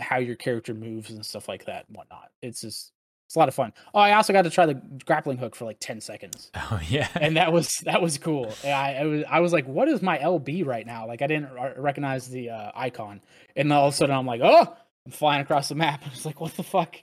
how 0.00 0.18
your 0.18 0.36
character 0.36 0.74
moves 0.74 1.10
and 1.10 1.24
stuff 1.24 1.48
like 1.48 1.66
that 1.66 1.86
and 1.88 1.96
whatnot, 1.96 2.30
it's 2.42 2.60
just 2.60 2.92
it's 3.28 3.36
a 3.36 3.38
lot 3.38 3.48
of 3.48 3.54
fun. 3.54 3.72
Oh, 3.94 4.00
I 4.00 4.12
also 4.14 4.32
got 4.32 4.42
to 4.42 4.50
try 4.50 4.66
the 4.66 4.80
grappling 5.04 5.36
hook 5.38 5.54
for 5.54 5.64
like 5.66 5.76
ten 5.80 6.00
seconds, 6.00 6.50
Oh 6.56 6.80
yeah. 6.88 7.08
and 7.14 7.36
that 7.36 7.52
was 7.52 7.76
that 7.84 8.00
was 8.02 8.16
cool. 8.18 8.52
And 8.64 8.72
I, 8.72 8.94
I 8.94 9.04
was 9.04 9.24
I 9.28 9.40
was 9.40 9.52
like, 9.52 9.66
what 9.66 9.86
is 9.86 10.00
my 10.02 10.16
LB 10.18 10.64
right 10.66 10.86
now? 10.86 11.06
Like 11.06 11.20
I 11.22 11.26
didn't 11.26 11.50
r- 11.56 11.74
recognize 11.76 12.28
the 12.28 12.50
uh, 12.50 12.72
icon, 12.74 13.20
and 13.54 13.70
all 13.72 13.86
of 13.88 13.92
a 13.94 13.96
sudden 13.96 14.16
I'm 14.16 14.24
like, 14.26 14.40
oh, 14.42 14.74
I'm 15.06 15.12
flying 15.12 15.42
across 15.42 15.68
the 15.68 15.74
map. 15.74 16.02
I 16.06 16.10
was 16.10 16.24
like, 16.26 16.40
what 16.40 16.54
the 16.56 16.62
fuck? 16.62 16.96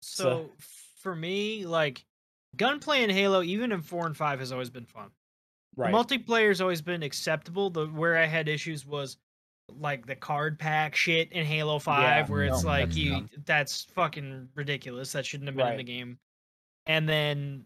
So, 0.00 0.22
So- 0.24 0.50
for 1.02 1.14
me, 1.14 1.66
like 1.66 2.04
gunplay 2.56 3.04
in 3.04 3.10
Halo, 3.10 3.42
even 3.42 3.70
in 3.70 3.82
four 3.82 4.06
and 4.06 4.16
five, 4.16 4.40
has 4.40 4.50
always 4.50 4.70
been 4.70 4.86
fun. 4.86 5.10
Right. 5.76 5.92
Multiplayer's 5.92 6.62
always 6.62 6.80
been 6.80 7.02
acceptable. 7.02 7.68
The 7.68 7.86
where 7.86 8.16
I 8.16 8.24
had 8.24 8.48
issues 8.48 8.86
was 8.86 9.18
like 9.78 10.06
the 10.06 10.14
card 10.14 10.58
pack 10.58 10.94
shit 10.94 11.32
in 11.32 11.44
Halo 11.44 11.78
Five, 11.78 12.30
where 12.30 12.44
it's 12.44 12.62
no, 12.62 12.68
like 12.68 12.86
that's 12.86 12.96
you 12.96 13.10
dumb. 13.10 13.30
that's 13.44 13.84
fucking 13.94 14.48
ridiculous. 14.54 15.12
That 15.12 15.26
shouldn't 15.26 15.48
have 15.48 15.56
been 15.56 15.68
in 15.68 15.76
the 15.76 15.84
game. 15.84 16.18
And 16.86 17.08
then 17.08 17.64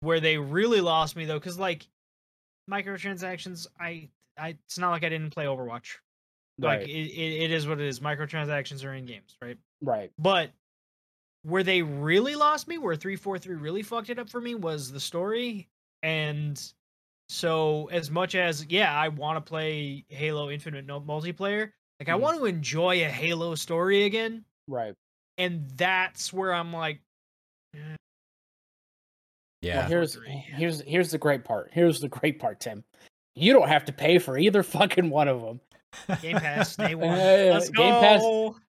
where 0.00 0.20
they 0.20 0.38
really 0.38 0.80
lost 0.80 1.16
me 1.16 1.24
though, 1.24 1.38
because 1.38 1.58
like 1.58 1.86
microtransactions, 2.70 3.66
I 3.78 4.08
I 4.38 4.56
it's 4.66 4.78
not 4.78 4.90
like 4.90 5.04
I 5.04 5.08
didn't 5.08 5.30
play 5.30 5.46
Overwatch. 5.46 5.96
Like 6.58 6.82
it, 6.82 6.90
it, 6.90 7.42
it 7.44 7.50
is 7.50 7.66
what 7.66 7.80
it 7.80 7.86
is. 7.86 8.00
Microtransactions 8.00 8.84
are 8.84 8.92
in 8.92 9.06
games, 9.06 9.36
right? 9.42 9.56
right. 9.80 10.12
But 10.18 10.50
where 11.42 11.62
they 11.62 11.82
really 11.82 12.34
lost 12.34 12.68
me, 12.68 12.78
where 12.78 12.94
343 12.94 13.56
really 13.56 13.82
fucked 13.82 14.10
it 14.10 14.18
up 14.18 14.28
for 14.28 14.40
me, 14.40 14.54
was 14.54 14.92
the 14.92 15.00
story. 15.00 15.68
And 16.02 16.60
so, 17.30 17.86
as 17.92 18.10
much 18.10 18.34
as, 18.34 18.66
yeah, 18.68 18.92
I 18.92 19.08
want 19.08 19.36
to 19.36 19.48
play 19.48 20.04
Halo 20.08 20.50
Infinite 20.50 20.84
no- 20.84 21.00
multiplayer, 21.00 21.70
like, 22.00 22.08
I 22.08 22.12
Mhm. 22.12 22.20
want 22.20 22.38
to 22.38 22.44
enjoy 22.46 23.04
a 23.04 23.08
Halo 23.08 23.54
story 23.54 24.04
again. 24.04 24.44
Right. 24.66 24.94
And 25.38 25.68
that's 25.76 26.32
where 26.32 26.52
I'm 26.52 26.72
like, 26.72 27.00
Yeah. 29.62 29.80
Well, 29.80 29.88
here's 29.88 30.18
here's 30.26 30.80
here's 30.82 31.10
the 31.10 31.18
great 31.18 31.44
part. 31.44 31.70
Here's 31.72 32.00
the 32.00 32.08
great 32.08 32.38
part, 32.40 32.60
Tim. 32.60 32.82
You 33.34 33.52
don't 33.52 33.68
have 33.68 33.84
to 33.86 33.92
pay 33.92 34.18
for 34.18 34.38
either 34.38 34.62
fucking 34.98 35.10
one 35.10 35.28
of 35.28 35.42
them. 35.42 35.60
Game 36.22 36.36
Pass, 36.38 36.76
day 36.76 36.94
one. 36.94 37.10
Uh, 37.10 37.50
Let's 37.52 37.68
Game 37.68 37.92
Pass- 38.00 38.22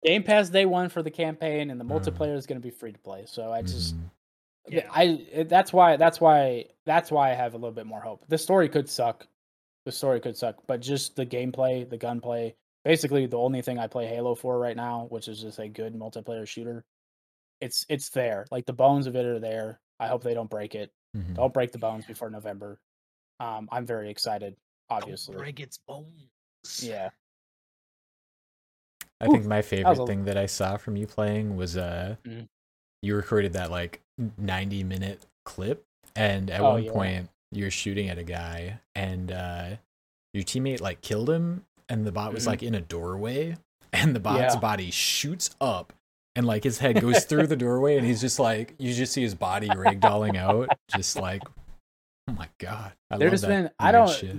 Game 0.04 0.24
Pass 0.24 0.50
day 0.50 0.66
one 0.66 0.90
for 0.90 1.02
the 1.02 1.12
campaign, 1.12 1.70
and 1.72 1.80
the 1.80 1.86
Mm. 1.86 1.92
multiplayer 1.92 2.36
is 2.36 2.46
going 2.46 2.60
to 2.60 2.66
be 2.66 2.72
free 2.72 2.92
to 2.92 3.00
play. 3.00 3.24
So 3.26 3.54
I 3.54 3.62
just 3.62 3.96
Mhm. 3.96 4.10
Yeah. 4.68 4.88
I 4.92 5.44
that's 5.48 5.74
why 5.74 5.98
that's 5.98 6.22
why 6.22 6.66
that's 6.86 7.12
why 7.12 7.32
I 7.32 7.34
have 7.34 7.54
a 7.54 7.58
little 7.58 7.72
bit 7.74 7.86
more 7.88 8.02
hope. 8.02 8.24
The 8.28 8.38
story 8.38 8.70
could 8.70 8.90
suck. 8.90 9.28
The 9.86 9.92
story 9.92 10.20
could 10.20 10.38
suck, 10.38 10.58
but 10.68 10.80
just 10.82 11.16
the 11.16 11.26
gameplay, 11.26 11.90
the 11.90 11.98
gunplay, 11.98 12.56
basically 12.86 13.26
the 13.26 13.38
only 13.40 13.62
thing 13.64 13.80
I 13.80 13.88
play 13.88 14.06
Halo 14.06 14.36
for 14.36 14.60
right 14.60 14.76
now, 14.78 15.08
which 15.10 15.28
is 15.28 15.42
just 15.42 15.58
a 15.60 15.68
good 15.68 15.96
multiplayer 15.96 16.48
shooter. 16.48 16.86
It's 17.60 17.86
it's 17.90 18.10
there. 18.10 18.46
Like 18.52 18.66
the 18.68 18.74
bones 18.74 19.08
of 19.08 19.16
it 19.16 19.26
are 19.26 19.40
there. 19.40 19.80
I 20.00 20.08
hope 20.08 20.22
they 20.24 20.34
don't 20.36 20.50
break 20.50 20.76
it. 20.76 20.92
Mhm. 21.18 21.36
Don't 21.36 21.54
break 21.54 21.72
the 21.72 21.78
bones 21.80 22.06
before 22.06 22.30
November. 22.30 22.80
Um, 23.40 23.68
I'm 23.72 23.86
very 23.86 24.10
excited. 24.12 24.56
Don't 24.90 25.02
Obviously, 25.02 25.36
break 25.36 25.60
its 25.60 25.78
bones. 25.80 26.28
yeah. 26.84 27.10
I 29.20 29.26
Oof, 29.26 29.32
think 29.32 29.46
my 29.46 29.62
favorite 29.62 30.00
a- 30.00 30.06
thing 30.08 30.26
that 30.26 30.38
I 30.38 30.46
saw 30.46 30.78
from 30.78 30.96
you 30.96 31.08
playing 31.08 31.56
was 31.56 31.78
uh 31.78 32.16
Mhm. 32.24 32.48
You 33.02 33.16
recorded 33.16 33.54
that 33.54 33.72
like 33.72 34.02
90 34.38 34.84
minute 34.84 35.26
clip 35.46 35.84
and 36.16 36.50
at 36.50 36.62
Oh, 36.62 36.72
one 36.74 36.84
yeah. 36.84 36.92
point 36.92 37.30
you're 37.52 37.72
shooting 37.72 38.10
at 38.10 38.18
a 38.18 38.24
guy 38.24 38.80
and 38.96 39.32
uh 39.32 39.70
your 40.34 40.44
teammate 40.44 40.82
like 40.82 41.02
killed 41.02 41.30
him 41.30 41.66
and 41.90 42.06
the 42.06 42.12
bot 42.12 42.34
was 42.34 42.44
Mhm. 42.44 42.48
like 42.48 42.64
in 42.64 42.76
a 42.76 42.82
doorway 42.82 43.58
and 43.94 44.16
the 44.16 44.20
bot's 44.20 44.54
Yeah. 44.56 44.60
body 44.60 44.92
shoots 44.92 45.50
up 45.60 45.94
and 46.36 46.46
like 46.46 46.64
his 46.64 46.78
head 46.80 47.02
goes 47.02 47.26
through 47.26 47.48
the 47.48 47.56
doorway 47.66 47.98
and 47.98 48.06
he's 48.06 48.22
just 48.22 48.40
like 48.40 48.76
you 48.78 48.94
just 48.94 49.12
see 49.14 49.22
his 49.24 49.36
body 49.36 49.68
ragdolling 49.70 50.38
out 50.38 50.70
just 50.96 51.16
like 51.18 51.42
oh 52.30 52.34
my 52.34 52.48
god 52.60 52.94
I 53.10 53.18
There's 53.18 53.44
love 53.44 53.50
that 53.50 53.62
been- 53.64 53.72
I 53.80 53.92
don't- 53.92 54.10
shit. 54.10 54.36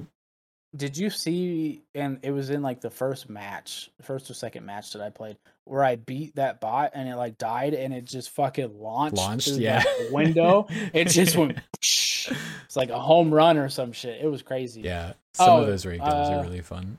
Did 0.75 0.97
you 0.97 1.11
see? 1.11 1.83
And 1.95 2.19
it 2.23 2.31
was 2.31 2.49
in 2.51 2.63
like 2.63 2.81
the 2.81 2.91
first 2.91 3.29
match, 3.29 3.91
first 4.01 4.31
or 4.31 4.35
second 4.35 4.65
match 4.65 4.93
that 4.93 5.03
I 5.03 5.11
played, 5.11 5.37
where 5.65 5.85
I 5.85 5.97
beat 5.97 6.35
that 6.37 6.61
bot 6.61 6.93
and 6.95 7.09
it 7.09 7.17
like 7.17 7.37
died 7.39 7.75
and 7.75 7.93
it 7.93 8.05
just 8.07 8.31
fucking 8.31 8.81
launched, 8.81 9.17
launched 9.17 9.49
through, 9.49 9.59
yeah 9.59 9.83
the 9.83 10.09
window. 10.13 10.67
It 10.95 11.09
just 11.09 11.37
went. 11.37 11.59
It's 11.81 12.77
like 12.77 12.91
a 12.91 12.99
home 12.99 13.33
run 13.33 13.59
or 13.59 13.69
some 13.69 13.93
shit. 13.93 14.23
It 14.25 14.29
was 14.29 14.43
crazy. 14.43 14.81
yeah 14.83 15.13
some 15.35 15.61
of 15.61 15.65
Oh, 15.65 15.67
those 15.67 15.85
ragdolls 15.85 16.31
uh, 16.31 16.39
are 16.39 16.43
really 16.43 16.61
fun 16.61 16.99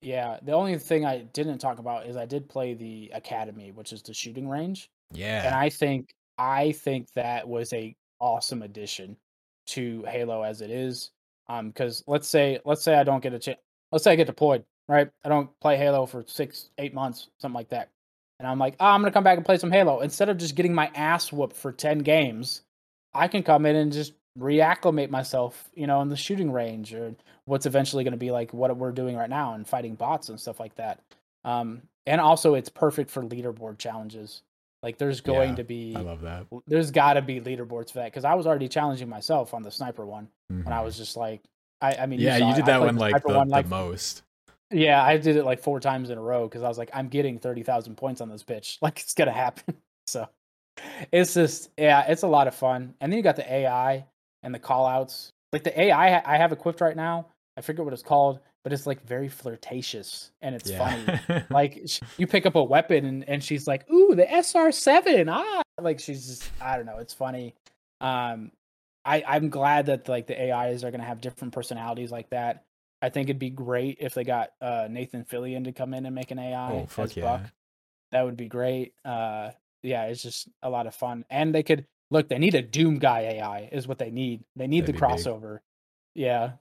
Yeah. 0.00 0.38
The 0.42 0.52
only 0.52 0.76
thing 0.78 1.04
I 1.04 1.18
didn't 1.18 1.58
talk 1.58 1.78
about 1.78 2.06
is 2.06 2.16
I 2.16 2.26
did 2.26 2.48
play 2.48 2.74
the 2.74 3.10
academy, 3.14 3.70
which 3.72 3.92
is 3.92 4.02
the 4.02 4.14
shooting 4.14 4.48
range. 4.48 4.90
yeah 5.12 5.46
and 5.46 5.54
I 5.54 5.68
think 5.70 6.14
I 6.38 6.72
think 6.72 7.08
that 7.14 7.48
was 7.48 7.72
a 7.72 7.94
awesome 8.20 8.62
addition 8.62 9.16
to 9.66 10.04
Halo 10.08 10.42
as 10.42 10.60
it 10.60 10.70
is. 10.70 11.10
Um, 11.48 11.68
because 11.68 12.04
let's 12.06 12.28
say 12.28 12.60
let's 12.64 12.82
say 12.82 12.94
I 12.94 13.04
don't 13.04 13.22
get 13.22 13.32
a 13.34 13.38
chance. 13.38 13.58
Let's 13.90 14.04
say 14.04 14.12
I 14.12 14.16
get 14.16 14.26
deployed, 14.26 14.64
right? 14.88 15.10
I 15.24 15.28
don't 15.28 15.50
play 15.60 15.76
Halo 15.76 16.06
for 16.06 16.24
six, 16.26 16.70
eight 16.78 16.94
months, 16.94 17.28
something 17.38 17.54
like 17.54 17.68
that, 17.70 17.90
and 18.38 18.48
I'm 18.48 18.58
like, 18.58 18.76
oh, 18.80 18.86
I'm 18.86 19.00
gonna 19.00 19.12
come 19.12 19.24
back 19.24 19.36
and 19.36 19.46
play 19.46 19.58
some 19.58 19.70
Halo. 19.70 20.00
Instead 20.00 20.28
of 20.28 20.38
just 20.38 20.54
getting 20.54 20.74
my 20.74 20.90
ass 20.94 21.32
whooped 21.32 21.56
for 21.56 21.72
ten 21.72 21.98
games, 21.98 22.62
I 23.14 23.28
can 23.28 23.42
come 23.42 23.66
in 23.66 23.76
and 23.76 23.92
just 23.92 24.14
reacclimate 24.38 25.10
myself, 25.10 25.68
you 25.74 25.86
know, 25.86 26.00
in 26.00 26.08
the 26.08 26.16
shooting 26.16 26.50
range 26.50 26.94
or 26.94 27.14
what's 27.44 27.66
eventually 27.66 28.04
going 28.04 28.12
to 28.12 28.18
be 28.18 28.30
like 28.30 28.52
what 28.54 28.74
we're 28.76 28.92
doing 28.92 29.16
right 29.16 29.28
now 29.28 29.54
and 29.54 29.66
fighting 29.66 29.94
bots 29.94 30.28
and 30.28 30.40
stuff 30.40 30.58
like 30.58 30.74
that. 30.76 31.00
Um, 31.44 31.82
and 32.06 32.20
also 32.20 32.54
it's 32.54 32.68
perfect 32.68 33.10
for 33.10 33.22
leaderboard 33.22 33.78
challenges. 33.78 34.42
Like 34.82 34.98
there's 34.98 35.20
going 35.20 35.50
Yeah, 35.50 35.56
to 35.56 35.64
be 35.64 35.94
I 35.96 36.00
love 36.00 36.22
that. 36.22 36.46
there's 36.66 36.90
got 36.90 37.14
to 37.14 37.22
be 37.22 37.40
leaderboards 37.40 37.92
for 37.92 37.98
that 37.98 38.06
because 38.06 38.24
I 38.24 38.34
was 38.34 38.46
already 38.46 38.68
challenging 38.68 39.08
myself 39.08 39.54
on 39.54 39.62
the 39.62 39.70
sniper 39.70 40.04
one 40.04 40.28
when 40.48 40.66
I 40.66 40.70
mm-hmm. 40.70 40.84
was 40.84 40.96
just 40.96 41.16
like, 41.16 41.42
I, 41.80 41.94
I 41.94 42.06
mean, 42.06 42.20
yeah 42.20 42.38
saw 42.38 42.48
you 42.48 42.54
did 42.54 42.64
I 42.64 42.66
that 42.66 42.80
one 42.80 42.96
like 42.96 43.22
the, 43.22 43.34
one, 43.34 43.48
the 43.48 43.52
like 43.52 43.68
most. 43.68 44.22
Yeah, 44.70 45.02
I 45.02 45.18
did 45.18 45.36
it 45.36 45.44
like 45.44 45.60
four 45.60 45.80
times 45.80 46.10
in 46.10 46.18
a 46.18 46.22
row 46.22 46.48
because 46.48 46.62
I 46.62 46.68
was 46.68 46.78
like, 46.78 46.90
I'm 46.92 47.08
getting 47.08 47.38
thirty 47.38 47.62
thousand 47.62 47.96
points 47.96 48.20
on 48.20 48.28
this 48.28 48.42
pitch, 48.42 48.78
like 48.82 49.00
it's 49.00 49.14
gonna 49.14 49.32
happen. 49.32 49.76
so 50.06 50.28
it's 51.12 51.34
just 51.34 51.70
yeah, 51.76 52.06
it's 52.08 52.22
a 52.22 52.28
lot 52.28 52.48
of 52.48 52.54
fun. 52.54 52.94
And 53.00 53.12
then 53.12 53.16
you 53.16 53.22
got 53.22 53.36
the 53.36 53.52
AI 53.52 54.06
and 54.42 54.54
the 54.54 54.58
call 54.58 54.86
outs. 54.86 55.30
Like 55.52 55.64
the 55.64 55.78
AI 55.78 56.22
I 56.24 56.38
have 56.38 56.52
equipped 56.52 56.80
right 56.80 56.96
now, 56.96 57.26
I 57.56 57.60
forget 57.60 57.84
what 57.84 57.92
it's 57.94 58.02
called, 58.02 58.40
but 58.64 58.72
it's 58.72 58.86
like 58.86 59.02
very 59.06 59.28
flirtatious 59.28 60.30
and 60.40 60.54
it's 60.54 60.70
funny. 60.70 61.44
Like 61.50 61.82
sh- 61.86 62.00
you 62.18 62.26
pick 62.26 62.46
up 62.46 62.54
a 62.54 62.62
weapon 62.62 63.04
and, 63.04 63.28
and 63.28 63.42
she's 63.44 63.66
like 63.66 63.88
ooh 63.90 64.14
the 64.14 64.24
sr7 64.24 65.28
ah! 65.30 65.62
Like 65.80 65.98
she's 66.00 66.26
just 66.26 66.50
i 66.60 66.76
don't 66.76 66.86
know 66.86 66.98
it's 66.98 67.14
funny. 67.14 67.54
Um 68.00 68.52
i 69.04 69.24
i'm 69.26 69.48
glad 69.50 69.86
that 69.86 70.08
like 70.08 70.26
the 70.28 70.50
ais 70.52 70.84
are 70.84 70.90
going 70.90 71.00
to 71.00 71.06
have 71.06 71.20
different 71.20 71.52
personalities 71.52 72.10
like 72.12 72.30
that. 72.30 72.64
I 73.00 73.08
think 73.08 73.28
it'd 73.28 73.40
be 73.40 73.50
great 73.50 73.98
if 74.00 74.14
they 74.14 74.22
got 74.24 74.50
uh 74.60 74.86
nathan 74.90 75.24
fillion 75.24 75.64
to 75.64 75.72
come 75.72 75.92
in 75.94 76.06
and 76.06 76.14
make 76.14 76.30
an 76.30 76.38
ai 76.38 76.72
Oh, 76.72 76.86
fuck 76.86 77.06
as 77.06 77.16
yeah. 77.16 77.22
buck. 77.24 77.50
That 78.12 78.22
would 78.24 78.36
be 78.36 78.48
great. 78.48 78.94
Uh 79.04 79.50
yeah 79.82 80.04
it's 80.04 80.22
just 80.22 80.48
a 80.62 80.70
lot 80.70 80.86
of 80.86 80.94
fun. 80.94 81.24
And 81.30 81.52
they 81.54 81.64
could 81.64 81.86
look 82.12 82.28
they 82.28 82.38
need 82.38 82.54
a 82.54 82.62
doom 82.62 82.98
guy 83.00 83.20
ai 83.40 83.68
is 83.72 83.88
what 83.88 83.98
they 83.98 84.10
need. 84.12 84.44
They 84.54 84.68
need 84.68 84.82
That'd 84.86 84.94
the 84.96 85.00
be 85.00 85.06
big. 85.14 85.18
crossover. 85.18 85.58
Yeah 86.14 86.52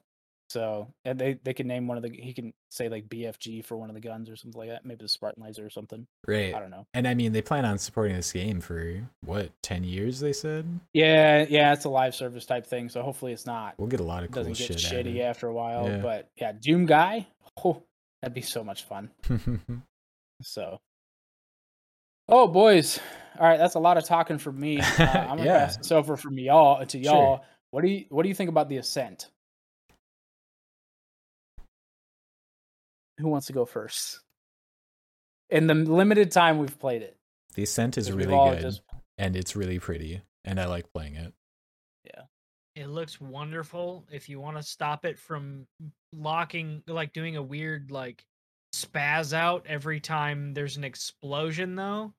so 0.51 0.87
and 1.05 1.17
they 1.19 1.39
they 1.43 1.53
can 1.53 1.67
name 1.67 1.87
one 1.87 1.97
of 1.97 2.03
the 2.03 2.09
he 2.09 2.33
can 2.33 2.53
say 2.69 2.89
like 2.89 3.07
BFG 3.07 3.63
for 3.65 3.77
one 3.77 3.89
of 3.89 3.95
the 3.95 4.01
guns 4.01 4.29
or 4.29 4.35
something 4.35 4.59
like 4.59 4.69
that. 4.69 4.85
Maybe 4.85 5.03
the 5.03 5.09
Spartan 5.09 5.43
laser 5.43 5.65
or 5.65 5.69
something. 5.69 6.05
Right. 6.27 6.53
I 6.53 6.59
don't 6.59 6.69
know. 6.71 6.85
And 6.93 7.07
I 7.07 7.13
mean, 7.13 7.31
they 7.31 7.41
plan 7.41 7.65
on 7.65 7.77
supporting 7.77 8.15
this 8.15 8.31
game 8.31 8.61
for 8.61 9.07
what, 9.23 9.51
10 9.63 9.83
years, 9.83 10.19
they 10.19 10.33
said? 10.33 10.65
Yeah, 10.93 11.45
yeah, 11.49 11.73
it's 11.73 11.85
a 11.85 11.89
live 11.89 12.15
service 12.15 12.45
type 12.45 12.65
thing. 12.65 12.89
So 12.89 13.01
hopefully 13.01 13.33
it's 13.33 13.45
not 13.45 13.75
We'll 13.77 13.87
get 13.87 13.99
a 13.99 14.03
lot 14.03 14.23
of 14.23 14.31
cool 14.31 14.43
doesn't 14.43 14.57
get 14.67 14.79
shit. 14.79 15.05
shitty 15.05 15.21
after 15.21 15.47
a 15.47 15.53
while. 15.53 15.87
Yeah. 15.87 15.97
But 15.97 16.29
yeah, 16.37 16.51
Doom 16.53 16.85
guy, 16.85 17.27
oh, 17.63 17.83
that'd 18.21 18.33
be 18.35 18.41
so 18.41 18.63
much 18.63 18.83
fun. 18.85 19.09
So, 20.43 20.79
oh 22.27 22.47
boys, 22.47 22.99
all 23.39 23.47
right, 23.47 23.57
that's 23.57 23.75
a 23.75 23.79
lot 23.79 23.97
of 23.97 24.05
talking 24.05 24.37
from 24.39 24.59
me. 24.59 24.79
Uh, 24.79 24.83
I'm 24.99 25.37
gonna 25.37 25.45
Yeah. 25.45 25.57
pass 25.59 25.77
this 25.77 25.91
over 25.91 26.17
from 26.17 26.39
y'all 26.39 26.83
to 26.85 26.97
y'all. 26.97 27.43
What 27.69 27.83
do 27.83 27.89
you 27.89 28.05
what 28.09 28.23
do 28.23 28.29
you 28.29 28.35
think 28.35 28.49
about 28.49 28.67
the 28.67 28.77
Ascent? 28.77 29.29
Who 33.21 33.29
wants 33.29 33.47
to 33.47 33.53
go 33.53 33.65
first? 33.65 34.19
In 35.49 35.67
the 35.67 35.73
limited 35.75 36.31
time 36.31 36.57
we've 36.57 36.77
played 36.79 37.01
it, 37.01 37.17
the 37.55 37.63
Ascent 37.63 37.97
is 37.97 38.11
really 38.11 38.33
good 38.51 38.61
just- 38.61 38.81
and 39.17 39.35
it's 39.35 39.55
really 39.55 39.79
pretty, 39.79 40.21
and 40.43 40.59
I 40.59 40.65
like 40.65 40.91
playing 40.91 41.15
it. 41.15 41.33
Yeah, 42.05 42.23
it 42.75 42.87
looks 42.87 43.19
wonderful. 43.21 44.07
If 44.11 44.29
you 44.29 44.39
want 44.39 44.57
to 44.57 44.63
stop 44.63 45.05
it 45.05 45.19
from 45.19 45.67
locking, 46.13 46.83
like 46.87 47.13
doing 47.13 47.35
a 47.35 47.43
weird 47.43 47.91
like 47.91 48.23
spaz 48.73 49.33
out 49.33 49.67
every 49.67 49.99
time 49.99 50.53
there's 50.53 50.77
an 50.77 50.83
explosion, 50.85 51.75
though, 51.75 52.13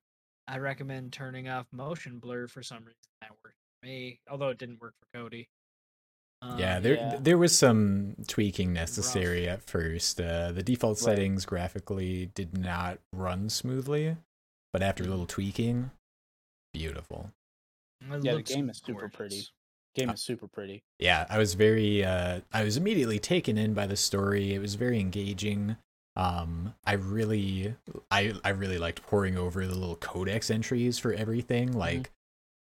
I 0.47 0.59
recommend 0.59 1.11
turning 1.11 1.49
off 1.49 1.65
motion 1.71 2.19
blur 2.19 2.47
for 2.47 2.61
some 2.63 2.85
reason. 2.85 2.95
That 3.21 3.31
worked 3.43 3.57
for 3.81 3.87
me, 3.87 4.19
although 4.29 4.49
it 4.49 4.59
didn't 4.59 4.79
work 4.79 4.93
for 4.99 5.19
Cody. 5.19 5.49
Yeah, 6.57 6.77
Um, 6.77 6.83
there 6.83 6.95
yeah. 6.95 7.17
there 7.21 7.37
was 7.37 7.57
some 7.57 8.15
tweaking 8.27 8.73
necessary 8.73 9.47
at 9.47 9.63
first. 9.63 10.19
Uh, 10.21 10.51
the 10.51 10.63
default 10.63 10.97
Right. 10.99 11.05
settings 11.05 11.45
graphically 11.45 12.27
did 12.27 12.57
not 12.57 12.99
run 13.11 13.49
smoothly, 13.49 14.17
but 14.71 14.81
after 14.81 15.03
a 15.03 15.07
little 15.07 15.25
tweaking, 15.27 15.91
beautiful. 16.73 17.31
it 18.01 18.07
Yeah, 18.23 18.31
the 18.31 18.37
looks 18.37 18.53
game 18.53 18.69
is 18.69 18.81
super 18.85 19.09
pretty. 19.09 19.35
gorgeous. 19.35 19.51
Game 19.95 20.09
is 20.09 20.21
super 20.23 20.47
pretty. 20.47 20.83
Yeah, 20.99 21.25
I 21.29 21.37
was 21.37 21.53
very 21.53 22.03
uh 22.03 22.41
I 22.51 22.63
was 22.63 22.77
immediately 22.77 23.19
taken 23.19 23.57
in 23.57 23.73
by 23.73 23.85
the 23.87 23.95
story. 23.95 24.53
It 24.53 24.59
was 24.59 24.75
very 24.75 24.99
engaging. 24.99 25.77
Um 26.15 26.73
I 26.85 26.93
really 26.93 27.75
I 28.11 28.33
I 28.43 28.49
really 28.49 28.79
liked 28.79 29.03
pouring 29.03 29.37
over 29.37 29.65
the 29.67 29.75
little 29.75 29.95
codex 29.97 30.49
entries 30.49 30.97
for 30.99 31.13
everything, 31.13 31.71
like 31.73 32.11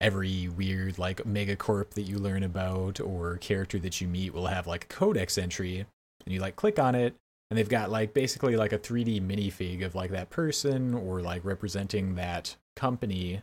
every 0.01 0.49
weird 0.49 0.99
like 0.99 1.19
megacorp 1.25 1.91
that 1.91 2.03
you 2.03 2.19
learn 2.19 2.43
about 2.43 3.01
or 3.01 3.37
character 3.39 3.79
that 3.79 4.01
you 4.01 4.09
meet 4.09 4.33
will 4.33 4.47
have 4.47 4.67
like 4.67 4.85
a 4.85 4.89
codex 4.89 5.37
entry 5.37 5.85
and 6.25 6.33
you 6.35 6.41
like 6.41 6.57
click 6.57 6.79
on 6.79 6.95
it 6.95 7.15
and 7.51 7.59
they've 7.59 7.69
got 7.69 7.91
like 7.91 8.15
basically 8.15 8.57
like 8.57 8.73
a 8.73 8.79
3D 8.79 9.21
minifig 9.21 9.85
of 9.85 9.95
like 9.95 10.11
that 10.11 10.31
person 10.31 10.95
or 10.95 11.21
like 11.21 11.45
representing 11.45 12.15
that 12.15 12.57
company 12.77 13.43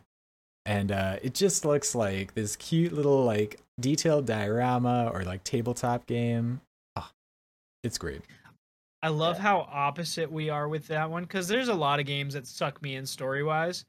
and 0.66 0.92
uh, 0.92 1.18
it 1.22 1.34
just 1.34 1.64
looks 1.64 1.96
like 1.96 2.34
this 2.34 2.56
cute 2.58 2.92
little 2.92 3.24
like 3.24 3.60
detailed 3.80 4.26
diorama 4.26 5.10
or 5.14 5.24
like 5.24 5.42
tabletop 5.46 6.06
game. 6.08 6.60
Ah, 6.98 7.10
it's 7.86 7.98
great. 7.98 8.22
I 9.02 9.08
love 9.08 9.38
Yeah. 9.38 9.44
how 9.44 9.60
opposite 9.72 10.30
we 10.30 10.50
are 10.50 10.68
with 10.68 10.88
that 10.88 11.10
one 11.10 11.24
because 11.24 11.48
there's 11.48 11.70
a 11.70 11.74
lot 11.74 12.02
of 12.02 12.06
games 12.06 12.34
that 12.34 12.48
suck 12.48 12.82
me 12.82 12.96
in 12.96 13.06
story 13.06 13.44
wise, 13.44 13.86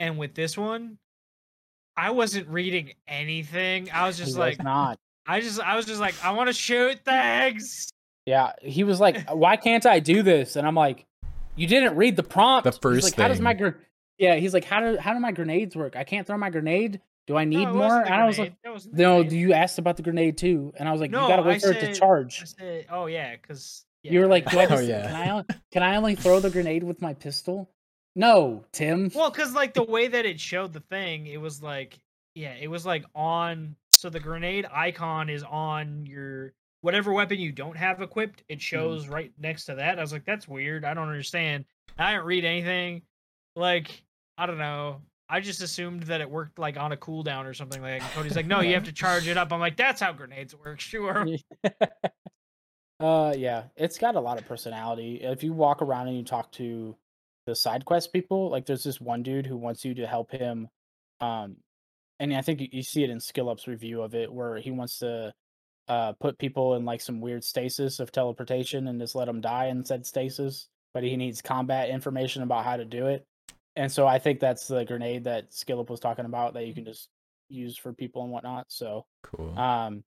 and 0.00 0.18
with 0.18 0.34
this 0.34 0.58
one, 0.58 0.98
I 1.96 2.10
wasn't 2.10 2.48
reading 2.48 2.92
anything. 3.08 3.90
I 3.92 4.06
was 4.06 4.18
He 4.18 4.24
just 4.24 4.36
was 4.36 4.38
like, 4.38 4.62
not. 4.62 4.98
I 5.26 5.40
just, 5.40 5.60
I 5.60 5.76
was 5.76 5.86
just 5.86 6.00
like, 6.00 6.14
I 6.22 6.32
want 6.32 6.48
to 6.48 6.52
shoot 6.52 7.04
things. 7.04 7.90
Yeah, 8.26 8.52
he 8.60 8.84
was 8.84 9.00
like, 9.00 9.30
uh, 9.30 9.36
"Why 9.36 9.56
can't 9.56 9.86
I 9.86 10.00
do 10.00 10.22
this?" 10.22 10.56
And 10.56 10.66
I'm 10.66 10.74
like, 10.74 11.06
"You 11.54 11.66
didn't 11.68 11.96
read 11.96 12.16
the 12.16 12.24
prompt." 12.24 12.64
The 12.64 12.70
He's 12.72 12.78
first 12.78 13.04
like, 13.04 13.14
"How 13.14 13.28
does 13.28 13.40
my 13.40 13.54
gr-? 13.54 13.78
yeah?" 14.18 14.34
He's 14.34 14.52
like, 14.52 14.64
"How 14.64 14.80
do 14.80 14.96
how 14.98 15.14
do 15.14 15.20
my 15.20 15.30
grenades 15.30 15.76
work? 15.76 15.94
I 15.94 16.02
can't 16.02 16.26
throw 16.26 16.36
my 16.36 16.50
grenade. 16.50 17.00
Do 17.28 17.36
I 17.36 17.44
need 17.44 17.66
No, 17.66 17.74
more?" 17.74 18.00
And 18.02 18.12
I 18.12 18.26
was 18.26 18.36
like, 18.36 18.52
wasn't 18.64 18.94
"No, 18.96 19.18
grenade. 19.18 19.30
do 19.30 19.36
you 19.38 19.52
asked 19.52 19.78
about 19.78 19.96
the 19.96 20.02
grenade 20.02 20.38
too?" 20.38 20.72
And 20.76 20.88
I 20.88 20.92
was 20.92 21.00
like, 21.00 21.12
No, 21.12 21.22
"You 21.22 21.28
gotta 21.28 21.42
I 21.42 21.46
wait 21.46 21.62
for 21.62 21.70
it 21.70 21.80
to 21.80 21.94
charge." 21.94 22.42
I 22.42 22.44
said, 22.46 22.86
oh 22.90 23.06
yeah, 23.06 23.36
because 23.36 23.84
you 24.02 24.18
were 24.18 24.26
like, 24.26 24.50
"Do 24.50 24.58
I 24.58 24.66
Oh, 24.70 24.80
yeah. 24.80 25.06
can 25.06 25.14
I 25.14 25.54
can 25.70 25.82
I 25.84 25.96
only 25.96 26.16
throw 26.16 26.40
the 26.40 26.50
grenade 26.50 26.82
with 26.82 27.00
my 27.00 27.14
pistol?" 27.14 27.70
No, 28.16 28.64
Tim. 28.72 29.10
Well, 29.14 29.30
because 29.30 29.52
like 29.54 29.74
the 29.74 29.84
way 29.84 30.08
that 30.08 30.24
it 30.24 30.40
showed 30.40 30.72
the 30.72 30.80
thing, 30.80 31.26
it 31.26 31.36
was 31.40 31.62
like, 31.62 32.00
yeah, 32.34 32.54
it 32.58 32.68
was 32.68 32.84
like 32.84 33.04
on. 33.14 33.76
So 33.92 34.10
the 34.10 34.20
grenade 34.20 34.66
icon 34.72 35.30
is 35.30 35.42
on 35.42 36.06
your 36.06 36.52
whatever 36.80 37.12
weapon 37.12 37.38
you 37.38 37.52
don't 37.52 37.76
have 37.76 38.00
equipped. 38.00 38.42
It 38.48 38.60
shows 38.60 39.06
right 39.06 39.32
next 39.38 39.66
to 39.66 39.74
that. 39.74 39.98
I 39.98 40.00
was 40.00 40.12
like, 40.12 40.24
that's 40.24 40.48
weird. 40.48 40.84
I 40.84 40.94
don't 40.94 41.08
understand. 41.08 41.66
I 41.98 42.12
didn't 42.12 42.26
read 42.26 42.44
anything. 42.44 43.02
Like, 43.54 44.02
I 44.38 44.46
don't 44.46 44.58
know. 44.58 45.02
I 45.28 45.40
just 45.40 45.60
assumed 45.60 46.04
that 46.04 46.20
it 46.20 46.30
worked 46.30 46.58
like 46.58 46.78
on 46.78 46.92
a 46.92 46.96
cooldown 46.96 47.44
or 47.44 47.52
something 47.54 47.82
like. 47.82 48.00
that. 48.00 48.06
And 48.06 48.14
Cody's 48.14 48.36
like, 48.36 48.46
no, 48.46 48.60
you 48.60 48.74
have 48.74 48.84
to 48.84 48.92
charge 48.92 49.28
it 49.28 49.36
up. 49.36 49.52
I'm 49.52 49.60
like, 49.60 49.76
that's 49.76 50.00
how 50.00 50.12
grenades 50.12 50.54
work. 50.54 50.80
Sure. 50.86 51.26
uh, 53.00 53.34
yeah, 53.36 53.64
it's 53.76 53.98
got 53.98 54.14
a 54.14 54.20
lot 54.20 54.38
of 54.38 54.46
personality. 54.46 55.16
If 55.22 55.42
you 55.42 55.52
walk 55.52 55.82
around 55.82 56.08
and 56.08 56.16
you 56.16 56.22
talk 56.22 56.52
to 56.52 56.96
the 57.46 57.54
side 57.54 57.84
quest 57.84 58.12
people, 58.12 58.50
like 58.50 58.66
there's 58.66 58.84
this 58.84 59.00
one 59.00 59.22
dude 59.22 59.46
who 59.46 59.56
wants 59.56 59.84
you 59.84 59.94
to 59.94 60.06
help 60.06 60.30
him, 60.30 60.68
um, 61.20 61.56
and 62.18 62.34
I 62.34 62.42
think 62.42 62.60
you, 62.72 62.82
see 62.82 63.04
it 63.04 63.10
in 63.10 63.20
Skill 63.20 63.48
Up's 63.48 63.66
review 63.66 64.02
of 64.02 64.14
it, 64.14 64.32
where 64.32 64.58
he 64.58 64.70
wants 64.70 64.98
to 65.00 65.32
uh 65.88 66.12
put 66.14 66.38
people 66.38 66.74
in 66.74 66.84
like 66.84 67.00
some 67.00 67.20
weird 67.20 67.44
stasis 67.44 68.00
of 68.00 68.10
teleportation 68.10 68.88
and 68.88 69.00
just 69.00 69.14
let 69.14 69.26
them 69.26 69.40
die 69.40 69.66
in 69.66 69.84
said 69.84 70.04
stasis, 70.04 70.68
but 70.92 71.04
he 71.04 71.16
needs 71.16 71.40
combat 71.40 71.90
information 71.90 72.42
about 72.42 72.64
how 72.64 72.76
to 72.76 72.84
do 72.84 73.06
it. 73.06 73.24
And 73.76 73.92
so 73.92 74.06
I 74.06 74.18
think 74.18 74.40
that's 74.40 74.66
the 74.66 74.84
grenade 74.84 75.24
that 75.24 75.52
Skill 75.52 75.80
Up 75.80 75.90
was 75.90 76.00
talking 76.00 76.24
about 76.24 76.54
that 76.54 76.66
you 76.66 76.74
can 76.74 76.84
just 76.84 77.08
use 77.48 77.76
for 77.76 77.92
people 77.92 78.22
and 78.22 78.32
whatnot. 78.32 78.66
So 78.68 79.06
Cool. 79.22 79.56
um, 79.58 80.02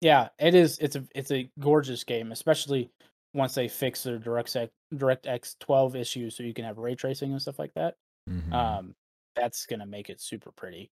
yeah, 0.00 0.28
it 0.38 0.54
is. 0.54 0.78
It's 0.78 0.94
a 0.94 1.04
it's 1.14 1.30
a 1.30 1.50
gorgeous 1.58 2.04
game, 2.04 2.30
especially 2.30 2.90
once 3.36 3.54
they 3.54 3.68
fix 3.68 4.02
their 4.02 4.18
DirectX 4.18 4.70
DirectX 4.94 5.56
12 5.60 5.96
issues, 5.96 6.36
so 6.36 6.42
you 6.42 6.54
can 6.54 6.64
have 6.64 6.78
ray 6.78 6.94
tracing 6.94 7.32
and 7.32 7.40
stuff 7.42 7.58
like 7.58 7.74
that. 7.74 7.94
Mhm. 8.28 8.52
Um, 8.52 8.94
that's 9.36 9.66
gonna 9.66 9.86
make 9.86 10.10
it 10.10 10.20
super 10.20 10.50
pretty. 10.52 10.90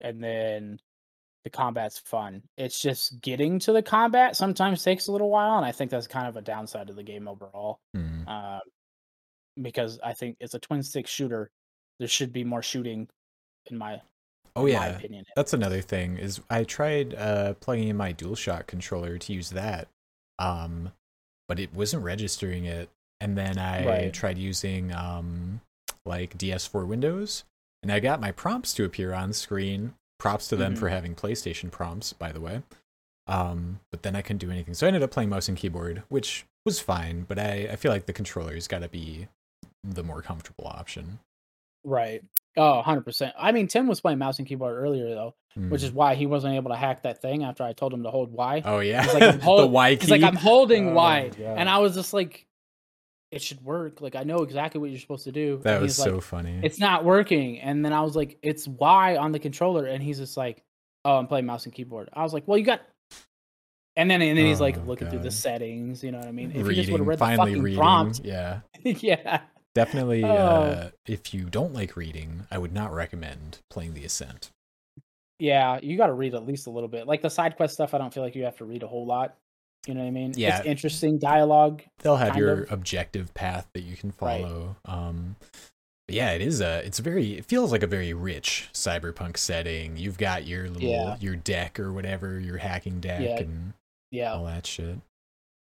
And 0.00 0.22
then 0.22 0.80
the 1.44 1.50
combat's 1.50 1.98
fun. 1.98 2.42
It's 2.56 2.80
just 2.80 3.20
getting 3.20 3.58
to 3.60 3.72
the 3.72 3.82
combat 3.82 4.36
sometimes 4.36 4.82
takes 4.84 5.08
a 5.08 5.12
little 5.12 5.30
while, 5.30 5.56
and 5.56 5.64
I 5.66 5.72
think 5.72 5.90
that's 5.90 6.06
kind 6.06 6.28
of 6.28 6.36
a 6.36 6.42
downside 6.42 6.90
of 6.90 6.96
the 6.96 7.02
game 7.02 7.26
overall. 7.28 7.80
Mhm. 7.96 8.26
Um, 8.28 8.60
because 9.60 9.98
I 10.00 10.12
think 10.14 10.36
it's 10.40 10.54
a 10.54 10.58
twin 10.58 10.82
stick 10.82 11.06
shooter. 11.06 11.50
There 11.98 12.08
should 12.08 12.32
be 12.32 12.44
more 12.44 12.62
shooting, 12.62 13.08
in 13.66 13.76
my 13.78 14.00
oh 14.56 14.66
in 14.66 14.74
my 14.74 14.88
yeah, 14.88 14.96
opinion. 14.96 15.24
that's 15.36 15.52
another 15.52 15.80
thing. 15.82 16.18
Is 16.18 16.40
I 16.50 16.64
tried 16.64 17.14
uh, 17.14 17.54
plugging 17.54 17.88
in 17.88 17.96
my 17.96 18.12
DualShock 18.12 18.66
controller 18.66 19.18
to 19.18 19.32
use 19.32 19.50
that, 19.50 19.88
um, 20.38 20.92
but 21.50 21.58
it 21.58 21.74
wasn't 21.74 22.04
registering 22.04 22.64
it. 22.64 22.88
And 23.20 23.36
then 23.36 23.58
I 23.58 23.84
Right. 23.84 24.14
tried 24.14 24.38
using 24.38 24.94
um, 24.94 25.60
like 26.06 26.38
DS4 26.38 26.86
Windows, 26.86 27.42
and 27.82 27.90
I 27.90 27.98
got 27.98 28.20
my 28.20 28.30
prompts 28.30 28.72
to 28.74 28.84
appear 28.84 29.12
on 29.12 29.32
screen. 29.32 29.94
Props 30.20 30.46
to 30.48 30.56
them 30.56 30.74
Mhm. 30.74 30.78
for 30.78 30.88
having 30.90 31.16
PlayStation 31.16 31.72
prompts, 31.72 32.12
by 32.12 32.30
the 32.30 32.40
way. 32.40 32.62
Um, 33.26 33.80
but 33.90 34.04
then 34.04 34.14
I 34.14 34.22
couldn't 34.22 34.38
do 34.38 34.50
anything, 34.52 34.74
so 34.74 34.86
I 34.86 34.88
ended 34.88 35.02
up 35.02 35.10
playing 35.10 35.28
mouse 35.28 35.48
and 35.48 35.58
keyboard, 35.58 36.04
which 36.08 36.46
was 36.64 36.78
fine. 36.78 37.22
But 37.24 37.40
I, 37.40 37.68
I 37.72 37.76
feel 37.76 37.90
like 37.90 38.06
the 38.06 38.12
controller's 38.12 38.68
got 38.68 38.78
to 38.80 38.88
be 38.88 39.26
the 39.82 40.04
more 40.04 40.22
comfortable 40.22 40.68
option. 40.68 41.18
Right. 41.84 42.22
Oh, 42.56 42.82
100%. 42.84 43.32
I 43.38 43.52
mean, 43.52 43.68
Tim 43.68 43.86
was 43.86 44.00
playing 44.00 44.18
mouse 44.18 44.38
and 44.38 44.46
keyboard 44.48 44.76
earlier, 44.76 45.08
though, 45.10 45.34
which 45.54 45.82
Mm. 45.82 45.84
is 45.84 45.92
why 45.92 46.14
he 46.16 46.26
wasn't 46.26 46.54
able 46.54 46.70
to 46.72 46.76
hack 46.76 47.02
that 47.04 47.22
thing 47.22 47.44
after 47.44 47.62
I 47.62 47.72
told 47.72 47.92
him 47.94 48.02
to 48.02 48.10
hold 48.10 48.32
Y. 48.32 48.62
oh 48.64 48.80
yeah, 48.80 49.02
He's 49.04 49.14
like, 49.14 49.22
I'm 49.22 49.38
the 49.56 49.66
Y 49.68 49.94
key. 49.94 50.00
He's 50.00 50.10
like, 50.10 50.22
I'm 50.22 50.36
holding 50.36 50.90
Oh, 50.90 50.94
Y. 50.94 51.28
God. 51.28 51.40
And 51.58 51.68
I 51.68 51.78
was 51.78 51.94
just 51.94 52.12
like, 52.12 52.46
it 53.30 53.40
should 53.40 53.62
work. 53.64 54.00
Like, 54.00 54.16
I 54.16 54.24
know 54.24 54.38
exactly 54.38 54.80
what 54.80 54.90
you're 54.90 54.98
supposed 54.98 55.24
to 55.24 55.32
do. 55.32 55.58
that 55.62 55.74
And 55.74 55.82
was 55.82 55.96
so 55.96 56.14
like, 56.14 56.22
funny. 56.24 56.60
it's 56.64 56.80
not 56.80 57.04
working. 57.04 57.60
And 57.60 57.84
then 57.84 57.92
I 57.92 58.00
was 58.02 58.16
like, 58.16 58.36
it's 58.42 58.66
Y 58.66 59.16
on 59.16 59.30
the 59.30 59.38
controller. 59.38 59.86
And 59.86 60.02
he's 60.02 60.18
just 60.18 60.36
like, 60.36 60.64
oh, 61.04 61.16
I'm 61.16 61.28
playing 61.28 61.46
mouse 61.46 61.64
and 61.64 61.72
keyboard. 61.72 62.08
I 62.12 62.24
was 62.24 62.34
like, 62.34 62.48
well, 62.48 62.58
you 62.58 62.64
got. 62.64 62.80
And 63.96 64.10
then, 64.10 64.22
and 64.22 64.36
then 64.38 64.46
he's 64.46 64.60
like 64.60 64.76
Oh, 64.78 64.82
looking 64.86 65.08
through 65.10 65.20
the 65.20 65.30
settings. 65.30 66.02
You 66.02 66.10
know 66.12 66.18
what 66.18 66.26
I 66.28 66.32
mean? 66.32 66.52
If 66.54 66.66
he 66.66 66.74
just 66.74 66.90
would 66.90 66.98
reading, 66.98 66.98
have 66.98 67.06
read 67.06 67.18
the 67.18 67.24
finally 67.24 67.50
fucking 67.52 67.62
reading. 67.62 67.78
prompt. 67.78 68.20
Yeah, 68.24 68.60
yeah. 68.84 69.40
Definitely. 69.74 70.22
Oh. 70.24 70.28
Uh, 70.28 70.90
if 71.06 71.32
you 71.34 71.44
don't 71.44 71.72
like 71.74 71.96
reading, 71.96 72.46
I 72.50 72.58
would 72.58 72.72
not 72.72 72.92
recommend 72.92 73.58
playing 73.70 73.94
The 73.94 74.04
Ascent. 74.04 74.50
Yeah, 75.38 75.78
you 75.82 75.96
got 75.96 76.08
to 76.08 76.12
read 76.12 76.34
at 76.34 76.46
least 76.46 76.66
a 76.66 76.70
little 76.70 76.88
bit. 76.88 77.06
Like 77.06 77.22
the 77.22 77.30
side 77.30 77.56
quest 77.56 77.74
stuff, 77.74 77.94
I 77.94 77.98
don't 77.98 78.12
feel 78.12 78.22
like 78.22 78.34
you 78.34 78.44
have 78.44 78.58
to 78.58 78.64
read 78.64 78.82
a 78.82 78.86
whole 78.88 79.06
lot. 79.06 79.36
You 79.86 79.94
know 79.94 80.00
what 80.00 80.08
I 80.08 80.10
mean? 80.10 80.34
Yeah. 80.36 80.58
It's 80.58 80.66
interesting 80.66 81.18
dialogue. 81.18 81.82
They'll 82.00 82.16
have 82.16 82.36
your 82.36 82.64
of. 82.64 82.72
objective 82.72 83.32
path 83.32 83.66
that 83.72 83.80
you 83.80 83.96
can 83.96 84.12
Right. 84.20 84.42
follow. 84.42 84.76
Um, 84.84 85.36
but 86.06 86.14
yeah, 86.16 86.32
it 86.32 86.42
is 86.42 86.60
a. 86.60 86.84
It's 86.84 86.98
very. 86.98 87.38
It 87.38 87.46
feels 87.46 87.72
like 87.72 87.82
a 87.82 87.86
very 87.86 88.12
rich 88.12 88.68
cyberpunk 88.74 89.38
setting. 89.38 89.96
You've 89.96 90.18
got 90.18 90.46
your 90.46 90.68
little 90.68 90.90
Yeah. 90.90 91.16
your 91.20 91.36
deck 91.36 91.80
or 91.80 91.92
whatever, 91.92 92.38
your 92.38 92.58
hacking 92.58 93.00
deck 93.00 93.22
Yeah. 93.22 93.38
and 93.40 93.72
Yeah. 94.10 94.32
all 94.34 94.44
that 94.44 94.66
shit. 94.66 94.98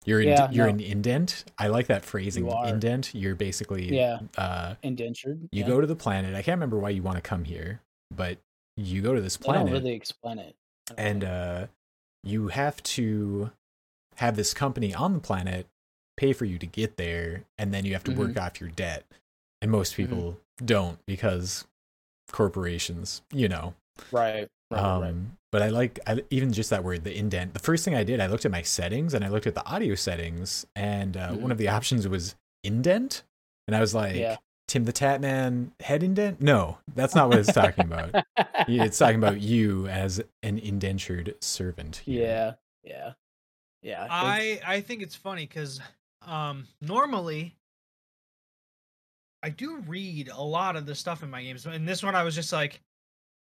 You're 0.05 0.21
in, 0.21 0.29
Yeah, 0.29 0.51
you're 0.51 0.67
no. 0.67 0.73
an 0.75 0.81
indent. 0.81 1.45
I 1.59 1.69
like 1.69 1.87
that 1.87 2.05
phrasing. 2.05 2.47
You. 2.47 2.65
Indent. 2.65 3.15
You're 3.15 3.35
basically 3.35 3.95
Yeah. 3.95 4.19
uh 4.37 4.75
Indentured. 4.83 5.49
you 5.51 5.63
yeah. 5.63 5.67
go 5.67 5.81
to 5.81 5.87
the 5.87 5.97
planet. 5.97 6.35
I 6.35 6.43
can't 6.43 6.57
remember 6.57 6.79
why 6.79 6.91
you 6.91 7.03
want 7.03 7.17
to 7.17 7.23
come 7.23 7.45
here, 7.45 7.81
but 8.15 8.39
you 8.77 9.01
go 9.03 9.15
to 9.15 9.21
this 9.21 9.37
They 9.37 9.45
don't 9.47 9.55
planet 9.67 9.73
really 9.73 9.95
explain 9.95 10.39
it. 10.39 10.55
And 10.99 11.25
uh 11.25 11.67
you 12.23 12.49
have 12.49 12.83
to 12.83 13.51
have 14.17 14.37
this 14.37 14.55
company 14.55 14.95
on 14.95 15.13
the 15.15 15.21
planet 15.21 15.67
pay 16.17 16.33
for 16.33 16.45
you 16.45 16.59
to 16.59 16.67
get 16.67 16.97
there 16.97 17.45
and 17.59 17.73
then 17.75 17.85
you 17.85 17.93
have 17.93 18.05
to 18.05 18.11
Mm-hmm. 18.13 18.21
work 18.21 18.39
off 18.39 18.61
your 18.61 18.71
debt. 18.71 19.05
And 19.63 19.71
most 19.71 19.95
people 19.97 20.39
don't 20.65 20.99
because 21.07 21.65
corporations, 22.31 23.23
you 23.33 23.49
know. 23.49 23.75
right. 24.13 24.49
Right. 24.71 24.81
um 24.83 25.03
right. 25.03 25.15
But 25.55 25.63
I 25.63 25.69
like 25.69 26.01
I, 26.05 26.21
even 26.31 26.53
just 26.53 26.71
that 26.71 26.83
word 26.83 27.05
the 27.05 27.17
indent. 27.17 27.55
The 27.55 27.61
first 27.61 27.85
thing 27.85 27.95
I 27.95 28.03
did, 28.03 28.19
I 28.19 28.27
looked 28.27 28.45
at 28.45 28.51
my 28.51 28.63
settings 28.63 29.15
and 29.15 29.25
I 29.25 29.29
looked 29.29 29.47
at 29.47 29.55
the 29.55 29.65
audio 29.65 29.95
settings 29.95 30.67
and 30.75 31.17
uh, 31.17 31.31
Mhm. 31.31 31.41
one 31.43 31.53
of 31.53 31.59
the 31.59 31.69
options 31.69 32.09
was 32.09 32.35
indent 32.65 33.23
and 33.69 33.77
I 33.77 33.81
was 33.81 33.95
like 33.95 34.17
Yeah. 34.17 34.39
Tim 34.67 34.85
the 34.85 34.93
Tatman 34.93 35.71
head 35.81 36.03
indent? 36.03 36.41
No, 36.41 36.79
that's 36.97 37.15
not 37.15 37.29
what 37.29 37.39
it's 37.39 37.53
talking 37.53 37.85
about. 37.85 38.25
it's 38.67 38.99
talking 38.99 39.17
about 39.17 39.41
you 39.53 39.87
as 39.87 40.21
an 40.43 40.59
indentured 40.59 41.37
servant. 41.41 41.97
here. 42.05 42.27
yeah, 42.27 42.53
yeah, 42.83 43.13
yeah. 43.83 44.07
I 44.11 44.61
I 44.67 44.81
think 44.81 45.03
it's 45.03 45.15
funny 45.15 45.47
because 45.47 45.81
um 46.23 46.67
normally 46.81 47.55
I 49.43 49.51
do 49.51 49.77
read 49.87 50.29
a 50.31 50.43
lot 50.43 50.75
of 50.77 50.87
the 50.87 50.95
stuff 50.95 51.23
in 51.23 51.31
my 51.31 51.43
games, 51.43 51.65
and 51.67 51.87
this 51.87 52.03
one 52.03 52.15
I 52.17 52.23
was 52.25 52.35
just 52.35 52.53
like, 52.53 52.81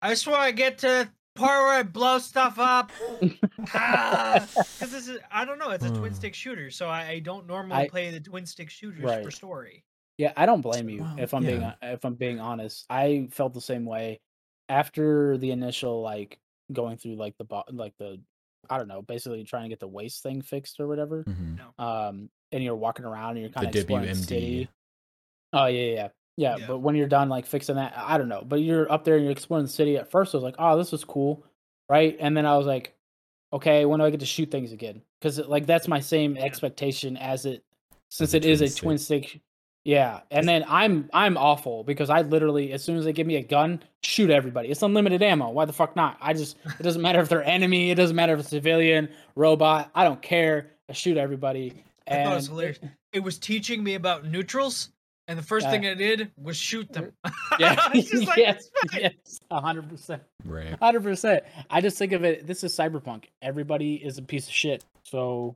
I 0.01 0.09
just 0.09 0.27
want 0.27 0.45
to 0.47 0.53
get 0.53 0.77
to 0.79 0.87
the 0.87 1.09
part 1.37 1.63
where 1.63 1.73
I 1.79 1.83
blow 1.83 2.19
stuff 2.19 2.59
up. 2.59 2.91
Because 3.61 4.91
this 4.91 5.07
is 5.07 5.19
I 5.31 5.45
don't 5.45 5.59
know, 5.59 5.69
it's 5.69 5.85
a 5.85 5.89
twin 5.89 6.11
Hmm. 6.11 6.15
stick 6.17 6.33
shooter, 6.33 6.69
so 6.71 6.87
I, 6.87 7.07
I 7.07 7.19
don't 7.19 7.47
normally 7.47 7.75
I- 7.83 7.87
play 7.89 8.11
the 8.11 8.19
twin 8.19 8.45
stick 8.45 8.69
shooters 8.69 9.03
Right. 9.03 9.23
for 9.23 9.31
story. 9.31 9.83
Yeah, 10.17 10.33
I 10.35 10.45
don't 10.47 10.61
blame 10.61 10.89
you 10.89 11.01
Well, 11.01 11.15
if 11.19 11.33
I'm 11.33 11.43
being 11.43 11.71
if 11.81 12.03
I'm 12.03 12.15
being 12.15 12.39
honest. 12.39 12.85
I 12.89 13.27
felt 13.31 13.53
the 13.53 13.61
same 13.61 13.85
way 13.85 14.19
after 14.69 15.37
the 15.37 15.51
initial 15.51 16.01
like 16.01 16.39
going 16.73 16.97
through 16.97 17.15
like 17.15 17.37
the 17.37 17.43
bo- 17.45 17.63
like 17.71 17.93
the 17.99 18.19
I 18.69 18.77
don't 18.77 18.87
know, 18.87 19.01
basically 19.01 19.43
trying 19.43 19.63
to 19.63 19.69
get 19.69 19.79
the 19.79 19.87
waist 19.87 20.23
thing 20.23 20.41
fixed 20.41 20.79
or 20.79 20.87
whatever. 20.87 21.23
Mhm. 21.23 21.59
Um, 21.79 22.29
and 22.51 22.63
you're 22.63 22.75
walking 22.75 23.05
around 23.05 23.31
and 23.31 23.41
you're 23.41 23.49
kind 23.49 23.65
The 23.67 23.69
of 23.69 23.75
exploring 23.75 24.05
the 24.07 24.11
WMD. 24.13 24.25
city. 24.25 24.69
Oh 25.53 25.65
yeah, 25.67 25.93
yeah, 25.93 26.07
yeah, 26.37 26.51
yeah. 26.51 26.57
Yeah. 26.59 26.67
But 26.67 26.77
when 26.79 26.95
you're 26.95 27.07
done 27.07 27.29
like 27.29 27.45
fixing 27.45 27.75
that, 27.75 27.93
I 27.97 28.17
don't 28.17 28.29
know. 28.29 28.43
But 28.47 28.61
you're 28.61 28.89
up 28.91 29.03
there 29.03 29.15
and 29.15 29.23
you're 29.23 29.31
exploring 29.31 29.65
the 29.65 29.71
city. 29.71 29.97
At 29.97 30.09
first, 30.09 30.33
I 30.33 30.37
was 30.37 30.43
like, 30.43 30.55
oh, 30.59 30.77
this 30.77 30.93
is 30.93 31.03
cool, 31.03 31.43
right? 31.89 32.15
And 32.19 32.37
then 32.37 32.45
I 32.45 32.55
was 32.57 32.65
like, 32.65 32.95
okay, 33.51 33.85
when 33.85 33.99
do 33.99 34.05
I 34.05 34.09
get 34.09 34.19
to 34.21 34.25
shoot 34.25 34.49
things 34.51 34.71
again? 34.71 35.01
Because 35.19 35.39
like 35.39 35.65
that's 35.65 35.87
my 35.87 35.99
same 35.99 36.37
expectation 36.37 37.17
as 37.17 37.45
it 37.45 37.63
since 38.09 38.33
it 38.33 38.45
is 38.45 38.61
a 38.61 38.65
twin 38.65 38.69
stick. 38.69 38.81
twin 38.81 38.97
stick. 38.97 39.41
Yeah, 39.83 40.19
and 40.31 40.47
then 40.47 40.65
I'm 40.67 41.09
I'm 41.13 41.37
awful 41.37 41.85
because 41.85 42.09
I 42.09 42.21
literally 42.21 42.73
as 42.73 42.83
soon 42.83 42.97
as 42.97 43.05
they 43.05 43.13
give 43.13 43.25
me 43.25 43.37
a 43.37 43.41
gun, 43.41 43.81
shoot 44.03 44.29
everybody. 44.29 44.67
It's 44.67 44.81
unlimited 44.81 45.23
ammo. 45.23 45.49
Why 45.49 45.63
the 45.63 45.71
fuck 45.71 45.95
not? 45.95 46.17
I 46.19 46.33
just 46.33 46.57
it 46.77 46.83
doesn't 46.83 47.01
matter 47.01 47.21
if 47.21 47.29
they're 47.29 47.43
enemy. 47.43 47.89
It 47.89 47.95
doesn't 47.95 48.15
matter 48.15 48.33
if 48.33 48.41
it's 48.41 48.49
civilian, 48.49 49.07
robot. 49.35 49.89
I 49.95 50.03
don't 50.03 50.21
care. 50.21 50.71
I 50.89 50.93
shoot 50.93 51.15
everybody. 51.15 51.85
I 52.05 52.23
thought 52.23 52.33
it 52.33 52.35
was 52.35 52.47
hilarious. 52.47 52.79
It 53.13 53.21
was 53.21 53.39
teaching 53.39 53.81
me 53.81 53.95
about 53.95 54.25
neutrals, 54.25 54.89
and 55.27 55.37
the 55.37 55.43
first 55.43 55.65
Yeah. 55.65 55.71
thing 55.71 55.85
I 55.87 55.93
did 55.93 56.31
was 56.37 56.57
shoot 56.57 56.91
them. 56.91 57.11
Yeah, 57.59 57.89
just 57.93 58.27
like, 58.27 58.37
yes, 58.37 58.69
it's 58.83 58.93
yes, 58.93 59.39
hundred 59.51 59.89
percent, 59.89 60.21
Right. 60.45 60.77
hundred 60.79 61.01
percent. 61.03 61.43
I 61.71 61.81
just 61.81 61.97
think 61.97 62.11
of 62.11 62.23
it. 62.23 62.45
This 62.45 62.63
is 62.63 62.75
cyberpunk. 62.75 63.25
Everybody 63.41 63.95
is 63.95 64.17
a 64.19 64.21
piece 64.21 64.45
of 64.47 64.53
shit, 64.53 64.85
so 65.03 65.55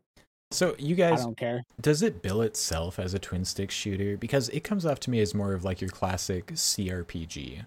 So 0.52 0.76
you 0.80 0.96
I 0.96 0.98
guys, 0.98 1.24
don't 1.24 1.38
care. 1.38 1.62
does 1.80 2.02
it 2.02 2.24
bill 2.24 2.42
itself 2.42 2.98
as 2.98 3.14
a 3.14 3.20
twin 3.20 3.46
stick 3.46 3.70
shooter? 3.70 4.18
Because 4.18 4.50
it 4.50 4.62
comes 4.62 4.84
off 4.86 5.00
to 5.02 5.12
me 5.12 5.20
as 5.22 5.36
more 5.36 5.54
of 5.54 5.64
like 5.64 5.80
your 5.80 5.92
classic 5.92 6.48
CRPG. 6.48 7.66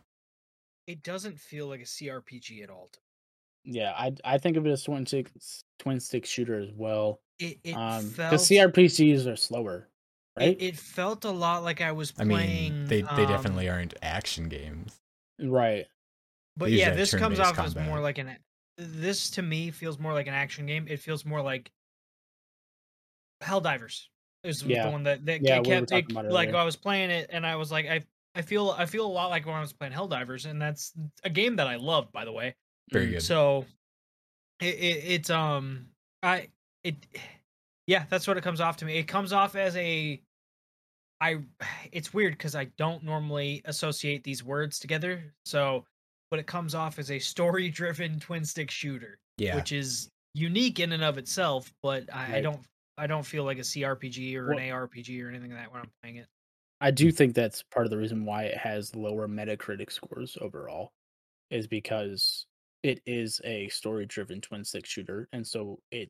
It 0.88 1.02
doesn't 1.04 1.38
feel 1.38 1.68
like 1.68 1.80
a 1.80 1.84
CRPG 1.84 2.62
at 2.64 2.70
all. 2.70 2.90
Yeah, 3.64 3.92
I 3.96 4.12
I 4.24 4.38
think 4.38 4.56
of 4.56 4.66
it 4.66 4.70
as 4.70 4.82
twin 4.82 5.06
stick 5.06 5.30
twin 5.78 6.00
stick 6.00 6.26
shooter 6.26 6.58
as 6.60 6.70
well. 6.74 7.20
It, 7.38 7.58
it 7.62 7.74
Um, 7.74 8.02
felt 8.10 8.30
because 8.32 8.48
CRPGs 8.48 9.26
are 9.32 9.36
slower, 9.36 9.88
right? 10.36 10.60
It, 10.60 10.62
it 10.62 10.76
felt 10.76 11.24
a 11.24 11.30
lot 11.30 11.62
like 11.62 11.80
I 11.80 11.92
was 11.92 12.10
I 12.18 12.24
playing. 12.24 12.72
mean, 12.72 12.86
they 12.86 13.02
they 13.02 13.08
um, 13.08 13.26
definitely 13.26 13.68
aren't 13.68 13.94
action 14.02 14.48
games. 14.48 15.00
right. 15.40 15.86
But 16.56 16.70
They 16.70 16.76
yeah, 16.78 16.90
this 16.90 17.14
comes 17.14 17.38
turn-based 17.38 17.58
off 17.58 17.58
as 17.66 17.76
more 17.76 18.00
like 18.00 18.18
an. 18.18 18.38
This 18.76 19.30
to 19.32 19.42
me 19.42 19.70
feels 19.70 19.98
more 19.98 20.12
like 20.12 20.26
an 20.26 20.34
action 20.34 20.66
game. 20.66 20.86
It 20.88 20.98
feels 21.00 21.24
more 21.24 21.42
like 21.42 21.72
Helldivers 23.42 24.08
is 24.42 24.60
Yeah. 24.62 24.86
the 24.86 24.90
one 24.90 25.02
that 25.04 25.24
that 25.26 25.40
Yeah, 25.42 25.56
it 25.56 25.62
we 25.62 25.68
kept 25.70 25.92
it, 25.92 26.10
like 26.12 26.48
earlier. 26.48 26.56
I 26.56 26.64
was 26.64 26.76
playing 26.76 27.10
it 27.10 27.30
and 27.30 27.46
I 27.46 27.56
was 27.56 27.70
like 27.70 27.86
I 27.86 28.04
I 28.34 28.42
feel 28.42 28.70
I 28.70 28.86
feel 28.86 29.06
a 29.06 29.08
lot 29.08 29.28
like 29.30 29.46
when 29.46 29.54
I 29.54 29.60
was 29.60 29.72
playing 29.72 29.92
Helldivers 29.92 30.46
and 30.48 30.60
that's 30.60 30.92
a 31.22 31.30
game 31.30 31.56
that 31.56 31.66
I 31.66 31.76
love 31.76 32.12
by 32.12 32.24
the 32.24 32.32
way. 32.32 32.56
Very 32.90 33.10
good. 33.10 33.22
So 33.22 33.66
it, 34.60 34.74
it 34.74 35.04
it's 35.06 35.30
um 35.30 35.88
I 36.22 36.50
it 36.82 36.96
yeah, 37.86 38.06
that's 38.08 38.26
what 38.26 38.36
it 38.38 38.42
comes 38.44 38.60
off 38.60 38.78
to 38.78 38.84
me. 38.86 38.96
It 38.98 39.04
comes 39.04 39.32
off 39.32 39.56
as 39.56 39.76
a 39.76 40.22
I 41.20 41.38
it's 41.92 42.12
weird 42.14 42.34
because 42.34 42.54
I 42.54 42.66
don't 42.78 43.02
normally 43.04 43.62
associate 43.64 44.24
these 44.24 44.44
words 44.44 44.78
together. 44.78 45.34
So 45.44 45.84
but 46.30 46.40
it 46.40 46.46
comes 46.46 46.74
off 46.74 46.98
as 46.98 47.12
a 47.12 47.18
story 47.18 47.68
driven 47.68 48.18
twin 48.18 48.44
stick 48.44 48.68
shooter, 48.68 49.18
yeah. 49.38 49.54
which 49.54 49.70
is 49.70 50.08
unique 50.34 50.80
in 50.80 50.90
and 50.90 51.04
of 51.04 51.16
itself, 51.16 51.72
but 51.82 52.12
I, 52.12 52.38
I 52.38 52.40
don't 52.40 52.60
I 52.98 53.06
don't 53.06 53.24
feel 53.24 53.44
like 53.44 53.58
a 53.58 53.62
CRPG 53.62 54.34
or 54.34 54.48
Well- 54.48 54.58
an 54.58 54.64
ARPG 54.64 55.22
or 55.22 55.28
anything 55.28 55.50
like 55.50 55.60
that 55.60 55.72
when 55.72 55.82
I'm 55.82 55.90
playing 56.02 56.16
it. 56.16 56.26
I 56.80 56.90
do 56.90 57.10
think 57.12 57.34
that's 57.34 57.62
part 57.62 57.86
of 57.86 57.90
the 57.90 57.96
reason 57.96 58.24
why 58.24 58.44
it 58.44 58.58
has 58.58 58.94
lower 58.94 59.28
Metacritic 59.28 59.90
scores 59.92 60.36
overall, 60.40 60.90
is 61.50 61.66
because 61.66 62.46
it 62.82 63.00
is 63.06 63.40
a 63.44 63.68
story-driven 63.68 64.40
twin 64.40 64.64
stick 64.64 64.84
shooter, 64.84 65.28
and 65.32 65.46
so 65.46 65.78
it 65.90 66.08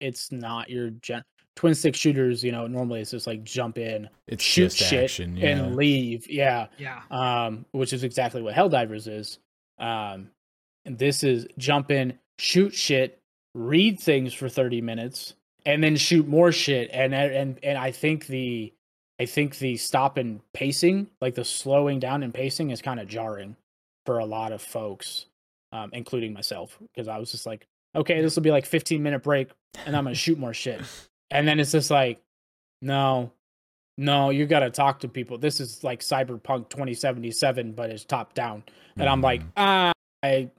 it's 0.00 0.32
not 0.32 0.68
your 0.70 0.90
gen- 0.90 1.22
twin 1.56 1.74
stick 1.74 1.94
shooters. 1.96 2.44
You 2.44 2.52
know, 2.52 2.66
normally 2.66 3.00
it's 3.00 3.10
just 3.10 3.26
like 3.26 3.42
jump 3.42 3.78
in, 3.78 4.08
it's 4.28 4.44
shoot 4.44 4.66
just 4.66 4.76
shit, 4.78 5.04
action. 5.04 5.36
Yeah. 5.36 5.48
and 5.48 5.76
leave. 5.76 6.28
Yeah, 6.30 6.68
Yeah. 6.78 7.02
um, 7.10 7.64
which 7.72 7.92
is 7.92 8.04
exactly 8.04 8.42
what 8.42 8.54
Helldivers 8.54 9.08
is. 9.08 9.38
Um, 9.78 10.30
and 10.84 10.98
this 10.98 11.22
is 11.24 11.46
jump 11.58 11.90
in, 11.90 12.18
shoot 12.38 12.72
shit, 12.74 13.18
read 13.54 13.98
things 13.98 14.32
for 14.32 14.48
thirty 14.48 14.80
minutes, 14.80 15.34
and 15.64 15.82
then 15.82 15.96
shoot 15.96 16.28
more 16.28 16.52
shit. 16.52 16.90
And 16.92 17.12
and 17.14 17.58
and 17.62 17.76
I 17.78 17.90
think 17.90 18.26
the 18.26 18.72
I 19.18 19.24
think 19.26 19.58
the 19.58 19.76
stop 19.78 20.18
and 20.18 20.40
pacing, 20.52 21.08
like 21.20 21.34
the 21.34 21.44
slowing 21.44 21.98
down 22.00 22.22
and 22.22 22.32
pacing, 22.34 22.70
is 22.70 22.82
kind 22.82 23.00
of 23.00 23.08
jarring 23.08 23.56
for 24.04 24.18
a 24.18 24.26
lot 24.26 24.52
of 24.52 24.60
folks, 24.62 25.26
um, 25.72 25.90
including 25.94 26.32
myself, 26.34 26.78
because 26.94 27.08
I 27.08 27.18
was 27.18 27.32
just 27.32 27.46
like, 27.46 27.66
okay, 27.96 28.20
this 28.20 28.36
will 28.36 28.42
be 28.42 28.50
like 28.52 28.66
fifteen 28.66 29.02
minute 29.02 29.22
break, 29.22 29.48
and 29.86 29.96
I'm 29.96 30.04
gonna 30.04 30.14
shoot 30.14 30.38
more 30.38 30.54
shit, 30.54 30.80
and 31.30 31.46
then 31.46 31.60
it's 31.60 31.72
just 31.72 31.90
like, 31.90 32.20
no, 32.82 33.32
no, 33.98 34.30
you 34.30 34.46
got 34.46 34.60
to 34.60 34.70
talk 34.70 35.00
to 35.00 35.08
people. 35.08 35.38
This 35.38 35.60
is 35.60 35.82
like 35.82 36.00
Cyberpunk 36.00 36.68
2077, 36.68 37.72
but 37.72 37.90
it's 37.90 38.04
top 38.04 38.34
down. 38.34 38.62
And 38.98 39.08
I'm 39.08 39.20
like, 39.20 39.42
Mhm. 39.42 39.52
ah, 39.56 39.92
I, 40.22 40.50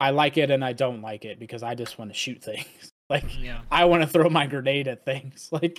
I 0.00 0.10
like 0.10 0.36
it 0.36 0.50
and 0.50 0.64
I 0.64 0.72
don't 0.72 1.02
like 1.02 1.24
it 1.24 1.38
because 1.38 1.62
I 1.62 1.74
just 1.74 1.98
want 1.98 2.10
to 2.10 2.14
shoot 2.16 2.42
things. 2.42 2.90
like 3.10 3.24
Yeah. 3.40 3.60
I 3.70 3.84
want 3.84 4.02
to 4.02 4.08
throw 4.08 4.28
my 4.30 4.46
grenade 4.46 4.88
at 4.88 5.04
things. 5.04 5.48
Like 5.52 5.78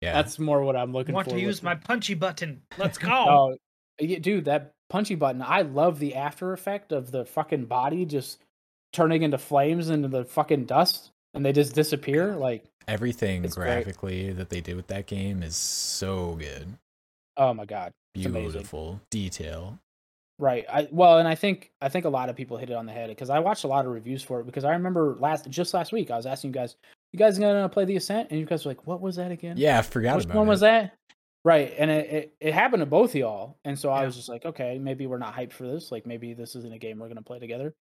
yeah. 0.00 0.12
that's 0.14 0.38
more 0.38 0.62
what 0.62 0.76
I'm 0.76 0.92
looking 0.92 1.14
I 1.14 1.16
want 1.16 1.28
for. 1.28 1.34
to 1.36 1.40
use 1.40 1.62
my 1.62 1.72
it. 1.72 1.84
punchy 1.84 2.14
button. 2.14 2.62
Let's 2.78 2.98
go. 2.98 3.10
Oh, 3.10 3.56
yeah, 4.00 4.18
dude, 4.18 4.46
that 4.46 4.72
punchy 4.90 5.14
button. 5.14 5.40
I 5.42 5.62
love 5.62 5.98
the 5.98 6.14
after 6.14 6.52
effect 6.52 6.90
of 6.92 7.10
the 7.10 7.24
fucking 7.24 7.66
body 7.66 8.04
just 8.04 8.38
turning 8.92 9.22
into 9.22 9.38
flames 9.38 9.88
into 9.90 10.08
the 10.08 10.24
fucking 10.24 10.64
dust, 10.66 11.10
and 11.32 11.44
they 11.46 11.52
just 11.52 11.74
disappear. 11.74 12.34
Like, 12.36 12.64
Everything 12.88 13.44
It's 13.44 13.54
great. 13.56 13.66
graphically 13.84 14.32
that 14.32 14.50
they 14.50 14.60
did 14.60 14.76
with 14.76 14.86
that 14.88 15.06
game 15.06 15.42
is 15.42 15.56
so 15.56 16.34
good. 16.34 16.66
oh 17.36 17.54
my 17.54 17.64
god, 17.64 17.92
It's 18.14 18.26
amazing. 18.26 18.50
Beautiful 18.52 19.00
detail. 19.10 19.78
Right. 20.38 20.64
I 20.68 20.88
well, 20.90 21.18
and 21.18 21.28
I 21.28 21.36
think 21.36 21.70
I 21.80 21.88
think 21.88 22.04
a 22.06 22.08
lot 22.08 22.28
of 22.28 22.34
people 22.36 22.56
hit 22.56 22.68
it 22.70 22.74
on 22.74 22.86
the 22.86 22.92
head 22.92 23.08
because 23.08 23.30
I 23.30 23.38
watched 23.38 23.62
a 23.64 23.68
lot 23.68 23.86
of 23.86 23.92
reviews 23.92 24.22
for 24.22 24.40
it 24.40 24.46
because 24.46 24.64
I 24.64 24.72
remember 24.72 25.16
last 25.20 25.48
just 25.48 25.72
last 25.74 25.92
week 25.92 26.10
I 26.10 26.16
was 26.16 26.26
asking 26.26 26.50
you 26.50 26.54
guys, 26.54 26.74
you 27.12 27.18
guys 27.18 27.38
gonna 27.38 27.68
play 27.68 27.84
the 27.84 27.94
Ascent, 27.96 28.28
and 28.30 28.40
you 28.40 28.44
guys 28.46 28.64
were 28.64 28.70
like, 28.72 28.84
what 28.86 29.00
was 29.00 29.14
that 29.16 29.30
again? 29.30 29.56
Yeah, 29.56 29.78
I 29.78 29.82
forgot 29.82 30.16
Which 30.16 30.24
about 30.24 30.36
one 30.36 30.46
it. 30.46 30.50
was 30.50 30.60
that? 30.60 30.94
Right, 31.44 31.74
and 31.78 31.90
it, 31.90 32.10
it, 32.10 32.34
it 32.40 32.54
happened 32.54 32.80
to 32.80 32.86
both 32.86 33.10
of 33.10 33.16
y'all, 33.16 33.58
and 33.66 33.78
so 33.78 33.90
I 33.90 34.04
was 34.06 34.16
just 34.16 34.28
like, 34.30 34.44
okay, 34.46 34.78
maybe 34.78 35.06
we're 35.06 35.18
not 35.18 35.34
hyped 35.34 35.52
for 35.52 35.66
this. 35.68 35.92
Like 35.92 36.04
maybe 36.06 36.32
this 36.34 36.56
isn't 36.56 36.72
a 36.72 36.78
game 36.78 36.98
we're 36.98 37.08
gonna 37.08 37.22
play 37.22 37.38
together. 37.38 37.72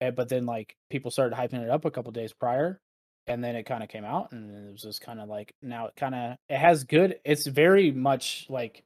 Eh, 0.00 0.10
but 0.10 0.28
then 0.28 0.46
like 0.46 0.74
people 0.90 1.10
started 1.12 1.36
hyping 1.36 1.62
it 1.62 1.70
up 1.70 1.84
a 1.84 1.90
couple 1.92 2.10
days 2.12 2.32
prior, 2.32 2.80
and 3.26 3.42
then 3.44 3.56
it 3.56 3.64
kind 3.64 3.82
of 3.82 3.88
came 3.88 4.04
out, 4.04 4.32
and 4.32 4.68
it 4.68 4.72
was 4.72 4.82
just 4.82 5.00
kind 5.00 5.20
of 5.20 5.28
like 5.28 5.54
now 5.62 5.86
it 5.86 5.96
kind 5.96 6.14
of 6.14 6.36
it 6.48 6.58
has 6.58 6.84
good. 6.84 7.20
It's 7.24 7.46
very 7.46 7.90
much 7.92 8.46
like 8.48 8.84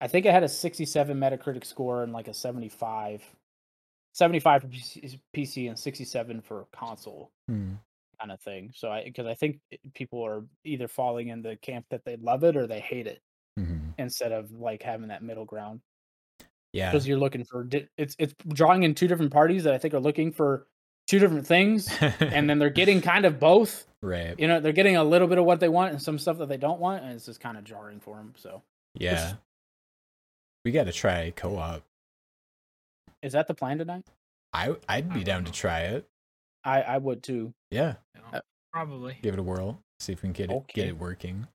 I 0.00 0.08
think 0.08 0.26
it 0.26 0.32
had 0.32 0.42
a 0.44 0.48
67 0.48 1.18
Metacritic 1.18 1.64
score 1.66 2.02
and 2.02 2.12
like 2.12 2.28
a 2.28 2.34
75, 2.34 3.22
75 4.14 4.62
for 4.62 4.68
PC, 5.34 5.68
and 5.68 5.78
67 5.78 6.40
for 6.42 6.66
console 6.72 7.30
Hmm. 7.48 7.74
kind 8.20 8.32
of 8.32 8.40
thing. 8.40 8.72
So 8.74 8.90
I 8.90 9.04
because 9.04 9.26
I 9.26 9.34
think 9.34 9.60
people 9.94 10.22
are 10.24 10.44
either 10.64 10.88
falling 10.88 11.28
in 11.28 11.42
the 11.42 11.56
camp 11.58 11.86
that 11.90 12.04
they 12.04 12.16
love 12.16 12.44
it 12.44 12.56
or 12.56 12.66
they 12.66 12.80
hate 12.80 13.06
it 13.06 13.20
Mhm. 13.58 13.94
instead 13.98 14.32
of 14.32 14.52
like 14.52 14.82
having 14.82 15.08
that 15.08 15.22
middle 15.22 15.44
ground 15.46 15.80
Yeah. 16.72 16.90
because 16.90 17.06
you're 17.06 17.18
looking 17.18 17.44
for 17.44 17.68
it's 17.98 18.16
it's 18.18 18.34
drawing 18.48 18.82
in 18.84 18.94
two 18.94 19.08
different 19.08 19.32
parties 19.32 19.64
that 19.64 19.74
I 19.74 19.78
think 19.78 19.94
are 19.94 20.00
looking 20.00 20.32
for 20.32 20.66
two 21.12 21.18
different 21.18 21.46
things 21.46 21.88
and 22.20 22.48
then 22.48 22.58
they're 22.58 22.70
getting 22.70 23.02
kind 23.02 23.26
of 23.26 23.38
both. 23.38 23.86
right. 24.00 24.34
You 24.38 24.48
know, 24.48 24.60
they're 24.60 24.72
getting 24.72 24.96
a 24.96 25.04
little 25.04 25.28
bit 25.28 25.36
of 25.36 25.44
what 25.44 25.60
they 25.60 25.68
want 25.68 25.92
and 25.92 26.00
some 26.00 26.18
stuff 26.18 26.38
that 26.38 26.48
they 26.48 26.56
don't 26.56 26.80
want, 26.80 27.04
and 27.04 27.12
it's 27.12 27.26
just 27.26 27.38
kind 27.38 27.58
of 27.58 27.64
jarring 27.64 28.00
for 28.00 28.16
them. 28.16 28.32
So 28.38 28.62
Yeah. 28.94 29.34
We 30.64 30.70
got 30.72 30.84
to 30.84 30.92
try 30.92 31.30
co-op. 31.36 31.82
is 33.22 33.32
that 33.34 33.46
the 33.46 33.52
plan 33.54 33.76
tonight? 33.78 34.04
I 34.54 34.74
I'd 34.88 35.08
be 35.10 35.16
don't 35.16 35.24
down 35.24 35.42
know. 35.44 35.50
to 35.50 35.52
try 35.52 35.80
it. 35.82 36.06
I 36.64 36.80
I 36.82 36.98
would 36.98 37.22
too. 37.22 37.52
Yeah. 37.70 37.94
You 38.14 38.22
know, 38.32 38.40
probably. 38.72 39.18
Give 39.22 39.34
it 39.34 39.40
a 39.40 39.42
whirl. 39.42 39.80
See 40.00 40.12
if 40.14 40.22
we 40.22 40.28
can 40.28 40.32
get 40.32 40.50
it 40.50 40.54
Okay. 40.54 40.72
get 40.82 40.88
it 40.88 40.98
working. 40.98 41.46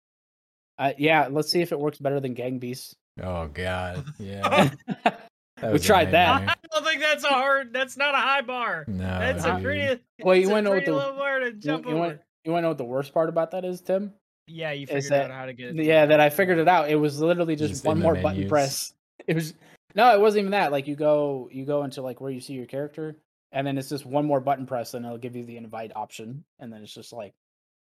Uh, 0.77 0.93
yeah, 0.99 1.27
let's 1.31 1.49
see 1.49 1.61
if 1.61 1.71
it 1.71 1.79
works 1.79 1.97
better 1.97 2.19
than 2.19 2.33
Gang 2.35 2.59
Beasts. 2.59 2.95
Oh 3.23 3.47
god, 3.47 4.05
yeah. 4.19 4.69
we 5.63 5.79
tried 5.79 6.11
that. 6.11 6.59
Nightmare. 6.99 7.09
I 7.09 7.13
don't 7.13 7.21
think 7.21 7.21
that's 7.21 7.23
a 7.23 7.27
hard. 7.35 7.73
That's 7.73 7.97
not 7.97 8.13
a 8.13 8.17
high 8.17 8.41
bar. 8.41 8.85
No, 8.87 9.03
That's 9.03 9.45
a 9.45 9.53
dude. 9.55 9.63
pretty. 9.63 10.01
Well, 10.21 10.35
you 10.35 10.41
it's 10.41 10.49
a 10.49 10.53
wanna 10.53 10.61
know 10.69 10.75
what 10.75 10.85
the- 10.85 10.93
low 10.95 11.15
bar 11.17 11.39
to 11.39 11.45
You, 11.47 11.51
jump 11.53 11.85
you 11.85 11.91
over. 11.91 11.99
want 11.99 12.19
you 12.43 12.51
want 12.51 12.59
to 12.59 12.63
know 12.63 12.67
what 12.69 12.77
the 12.77 12.83
worst 12.85 13.13
part 13.13 13.29
about 13.29 13.51
that 13.51 13.65
is, 13.65 13.81
Tim? 13.81 14.13
yeah, 14.47 14.71
you 14.71 14.83
is 14.83 14.89
figured 14.89 15.11
that- 15.11 15.31
out 15.31 15.31
how 15.31 15.45
to 15.45 15.53
get 15.53 15.77
it. 15.77 15.83
Yeah, 15.85 16.05
that 16.05 16.19
I 16.19 16.29
figured 16.29 16.57
it 16.59 16.67
out. 16.67 16.89
It 16.89 16.95
was 16.95 17.19
literally 17.19 17.55
just, 17.57 17.71
Just 17.73 17.85
one 17.85 17.97
in 17.97 17.99
the 17.99 18.03
more 18.03 18.15
button 18.15 18.47
press. 18.47 18.93
It 19.27 19.35
was 19.35 19.53
no, 19.95 20.13
it 20.13 20.21
wasn't 20.21 20.41
even 20.41 20.51
that. 20.51 20.71
Like 20.71 20.87
you 20.87 20.95
go 20.95 21.49
you 21.51 21.65
go 21.65 21.83
into 21.83 22.01
like 22.01 22.21
where 22.21 22.31
you 22.31 22.39
see 22.39 22.53
your 22.53 22.65
character, 22.67 23.17
and 23.51 23.65
then 23.67 23.77
it's 23.77 23.89
just 23.89 24.05
one 24.05 24.25
more 24.25 24.39
button 24.39 24.65
press, 24.65 24.93
and 24.93 25.05
it'll 25.05 25.17
give 25.17 25.35
you 25.35 25.43
the 25.43 25.57
invite 25.57 25.91
option, 25.95 26.45
and 26.59 26.71
then 26.71 26.81
it's 26.83 26.93
just 26.93 27.11
like, 27.11 27.33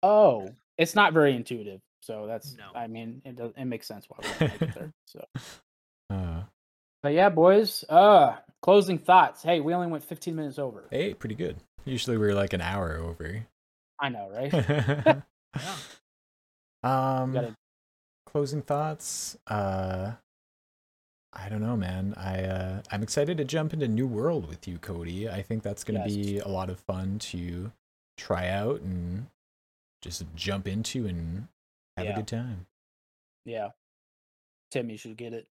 oh, 0.02 0.48
it's 0.76 0.94
not 0.94 1.12
very 1.14 1.34
intuitive. 1.36 1.80
So 2.02 2.26
that's 2.26 2.56
No. 2.56 2.64
I 2.74 2.88
mean 2.88 3.22
it 3.24 3.36
does, 3.36 3.52
it 3.56 3.64
makes 3.66 3.86
sense 3.86 4.06
why 4.08 4.16
we 4.20 4.28
don't 4.28 4.40
like 4.40 4.62
it 4.62 4.74
there. 4.74 4.92
So, 5.06 5.24
Uh, 6.10 6.42
but 7.02 7.12
yeah, 7.14 7.28
boys. 7.30 7.84
Uh, 7.88 8.36
closing 8.62 8.98
thoughts. 8.98 9.42
Hey, 9.42 9.60
we 9.60 9.74
only 9.74 9.88
went 9.88 10.04
15 10.04 10.34
minutes 10.34 10.58
over. 10.58 10.84
hey, 10.90 11.14
pretty 11.14 11.34
good. 11.34 11.56
Usually 11.84 12.16
we're 12.16 12.34
like 12.34 12.52
an 12.52 12.60
hour 12.60 12.96
over. 12.96 13.46
I 14.00 14.08
know, 14.08 14.30
right? 14.32 14.52
Yeah. 14.52 15.20
um, 16.82 17.32
gotta- 17.32 17.56
closing 18.26 18.62
thoughts. 18.62 19.36
Uh, 19.46 20.12
I 21.32 21.48
don't 21.48 21.62
know, 21.62 21.76
man. 21.76 22.14
I 22.16 22.42
uh, 22.44 22.82
I'm 22.90 23.02
excited 23.02 23.38
to 23.38 23.44
jump 23.44 23.72
into 23.72 23.88
New 23.88 24.06
World 24.06 24.48
with 24.48 24.68
you, 24.68 24.78
Cody. 24.78 25.28
I 25.28 25.42
think 25.42 25.62
that's 25.62 25.82
gonna 25.84 26.04
Yes. 26.06 26.14
be 26.14 26.38
a 26.38 26.48
lot 26.48 26.68
of 26.70 26.78
fun 26.80 27.18
to 27.20 27.72
try 28.18 28.48
out 28.48 28.80
and 28.82 29.26
just 30.02 30.24
jump 30.34 30.68
into 30.68 31.06
and 31.06 31.48
have 31.96 32.06
Yeah. 32.06 32.12
a 32.12 32.16
good 32.16 32.26
time. 32.28 32.66
Yeah. 33.46 33.70
Tim, 34.70 34.90
you 34.90 34.96
should 34.98 35.16
get 35.16 35.32
it. 35.32 35.46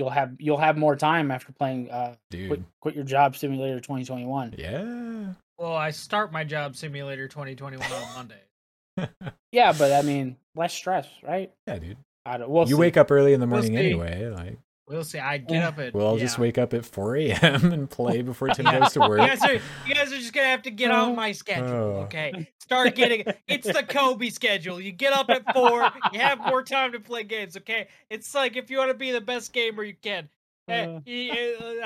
You'll 0.00 0.08
have 0.08 0.36
you'll 0.38 0.56
have 0.56 0.78
more 0.78 0.96
time 0.96 1.30
after 1.30 1.52
playing 1.52 1.90
uh 1.90 2.14
Dude. 2.30 2.48
quit, 2.48 2.62
quit 2.80 2.94
your 2.94 3.04
job 3.04 3.36
simulator 3.36 3.80
2021. 3.80 4.54
Yeah. 4.56 5.34
Well, 5.58 5.76
I 5.76 5.90
start 5.90 6.32
my 6.32 6.42
job 6.42 6.74
simulator 6.74 7.28
2021 7.28 7.84
on 7.92 8.14
Monday. 8.96 9.10
Yeah, 9.52 9.74
but 9.76 9.92
I 9.92 10.00
mean, 10.00 10.38
less 10.54 10.72
stress, 10.72 11.06
right? 11.22 11.52
yeah, 11.66 11.78
dude. 11.78 11.98
I 12.24 12.38
don't, 12.38 12.48
we'll 12.48 12.66
you 12.66 12.76
see. 12.76 12.80
wake 12.80 12.96
up 12.96 13.10
early 13.10 13.34
in 13.34 13.40
the 13.40 13.46
We'll 13.46 13.60
morning 13.60 13.76
anyway. 13.76 14.26
Like, 14.30 14.58
We'll 14.90 15.04
see. 15.04 15.20
I 15.20 15.38
get 15.38 15.62
up 15.62 15.78
at. 15.78 15.94
we'll 15.94 16.04
all 16.06 16.18
yeah. 16.18 16.24
just 16.24 16.38
wake 16.38 16.58
up 16.58 16.74
at 16.74 16.84
4 16.84 17.16
a.m. 17.16 17.72
and 17.72 17.88
play 17.88 18.22
before 18.30 18.48
Tim 18.48 18.64
goes 18.66 18.92
to 18.94 19.00
You 19.00 19.08
work. 19.08 19.18
guys, 19.18 19.40
are, 19.42 19.54
you 19.86 19.94
guys 19.94 20.12
are 20.12 20.18
just 20.18 20.32
gonna 20.32 20.48
have 20.48 20.62
to 20.62 20.70
get 20.70 20.90
on 20.90 21.14
my 21.14 21.30
schedule, 21.32 21.68
Oh. 21.68 22.02
okay? 22.04 22.48
Start 22.60 22.94
getting. 22.96 23.24
It's 23.46 23.66
the 23.66 23.84
Kobe 23.88 24.28
schedule. 24.30 24.80
You 24.80 24.90
get 24.92 25.12
up 25.12 25.30
at 25.30 25.52
four. 25.54 25.88
You 26.12 26.18
have 26.20 26.38
more 26.38 26.62
time 26.64 26.90
to 26.92 27.00
play 27.00 27.22
games, 27.22 27.56
okay? 27.56 27.86
It's 28.10 28.34
like 28.34 28.56
if 28.56 28.68
you 28.70 28.78
want 28.78 28.90
to 28.90 28.94
be 28.96 29.12
the 29.12 29.20
best 29.20 29.52
gamer 29.52 29.84
you 29.84 29.94
can. 30.02 30.28
Eh, 30.68 30.84
Uh. 30.86 30.98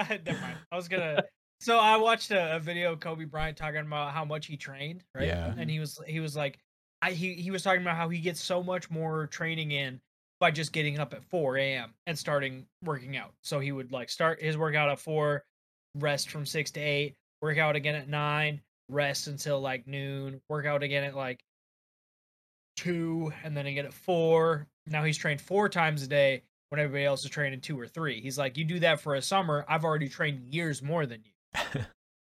uh, 0.01 0.05
never 0.27 0.41
mind. 0.41 0.57
I 0.73 0.77
was 0.77 0.89
gonna. 0.89 1.23
So 1.61 1.79
I 1.79 1.97
watched 1.97 2.31
a, 2.31 2.57
a 2.57 2.59
video 2.61 2.93
of 2.93 3.01
Kobe 3.01 3.25
Bryant 3.25 3.57
talking 3.57 3.81
about 3.81 4.13
how 4.13 4.25
much 4.25 4.47
he 4.47 4.57
trained, 4.57 5.05
right? 5.15 5.27
Yeah. 5.29 5.55
And 5.57 5.71
he 5.71 5.79
was 5.79 5.99
he 6.07 6.21
was 6.21 6.37
like, 6.37 6.59
I 7.01 7.13
he 7.13 7.35
he 7.35 7.51
was 7.51 7.63
talking 7.63 7.81
about 7.83 7.97
how 7.97 8.09
he 8.09 8.19
gets 8.21 8.43
so 8.43 8.63
much 8.63 8.91
more 8.91 9.27
training 9.29 9.71
in 9.71 10.01
by 10.45 10.51
just 10.51 10.73
getting 10.75 10.99
up 10.99 11.15
at 11.15 11.25
4 11.25 11.57
a.m. 11.57 11.95
and 12.07 12.19
starting 12.19 12.67
working 12.83 13.17
out. 13.17 13.33
So 13.43 13.61
he 13.61 13.73
would 13.73 13.93
like 13.93 14.11
start 14.11 14.43
his 14.43 14.59
workout 14.59 14.91
at 14.91 15.01
four, 15.01 15.43
rest 15.95 16.29
from 16.31 16.45
six 16.45 16.71
to 16.73 16.81
eight, 16.81 17.15
work 17.41 17.57
out 17.57 17.77
again 17.77 17.95
at 17.95 18.11
nine, 18.11 18.61
rest 18.91 19.27
until 19.27 19.59
like 19.63 19.87
noon, 19.87 20.43
work 20.51 20.67
out 20.67 20.83
again 20.83 21.03
at 21.03 21.17
like 21.17 21.43
two, 22.77 23.33
and 23.43 23.57
then 23.57 23.65
again 23.65 23.87
at 23.87 23.95
four. 23.95 24.67
Now 24.87 25.03
he's 25.03 25.17
trained 25.17 25.41
four 25.41 25.71
times 25.71 26.03
a 26.03 26.09
day 26.09 26.43
when 26.69 26.79
everybody 26.79 27.07
else 27.07 27.25
is 27.25 27.31
training 27.31 27.63
two 27.63 27.81
or 27.81 27.87
three. 27.87 28.21
He's 28.21 28.37
like, 28.37 28.59
you 28.59 28.67
do 28.67 28.81
that 28.81 29.01
for 29.01 29.15
a 29.15 29.23
summer. 29.23 29.65
I've 29.67 29.85
already 29.87 30.11
trained 30.11 30.53
years 30.53 30.83
more 30.83 31.07
than 31.07 31.23
you. 31.25 31.81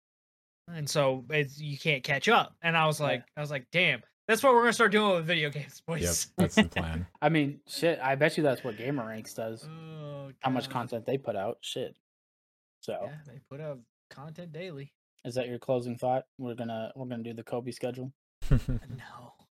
and 0.67 0.89
so 0.89 1.25
it's, 1.29 1.59
you 1.59 1.77
can't 1.77 2.03
catch 2.03 2.27
up. 2.27 2.55
And 2.63 2.75
I 2.75 2.87
was 2.87 2.99
Yeah. 2.99 3.05
like, 3.05 3.23
I 3.37 3.41
was 3.41 3.51
like, 3.51 3.67
damn, 3.71 4.01
that's 4.29 4.43
what 4.43 4.53
we're 4.53 4.61
gonna 4.61 4.73
start 4.73 4.91
doing 4.91 5.15
with 5.15 5.25
video 5.25 5.49
games, 5.49 5.81
yep, 5.89 5.99
boys. 5.99 6.27
that's 6.37 6.55
the 6.55 6.63
plan. 6.65 7.07
I 7.21 7.29
mean, 7.29 7.59
shit, 7.67 7.99
I 8.01 8.13
bet 8.15 8.37
you 8.37 8.43
that's 8.43 8.63
what 8.63 8.77
GameRanx 8.77 9.35
does. 9.35 9.67
Oh, 9.67 10.31
How 10.41 10.51
much 10.51 10.69
content 10.69 11.05
they 11.05 11.17
put 11.17 11.35
out. 11.35 11.57
Shit. 11.61 11.95
So, 12.81 12.97
Yeah, 13.03 13.15
they 13.27 13.39
put 13.49 13.59
out 13.59 13.79
content 14.11 14.53
daily. 14.53 14.93
is 15.25 15.33
that 15.35 15.47
your 15.47 15.57
closing 15.59 15.97
thought? 15.97 16.25
We're 16.37 16.53
going 16.55 16.69
to 16.69 16.91
we're 16.95 17.07
going 17.07 17.23
to 17.23 17.29
do 17.31 17.35
the 17.35 17.43
Kobe 17.43 17.71
schedule. 17.71 18.13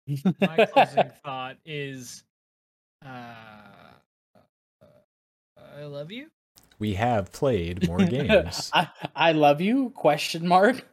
No, 0.08 0.24
my 0.40 0.66
closing 0.66 1.10
thought 1.24 1.56
is, 1.64 2.22
uh, 3.04 3.08
uh, 4.36 4.86
I 5.76 5.82
love 5.84 6.12
you. 6.12 6.28
we 6.78 6.94
have 6.94 7.32
played 7.32 7.88
more 7.88 7.98
games. 7.98 8.70
I, 8.72 8.88
I 9.16 9.32
love 9.32 9.60
you? 9.60 9.90
Question 9.90 10.46
mark. 10.46 10.86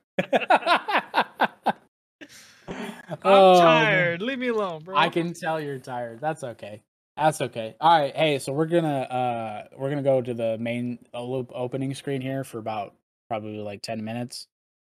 I'm 3.23 3.31
Oh, 3.31 3.53
man. 3.53 3.61
tired. 3.64 4.22
Leave 4.22 4.40
me 4.40 4.48
alone, 4.49 4.84
bro. 4.84 4.95
I 4.98 5.10
can 5.10 5.34
tell 5.34 5.60
you're 5.61 5.80
tired. 5.80 6.19
That's 6.22 6.44
okay. 6.44 6.81
That's 7.18 7.41
okay. 7.41 7.76
All 7.80 7.99
right. 7.99 8.15
Hey, 8.15 8.40
so 8.40 8.53
we're 8.53 8.65
gonna 8.65 8.88
uh 9.02 9.64
we're 9.77 9.90
gonna 9.90 10.02
go 10.02 10.22
to 10.22 10.34
the 10.34 10.57
main 10.57 10.98
uh, 11.14 11.22
loop 11.23 11.52
opening 11.53 11.94
screen 11.94 12.22
here 12.22 12.44
for 12.44 12.57
about 12.57 12.95
probably 13.30 13.57
like 13.60 13.81
ten 13.84 14.03
minutes. 14.03 14.48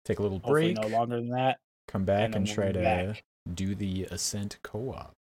Take 0.06 0.20
a 0.20 0.22
little 0.22 0.38
Hopefully 0.40 0.74
break, 0.74 0.90
no 0.92 0.96
longer 0.98 1.18
than 1.18 1.30
that. 1.32 1.60
come 1.88 2.06
back, 2.06 2.26
and 2.28 2.36
and, 2.36 2.46
we'll 2.48 2.56
try 2.56 2.72
to 2.72 2.80
back. 2.80 3.24
do 3.54 3.76
the 3.76 4.08
Ascent 4.12 4.58
co-op. 4.64 5.12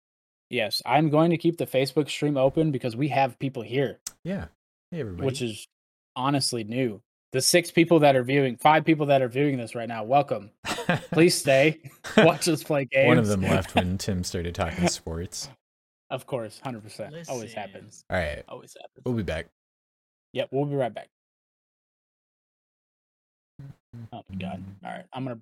Yes, 0.50 0.82
I'm 0.86 1.10
going 1.10 1.32
to 1.32 1.38
keep 1.38 1.58
the 1.58 1.66
Facebook 1.66 2.08
stream 2.08 2.38
open 2.38 2.72
because 2.72 2.96
we 2.96 3.08
have 3.10 3.38
people 3.40 3.64
here, 3.64 4.00
Yeah. 4.24 4.46
Hey 4.92 5.00
everybody. 5.02 5.26
which 5.26 5.42
is 5.42 5.68
honestly 6.16 6.64
new. 6.64 7.02
The 7.34 7.42
six 7.42 7.72
people 7.72 8.00
that 8.02 8.16
are 8.16 8.24
viewing, 8.24 8.56
five 8.58 8.86
people 8.86 9.08
that 9.08 9.22
are 9.24 9.28
viewing 9.28 9.58
this 9.58 9.74
right 9.76 9.90
now, 9.90 10.04
welcome. 10.06 10.52
Please 11.12 11.36
stay. 11.36 11.80
Watch 12.18 12.48
us 12.48 12.64
play 12.64 12.86
games. 12.86 13.08
One 13.08 13.18
of 13.18 13.28
them 13.28 13.42
left 13.42 13.76
when 13.76 13.98
Tim 14.00 14.24
started 14.24 14.56
talking 14.56 14.88
sports. 14.88 15.50
of 16.10 16.26
course, 16.26 16.60
hundred 16.64 16.84
percent. 16.84 17.16
Always 17.30 17.54
happens. 17.54 18.04
All 18.10 18.18
right. 18.18 18.44
Always 18.48 18.76
happens. 18.80 19.04
We'll 19.06 19.16
be 19.16 19.24
back. 19.24 19.48
Yep, 20.34 20.50
we'll 20.52 20.66
be 20.66 20.76
right 20.76 20.94
back. 20.94 21.08
Oh 24.12 24.22
my 24.30 24.36
god. 24.38 24.60
Mm. 24.60 24.86
All 24.88 24.92
right, 24.92 25.06
I'm 25.14 25.24
gonna 25.24 25.40